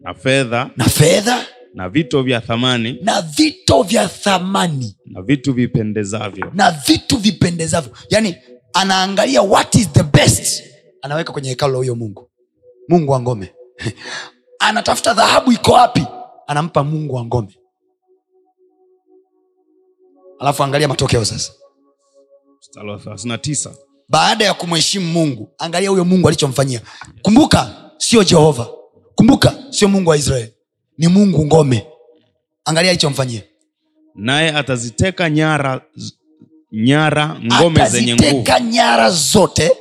na 0.00 0.14
fedha. 0.14 0.70
na 0.76 0.84
fedha 0.84 1.46
na 1.74 1.88
vito 1.88 2.22
vya 2.22 2.40
thamani. 2.40 2.98
na 3.02 3.22
vito 3.22 3.82
vya 3.82 4.08
thamani. 4.08 4.96
Na 5.06 5.22
vitu 5.22 5.52
vipendezavyo. 5.52 6.50
Na 6.54 6.70
vitu 6.70 7.16
vipendezavyo. 7.16 7.92
Yaani 8.10 8.36
anaangalia 8.72 9.42
what 9.42 9.74
is 9.74 9.92
the 9.92 10.02
best 10.02 10.62
anaweka 11.02 11.32
kwenye 11.32 11.48
hekalo 11.48 11.72
la 11.72 11.78
huyo 11.78 11.94
mungu. 11.94 12.30
Mungu 12.88 13.12
wa 13.12 13.20
ngome 13.20 13.52
anatafuta 14.58 15.14
dhahabu 15.14 15.52
iko 15.52 15.72
wapi? 15.72 16.06
Anampa 16.46 16.84
mungu 16.84 17.14
wa 17.14 17.24
ngome. 17.24 17.58
Alafu 20.38 20.62
angalia 20.64 20.88
matokeo 20.88 21.24
sasa. 21.24 21.52
Mstari 22.58 22.90
wa 22.90 22.96
39 22.96 23.70
baada 24.08 24.44
ya 24.44 24.54
kumheshimu 24.54 25.06
mungu 25.12 25.54
angalia 25.58 25.90
huyo 25.90 26.04
mungu 26.04 26.28
alichomfanyia. 26.28 26.80
Kumbuka 27.22 27.90
sio 27.98 28.24
jehova. 28.24 28.68
Kumbuka 29.14 29.54
sio 29.70 29.88
mungu 29.88 30.10
wa 30.10 30.16
israeli. 30.16 30.52
Ni 30.98 31.08
mungu 31.08 31.46
ngome. 31.46 31.86
Angalia 32.64 32.90
alichomfanyia. 32.90 33.42
Naye 34.14 34.50
ataziteka 34.52 35.30
nyara 35.30 35.80
nyara 36.72 37.40
ngome 37.44 37.86
zenye 37.88 38.14
nguvu. 38.14 38.44
nyara 38.70 39.10
zote. 39.10 39.72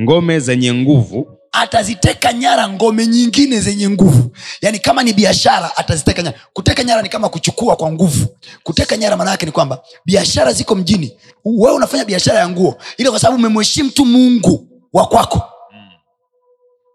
Ngome 0.00 0.40
zenye 0.40 0.74
nguvu 0.74 1.39
ataziteka 1.52 2.32
nyara 2.32 2.68
ngome 2.68 3.06
nyingine 3.06 3.60
zenye 3.60 3.90
nguvu. 3.90 4.30
Yaani 4.62 4.78
kama 4.78 5.02
ni 5.02 5.12
biashara 5.12 5.76
ataziteka 5.76 6.22
nyara. 6.22 6.38
Kuteka 6.52 6.84
nyara 6.84 7.02
ni 7.02 7.08
kama 7.08 7.28
kuchukua 7.28 7.76
kwa 7.76 7.92
nguvu. 7.92 8.26
Kuteka 8.62 8.96
nyara 8.96 9.16
maana 9.16 9.30
yake 9.30 9.46
ni 9.46 9.52
kwamba 9.52 9.82
biashara 10.06 10.52
ziko 10.52 10.74
mjini. 10.74 11.16
Wewe 11.44 11.74
unafanya 11.76 12.04
biashara 12.04 12.38
ya 12.38 12.48
nguo 12.48 12.76
ile 12.98 13.10
kwa 13.10 13.18
sababu 13.18 13.38
umemheshimu 13.38 13.90
tu 13.90 14.04
mungu 14.04 14.68
wa 14.92 15.06
kwako. 15.06 15.42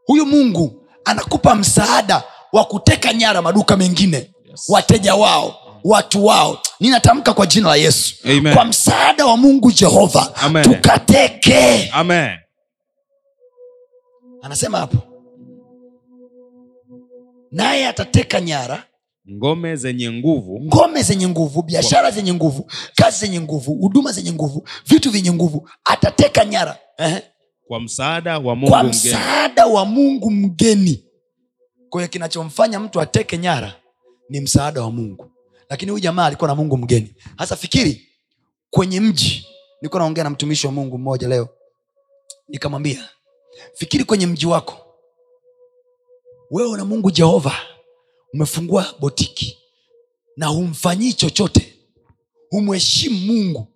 Huyu 0.05 0.25
mungu 0.25 0.81
anakupa 1.05 1.55
msaada 1.55 2.23
wa 2.53 2.65
kuteka 2.65 3.13
nyara 3.13 3.41
maduka 3.41 3.77
mengine. 3.77 4.17
Yes. 4.49 4.65
wateja 4.69 5.15
wao 5.15 5.55
watu 5.83 6.25
wao. 6.25 6.59
Ninatamka 6.79 7.33
kwa 7.33 7.45
jina 7.45 7.69
la 7.69 7.75
yesu. 7.75 8.15
Amen. 8.25 8.53
kwa 8.53 8.65
msaada 8.65 9.25
wa 9.25 9.37
mungu 9.37 9.71
jehova 9.71 10.31
Amen. 10.35 10.63
tukateke. 10.63 11.89
Amen 11.93 12.29
anasema 14.45 14.77
hapo 14.77 14.97
naye 17.51 17.87
atateka 17.87 18.41
nyara 18.41 18.83
ngome 19.31 19.75
zenye 19.75 20.11
nguvu. 20.11 20.61
ngome 20.61 21.01
zenye 21.03 21.27
nguvu 21.27 21.61
biashara 21.61 22.11
zenye 22.11 22.33
nguvu 22.33 22.71
kazi 22.95 23.19
zenye 23.19 23.41
nguvu 23.41 23.73
huduma 23.73 24.11
zenye 24.11 24.31
nguvu 24.33 24.67
vitu 24.87 25.11
vyenye 25.11 25.33
nguvu 25.33 25.69
atateka 25.83 26.45
nyara. 26.45 26.77
Ehe. 26.97 27.23
kwa 27.67 27.79
msaada 27.79 28.39
wa 28.39 28.55
mungu 28.55 28.69
kwa 28.71 28.83
mgeni. 28.83 28.97
msaada 28.99 29.65
wa 29.65 29.85
mungu 29.85 30.31
mgeni. 30.31 31.03
Kwa 31.89 32.01
hiyo 32.01 32.09
kinachomfanya 32.09 32.79
mtu 32.79 33.01
ateke 33.01 33.37
nyara 33.37 33.73
ni 34.29 34.41
msaada 34.41 34.81
wa 34.81 34.91
mungu. 34.91 35.31
Lakini 35.69 35.91
huyu 35.91 36.03
jamaa 36.03 36.25
alikuwa 36.25 36.47
na 36.47 36.55
mungu 36.55 36.77
mgeni. 36.77 37.15
Hasa 37.37 37.55
fikiri 37.55 38.07
kwenye 38.69 38.99
mji 38.99 39.45
nilikuwa 39.81 39.99
naongea 39.99 40.23
na 40.23 40.29
mtumishi 40.29 40.67
wa 40.67 40.73
mungu 40.73 40.97
mmoja 40.97 41.27
leo. 41.27 41.49
Nikamwambia 42.47 43.09
fikiri 43.73 44.03
kwenye 44.03 44.27
mji 44.27 44.45
wako. 44.45 44.77
Wewe 46.51 46.77
na 46.77 46.85
mungu 46.85 47.11
jehova 47.11 47.53
umefungua 48.33 48.95
botiki 48.99 49.57
na 50.37 50.47
humfanyii 50.47 51.13
chochote. 51.13 51.75
Humheshimu 52.49 53.19
mungu 53.19 53.67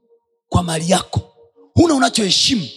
kwa 0.50 0.64
mali 0.64 0.90
yako. 0.92 1.22
Huna 1.74 1.94
unachoheshimu. 1.96 2.68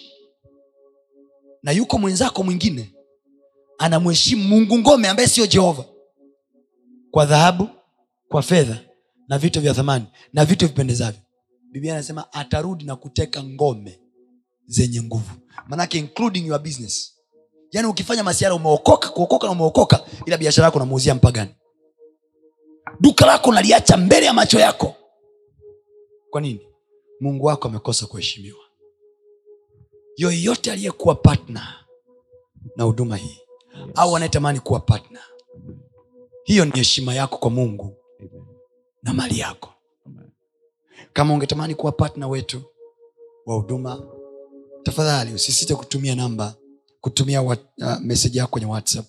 Na 1.62 1.72
yuko 1.72 1.98
mwenzako 1.98 2.42
mwingine 2.42 2.94
anamheshimu 3.78 4.44
mungu 4.48 4.78
ngome 4.78 5.08
ambaye 5.08 5.28
siyo 5.28 5.46
jehova. 5.46 5.84
Kwa 7.10 7.26
dhahabu 7.26 7.68
kwa 8.28 8.42
fedha 8.42 8.78
na 9.28 9.38
vitu 9.38 9.60
vya 9.60 9.74
thamani 9.74 10.04
na 10.32 10.44
vitu 10.44 10.66
vipendezavyo. 10.66 11.20
Biblia 11.70 11.94
anasema 11.94 12.32
atarudi 12.32 12.84
na 12.84 12.96
kuteka 12.96 13.42
ngome 13.42 14.00
zenye 14.66 15.02
nguvu. 15.02 15.30
Manake 15.68 15.98
including 15.98 16.46
your 16.46 16.58
business. 16.62 17.12
Yaani 17.72 17.88
ukifanya 17.88 18.24
masiara 18.24 18.54
umeokoka 18.54 19.08
kuokoka 19.08 19.46
na 19.46 19.52
umeokoka 19.52 20.04
ila 20.26 20.38
biashara 20.38 20.64
yako 20.64 20.76
unamuuzia 20.76 21.14
mpagani. 21.14 21.54
Duka 23.00 23.26
lako 23.26 23.52
naliacha 23.52 23.96
mbele 23.96 24.26
ya 24.26 24.32
macho 24.32 24.58
yako. 24.58 24.94
Kwa 26.30 26.40
nini? 26.40 26.66
Mungu 27.20 27.46
wako 27.46 27.68
amekosa 27.68 28.06
kuheshimiwa. 28.06 28.58
Yoyote 30.16 30.72
aliyekuwa 30.72 31.14
patna 31.14 31.74
na 32.76 32.84
huduma 32.84 33.16
hii 33.16 33.38
au 33.94 34.16
anayetamani 34.16 34.60
kuwa 34.60 34.80
patna 34.80 35.20
hiyo 36.44 36.64
ni 36.64 36.70
heshima 36.70 37.14
yako 37.14 37.36
kwa 37.36 37.50
mungu 37.50 37.96
na 39.02 39.14
mali 39.14 39.38
yako. 39.38 39.68
Kama 41.12 41.34
ungetamani 41.34 41.74
kuwa 41.74 41.92
patna 41.92 42.28
wetu 42.28 42.62
wa 43.46 43.54
huduma 43.56 44.11
tafadhali 44.82 45.34
usisite 45.34 45.74
kutumia 45.74 46.14
namba 46.14 46.54
kutumia 47.00 47.42
uh, 47.42 47.56
meseji 48.00 48.38
yako 48.38 48.50
kwenye 48.50 48.66
whatsapp. 48.66 49.06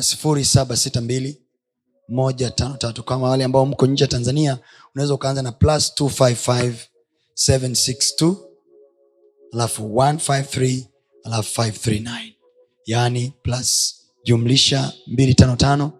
Sifuri 0.00 0.44
saba 0.44 0.76
sita 0.76 1.00
mbili 1.00 1.42
moja 2.08 2.50
tano 2.50 2.76
tatu. 2.76 3.02
Kama 3.02 3.28
wale 3.28 3.44
ambao 3.44 3.66
mko 3.66 3.86
nje 3.86 4.04
ya 4.04 4.08
tanzania 4.08 4.58
unaweza 4.94 5.14
ukaanza 5.14 5.42
na 5.42 5.52
plus 5.52 5.92
255 6.00 6.74
762 7.48 8.36
alafu 9.52 9.82
153 9.82 10.82
alafu 11.24 11.60
539 11.62 12.32
yaani 12.86 13.32
plus 13.42 13.94
jumlisha 14.24 14.92
255 15.08 15.90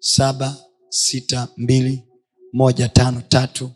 saba 0.00 0.56
sita 0.88 1.48
mbili 1.56 2.04
moja 2.52 2.88
tano 2.88 3.20
tatu 3.28 3.70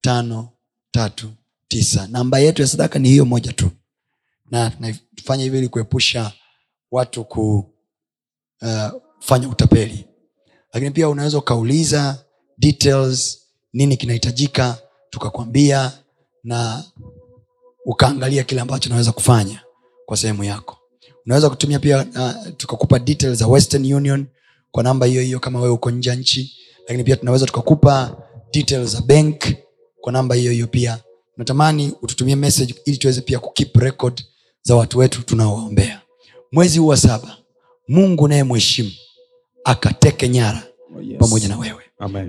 tano 0.00 0.48
tatu 0.90 1.30
tisa. 1.70 2.06
Namba 2.10 2.38
yetu 2.38 2.62
ya 2.62 2.68
sadaka 2.68 2.98
ni 2.98 3.08
hiyo 3.08 3.24
moja 3.24 3.52
tu. 3.52 3.70
Na 4.50 4.70
tunafanya 4.70 5.44
hivyo 5.44 5.58
ili 5.58 5.68
kuepusha 5.68 6.32
watu 6.90 7.24
kufanya 7.24 7.86
uh, 9.46 9.52
utapeli. 9.52 10.04
Lakini 10.72 10.90
pia 10.90 11.08
unaweza 11.08 11.38
ukauliza 11.38 12.24
details 12.58 13.38
nini 13.72 13.96
kinahitajika 13.96 14.78
tukakwambia 15.10 15.92
na 16.44 16.84
ukaangalia 17.84 18.44
kile 18.44 18.60
ambacho 18.60 18.88
unaweza 18.88 19.12
kufanya 19.12 19.62
kwa 20.06 20.16
sehemu 20.16 20.44
yako. 20.44 20.78
Unaweza 21.26 21.50
kutumia 21.50 21.78
pia 21.78 21.98
uh, 22.16 22.32
tukakupa 22.56 22.98
details 22.98 23.38
za 23.38 23.46
western 23.46 23.92
union 23.92 24.26
kwa 24.70 24.82
namba 24.82 25.06
hiyo 25.06 25.22
hiyo 25.22 25.40
kama 25.40 25.60
wewe 25.60 25.72
uko 25.74 25.90
nje 25.90 26.10
ya 26.10 26.16
nchi. 26.16 26.56
Lakini 26.80 27.04
pia 27.04 27.16
tunaweza 27.16 27.46
tukakupa 27.46 28.16
details 28.52 28.90
za 28.90 29.00
bank 29.00 29.44
kwa 30.00 30.12
namba 30.12 30.34
hiyo 30.34 30.52
hiyo 30.52 30.66
pia 30.66 30.98
natamani 31.40 31.92
ututumie 32.02 32.36
message 32.36 32.74
ili 32.84 32.96
tuweze 32.96 33.20
pia 33.20 33.38
kukeep 33.38 33.76
record 33.76 34.24
za 34.62 34.76
watu 34.76 34.98
wetu 34.98 35.22
tunaowaombea. 35.22 36.00
Mwezi 36.52 36.78
huu 36.78 36.86
wa 36.86 36.96
saba 36.96 37.36
mungu 37.88 38.28
naye 38.28 38.44
mheshimu 38.44 38.90
akateke 39.64 40.28
nyara 40.28 40.62
Oh, 40.96 41.00
yes. 41.02 41.18
pamoja 41.18 41.48
na 41.48 41.58
wewe. 41.58 41.82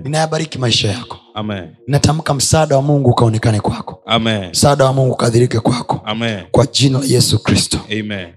Ninayabariki 0.04 0.58
maisha 0.58 0.88
yako. 0.88 1.18
Amen. 1.34 1.68
natamka 1.86 2.34
msaada 2.34 2.76
wa 2.76 2.82
mungu 2.82 3.10
ukaonekane 3.10 3.60
kwako. 3.60 4.02
Msaada 4.50 4.84
wa 4.84 4.92
mungu 4.92 5.12
ukadhirike 5.12 5.60
kwako. 5.60 6.00
Amen. 6.04 6.44
kwa 6.50 6.66
jina 6.66 6.98
la 6.98 7.04
yesu 7.06 7.38
kristo. 7.42 7.80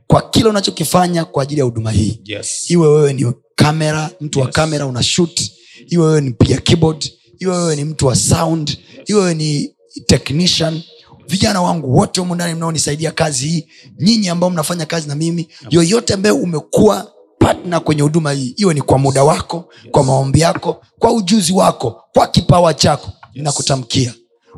Kwa 0.08 0.22
kile 0.30 0.50
unachokifanya 0.50 1.26
kwa 1.26 1.44
ajili 1.44 1.60
ya 1.60 1.66
huduma 1.66 1.92
hii. 1.92 2.22
Yes. 2.26 2.72
iwe 2.72 2.88
wewe 2.88 3.14
ni 3.14 3.34
kamera 3.56 4.10
mtu 4.22 4.40
wa 4.40 4.46
Yes. 4.46 4.56
kamera 4.56 4.86
una 4.86 5.04
shut 5.04 5.52
iwe 5.90 6.06
wewe 6.08 6.22
ni 6.22 6.30
mpiga 6.30 6.58
keyboard. 6.58 7.12
Iwe 7.40 7.58
wewe 7.58 7.76
ni 7.76 7.84
mtu 7.84 8.08
wa 8.08 8.16
sound. 8.16 8.78
Iwe 9.06 9.20
wewe 9.20 9.34
ni 9.34 9.75
technician 10.08 10.82
vijana 11.28 11.62
wangu 11.62 11.98
wote 11.98 12.20
humu 12.22 12.36
ndani 12.36 12.54
mnaonisaidia 12.54 13.12
kazi 13.12 13.48
hii 13.48 13.68
nyinyi 14.00 14.30
ambao 14.30 14.50
mnafanya 14.50 14.86
kazi 14.86 15.08
na 15.08 15.16
mimi 15.16 15.48
yoyote 15.70 16.14
ambaye 16.14 16.36
umekuwa 16.36 17.12
partner 17.40 17.82
kwenye 17.84 18.02
huduma 18.02 18.32
hii 18.32 18.54
iwe 18.58 18.74
ni 18.74 18.82
kwa 18.82 18.98
muda 18.98 19.24
wako 19.24 19.74
kwa 19.92 20.04
maombi 20.04 20.40
yako 20.40 20.84
kwa 21.00 21.12
ujuzi 21.14 21.54
wako 21.54 22.04
kwa 22.14 22.28
kipawa 22.28 22.74
chako 22.74 23.12
nakutamkia 23.36 24.14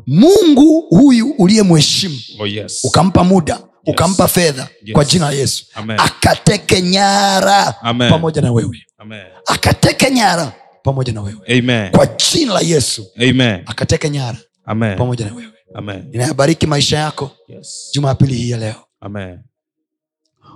mungu 0.07 0.81
huyu 0.89 1.31
uliyemheshimu 1.37 2.15
Oh, 2.39 2.47
yes. 2.47 2.79
ukampa 2.83 3.23
muda 3.23 3.59
ukampa 3.87 4.27
fedha 4.27 4.67
Yes. 4.85 4.93
kwa 4.93 5.05
jina 5.05 5.25
la 5.25 5.31
yesu 5.31 5.65
Amen. 5.75 5.99
akateke 5.99 6.81
nyara 6.81 7.81
Amen. 7.81 8.09
pamoja 8.09 8.41
na 8.41 8.51
wewe 8.51 8.85
Amen. 8.97 9.21
akateke 9.45 10.11
nyara 10.11 10.53
pamoja 10.83 11.13
na 11.13 11.21
wewe 11.21 11.59
Amen. 11.59 11.91
kwa 11.91 12.05
jina 12.05 12.53
la 12.53 12.59
yesu 12.59 13.05
Amen. 13.29 13.61
akateke 13.65 14.09
nyara 14.09 14.37
Amen. 14.67 14.97
pamoja 14.97 15.25
na 15.25 15.33
wewe 15.35 15.53
Amen. 15.73 16.07
ninayabariki 16.11 16.67
maisha 16.67 16.97
yako 16.97 17.31
Yes. 17.47 17.89
jumapili 17.93 18.33
hii 18.35 18.49
ya 18.49 18.57
leo 18.57 18.75
Amen. 18.99 19.39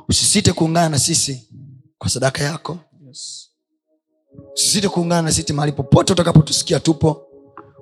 usisite 0.09 0.53
kuungana 0.53 0.89
na 0.89 0.99
sisi 0.99 1.49
kwa 1.97 2.09
sadaka 2.09 2.43
yako 2.43 2.79
Yes. 3.07 3.49
usisite 4.53 4.89
kuungana 4.89 5.21
na 5.21 5.31
sisi 5.31 5.53
mahali 5.53 5.71
popote 5.71 6.13
utakapotusikia 6.13 6.79
tupo 6.79 7.27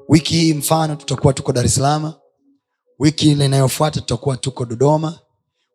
wiki 0.09 0.33
hii 0.35 0.53
mfano 0.53 0.95
tutakuwa 0.95 1.33
tuko 1.33 1.51
dar 1.53 1.65
es 1.65 1.75
salaam 1.75 2.13
wiki 2.99 3.31
ile 3.31 3.45
inayofuata 3.45 3.99
tutakuwa 3.99 4.37
tuko 4.37 4.65
dodoma 4.65 5.19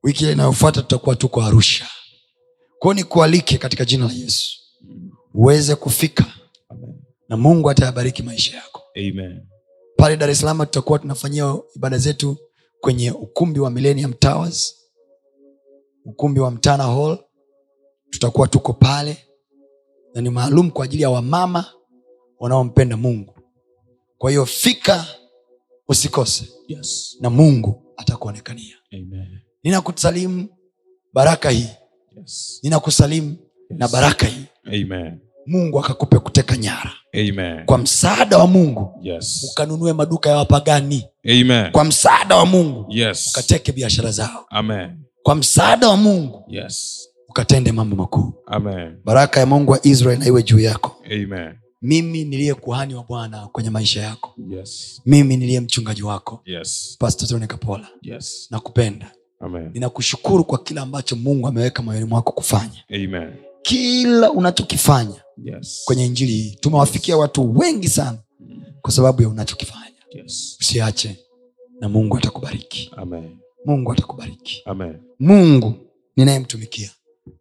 wiki 0.02 0.24
ile 0.24 0.32
inayofuata 0.32 0.82
tutakuwa 0.82 1.16
tuko 1.16 1.42
arusha 1.42 1.86
kwao 2.78 2.94
ni 2.94 3.04
kualike 3.04 3.58
katika 3.58 3.84
jina 3.84 4.06
la 4.06 4.12
yesu 4.12 4.58
uweze 5.34 5.74
kufika 5.76 6.26
Amen. 6.68 6.94
na 7.28 7.36
mungu 7.36 7.70
atayabariki 7.70 8.22
maisha 8.22 8.56
yako 8.56 8.82
Amen. 8.96 9.46
Pale 10.04 10.16
dar 10.16 10.30
es 10.30 10.38
salaam 10.40 10.58
tutakuwa 10.58 10.98
tunafanyia 10.98 11.56
ibada 11.76 11.98
zetu 11.98 12.36
kwenye 12.80 13.10
ukumbi 13.10 13.60
wa 13.60 13.70
millennium 13.70 14.12
towers. 14.12 14.74
Ukumbi 16.04 16.40
wa 16.40 16.50
mtana 16.50 16.84
hall. 16.84 17.18
Tutakuwa 18.10 18.48
tuko 18.48 18.72
pale. 18.72 19.16
Na 20.14 20.20
ni 20.20 20.30
maalum 20.30 20.70
kwa 20.70 20.84
ajili 20.84 21.02
ya 21.02 21.10
wamama 21.10 21.64
wanaompenda 22.38 22.96
mungu. 22.96 23.34
Kwa 24.18 24.30
hiyo 24.30 24.46
fika 24.46 25.06
usikose. 25.88 26.48
Yes. 26.68 27.16
na 27.20 27.30
mungu 27.30 27.94
atakuonekania. 27.96 28.76
Amen. 28.92 29.38
ninakusalimu 29.62 30.48
baraka 31.12 31.50
hii. 31.50 31.68
Yes. 32.16 32.60
ninakusalimu 32.62 33.36
na 33.70 33.88
baraka 33.88 34.26
hii. 34.26 34.44
Amen. 34.64 35.18
mungu 35.46 35.78
akakupe 35.78 36.18
kuteka 36.18 36.56
nyara 36.56 36.92
Amen. 37.14 37.64
kwa 37.66 37.78
msaada 37.78 38.38
wa 38.38 38.46
mungu 38.46 38.98
Yes. 39.02 39.48
ukanunue 39.52 39.92
maduka 39.92 40.30
ya 40.30 40.36
wapagani 40.36 41.04
Amen. 41.24 41.72
kwa 41.72 41.84
msaada 41.84 42.36
wa 42.36 42.46
mungu 42.46 42.86
Yes. 42.88 43.28
ukateke 43.30 43.72
biashara 43.72 44.10
zao 44.10 44.46
Amen. 44.50 44.90
kwa 45.22 45.34
msaada 45.34 45.88
wa 45.88 45.96
mungu 45.96 46.44
Yes. 46.48 47.08
ukatende 47.28 47.72
mambo 47.72 47.96
makuu 47.96 48.32
baraka 49.04 49.40
ya 49.40 49.46
mungu 49.46 49.72
wa 49.72 49.86
israel 49.86 50.18
na 50.18 50.26
iwe 50.26 50.42
juu 50.42 50.58
yako 50.60 50.96
Amen. 51.06 51.54
mimi 51.82 52.24
niliye 52.24 52.54
kuhani 52.54 52.94
wa 52.94 53.02
bwana 53.04 53.46
kwenye 53.46 53.70
maisha 53.70 54.02
yako 54.02 54.34
Yes. 54.50 55.00
mimi 55.06 55.36
niliye 55.36 55.60
mchungaji 55.60 56.02
wako 56.02 56.42
Yes. 56.44 56.96
pastor 56.98 57.40
Yes. 58.02 58.46
nakupenda 58.50 59.12
Amen. 59.40 59.70
ninakushukuru 59.74 60.44
kwa 60.44 60.58
kile 60.58 60.80
ambacho 60.80 61.16
mungu 61.16 61.48
ameweka 61.48 61.82
moyoni 61.82 62.04
mwako 62.06 62.32
kufanya 62.32 62.84
Amen. 62.94 63.32
Kila 63.64 64.30
unachokifanya 64.32 65.20
Yes. 65.44 65.82
kwenye 65.84 66.06
injili 66.06 66.32
hii 66.32 66.56
tumewafikia 66.60 67.16
watu 67.16 67.58
wengi 67.58 67.88
sana 67.88 68.18
kwa 68.82 68.92
sababu 68.92 69.22
ya 69.22 69.28
unachokifanya 69.28 69.84
Yes. 70.10 70.56
usiache 70.60 71.16
na 71.80 71.88
mungu 71.88 72.16
atakubariki 72.16 72.90
Amen. 72.96 73.36
mungu 73.64 73.92
atakubariki 73.92 74.62
Amen. 74.64 74.94
mungu 75.18 75.74
ninayemtumikia 76.16 76.90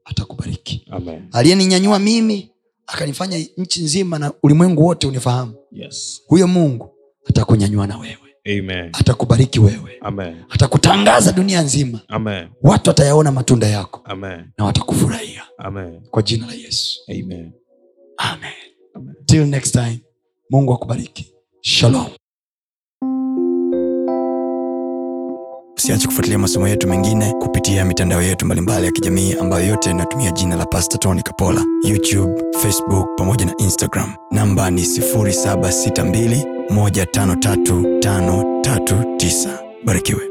atakubariki 0.06 0.86
Amen. 0.92 1.28
aliyeninyanyua 1.32 2.00
mimi 2.00 2.50
akanifanya 2.88 3.46
nchi 3.58 3.84
nzima 3.84 4.20
na 4.20 4.32
ulimwengu 4.44 4.86
wote 4.86 5.08
unifahamu 5.08 5.54
Yes. 5.72 6.22
huyo 6.28 6.48
mungu 6.48 6.90
atakunyanyua 7.30 7.88
na 7.88 7.98
wewe 7.98 8.18
Amen. 8.46 8.90
atakubariki 8.94 9.60
wewe 9.60 9.98
Amen. 10.02 10.36
atakutangaza 10.50 11.32
dunia 11.32 11.62
nzima 11.62 12.00
Amen. 12.08 12.48
watu 12.62 12.90
watayaona 12.90 13.32
matunda 13.32 13.68
yako 13.68 14.02
Amen. 14.06 14.46
na 14.58 14.66
watakufurahia 14.66 15.42
Amen. 15.58 16.02
kwa 16.12 16.22
jina 16.22 16.48
la 16.48 16.54
yesu 16.54 17.00
Amen. 17.10 17.52
amen 18.18 18.52
Amen. 18.96 19.16
till 19.26 19.46
next 19.46 19.72
time 19.72 20.00
mungu 20.50 20.74
akubariki 20.74 21.34
shalom 21.62 22.06
usiache 25.78 26.08
kufuatilia 26.08 26.40
masomo 26.40 26.68
yetu 26.68 26.88
mengine 26.88 27.34
kupitia 27.34 27.86
mitandao 27.86 28.22
yetu 28.22 28.46
mbalimbali 28.46 28.86
ya 28.86 28.92
kijamii 28.92 29.34
ambayo 29.34 29.68
yote 29.68 29.92
inatumia 29.92 30.32
jina 30.32 30.56
la 30.56 30.66
pasta 30.66 30.98
tony 30.98 31.22
kapola 31.22 31.66
youtube 31.84 32.44
facebook 32.62 33.08
pamoja 33.18 33.46
na 33.46 33.54
instagram 33.58 34.14
namba 34.32 34.70
ni 34.72 34.86
762153539 36.74 39.50
barikiwe 39.86 40.22